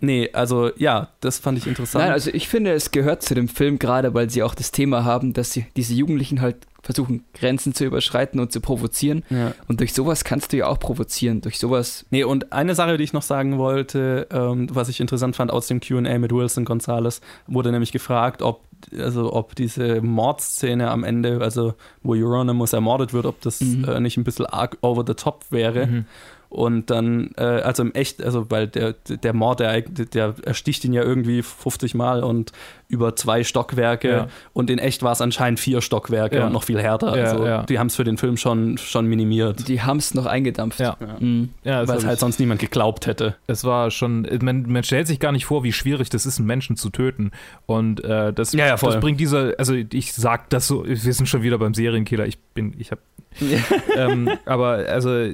Nee, 0.00 0.30
also 0.32 0.70
ja, 0.76 1.08
das 1.20 1.38
fand 1.38 1.58
ich 1.58 1.66
interessant. 1.66 2.04
Nein, 2.04 2.12
also 2.12 2.30
ich 2.32 2.48
finde, 2.48 2.72
es 2.72 2.90
gehört 2.92 3.22
zu 3.22 3.34
dem 3.34 3.48
Film 3.48 3.78
gerade, 3.78 4.14
weil 4.14 4.30
sie 4.30 4.42
auch 4.42 4.54
das 4.54 4.70
Thema 4.70 5.04
haben, 5.04 5.32
dass 5.32 5.52
sie 5.52 5.66
diese 5.76 5.94
Jugendlichen 5.94 6.40
halt 6.40 6.56
versuchen, 6.82 7.24
Grenzen 7.34 7.74
zu 7.74 7.84
überschreiten 7.84 8.38
und 8.40 8.52
zu 8.52 8.60
provozieren. 8.60 9.24
ja. 9.30 9.52
Und 9.66 9.80
durch 9.80 9.92
sowas 9.92 10.22
kannst 10.24 10.52
du 10.52 10.58
ja 10.58 10.68
auch 10.68 10.78
provozieren. 10.78 11.40
Durch 11.40 11.58
sowas. 11.58 12.06
Nee, 12.10 12.24
und 12.24 12.52
eine 12.52 12.74
Sache, 12.74 12.96
die 12.96 13.04
ich 13.04 13.12
noch 13.12 13.22
sagen 13.22 13.58
wollte, 13.58 14.28
ähm, 14.30 14.68
was 14.72 14.88
ich 14.88 15.00
interessant 15.00 15.34
fand 15.36 15.50
aus 15.50 15.66
dem 15.66 15.80
QA 15.80 16.18
mit 16.18 16.32
Wilson 16.32 16.64
Gonzalez, 16.64 17.20
wurde 17.48 17.72
nämlich 17.72 17.90
gefragt, 17.92 18.40
ob, 18.42 18.62
also 18.96 19.32
ob 19.32 19.56
diese 19.56 20.00
Mordszene 20.00 20.88
am 20.90 21.02
Ende, 21.04 21.40
also 21.42 21.74
wo 22.02 22.14
Euronymous 22.14 22.72
ermordet 22.72 23.12
wird, 23.12 23.26
ob 23.26 23.40
das 23.40 23.60
Mhm. 23.60 23.84
äh, 23.84 24.00
nicht 24.00 24.16
ein 24.16 24.24
bisschen 24.24 24.46
arg 24.46 24.78
over 24.80 25.02
the 25.06 25.14
top 25.14 25.44
wäre. 25.50 25.86
Mhm. 25.88 26.04
Und 26.50 26.88
dann, 26.88 27.32
äh, 27.36 27.42
also 27.42 27.82
im 27.82 27.92
Echt, 27.92 28.22
also 28.24 28.50
weil 28.50 28.68
der, 28.68 28.94
der 28.94 29.34
Mord, 29.34 29.60
der, 29.60 29.82
der 29.82 30.34
ersticht 30.46 30.82
ihn 30.84 30.94
ja 30.94 31.02
irgendwie 31.02 31.42
50 31.42 31.94
Mal 31.94 32.24
und 32.24 32.52
über 32.88 33.14
zwei 33.16 33.44
Stockwerke 33.44 34.08
Ja. 34.10 34.26
und 34.54 34.70
in 34.70 34.78
echt 34.78 35.02
war 35.02 35.12
es 35.12 35.20
anscheinend 35.20 35.60
vier 35.60 35.82
Stockwerke 35.82 36.36
Ja. 36.36 36.46
und 36.46 36.54
noch 36.54 36.62
viel 36.62 36.80
härter. 36.80 37.14
Ja, 37.18 37.24
also 37.32 37.46
ja. 37.46 37.62
die 37.64 37.78
haben 37.78 37.88
es 37.88 37.96
für 37.96 38.04
den 38.04 38.16
Film 38.16 38.38
schon, 38.38 38.78
schon 38.78 39.04
minimiert, 39.04 39.68
Die 39.68 39.82
haben 39.82 39.98
es 39.98 40.14
noch 40.14 40.24
eingedampft. 40.24 40.80
Ja. 40.80 40.96
Mhm. 41.20 41.50
Weil 41.64 41.82
es 41.84 42.04
halt 42.06 42.14
ich- 42.14 42.20
sonst 42.20 42.40
niemand 42.40 42.60
geglaubt 42.60 43.06
hätte. 43.06 43.36
es 43.46 43.64
war 43.64 43.90
schon, 43.90 44.26
man, 44.40 44.62
man 44.72 44.82
stellt 44.84 45.06
sich 45.06 45.20
gar 45.20 45.32
nicht 45.32 45.44
vor, 45.44 45.64
wie 45.64 45.72
schwierig 45.74 46.08
das 46.08 46.24
ist, 46.24 46.38
einen 46.38 46.46
Menschen 46.46 46.76
zu 46.76 46.88
töten. 46.88 47.30
Und 47.66 48.02
äh, 48.04 48.32
das, 48.32 48.54
Ja, 48.54 48.66
ja, 48.66 48.76
voll. 48.78 48.92
das 48.92 49.00
bringt 49.02 49.20
dieser, 49.20 49.52
also 49.58 49.74
ich 49.74 50.14
sag 50.14 50.48
das 50.48 50.66
so, 50.66 50.86
wir 50.86 50.96
sind 50.96 51.26
schon 51.28 51.42
wieder 51.42 51.58
beim 51.58 51.74
Serienkiller, 51.74 52.26
ich 52.26 52.38
bin, 52.54 52.74
ich 52.78 52.90
habe 52.90 53.02
ähm, 53.96 54.30
aber 54.44 54.84
also 54.88 55.24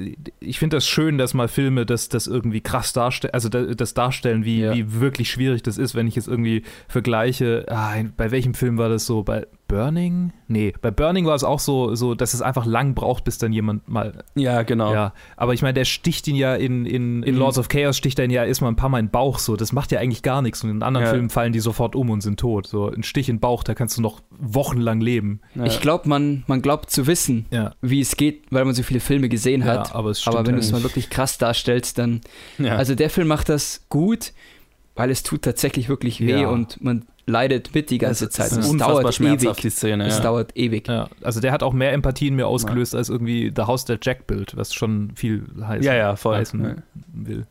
ich 0.41 0.59
finde 0.59 0.77
das 0.77 0.87
schön, 0.87 1.19
dass 1.19 1.35
mal 1.35 1.49
Filme 1.49 1.87
das, 1.87 2.09
das 2.09 2.27
irgendwie 2.27 2.61
krass 2.61 2.93
darstellen, 2.93 3.35
also 3.35 3.49
da- 3.49 3.75
das 3.75 3.95
darstellen, 3.95 4.45
wie, 4.45 4.61
Ja. 4.61 4.75
wie 4.75 5.01
wirklich 5.01 5.31
schwierig 5.31 5.63
das 5.63 5.79
ist, 5.79 5.95
wenn 5.95 6.07
ich 6.07 6.17
jetzt 6.17 6.29
irgendwie 6.29 6.63
vergleiche, 6.89 7.65
ah, 7.69 7.95
bei 8.17 8.31
welchem 8.31 8.55
Film 8.55 8.79
war 8.79 8.89
das 8.89 9.07
so? 9.07 9.23
Bei 9.23 9.47
Burning? 9.67 10.33
Nee, 10.47 10.75
bei 10.83 10.91
Burning 10.91 11.25
war 11.27 11.35
es 11.35 11.43
auch 11.43 11.59
so, 11.59 11.95
so, 11.95 12.15
dass 12.15 12.35
es 12.35 12.43
einfach 12.43 12.67
lang 12.67 12.95
braucht, 12.95 13.25
bis 13.25 13.39
dann 13.39 13.53
jemand 13.53 13.89
mal. 13.89 14.23
Ja, 14.35 14.63
genau. 14.63 14.93
Ja, 14.93 15.15
aber 15.37 15.55
ich 15.55 15.63
meine, 15.63 15.75
der 15.75 15.85
sticht 15.85 16.29
ihn 16.29 16.37
ja 16.37 16.55
in, 16.55 16.85
in, 16.87 17.23
in 17.23 17.35
Mhm. 17.35 17.41
Lords 17.41 17.59
of 17.59 17.69
Chaos, 17.69 17.97
sticht 17.97 18.19
er 18.19 18.27
ihn 18.27 18.31
ja 18.31 18.45
erstmal 18.45 18.71
ein 18.71 18.77
paar 18.77 18.89
Mal 18.91 18.99
in 19.01 19.07
den 19.07 19.11
Bauch. 19.11 19.39
So, 19.39 19.57
das 19.57 19.73
macht 19.73 19.91
ja 19.93 20.01
eigentlich 20.01 20.23
gar 20.23 20.43
nichts. 20.43 20.63
Und 20.63 20.71
in 20.71 20.83
anderen 20.83 21.07
Ja. 21.07 21.13
Filmen 21.13 21.31
fallen 21.31 21.53
die 21.53 21.61
sofort 21.61 21.97
um 21.97 22.11
und 22.11 22.21
sind 22.21 22.39
tot. 22.39 22.67
So, 22.67 22.89
ein 22.91 23.03
Stich 23.03 23.29
in 23.29 23.37
den 23.37 23.41
Bauch, 23.41 23.65
da 23.65 23.75
kannst 23.75 23.97
du 23.97 24.03
noch 24.03 24.21
wochenlang 24.31 25.01
leben. 25.01 25.41
Ja. 25.55 25.65
Ich 25.65 25.81
glaube, 25.81 26.09
man, 26.09 26.45
man 26.47 26.61
glaubt 26.63 26.91
zu 26.91 27.07
wissen, 27.07 27.47
Ja, 27.51 27.73
wie 27.81 28.01
es 28.01 28.17
geht, 28.17 28.43
weil 28.51 28.65
man 28.65 28.75
so 28.75 28.83
viele 28.83 29.01
Filme 29.01 29.29
gesehen 29.29 29.65
hat. 29.65 29.95
aber 29.95 30.13
aber 30.27 30.47
wenn 30.47 30.55
du 30.55 30.61
es 30.61 30.73
mal 30.73 30.83
wirklich 30.83 31.11
krass 31.11 31.39
darstellst, 31.39 31.99
dann. 31.99 32.21
Also 32.59 32.95
der 32.95 33.11
Film 33.11 33.29
macht 33.29 33.49
das 33.49 33.87
gut, 33.89 34.33
weil 34.95 35.11
es 35.11 35.23
tut 35.23 35.43
tatsächlich 35.43 35.89
wirklich 35.89 36.21
weh 36.21 36.45
und 36.45 36.81
man 36.83 37.05
leidet 37.27 37.75
mit 37.75 37.91
die 37.91 37.99
ganze 37.99 38.27
es 38.27 38.31
Zeit. 38.33 38.47
ist 38.49 38.53
Und 38.55 38.61
es 38.61 38.69
unfassbar 38.71 39.01
dauert 39.03 39.15
schmerzhaft, 39.15 39.59
ewig. 39.61 39.63
die 39.63 39.71
Szene. 39.71 40.07
Es 40.07 40.17
Ja. 40.19 40.23
dauert 40.25 40.57
ewig. 40.57 40.89
Ja, 40.89 41.09
also 41.23 41.41
der 41.41 41.53
hat 41.53 41.63
auch 41.63 41.73
mehr 41.73 41.93
Empathie 41.93 42.29
in 42.29 42.37
mir 42.37 42.47
ausgelöst 42.47 42.95
als 42.95 43.09
irgendwie 43.09 43.53
The 43.55 43.63
House 43.63 43.85
That 43.87 44.05
Jack 44.05 44.27
Bild, 44.27 44.57
was 44.57 44.75
schon 44.75 45.13
viel 45.17 45.45
heißen, 45.61 45.83
Ja, 45.85 45.95
ja, 45.95 46.17
voll. 46.17 46.37
heißen 46.37 46.63
Ja. 46.63 46.75
will. 47.13 47.47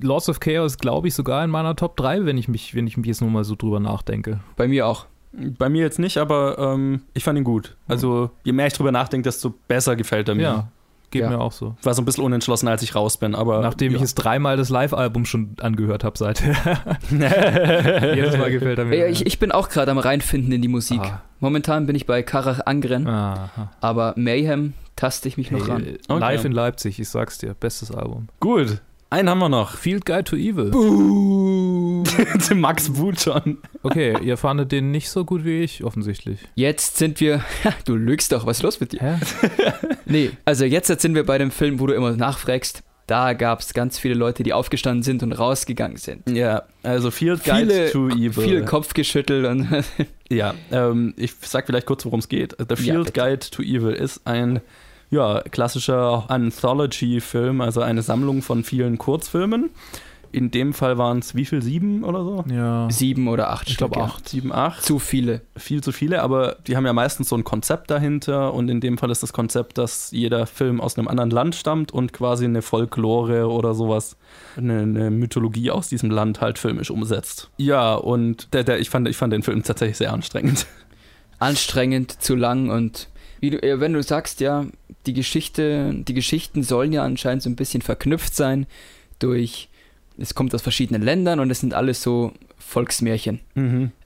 Lords 0.00 0.28
of 0.28 0.40
Chaos 0.40 0.78
glaube 0.78 1.08
ich 1.08 1.14
sogar 1.14 1.42
in 1.44 1.50
meiner 1.50 1.74
Top 1.74 1.96
3, 1.96 2.24
wenn 2.26 2.36
ich 2.38 2.48
mich, 2.48 2.74
wenn 2.74 2.86
ich 2.86 2.96
mich 2.96 3.06
jetzt 3.06 3.20
nur 3.20 3.30
mal 3.30 3.44
so 3.44 3.54
drüber 3.56 3.80
nachdenke. 3.80 4.40
Bei 4.56 4.68
mir 4.68 4.86
auch. 4.86 5.06
Bei 5.32 5.68
mir 5.68 5.82
jetzt 5.82 5.98
nicht, 5.98 6.16
aber 6.18 6.58
ähm, 6.58 7.02
ich 7.14 7.22
fand 7.24 7.36
ihn 7.38 7.44
gut. 7.44 7.76
Also 7.88 8.30
je 8.44 8.52
mehr 8.52 8.66
ich 8.68 8.72
drüber 8.74 8.90
nachdenke, 8.92 9.24
desto 9.24 9.54
besser 9.68 9.94
gefällt 9.96 10.28
er 10.28 10.34
mir. 10.34 10.42
Ja, 10.42 10.68
geht 11.10 11.22
Ja. 11.22 11.30
mir 11.30 11.40
auch 11.40 11.52
so. 11.52 11.76
Ich 11.80 11.86
war 11.86 11.94
so 11.94 12.02
ein 12.02 12.04
bisschen 12.04 12.24
unentschlossen, 12.24 12.68
als 12.68 12.82
ich 12.82 12.94
raus 12.94 13.16
bin, 13.16 13.34
aber 13.34 13.60
Nachdem 13.60 13.92
ja. 13.92 13.96
ich 13.96 14.02
es 14.02 14.14
dreimal 14.14 14.56
das 14.56 14.68
Live-Album 14.70 15.24
schon 15.24 15.56
angehört 15.60 16.04
habe 16.04 16.16
seither. 16.18 16.54
Jedes 18.14 18.36
Mal 18.36 18.50
gefällt 18.50 18.78
er 18.78 18.84
mir. 18.84 18.96
Ja, 18.98 19.06
ich, 19.06 19.26
ich 19.26 19.38
bin 19.38 19.52
auch 19.52 19.68
gerade 19.68 19.90
am 19.90 19.98
reinfinden 19.98 20.52
in 20.52 20.62
die 20.62 20.68
Musik. 20.68 21.00
Ah. 21.00 21.22
Momentan 21.40 21.86
bin 21.86 21.94
ich 21.96 22.06
bei 22.06 22.22
Karach 22.22 22.60
Angren, 22.66 23.06
Aha. 23.06 23.70
aber 23.80 24.14
Mayhem 24.16 24.72
taste 24.96 25.28
ich 25.28 25.36
mich 25.36 25.50
noch 25.50 25.68
ran. 25.68 25.84
Hey, 25.84 25.98
Okay. 26.08 26.20
Live 26.20 26.44
in 26.44 26.52
Leipzig, 26.52 26.98
ich 26.98 27.08
sag's 27.08 27.38
dir, 27.38 27.54
bestes 27.54 27.90
Album. 27.90 28.28
Gut, 28.40 28.80
einen 29.10 29.30
haben 29.30 29.38
wir 29.38 29.48
noch. 29.48 29.76
Field 29.76 30.04
Guide 30.04 30.24
to 30.24 30.36
Evil. 30.36 30.70
Max 32.54 32.90
Buchon. 32.90 33.58
Okay, 33.82 34.16
ihr 34.22 34.36
fandet 34.36 34.72
den 34.72 34.90
nicht 34.90 35.08
so 35.10 35.24
gut 35.24 35.44
wie 35.44 35.60
ich, 35.62 35.84
offensichtlich. 35.84 36.40
Jetzt 36.54 36.96
sind 36.98 37.20
wir. 37.20 37.44
Du 37.84 37.94
lügst 37.94 38.32
doch, 38.32 38.46
was 38.46 38.58
ist 38.58 38.62
los 38.62 38.80
mit 38.80 38.92
dir? 38.92 39.00
Hä? 39.00 39.18
Nee, 40.06 40.30
also 40.44 40.64
jetzt 40.64 40.88
sind 41.00 41.14
wir 41.14 41.26
bei 41.26 41.36
dem 41.38 41.50
Film, 41.50 41.80
wo 41.80 41.86
du 41.86 41.94
immer 41.94 42.12
nachfragst. 42.12 42.82
Da 43.08 43.32
gab 43.34 43.60
es 43.60 43.72
ganz 43.74 43.98
viele 43.98 44.14
Leute, 44.14 44.42
die 44.42 44.52
aufgestanden 44.52 45.02
sind 45.04 45.22
und 45.22 45.32
rausgegangen 45.32 45.96
sind. 45.96 46.28
Ja, 46.28 46.62
also 46.82 47.10
Field 47.12 47.44
Guide 47.44 47.58
Viele, 47.72 47.90
to 47.92 48.08
Evil. 48.08 48.32
viel 48.32 48.64
Kopfgeschüttel 48.64 49.44
und 49.46 49.68
Ja, 50.28 50.54
ähm, 50.72 51.14
ich 51.16 51.32
sag 51.40 51.66
vielleicht 51.66 51.86
kurz, 51.86 52.04
worum 52.04 52.18
es 52.18 52.28
geht. 52.28 52.56
The 52.58 52.74
Field 52.76 53.06
bitte. 53.06 53.20
Guide 53.20 53.50
to 53.50 53.62
Evil 53.62 53.92
ist 53.92 54.22
ein 54.26 54.60
ja, 55.10 55.42
klassischer 55.42 56.24
Anthology-Film, 56.28 57.60
also 57.60 57.80
eine 57.80 58.02
Sammlung 58.02 58.42
von 58.42 58.64
vielen 58.64 58.98
Kurzfilmen. 58.98 59.70
In 60.32 60.50
dem 60.50 60.74
Fall 60.74 60.98
waren 60.98 61.20
es 61.20 61.34
wie 61.34 61.46
viel? 61.46 61.62
Sieben 61.62 62.04
oder 62.04 62.22
so? 62.22 62.44
Ja. 62.52 62.90
sieben 62.90 63.28
oder 63.28 63.50
acht 63.50 63.70
Ich 63.70 63.76
glaube 63.76 64.02
acht. 64.02 64.28
Sieben, 64.28 64.52
acht. 64.52 64.82
Zu 64.84 64.98
viele. 64.98 65.40
viel 65.56 65.82
zu 65.82 65.92
viele, 65.92 66.20
aber 66.20 66.56
die 66.66 66.76
haben 66.76 66.84
ja 66.84 66.92
meistens 66.92 67.30
so 67.30 67.36
ein 67.36 67.44
Konzept 67.44 67.90
dahinter 67.90 68.52
und 68.52 68.68
in 68.68 68.80
dem 68.80 68.98
Fall 68.98 69.10
ist 69.10 69.22
das 69.22 69.32
Konzept, 69.32 69.78
dass 69.78 70.10
jeder 70.10 70.46
Film 70.46 70.80
aus 70.80 70.98
einem 70.98 71.08
anderen 71.08 71.30
Land 71.30 71.54
stammt 71.54 71.92
und 71.92 72.12
quasi 72.12 72.44
eine 72.44 72.60
Folklore 72.60 73.48
oder 73.48 73.74
sowas, 73.74 74.16
eine, 74.58 74.80
eine 74.80 75.10
Mythologie 75.10 75.70
aus 75.70 75.88
diesem 75.88 76.10
Land 76.10 76.40
halt 76.40 76.58
filmisch 76.58 76.90
umsetzt. 76.90 77.50
Ja, 77.56 77.94
und 77.94 78.52
der, 78.52 78.64
der, 78.64 78.78
ich, 78.78 78.90
fand, 78.90 79.08
ich 79.08 79.16
fand 79.16 79.32
den 79.32 79.42
Film 79.42 79.62
tatsächlich 79.62 79.96
sehr 79.96 80.12
anstrengend. 80.12 80.66
Anstrengend, 81.38 82.12
zu 82.12 82.34
lang 82.34 82.70
und 82.70 83.08
du, 83.40 83.62
äh, 83.62 83.80
wenn 83.80 83.92
du 83.92 84.02
sagst, 84.02 84.40
ja, 84.40 84.66
die 85.06 85.12
Geschichte, 85.12 85.94
die 85.94 86.14
Geschichten 86.14 86.62
sollen 86.62 86.92
ja 86.92 87.04
anscheinend 87.04 87.42
so 87.42 87.50
ein 87.50 87.56
bisschen 87.56 87.82
verknüpft 87.82 88.34
sein 88.34 88.66
durch, 89.18 89.68
es 90.18 90.34
kommt 90.34 90.54
aus 90.54 90.62
verschiedenen 90.62 91.02
Ländern 91.02 91.40
und 91.40 91.50
es 91.50 91.60
sind 91.60 91.74
alles 91.74 92.02
so 92.02 92.32
Volksmärchen. 92.58 93.40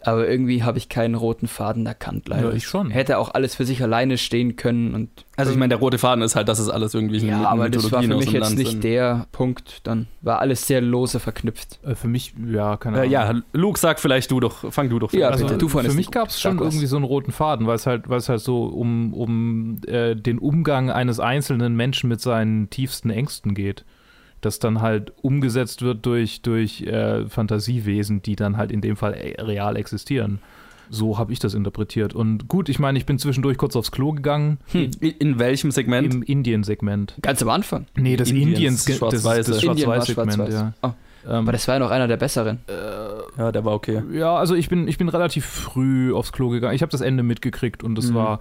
Aber 0.02 0.28
irgendwie 0.28 0.62
habe 0.64 0.76
ich 0.76 0.88
keinen 0.88 1.14
roten 1.14 1.46
Faden 1.48 1.86
erkannt, 1.86 2.28
leider. 2.28 2.50
Ja, 2.50 2.54
ich 2.54 2.66
schon. 2.66 2.90
Hätte 2.90 3.16
auch 3.18 3.32
alles 3.32 3.54
für 3.54 3.64
sich 3.64 3.82
alleine 3.82 4.18
stehen 4.18 4.56
können 4.56 4.94
und 4.94 5.08
Also 5.36 5.52
ich 5.52 5.56
meine, 5.56 5.70
der 5.70 5.78
rote 5.78 5.98
Faden 5.98 6.22
ist 6.22 6.36
halt, 6.36 6.48
dass 6.48 6.58
es 6.58 6.68
alles 6.68 6.92
irgendwie 6.94 7.18
ja, 7.26 7.48
aber 7.48 7.70
das 7.70 7.90
war 7.90 8.02
für 8.02 8.08
mich 8.16 8.32
jetzt 8.32 8.42
Land 8.42 8.58
nicht 8.58 8.70
sind. 8.72 8.84
der 8.84 9.26
Punkt. 9.32 9.86
Dann 9.86 10.08
war 10.20 10.40
alles 10.40 10.66
sehr 10.66 10.80
lose 10.80 11.20
verknüpft. 11.20 11.78
Äh, 11.84 11.94
Für 11.94 12.08
mich, 12.08 12.34
ja, 12.52 12.76
keine 12.76 12.96
Äh, 12.98 13.00
Ahnung. 13.00 13.10
ja, 13.12 13.42
Luke, 13.52 13.78
sag 13.78 13.98
vielleicht 14.00 14.30
du 14.30 14.40
doch, 14.40 14.70
fang 14.72 14.88
du 14.90 14.98
doch 14.98 15.12
Ja, 15.12 15.28
also 15.28 15.44
bitte, 15.44 15.54
an. 15.54 15.58
du 15.60 15.68
für 15.68 15.92
mich 15.94 16.10
gab 16.10 16.28
es 16.28 16.40
schon 16.40 16.58
was. 16.60 16.66
irgendwie 16.68 16.86
so 16.86 16.96
einen 16.96 17.04
roten 17.04 17.32
Faden, 17.32 17.66
weil 17.66 17.76
es 17.76 17.86
halt, 17.86 18.08
weil 18.08 18.18
es 18.18 18.28
halt 18.28 18.40
so 18.40 18.64
um, 18.64 19.14
um 19.14 19.80
äh, 19.86 20.14
den 20.16 20.38
Umgang 20.38 20.90
eines 20.90 21.18
einzelnen 21.20 21.76
Menschen 21.76 22.08
mit 22.08 22.20
seinen 22.20 22.68
tiefsten 22.68 23.10
Ängsten 23.10 23.54
geht. 23.54 23.84
Das 24.40 24.58
dann 24.58 24.80
halt 24.80 25.12
umgesetzt 25.22 25.82
wird 25.82 26.06
durch, 26.06 26.40
durch 26.42 26.82
äh, 26.82 27.26
Fantasiewesen, 27.28 28.22
die 28.22 28.36
dann 28.36 28.56
halt 28.56 28.72
in 28.72 28.80
dem 28.80 28.96
Fall 28.96 29.14
äh, 29.14 29.40
real 29.42 29.76
existieren. 29.76 30.38
So 30.92 31.18
habe 31.18 31.32
ich 31.32 31.38
das 31.38 31.54
interpretiert. 31.54 32.14
Und 32.14 32.48
gut, 32.48 32.68
ich 32.68 32.78
meine, 32.80 32.98
ich 32.98 33.06
bin 33.06 33.18
zwischendurch 33.18 33.58
kurz 33.58 33.76
aufs 33.76 33.92
Klo 33.92 34.12
gegangen 34.12 34.58
In, 34.72 34.90
in 34.92 35.38
welchem 35.38 35.70
Segment? 35.70 36.12
im 36.12 36.22
Indien-Segment. 36.22 37.14
Ganz 37.22 37.42
am 37.42 37.48
Anfang. 37.50 37.86
Nee, 37.96 38.16
das 38.16 38.30
Indiens, 38.30 38.48
Indiens, 38.50 38.84
das, 38.86 38.98
das 38.98 39.22
Schwarz-Weiß-Segment, 39.22 39.80
schwarz-weiß. 39.80 40.52
ja. 40.54 40.72
Oh, 40.82 40.88
Ähm, 41.26 41.30
aber 41.30 41.52
das 41.52 41.68
war 41.68 41.76
ja 41.76 41.78
noch 41.78 41.90
einer 41.90 42.08
der 42.08 42.16
besseren. 42.16 42.58
ja, 43.38 43.52
der 43.52 43.64
war 43.64 43.74
okay. 43.74 44.02
Ja, 44.12 44.34
also 44.36 44.54
ich 44.56 44.68
bin, 44.68 44.88
ich 44.88 44.98
bin 44.98 45.08
relativ 45.08 45.44
früh 45.46 46.12
aufs 46.12 46.32
Klo 46.32 46.48
gegangen. 46.48 46.74
Ich 46.74 46.82
habe 46.82 46.90
das 46.90 47.02
Ende 47.02 47.22
mitgekriegt 47.22 47.84
und 47.84 47.96
es 47.98 48.10
Mhm. 48.10 48.14
war, 48.14 48.40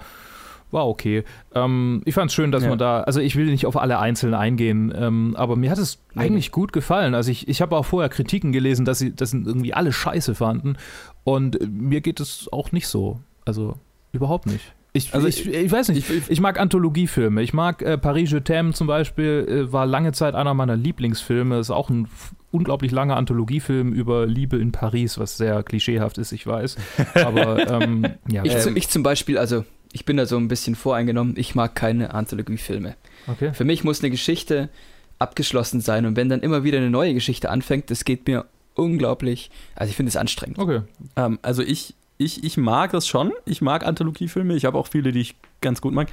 war 0.72 0.88
okay. 0.88 1.24
Ähm, 1.56 2.02
ich 2.06 2.14
fand 2.14 2.30
es 2.32 2.36
schön, 2.36 2.52
dass 2.52 2.64
Ja. 2.64 2.70
man 2.70 2.78
da, 2.78 3.02
also 3.02 3.20
ich 3.20 3.36
will 3.36 3.46
nicht 3.48 3.66
auf 3.66 3.78
alle 3.78 4.00
einzeln 4.00 4.34
eingehen, 4.34 4.94
ähm, 4.96 5.36
aber 5.38 5.56
mir 5.56 5.72
hat 5.72 5.78
es 5.78 6.00
Nee, 6.14 6.24
eigentlich 6.24 6.52
gut 6.52 6.74
gefallen. 6.74 7.16
Also 7.16 7.32
ich, 7.32 7.48
ich 7.48 7.62
habe 7.62 7.76
auch 7.78 7.86
vorher 7.86 8.10
Kritiken 8.10 8.52
gelesen, 8.52 8.86
dass 8.86 9.00
sie 9.00 9.16
das 9.16 9.34
irgendwie 9.34 9.74
alle 9.74 9.92
scheiße 9.92 10.36
fanden 10.36 10.78
und 11.24 11.60
äh, 11.62 11.66
mir 11.68 12.02
geht 12.02 12.20
es 12.20 12.48
auch 12.52 12.72
nicht 12.72 12.88
so. 12.88 13.20
Also 13.46 13.76
überhaupt 14.12 14.46
nicht. 14.46 14.74
Ich, 14.92 15.14
Also 15.14 15.28
ich, 15.28 15.48
ich 15.48 15.72
weiß 15.72 15.90
nicht, 15.90 16.10
ich, 16.10 16.30
ich 16.32 16.42
mag 16.42 16.60
Anthologiefilme. 16.60 17.44
Ich 17.44 17.54
mag 17.54 17.84
äh, 17.84 17.98
Paris 18.00 18.32
Je 18.32 18.40
t'aime 18.40 18.74
zum 18.74 18.88
Beispiel, 18.88 19.46
äh, 19.48 19.72
war 19.72 19.86
lange 19.86 20.14
Zeit 20.14 20.34
einer 20.34 20.56
meiner 20.56 20.76
Lieblingsfilme. 20.76 21.60
Ist 21.60 21.70
auch 21.70 21.92
ein 21.92 22.08
unglaublich 22.52 22.92
langer 22.92 23.16
Anthologiefilm 23.16 23.94
über 23.94 24.26
Liebe 24.26 24.58
in 24.58 24.72
Paris, 24.72 25.20
was 25.20 25.38
sehr 25.38 25.62
klischeehaft 25.62 26.18
ist, 26.18 26.32
ich 26.32 26.48
weiß. 26.48 26.78
Aber 27.24 27.68
ähm, 27.82 28.04
ja, 28.32 28.44
Ich, 28.44 28.66
Ähm. 28.66 28.76
ich 28.76 28.90
zum 28.90 29.04
Beispiel, 29.04 29.38
also 29.38 29.64
ich 29.92 30.06
bin 30.06 30.18
da 30.18 30.26
so 30.26 30.38
ein 30.38 30.48
bisschen 30.48 30.76
voreingenommen, 30.76 31.36
ich 31.38 31.56
mag 31.56 31.76
keine 31.76 32.14
Anthologiefilme. 32.14 32.96
okay. 33.28 33.54
Für 33.54 33.66
mich 33.66 33.84
muss 33.84 34.02
eine 34.02 34.12
Geschichte 34.12 34.70
abgeschlossen 35.18 35.82
sein 35.82 36.06
und 36.06 36.16
wenn 36.16 36.30
dann 36.30 36.42
immer 36.42 36.64
wieder 36.64 36.78
eine 36.78 36.90
neue 36.90 37.14
Geschichte 37.14 37.50
anfängt, 37.50 37.92
das 37.92 38.06
geht 38.06 38.28
mir 38.28 38.46
unglaublich, 38.76 39.52
also 39.76 39.90
ich 39.90 39.96
finde 39.96 40.10
es 40.10 40.16
anstrengend. 40.16 40.58
Okay. 40.58 40.82
Ähm, 41.16 41.40
also 41.42 41.62
ich, 41.62 41.94
ich, 42.18 42.44
ich 42.44 42.58
mag 42.58 42.92
das 42.92 43.08
schon. 43.08 43.32
Ich 43.46 43.62
mag 43.62 43.86
Anthologiefilme. 43.86 44.56
Ich 44.56 44.66
habe 44.66 44.78
auch 44.78 44.88
viele, 44.88 45.12
die 45.12 45.22
ich 45.22 45.36
ganz 45.62 45.82
gut 45.82 45.94
mag. 45.94 46.10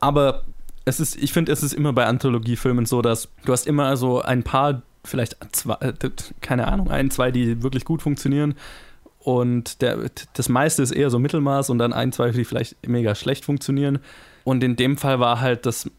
Aber 0.00 0.44
es 0.84 1.00
ist, 1.00 1.16
ich 1.16 1.32
finde, 1.32 1.52
es 1.52 1.62
ist 1.62 1.72
immer 1.72 1.92
bei 1.92 2.06
Anthologiefilmen 2.06 2.86
so, 2.86 3.02
dass 3.02 3.28
du 3.44 3.52
hast 3.52 3.66
immer 3.66 3.96
so 3.96 4.22
ein 4.22 4.42
paar, 4.42 4.82
vielleicht 5.04 5.36
zwei, 5.52 5.74
äh, 5.80 5.94
keine 6.40 6.68
Ahnung, 6.68 6.90
ein, 6.90 7.10
zwei, 7.10 7.30
die 7.30 7.62
wirklich 7.62 7.84
gut 7.84 8.02
funktionieren. 8.02 8.54
Und 9.26 9.82
der, 9.82 9.98
das 10.34 10.48
meiste 10.48 10.84
ist 10.84 10.92
eher 10.92 11.10
so 11.10 11.18
Mittelmaß 11.18 11.70
und 11.70 11.78
dann 11.78 11.92
ein, 11.92 12.12
zwei, 12.12 12.30
die 12.30 12.44
vielleicht 12.44 12.76
mega 12.86 13.16
schlecht 13.16 13.44
funktionieren. 13.44 13.98
Und 14.44 14.62
in 14.62 14.76
dem 14.76 14.96
Fall 14.96 15.18
war 15.18 15.40
halt 15.40 15.66
das, 15.66 15.90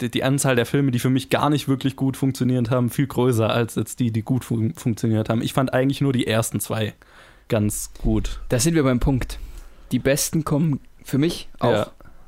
die, 0.00 0.10
die 0.10 0.24
Anzahl 0.24 0.56
der 0.56 0.66
Filme, 0.66 0.90
die 0.90 0.98
für 0.98 1.08
mich 1.08 1.30
gar 1.30 1.48
nicht 1.48 1.68
wirklich 1.68 1.94
gut 1.94 2.16
funktioniert 2.16 2.70
haben, 2.70 2.90
viel 2.90 3.06
größer 3.06 3.48
als 3.48 3.76
jetzt 3.76 4.00
die, 4.00 4.10
die 4.10 4.22
gut 4.22 4.44
fun 4.44 4.74
funktioniert 4.74 5.28
haben. 5.28 5.42
Ich 5.42 5.52
fand 5.52 5.72
eigentlich 5.72 6.00
nur 6.00 6.12
die 6.12 6.26
ersten 6.26 6.58
zwei 6.58 6.94
ganz 7.46 7.92
gut. 8.02 8.40
Da 8.48 8.58
sind 8.58 8.74
wir 8.74 8.82
beim 8.82 8.98
Punkt. 8.98 9.38
Die 9.92 10.00
besten 10.00 10.42
kommen 10.44 10.80
für 11.04 11.18
mich 11.18 11.48
auch 11.60 11.70
Ja. 11.72 11.86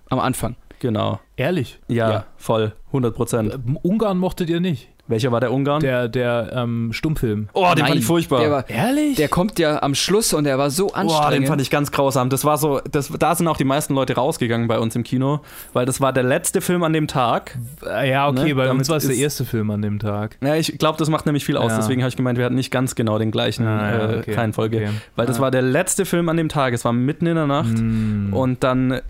am 0.08 0.20
Anfang. 0.20 0.54
Genau. 0.78 1.18
Ehrlich. 1.36 1.80
Ja, 1.88 2.10
Ja. 2.12 2.26
voll. 2.36 2.76
100 2.92 3.12
Prozent. 3.12 3.52
Äh, 3.52 3.58
Ungarn 3.82 4.18
mochtet 4.18 4.50
ihr 4.50 4.60
nicht. 4.60 4.88
Welcher 5.06 5.30
war 5.32 5.40
der 5.40 5.52
Ungarn? 5.52 5.80
Der, 5.80 6.08
der 6.08 6.50
ähm, 6.54 6.92
Stummfilm. 6.94 7.48
oh, 7.52 7.62
den 7.74 7.80
Nein, 7.80 7.88
fand 7.88 8.00
ich 8.00 8.06
furchtbar. 8.06 8.40
Der, 8.40 8.50
war, 8.50 8.70
Ehrlich? 8.70 9.16
der 9.16 9.28
kommt 9.28 9.58
ja 9.58 9.82
am 9.82 9.94
Schluss 9.94 10.32
und 10.32 10.44
der 10.44 10.56
war 10.56 10.70
so 10.70 10.92
anstrengend. 10.94 11.32
den 11.42 11.46
fand 11.46 11.60
ich 11.60 11.70
ganz 11.70 11.92
grausam. 11.92 12.30
Das 12.30 12.44
war 12.46 12.56
so, 12.56 12.80
das, 12.90 13.10
da 13.18 13.34
sind 13.34 13.46
auch 13.48 13.58
die 13.58 13.64
meisten 13.64 13.94
Leute 13.94 14.14
rausgegangen 14.14 14.66
bei 14.66 14.78
uns 14.78 14.96
im 14.96 15.02
Kino, 15.02 15.40
weil 15.74 15.84
das 15.84 16.00
war 16.00 16.14
der 16.14 16.22
letzte 16.22 16.62
Film 16.62 16.82
an 16.84 16.94
dem 16.94 17.06
Tag. 17.06 17.58
Äh, 17.86 18.10
ja, 18.10 18.28
okay, 18.28 18.44
Ne, 18.44 18.54
bei 18.54 18.64
damit 18.64 18.80
uns 18.80 18.88
war 18.88 18.96
es 18.96 19.06
der 19.06 19.16
erste 19.16 19.44
Film 19.44 19.70
an 19.70 19.82
dem 19.82 19.98
Tag. 19.98 20.38
Ja, 20.42 20.54
ich 20.54 20.78
glaube, 20.78 20.98
das 20.98 21.10
macht 21.10 21.26
nämlich 21.26 21.44
viel 21.44 21.58
aus. 21.58 21.72
Ja. 21.72 21.76
Deswegen 21.78 22.00
habe 22.02 22.08
ich 22.08 22.16
gemeint, 22.16 22.38
wir 22.38 22.46
hatten 22.46 22.54
nicht 22.54 22.70
ganz 22.70 22.94
genau 22.94 23.18
den 23.18 23.30
gleichen 23.30 23.66
Ah, 23.66 23.90
ja, 23.90 24.10
äh, 24.10 24.18
okay, 24.20 24.34
Reihenfolge. 24.34 24.76
okay. 24.78 24.90
Weil 25.16 25.26
das 25.26 25.38
Ah. 25.38 25.42
war 25.42 25.50
der 25.50 25.62
letzte 25.62 26.06
Film 26.06 26.30
an 26.30 26.38
dem 26.38 26.48
Tag. 26.48 26.72
Es 26.72 26.84
war 26.86 26.94
mitten 26.94 27.26
in 27.26 27.34
der 27.34 27.46
Nacht. 27.46 27.76
Mm. 27.78 28.32
Und 28.32 28.64
dann 28.64 28.90
äh, 28.92 29.02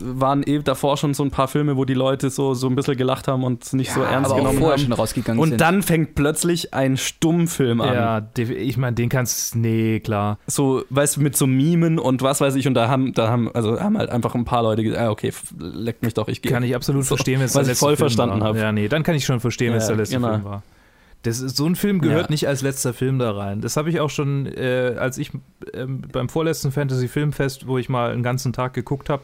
waren 0.00 0.42
eh 0.44 0.60
davor 0.60 0.96
schon 0.96 1.12
so 1.12 1.22
ein 1.24 1.30
paar 1.30 1.48
Filme, 1.48 1.76
wo 1.76 1.84
die 1.84 1.92
Leute 1.94 2.30
so, 2.30 2.54
so 2.54 2.68
ein 2.68 2.74
bisschen 2.74 2.96
gelacht 2.96 3.28
haben 3.28 3.44
und 3.44 3.70
nicht 3.74 3.92
so 3.92 4.00
ernst 4.00 4.30
aber 4.30 4.34
auch 4.34 4.38
genommen 4.38 4.58
vorher 4.58 4.78
haben. 4.78 4.92
Ausgegangen 5.10 5.38
Und 5.40 5.48
sind. 5.50 5.60
dann 5.60 5.82
fängt 5.82 6.14
plötzlich 6.14 6.72
ein 6.74 6.96
Stummfilm 6.96 7.80
an. 7.80 7.94
Ja, 7.94 8.28
ich 8.38 8.76
meine, 8.76 8.94
den 8.94 9.08
kannst 9.08 9.56
nee, 9.56 10.00
klar. 10.00 10.38
So, 10.46 10.82
weißt 10.90 11.16
du, 11.16 11.20
mit 11.20 11.36
so 11.36 11.46
Mimen 11.46 11.98
und 11.98 12.22
was 12.22 12.40
weiß 12.40 12.54
ich, 12.56 12.66
und 12.66 12.74
da 12.74 12.88
haben, 12.88 13.12
da 13.12 13.28
haben, 13.28 13.50
also 13.54 13.80
haben 13.80 13.98
halt 13.98 14.10
einfach 14.10 14.34
ein 14.34 14.44
paar 14.44 14.62
Leute 14.62 14.82
gesagt, 14.82 15.02
ah, 15.02 15.10
okay, 15.10 15.32
leckt 15.58 16.02
mich 16.02 16.14
doch, 16.14 16.28
ich 16.28 16.42
gehe. 16.42 16.52
Kann 16.52 16.62
ich 16.62 16.74
absolut 16.74 17.04
So, 17.04 17.16
verstehen, 17.16 17.40
wenn 17.40 17.46
es 17.46 17.54
was 17.54 17.60
der 17.60 17.62
ich 17.62 17.68
letzte 17.68 17.84
voll 17.84 17.96
Film 17.96 18.08
verstanden 18.08 18.40
war. 18.40 18.48
habe. 18.48 18.58
Ja, 18.58 18.72
nee, 18.72 18.88
dann 18.88 19.02
kann 19.02 19.14
ich 19.14 19.24
schon 19.24 19.40
verstehen, 19.40 19.72
wenn 19.72 19.78
es 19.78 19.84
Ja, 19.84 19.88
der 19.88 19.96
letzte 19.98 20.16
genau. 20.16 20.28
Film 20.30 20.44
war. 20.44 20.62
Das 21.22 21.38
ist, 21.40 21.54
so 21.54 21.66
ein 21.66 21.76
Film 21.76 22.00
gehört 22.00 22.28
Ja. 22.28 22.30
nicht 22.30 22.48
als 22.48 22.62
letzter 22.62 22.94
Film 22.94 23.18
da 23.18 23.32
rein. 23.32 23.60
Das 23.60 23.76
habe 23.76 23.90
ich 23.90 24.00
auch 24.00 24.08
schon, 24.08 24.46
äh, 24.46 24.94
als 24.98 25.18
ich 25.18 25.30
ähm, 25.74 26.00
beim 26.10 26.30
vorletzten 26.30 26.72
Fantasy 26.72 27.08
Filmfest, 27.08 27.66
wo 27.66 27.76
ich 27.76 27.90
mal 27.90 28.10
einen 28.10 28.22
ganzen 28.22 28.54
Tag 28.54 28.72
geguckt 28.72 29.10
habe, 29.10 29.22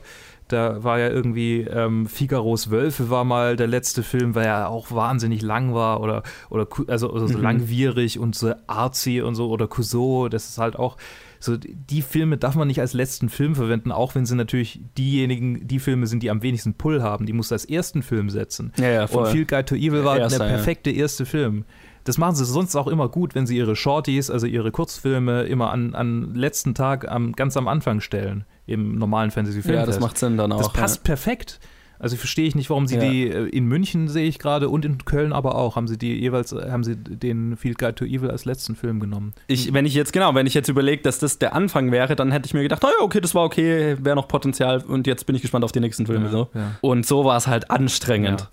da 0.49 0.83
war 0.85 0.99
ja 0.99 1.09
irgendwie 1.09 1.63
ähm, 1.63 2.07
Figaros 2.07 2.71
Wölfe 2.71 3.11
war 3.11 3.25
mal 3.25 3.57
der 3.57 3.67
letzte 3.67 4.03
Film, 4.03 4.35
weil 4.35 4.47
er 4.47 4.69
auch 4.69 4.93
wahnsinnig 4.93 5.43
lang 5.43 5.75
war 5.75 6.01
oder, 6.01 6.23
oder 6.51 6.67
also, 6.89 7.11
oder 7.11 7.29
so 7.29 7.37
Mhm. 7.39 7.43
langwierig 7.43 8.19
und 8.19 8.35
so 8.35 8.55
artsy 8.67 9.21
und 9.23 9.35
so 9.35 9.49
oder 9.51 9.67
Cousteau, 9.67 10.29
das 10.29 10.49
ist 10.49 10.59
halt 10.59 10.77
auch 10.77 10.97
so, 11.39 11.57
die 11.59 12.03
Filme 12.03 12.39
darf 12.39 12.55
man 12.55 12.67
nicht 12.67 12.81
als 12.81 12.93
letzten 12.95 13.29
Film 13.29 13.55
verwenden, 13.55 13.93
auch 13.93 14.15
wenn 14.15 14.25
sie 14.25 14.35
natürlich 14.35 14.81
diejenigen, 14.97 15.69
die 15.69 15.79
Filme 15.79 16.07
sind, 16.07 16.23
die 16.23 16.31
am 16.31 16.43
wenigsten 16.43 16.75
Pull 16.75 17.03
haben. 17.03 17.27
Die 17.27 17.33
musst 17.35 17.51
du 17.51 17.55
als 17.55 17.67
ersten 17.67 18.03
Film 18.03 18.31
setzen. 18.31 18.73
Ja, 18.79 18.89
ja, 18.89 19.03
Und 19.03 19.09
voll. 19.09 19.27
Field 19.27 19.49
Guide 19.49 19.65
to 19.67 19.75
Evil 19.75 20.05
war 20.05 20.17
der 20.17 20.29
ja. 20.29 20.39
perfekte 20.39 20.91
erste 20.91 21.27
Film. 21.27 21.65
Das 22.05 22.19
machen 22.19 22.37
sie 22.37 22.45
sonst 22.45 22.75
auch 22.77 22.87
immer 22.87 23.09
gut, 23.09 23.35
wenn 23.35 23.47
sie 23.47 23.57
ihre 23.57 23.77
Shorties, 23.77 24.31
also 24.31 24.47
ihre 24.47 24.71
Kurzfilme, 24.71 25.43
immer 25.43 25.71
an, 25.73 25.95
an 25.95 26.35
letzten 26.35 26.75
Tag 26.75 27.07
am, 27.11 27.33
ganz 27.33 27.57
am 27.57 27.69
Anfang 27.69 28.01
stellen, 28.01 28.45
im 28.67 28.97
normalen 28.99 29.31
Fantasy-Film. 29.31 29.75
ja, 29.75 29.87
das 29.87 30.01
macht 30.01 30.19
Sinn 30.19 30.37
dann 30.37 30.53
auch. 30.53 30.59
Das 30.59 30.73
passt 30.73 31.05
perfekt. 31.05 31.61
Also 31.99 32.17
verstehe 32.17 32.47
ich 32.47 32.55
nicht, 32.55 32.69
warum 32.69 32.87
sie 32.87 32.97
Ja. 32.97 33.01
die 33.01 33.27
äh, 33.31 33.49
in 33.49 33.65
München 33.65 34.09
sehe 34.09 34.29
ich 34.29 34.39
gerade 34.39 34.69
und 34.69 34.85
in 34.85 35.03
Köln 35.07 35.33
aber 35.33 35.55
auch 35.55 35.77
haben 35.77 35.89
sie 35.89 35.97
die 35.97 36.13
jeweils 36.21 36.53
äh, 36.53 36.71
haben 36.71 36.85
sie 36.85 36.95
den 36.95 37.57
Field 37.57 37.79
Guide 37.79 37.95
to 37.95 38.05
Evil 38.05 38.31
als 38.31 38.45
letzten 38.45 38.77
Film 38.77 39.01
genommen. 39.01 39.33
Ich, 39.47 39.73
wenn 39.73 39.87
ich 39.87 39.95
jetzt, 39.95 40.13
genau, 40.13 40.35
wenn 40.35 40.47
ich 40.47 40.53
jetzt 40.53 40.69
überlege, 40.69 41.03
dass 41.03 41.19
das 41.21 41.39
der 41.39 41.55
Anfang 41.55 41.93
wäre, 41.93 42.15
dann 42.15 42.33
hätte 42.33 42.45
ich 42.47 42.53
mir 42.53 42.63
gedacht, 42.63 42.83
naja, 42.83 42.97
okay, 43.01 43.23
das 43.23 43.35
war 43.35 43.45
okay, 43.45 43.97
wäre 43.99 44.15
noch 44.15 44.29
Potenzial 44.29 44.83
und 44.83 45.07
jetzt 45.07 45.25
bin 45.25 45.37
ich 45.37 45.41
gespannt 45.43 45.65
auf 45.65 45.73
die 45.73 45.81
nächsten 45.81 46.05
Filme. 46.05 46.29
So. 46.29 46.51
Ja. 46.53 46.73
Und 46.83 47.07
so 47.07 47.25
war 47.25 47.39
es 47.39 47.47
halt 47.47 47.71
anstrengend. 47.71 48.51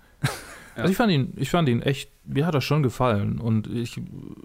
Ja. 0.76 0.82
Also 0.84 0.92
ich 0.92 0.98
fand 0.98 1.12
ihn, 1.12 1.34
ich 1.38 1.50
fand 1.50 1.70
ihn 1.70 1.82
echt, 1.82 2.10
mir 2.26 2.46
hat 2.46 2.56
das 2.56 2.64
schon 2.64 2.84
gefallen 2.84 3.40
und 3.40 3.68
ich, 3.68 4.00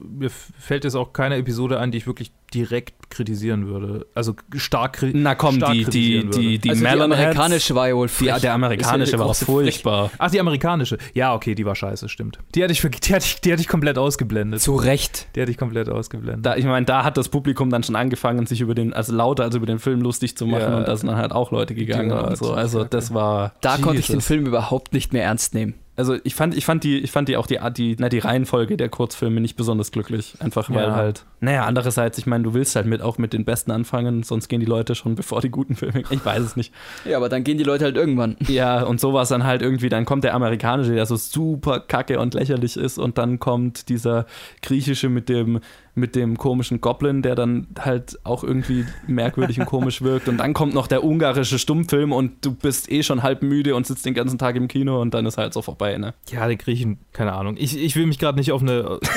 mir 0.09 0.31
fällt 0.31 0.85
jetzt 0.85 0.95
auch 0.97 1.13
keine 1.13 1.37
Episode 1.37 1.79
ein, 1.79 1.91
die 1.91 1.99
ich 1.99 2.07
wirklich 2.07 2.33
direkt 2.53 3.09
kritisieren 3.11 3.67
würde. 3.69 4.07
Also 4.15 4.35
stark, 4.57 4.95
kri 4.95 5.13
Na 5.15 5.35
komm, 5.35 5.57
stark 5.57 5.73
die, 5.73 5.79
die, 5.79 5.85
kritisieren 5.85 6.31
die, 6.31 6.37
würde. 6.37 6.59
die 6.59 6.71
also 6.71 6.83
die 6.85 6.89
amerikanische 6.89 7.75
war 7.75 7.89
ja 7.89 7.95
wohl 7.95 8.09
frech. 8.09 8.41
der 8.41 8.53
amerikanische 8.55 9.13
ja 9.13 9.19
war 9.19 9.27
große 9.27 9.45
furchtbar. 9.45 10.11
Ach, 10.19 10.31
die 10.31 10.41
amerikanische. 10.41 10.99
Ja, 11.15 11.35
okay, 11.35 11.55
die 11.55 11.65
war 11.65 11.75
scheiße, 11.75 12.09
stimmt. 12.09 12.39
Die 12.55 12.63
hatte 12.65 12.73
ich, 12.73 12.81
die 12.81 13.15
hatte 13.15 13.25
ich, 13.27 13.41
die 13.41 13.53
hatte 13.53 13.63
ich 13.63 13.69
komplett 13.69 13.97
ausgeblendet. 13.97 14.61
Zu 14.61 14.75
Recht. 14.77 15.29
Die 15.37 15.41
hatte 15.41 15.51
ich 15.51 15.57
komplett 15.59 15.89
ausgeblendet. 15.89 16.45
Da, 16.45 16.57
ich 16.57 16.65
meine, 16.65 16.85
da 16.85 17.05
hat 17.05 17.17
das 17.17 17.29
Publikum 17.29 17.71
dann 17.71 17.83
schon 17.83 17.97
angefangen, 17.97 18.47
sich 18.47 18.61
über 18.61 18.75
den, 18.75 18.93
also 18.93 19.15
lauter 19.15 19.45
als 19.45 19.55
über 19.55 19.67
den 19.67 19.79
Film 19.79 20.01
lustig 20.01 20.37
zu 20.37 20.47
machen 20.47 20.61
Ja. 20.63 20.79
und 20.79 20.89
da 20.89 20.97
sind 20.97 21.07
dann 21.09 21.17
halt 21.17 21.33
auch 21.33 21.53
Leute 21.53 21.75
gegangen 21.75 22.09
Die 22.11 22.15
und 22.17 22.37
so. 22.37 22.53
Also 22.53 22.85
das 22.85 23.15
war. 23.15 23.53
Da 23.61 23.77
konnte 23.79 24.01
ich 24.01 24.07
den 24.07 24.17
Jesus. 24.17 24.27
Film 24.27 24.47
überhaupt 24.47 24.93
nicht 24.93 25.13
mehr 25.13 25.25
ernst 25.25 25.55
nehmen. 25.55 25.75
Also 25.99 26.17
ich 26.23 26.35
fand, 26.37 26.57
ich 26.57 26.65
fand 26.65 26.85
die, 26.85 26.99
ich 26.99 27.11
fand 27.11 27.29
die 27.29 27.37
auch 27.37 27.47
die, 27.49 27.59
die, 27.77 27.97
na, 27.99 28.09
die 28.09 28.21
Reihenfolge 28.21 28.77
der 28.77 28.89
Kurzfilme 28.89 29.41
nicht 29.41 29.57
besonders 29.57 29.91
glücklich. 29.91 30.35
Einfach 30.39 30.71
weil 30.71 30.87
Ja. 30.87 30.95
halt. 30.95 31.25
Naja, 31.41 31.65
andererseits, 31.65 32.19
ich 32.19 32.27
meine, 32.27 32.45
du 32.45 32.55
willst 32.55 32.77
halt 32.77 32.87
mit 32.87 33.03
auch 33.03 33.19
mit 33.19 33.33
den 33.33 33.45
besten 33.45 33.73
anfangen, 33.73 34.23
sonst 34.23 34.49
gehen 34.49 34.61
die 34.61 34.67
Leute 34.67 34.95
schon 34.95 35.17
bevor 35.17 35.41
die 35.41 35.51
guten 35.51 35.75
Filme. 35.75 36.05
Ich 36.11 36.25
weiß 36.25 36.43
es 36.43 36.57
nicht. 36.57 36.73
Ja, 37.05 37.17
aber 37.17 37.29
dann 37.29 37.43
gehen 37.45 37.59
die 37.59 37.65
Leute 37.65 37.85
halt 37.85 37.97
irgendwann. 37.97 38.37
Ja, 38.47 38.83
und 38.85 39.01
so 39.01 39.13
war 39.13 39.23
es 39.23 39.29
dann 39.29 39.45
halt 39.45 39.61
irgendwie, 39.61 39.89
dann 39.89 40.05
kommt 40.05 40.23
der 40.25 40.35
amerikanische, 40.35 40.95
der 40.95 41.05
so 41.07 41.17
super 41.17 41.81
kacke 41.81 42.21
und 42.21 42.35
lächerlich 42.35 42.77
ist, 42.77 42.99
und 42.99 43.19
dann 43.19 43.39
kommt 43.41 43.89
dieser 43.89 44.27
griechische 44.63 45.09
mit 45.09 45.29
dem, 45.29 45.61
mit 45.95 46.15
dem 46.15 46.39
komischen 46.39 46.81
Goblin, 46.81 47.23
der 47.23 47.35
dann 47.35 47.67
halt 47.79 48.19
auch 48.25 48.45
irgendwie 48.45 48.87
merkwürdig 49.07 49.59
und 49.61 49.67
komisch 49.67 50.03
wirkt. 50.03 50.29
Und 50.29 50.39
dann 50.39 50.55
kommt 50.55 50.75
noch 50.75 50.87
der 50.87 51.05
ungarische 51.05 51.59
Stummfilm 51.59 52.13
und 52.13 52.45
du 52.45 52.53
bist 52.55 52.91
eh 52.91 53.03
schon 53.03 53.23
halb 53.23 53.43
müde 53.43 53.75
und 53.75 53.87
sitzt 53.87 54.07
den 54.07 54.15
ganzen 54.15 54.39
Tag 54.39 54.57
im 54.57 54.69
Kino 54.69 55.01
und 55.01 55.15
dann 55.15 55.27
ist 55.27 55.39
halt 55.39 55.53
so 55.53 55.63
vorbei, 55.63 55.99
ne? 55.99 56.15
ja, 56.31 56.47
die 56.49 56.57
Griechen, 56.59 56.99
keine 57.13 57.33
Ahnung. 57.33 57.57
Ich, 57.59 57.77
ich 57.77 57.97
will 57.97 58.07
mich 58.07 58.19
gerade 58.19 58.39
nicht 58.39 58.53
auf 58.53 58.63
eine. 58.63 58.99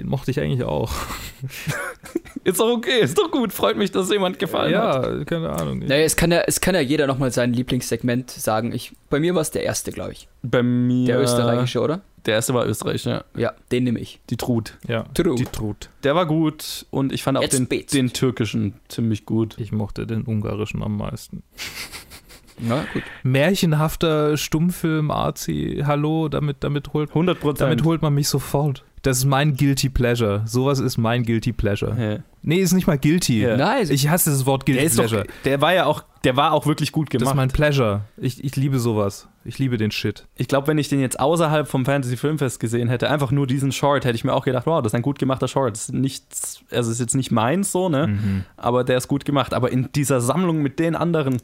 Den 0.00 0.08
mochte 0.08 0.32
ich 0.32 0.40
eigentlich 0.40 0.64
auch. 0.64 0.90
Ist 2.44 2.60
doch 2.60 2.70
okay, 2.76 3.00
ist 3.00 3.16
doch 3.16 3.30
gut, 3.30 3.52
freut 3.54 3.78
mich, 3.78 3.90
dass 3.90 4.10
jemand 4.10 4.38
gefallen 4.38 4.76
hat. 4.76 5.04
ja, 5.06 5.24
keine 5.24 5.48
Ahnung. 5.50 5.80
Ich- 5.80 5.88
Naja, 5.88 6.04
es 6.04 6.14
kann 6.16 6.30
ja, 6.30 6.40
es 6.46 6.60
kann 6.60 6.74
ja 6.74 6.80
jeder 6.82 7.06
nochmal 7.06 7.30
sein 7.32 7.54
Lieblingssegment 7.54 8.30
sagen. 8.30 8.72
Ich, 8.72 8.92
bei 9.08 9.18
mir 9.18 9.34
war 9.34 9.40
es 9.40 9.50
der 9.50 9.62
erste, 9.62 9.92
glaube 9.92 10.12
ich. 10.12 10.28
Bei 10.42 10.62
mir. 10.62 11.06
Der 11.06 11.20
österreichische, 11.22 11.80
oder? 11.80 12.02
Der 12.26 12.34
erste 12.34 12.54
war 12.54 12.66
Österreich, 12.66 13.04
ja. 13.04 13.24
Ja, 13.36 13.52
den 13.70 13.84
nehme 13.84 13.98
ich. 13.98 14.20
Die 14.30 14.36
Trut. 14.36 14.78
Ja, 14.88 15.04
True. 15.14 15.34
die 15.34 15.44
Trut. 15.44 15.90
Der 16.02 16.14
war 16.14 16.26
gut 16.26 16.86
und 16.90 17.12
ich 17.12 17.22
fand 17.22 17.36
auch 17.38 17.46
den, 17.46 17.68
den 17.68 18.12
türkischen 18.12 18.74
ziemlich 18.88 19.26
gut. 19.26 19.56
Ich 19.58 19.72
mochte 19.72 20.06
den 20.06 20.22
ungarischen 20.22 20.82
am 20.82 20.96
meisten. 20.96 21.42
Na 22.58 22.84
gut. 22.92 23.02
Märchenhafter 23.24 24.36
Stummfilm, 24.36 25.10
Arzi, 25.10 25.82
hallo, 25.84 26.28
damit, 26.28 26.58
damit, 26.60 26.92
holt, 26.92 27.10
100 27.10 27.40
Prozent. 27.40 27.60
damit 27.60 27.84
holt 27.84 28.00
man 28.00 28.14
mich 28.14 28.28
sofort. 28.28 28.84
Das 29.04 29.18
ist 29.18 29.24
mein 29.26 29.54
Guilty 29.54 29.90
Pleasure. 29.90 30.42
Sowas 30.46 30.80
ist 30.80 30.96
mein 30.98 31.22
Guilty 31.24 31.52
Pleasure. 31.52 31.94
Ja. 32.14 32.18
Nee, 32.42 32.58
ist 32.58 32.72
nicht 32.72 32.86
mal 32.86 32.98
Guilty. 32.98 33.40
Ja. 33.42 33.56
Nice. 33.56 33.90
Ich 33.90 34.08
hasse 34.08 34.30
das 34.30 34.44
Wort 34.46 34.66
Guilty 34.66 34.78
Der 34.80 34.86
ist 34.86 34.98
doch, 34.98 35.04
Pleasure. 35.06 35.26
der 35.44 35.60
war 35.60 35.72
ja 35.74 35.86
auch, 35.86 36.02
der 36.24 36.36
war 36.36 36.52
auch 36.52 36.66
wirklich 36.66 36.90
gut 36.90 37.08
das 37.12 37.18
gemacht. 37.20 37.32
ist 37.32 37.36
mein 37.36 37.48
Pleasure. 37.50 38.00
Ich, 38.16 38.42
ich 38.42 38.56
liebe 38.56 38.78
sowas. 38.78 39.28
Ich 39.46 39.58
liebe 39.58 39.76
den 39.76 39.90
Shit. 39.90 40.26
ich 40.36 40.48
glaube, 40.48 40.68
wenn 40.68 40.78
ich 40.78 40.88
den 40.88 41.00
jetzt 41.00 41.20
außerhalb 41.20 41.68
vom 41.68 41.84
Fantasy 41.84 42.16
Filmfest 42.16 42.60
gesehen 42.60 42.88
hätte, 42.88 43.10
einfach 43.10 43.30
nur 43.30 43.46
diesen 43.46 43.72
Short, 43.72 44.06
hätte 44.06 44.14
ich 44.16 44.24
mir 44.24 44.32
auch 44.32 44.46
gedacht, 44.46 44.64
wow, 44.66 44.80
das 44.82 44.92
ist 44.92 44.94
ein 44.96 45.02
gut 45.02 45.18
gemachter 45.18 45.48
Short. 45.48 45.72
Das 45.72 45.82
ist 45.90 45.92
nichts, 45.92 46.60
also 46.70 46.90
ist 46.90 46.98
jetzt 47.00 47.14
nicht 47.14 47.30
meins 47.30 47.70
so, 47.70 47.90
ne? 47.90 48.06
Mhm. 48.06 48.44
Aber 48.56 48.84
der 48.84 48.96
ist 48.96 49.06
gut 49.08 49.26
gemacht. 49.26 49.52
Aber 49.52 49.70
in 49.70 49.90
dieser 49.94 50.22
Sammlung 50.22 50.62
mit 50.62 50.78
den 50.78 50.96
anderen 50.96 51.42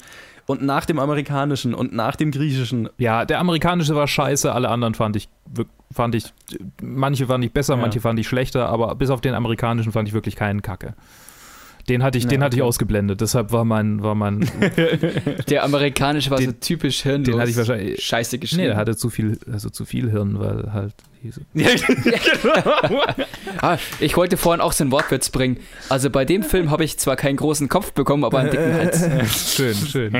und 0.51 0.62
nach 0.62 0.85
dem 0.85 0.98
amerikanischen 0.98 1.74
und 1.74 1.93
nach 1.94 2.16
dem 2.16 2.31
griechischen, 2.31 2.89
Ja, 2.98 3.24
der 3.24 3.39
amerikanische 3.40 3.94
war 3.94 4.06
scheiße, 4.09 4.52
alle 4.52 4.68
anderen 4.68 4.94
fand 4.94 5.16
ich, 5.16 5.28
fand 5.93 6.14
ich, 6.14 6.32
manche 6.82 7.27
fand 7.27 7.44
ich 7.44 7.52
besser, 7.52 7.74
Ja. 7.77 7.81
manche 7.81 8.01
fand 8.01 8.18
ich 8.18 8.28
schlechter, 8.28 8.68
aber 8.68 8.94
bis 8.97 9.10
auf 9.10 9.20
den 9.20 9.35
amerikanischen 9.35 9.93
fand 9.93 10.09
ich 10.09 10.14
wirklich 10.14 10.36
keinen 10.36 10.62
Kacke. 10.62 10.94
Den 11.89 12.02
hatte 12.02 12.18
ich, 12.18 12.24
Ja, 12.24 12.31
den 12.31 12.43
hatte 12.43 12.56
ich 12.56 12.62
ausgeblendet, 12.62 13.20
deshalb 13.20 13.52
war 13.52 13.64
mein, 13.64 14.02
war 14.02 14.14
mein, 14.14 14.40
Der 15.48 15.64
amerikanische 15.64 16.31
war 16.31 16.39
Den- 16.39 16.51
so 16.51 16.56
typisch 16.60 17.02
hirnlos. 17.02 17.27
den 17.27 17.40
hatte 17.40 17.51
ich 17.51 17.56
wahrscheinlich, 17.56 18.02
Scheiße 18.05 18.39
geschrieben. 18.39 18.62
nee, 18.62 18.68
der 18.68 18.77
hatte 18.77 18.97
zu 18.97 19.09
viel, 19.10 19.39
also 19.51 19.70
zu 19.70 19.85
viel 19.85 20.10
Hirn, 20.10 20.39
weil 20.39 20.72
halt, 20.72 20.94
diese- 21.22 21.42
Ah, 23.62 23.78
ich 23.98 24.16
wollte 24.16 24.36
vorhin 24.36 24.60
auch 24.60 24.72
so 24.72 24.84
einen 24.84 24.92
Wortwitz 24.92 25.30
bringen. 25.30 25.59
Also 25.88 26.10
bei 26.10 26.24
dem 26.24 26.42
Film 26.42 26.70
habe 26.70 26.84
ich 26.84 26.98
zwar 26.98 27.16
keinen 27.16 27.36
großen 27.36 27.68
Kopf 27.68 27.92
bekommen, 27.92 28.24
aber 28.24 28.38
einen 28.38 28.51
dicken 28.51 28.74
Hals. 28.74 29.05
schön, 29.55 29.74
schön, 29.74 30.12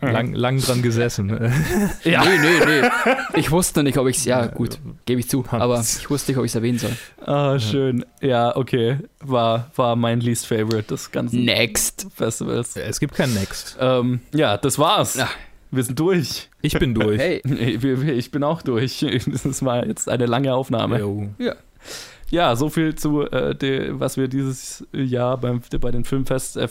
lang, 0.00 0.32
lang 0.34 0.60
dran 0.60 0.82
gesessen. 0.82 1.24
Ja. 2.04 2.22
Nee, 2.24 2.38
nee, 2.38 2.82
nee. 2.82 2.88
Ich 3.40 3.50
wusste 3.50 3.82
nicht, 3.82 3.98
ob 3.98 4.06
ich 4.08 4.18
es. 4.18 4.24
Ja, 4.24 4.46
gut, 4.46 4.78
gebe 5.06 5.20
ich 5.20 5.28
zu. 5.28 5.44
Aber 5.50 5.80
ich 5.80 6.08
wusste 6.10 6.30
nicht, 6.32 6.38
ob 6.38 6.44
ich 6.44 6.50
es 6.50 6.54
erwähnen 6.54 6.78
soll. 6.78 6.92
Ah, 7.24 7.58
schön. 7.58 8.04
Ja, 8.20 8.54
okay. 8.56 8.98
War, 9.20 9.70
war 9.76 9.96
mein 9.96 10.20
least 10.20 10.46
favorite 10.46 10.82
des 10.88 11.10
ganzen 11.10 11.44
Next. 11.44 12.06
Festivals. 12.14 12.76
Es 12.76 13.00
gibt 13.00 13.14
kein 13.14 13.32
Next. 13.34 13.76
Ähm, 13.80 14.20
ja, 14.34 14.56
das 14.58 14.78
war's. 14.78 15.14
Ja. 15.14 15.28
Wir 15.74 15.82
sind 15.82 15.98
durch. 15.98 16.50
Ich 16.62 16.78
bin 16.78 16.94
durch. 16.94 17.18
Hey, 17.20 17.42
Ich 17.44 18.30
bin 18.30 18.44
auch 18.44 18.62
durch. 18.62 19.04
Das 19.44 19.64
war 19.64 19.86
jetzt 19.86 20.08
eine 20.08 20.26
lange 20.26 20.54
Aufnahme. 20.54 20.98
Jo. 21.00 21.28
Ja, 22.30 22.56
so 22.56 22.68
viel 22.68 22.94
zu, 22.94 23.22
äh, 23.30 23.54
de, 23.54 23.90
was 24.00 24.16
wir 24.16 24.28
dieses 24.28 24.86
Jahr 24.92 25.38
beim, 25.38 25.60
bei 25.80 25.90
den 25.90 26.04
Filmfest, 26.04 26.56
äh, 26.56 26.68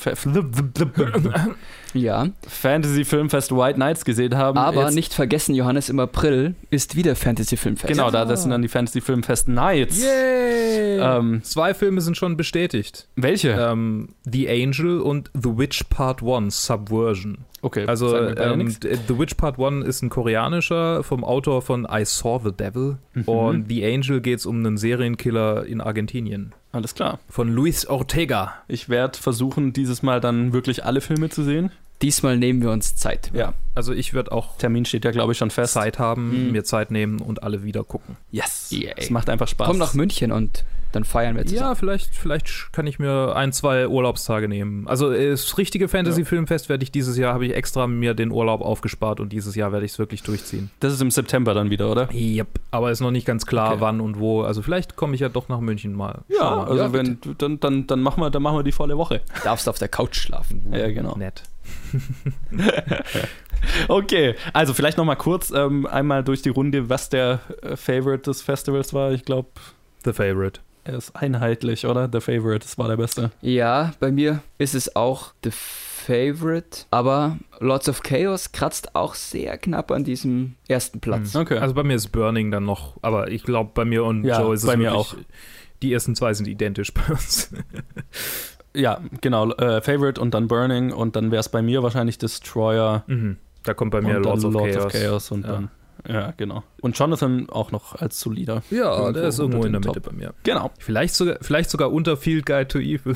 ja. 1.94 2.28
Fantasy 2.48 3.06
Filmfest 3.06 3.52
White 3.56 3.80
Nights 3.80 4.06
gesehen 4.06 4.36
haben. 4.38 4.58
Aber 4.58 4.84
Jetzt- 4.86 4.96
nicht 4.96 5.14
vergessen, 5.14 5.56
Johannes, 5.56 5.90
im 5.90 6.00
April 6.00 6.56
ist 6.70 6.96
wieder 6.96 7.16
Fantasy 7.16 7.58
Filmfest. 7.58 7.88
Genau, 7.92 8.10
da 8.12 8.26
das 8.26 8.42
sind 8.42 8.52
dann 8.52 8.62
die 8.62 8.68
Fantasy 8.68 9.02
Filmfest 9.02 9.48
Nights. 9.48 10.02
Yay! 10.04 11.00
Ähm, 11.00 11.42
Zwei 11.44 11.74
Filme 11.74 12.02
sind 12.02 12.18
schon 12.18 12.38
bestätigt. 12.38 13.08
welche? 13.16 13.52
Ähm, 13.52 14.10
The 14.26 14.50
Angel 14.50 15.00
und 15.02 15.30
The 15.34 15.58
Witch 15.58 15.84
Part 15.90 16.22
1 16.24 16.66
Subversion. 16.66 17.40
okay, 17.62 17.86
Also 17.88 18.16
ähm, 18.18 18.70
The 18.70 19.18
Witch 19.20 19.36
Part 19.36 19.60
1 19.60 19.86
ist 19.86 20.02
ein 20.02 20.10
koreanischer 20.10 21.04
vom 21.04 21.24
Autor 21.24 21.62
von 21.62 21.88
I 21.90 22.06
Saw 22.06 22.40
the 22.44 22.52
Devil 22.52 22.98
Mhm. 23.14 23.24
und 23.24 23.70
The 23.70 23.86
Angel 23.86 24.22
geht 24.22 24.40
es 24.40 24.46
um 24.46 24.58
einen 24.58 24.78
Serienkiller 24.78 25.66
in 25.66 25.82
Argentinien 25.82 26.54
Alles 26.72 26.96
klar. 26.96 27.20
von 27.30 27.50
Luis 27.50 27.86
Ortega. 27.86 28.54
Ich 28.68 28.90
werde 28.90 29.18
versuchen, 29.20 29.74
dieses 29.74 30.02
Mal 30.04 30.20
dann 30.20 30.54
wirklich 30.54 30.84
alle 30.86 31.02
Filme 31.02 31.30
zu 31.30 31.44
sehen. 31.44 31.72
Diesmal 32.02 32.38
nehmen 32.38 32.62
wir 32.62 32.72
uns 32.72 32.96
Zeit. 32.96 33.32
Ja. 33.34 33.54
Also 33.76 33.94
ich 33.94 34.14
werde 34.14 34.32
auch 34.32 34.58
Termin 34.58 34.84
steht 34.86 35.06
ja, 35.06 35.12
glaube 35.12 35.32
ich, 35.32 35.38
schon 35.38 35.50
fest. 35.52 35.74
Zeit 35.74 36.00
haben, 36.00 36.48
Mhm. 36.48 36.52
mir 36.52 36.64
Zeit 36.64 36.92
nehmen 36.92 37.20
und 37.20 37.44
alle 37.44 37.64
wieder 37.64 37.84
gucken. 37.84 38.18
Yes. 38.32 38.68
Yay. 38.72 38.94
Es 38.98 39.10
macht 39.10 39.30
einfach 39.30 39.48
Spaß. 39.48 39.68
Komm 39.68 39.78
nach 39.78 39.94
München 39.94 40.32
und 40.32 40.66
Dann 40.94 41.04
feiern 41.04 41.36
wir 41.36 41.46
zusammen. 41.46 41.70
Ja, 41.72 41.76
vielleicht, 41.76 42.16
vielleicht 42.16 42.72
kann 42.72 42.88
ich 42.88 43.00
mir 43.00 43.36
ein, 43.36 43.52
zwei 43.52 43.88
Urlaubstage 43.88 44.48
nehmen. 44.48 44.88
Also 44.88 45.12
äh, 45.12 45.32
das 45.32 45.58
richtige 45.58 45.88
Fantasy-Filmfest 45.88 46.70
werde 46.70 46.84
ich 46.84 46.92
dieses 46.92 47.18
Jahr, 47.18 47.34
habe 47.34 47.46
ich 47.48 47.56
extra 47.56 47.88
mir 47.88 48.14
den 48.14 48.32
Urlaub 48.32 48.62
aufgespart 48.62 49.20
und 49.20 49.30
dieses 49.34 49.56
Jahr 49.56 49.72
werde 49.72 49.86
ich 49.86 49.94
es 49.94 50.00
wirklich 50.00 50.24
durchziehen. 50.24 50.70
Das 50.80 50.94
ist 50.94 51.02
im 51.02 51.12
September 51.12 51.54
dann 51.54 51.70
wieder, 51.70 51.92
oder? 51.92 52.10
Yep. 52.14 52.48
Aber 52.72 52.92
ist 52.92 53.02
noch 53.02 53.12
nicht 53.12 53.26
ganz 53.26 53.46
klar, 53.46 53.72
Okay. 53.74 53.82
wann 53.82 54.02
und 54.02 54.20
wo. 54.20 54.44
Also 54.44 54.62
vielleicht 54.62 54.96
komme 54.96 55.16
ich 55.16 55.22
ja 55.22 55.30
doch 55.30 55.50
nach 55.50 55.60
München 55.60 55.94
mal. 55.94 56.22
Wir 56.28 56.40
mal. 56.40 56.64
also 56.66 56.76
Ja, 56.78 56.94
wenn, 56.94 57.18
dann, 57.38 57.60
dann, 57.60 57.88
dann, 57.88 58.00
machen 58.02 58.22
wir, 58.22 58.30
dann 58.30 58.42
machen 58.44 58.58
wir 58.58 58.64
die 58.64 58.72
volle 58.72 58.98
Woche. 58.98 59.22
Darfst 59.44 59.68
auf 59.68 59.80
der 59.80 59.90
Couch 59.90 60.16
schlafen. 60.16 60.62
Ja, 60.74 60.90
genau. 60.90 61.16
Nett. 61.18 61.44
Okay, 63.88 64.36
also 64.52 64.74
vielleicht 64.74 64.98
noch 64.98 65.06
mal 65.06 65.16
kurz 65.16 65.50
ähm, 65.52 65.86
einmal 65.86 66.24
durch 66.24 66.42
die 66.42 66.50
Runde, 66.50 66.90
was 66.90 67.10
der 67.10 67.40
äh, 67.62 67.76
Favorite 67.78 68.24
des 68.24 68.42
Festivals 68.42 68.94
war. 68.94 69.12
Ich 69.14 69.24
glaube, 69.24 69.50
The 70.04 70.12
Favorite. 70.14 70.60
Er 70.84 70.96
ist 70.96 71.16
einheitlich, 71.16 71.86
oder? 71.86 72.08
Der 72.08 72.22
Favorite, 72.22 72.60
das 72.60 72.78
war 72.78 72.88
der 72.88 72.98
beste. 72.98 73.32
Ja, 73.42 73.94
bei 74.00 74.12
mir 74.12 74.42
ist 74.58 74.76
es 74.76 74.96
auch 74.96 75.34
The 75.44 75.52
Favorite, 75.52 76.86
aber 76.92 77.38
Lords 77.60 77.88
of 77.88 78.04
Chaos 78.04 78.52
kratzt 78.52 78.94
auch 78.96 79.16
sehr 79.16 79.58
knapp 79.58 79.92
an 79.92 80.04
diesem 80.04 80.56
ersten 80.68 81.00
Platz. 81.00 81.36
Okay. 81.36 81.58
Also 81.58 81.74
bei 81.74 81.84
mir 81.84 81.96
ist 81.96 82.10
Burning 82.12 82.52
dann 82.52 82.66
noch, 82.66 82.98
aber 83.02 83.32
ich 83.32 83.44
glaube 83.44 83.72
bei 83.74 83.86
mir 83.86 84.04
und 84.04 84.26
Ja, 84.26 84.42
Joe 84.42 84.54
ist 84.54 84.64
es 84.64 84.68
bei 84.68 84.76
mir 84.78 84.92
wirklich, 84.92 85.00
auch. 85.00 85.16
Die 85.82 85.94
ersten 85.94 86.16
zwei 86.16 86.34
sind 86.34 86.48
identisch 86.48 86.94
bei 86.94 87.14
uns. 87.14 87.52
ja, 88.76 89.00
genau, 89.22 89.52
äh, 89.52 89.82
Favorite 89.82 90.20
und 90.20 90.34
dann 90.34 90.48
Burning 90.48 90.92
und 90.92 91.16
dann 91.16 91.32
wäre 91.32 91.40
es 91.40 91.50
bei 91.50 91.62
mir 91.62 91.84
wahrscheinlich 91.84 92.18
Destroyer 92.18 93.04
mhm. 93.08 93.38
Da 93.64 93.74
kommt 93.74 93.92
bei 93.92 94.02
mir 94.02 94.20
Lords, 94.20 94.44
of, 94.44 94.54
Chaos. 94.54 94.86
of 94.86 94.92
Chaos 94.92 95.32
und 95.32 95.46
Ja. 95.46 95.52
dann, 95.54 95.72
ja, 96.08 96.34
genau. 96.36 96.64
Und 96.82 97.00
Jonathan 97.00 97.50
auch 97.50 97.72
noch 97.72 97.96
als 97.96 98.20
solider. 98.20 98.62
Ja, 98.70 98.92
Irgendwo 98.92 99.12
der 99.14 99.28
ist 99.30 99.40
irgendwo 99.40 99.64
in 99.64 99.72
der 99.72 99.80
Mitte 99.80 100.02
Top. 100.02 100.04
bei 100.04 100.12
mir. 100.12 100.34
Genau. 100.44 100.72
Vielleicht 100.78 101.16
sogar, 101.16 101.38
vielleicht 101.42 101.70
sogar 101.70 101.94
unter 101.94 102.18
Field 102.18 102.46
Guide 102.46 102.68
to 102.68 102.80
Evil. 102.80 103.16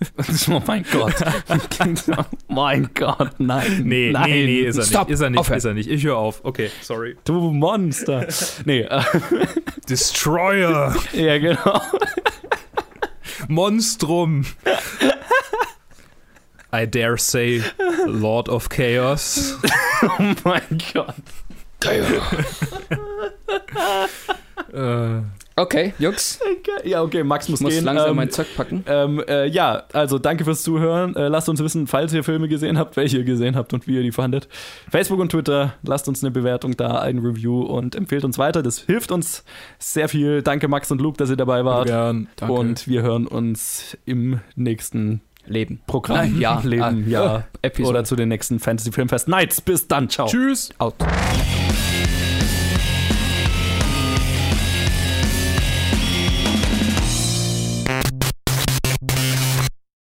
oh 0.50 0.62
mein 0.66 0.84
Gott. 0.92 1.14
mein 2.48 2.90
Gott, 2.94 3.32
nein. 3.38 3.82
Nee, 3.84 4.12
nein. 4.12 4.30
nee, 4.30 4.46
nee, 4.46 4.60
ist 4.60 4.76
er 4.76 4.84
Stopp, 4.84 5.08
nicht. 5.08 5.14
Ist 5.14 5.20
er 5.20 5.30
nicht, 5.30 5.40
aufhören. 5.40 5.58
ist 5.58 5.64
er 5.64 5.74
nicht. 5.74 5.90
Ich 5.90 6.04
höre 6.04 6.16
auf. 6.16 6.44
Okay, 6.44 6.70
sorry. 6.80 7.16
Du 7.24 7.50
Monster. 7.50 8.28
nee, 8.64 8.82
äh, 8.82 9.02
Destroyer. 9.88 10.94
ja, 11.12 11.38
genau. 11.38 11.80
Monstrum. 13.48 14.44
I 16.72 16.84
dare 16.86 17.16
say 17.18 17.62
Lord 18.06 18.48
of 18.48 18.68
Chaos. 18.68 19.56
Oh 20.02 20.34
mein 20.44 20.80
Gott. 20.92 21.14
Äh, 24.72 25.20
Okay, 25.56 25.92
Jungs, 25.98 26.38
Ja, 26.84 27.02
okay, 27.02 27.24
Max 27.24 27.46
ich 27.46 27.50
muss, 27.50 27.60
muss 27.60 27.72
gehen. 27.74 27.84
langsam 27.84 28.10
ähm, 28.10 28.16
mein 28.16 28.30
Zeug 28.30 28.46
packen. 28.56 28.84
ähm, 28.86 29.20
äh, 29.26 29.46
ja, 29.48 29.82
also 29.92 30.20
danke 30.20 30.44
fürs 30.44 30.62
Zuhören. 30.62 31.16
Äh, 31.16 31.26
lasst 31.26 31.48
uns 31.48 31.60
wissen, 31.60 31.88
falls 31.88 32.12
ihr 32.12 32.22
Filme 32.22 32.46
gesehen 32.46 32.78
habt, 32.78 32.96
welche 32.96 33.18
ihr 33.18 33.24
gesehen 33.24 33.56
habt 33.56 33.72
und 33.74 33.88
wie 33.88 33.96
ihr 33.96 34.04
die 34.04 34.12
fandet. 34.12 34.46
Facebook 34.88 35.18
und 35.18 35.32
Twitter, 35.32 35.74
lasst 35.82 36.06
uns 36.06 36.22
eine 36.22 36.30
Bewertung 36.30 36.76
da, 36.76 37.00
ein 37.00 37.18
Review 37.18 37.60
und 37.62 37.96
empfehlt 37.96 38.24
uns 38.24 38.38
weiter. 38.38 38.62
Das 38.62 38.78
hilft 38.78 39.10
uns 39.10 39.42
sehr 39.80 40.08
viel. 40.08 40.42
Danke 40.42 40.68
Max 40.68 40.92
und 40.92 41.00
Luke, 41.00 41.16
dass 41.18 41.28
ihr 41.28 41.36
dabei 41.36 41.64
wart. 41.64 41.86
gern. 41.88 42.28
Danke. 42.36 42.54
Und 42.54 42.86
wir 42.86 43.02
hören 43.02 43.26
uns 43.26 43.96
im 44.06 44.38
nächsten 44.54 45.22
Leben. 45.44 45.80
Programm. 45.88 46.18
Nein, 46.18 46.38
ja. 46.38 46.60
Leben, 46.62 46.82
Ah, 46.84 46.92
ja. 47.08 47.44
Episode. 47.62 47.88
Oder 47.90 48.04
zu 48.04 48.14
den 48.14 48.28
nächsten 48.28 48.60
Fantasy 48.60 48.92
Filmfest 48.92 49.26
Nights. 49.26 49.60
Bis 49.60 49.88
dann, 49.88 50.08
ciao. 50.08 50.28
Tschüss. 50.28 50.70
Out. 50.78 50.94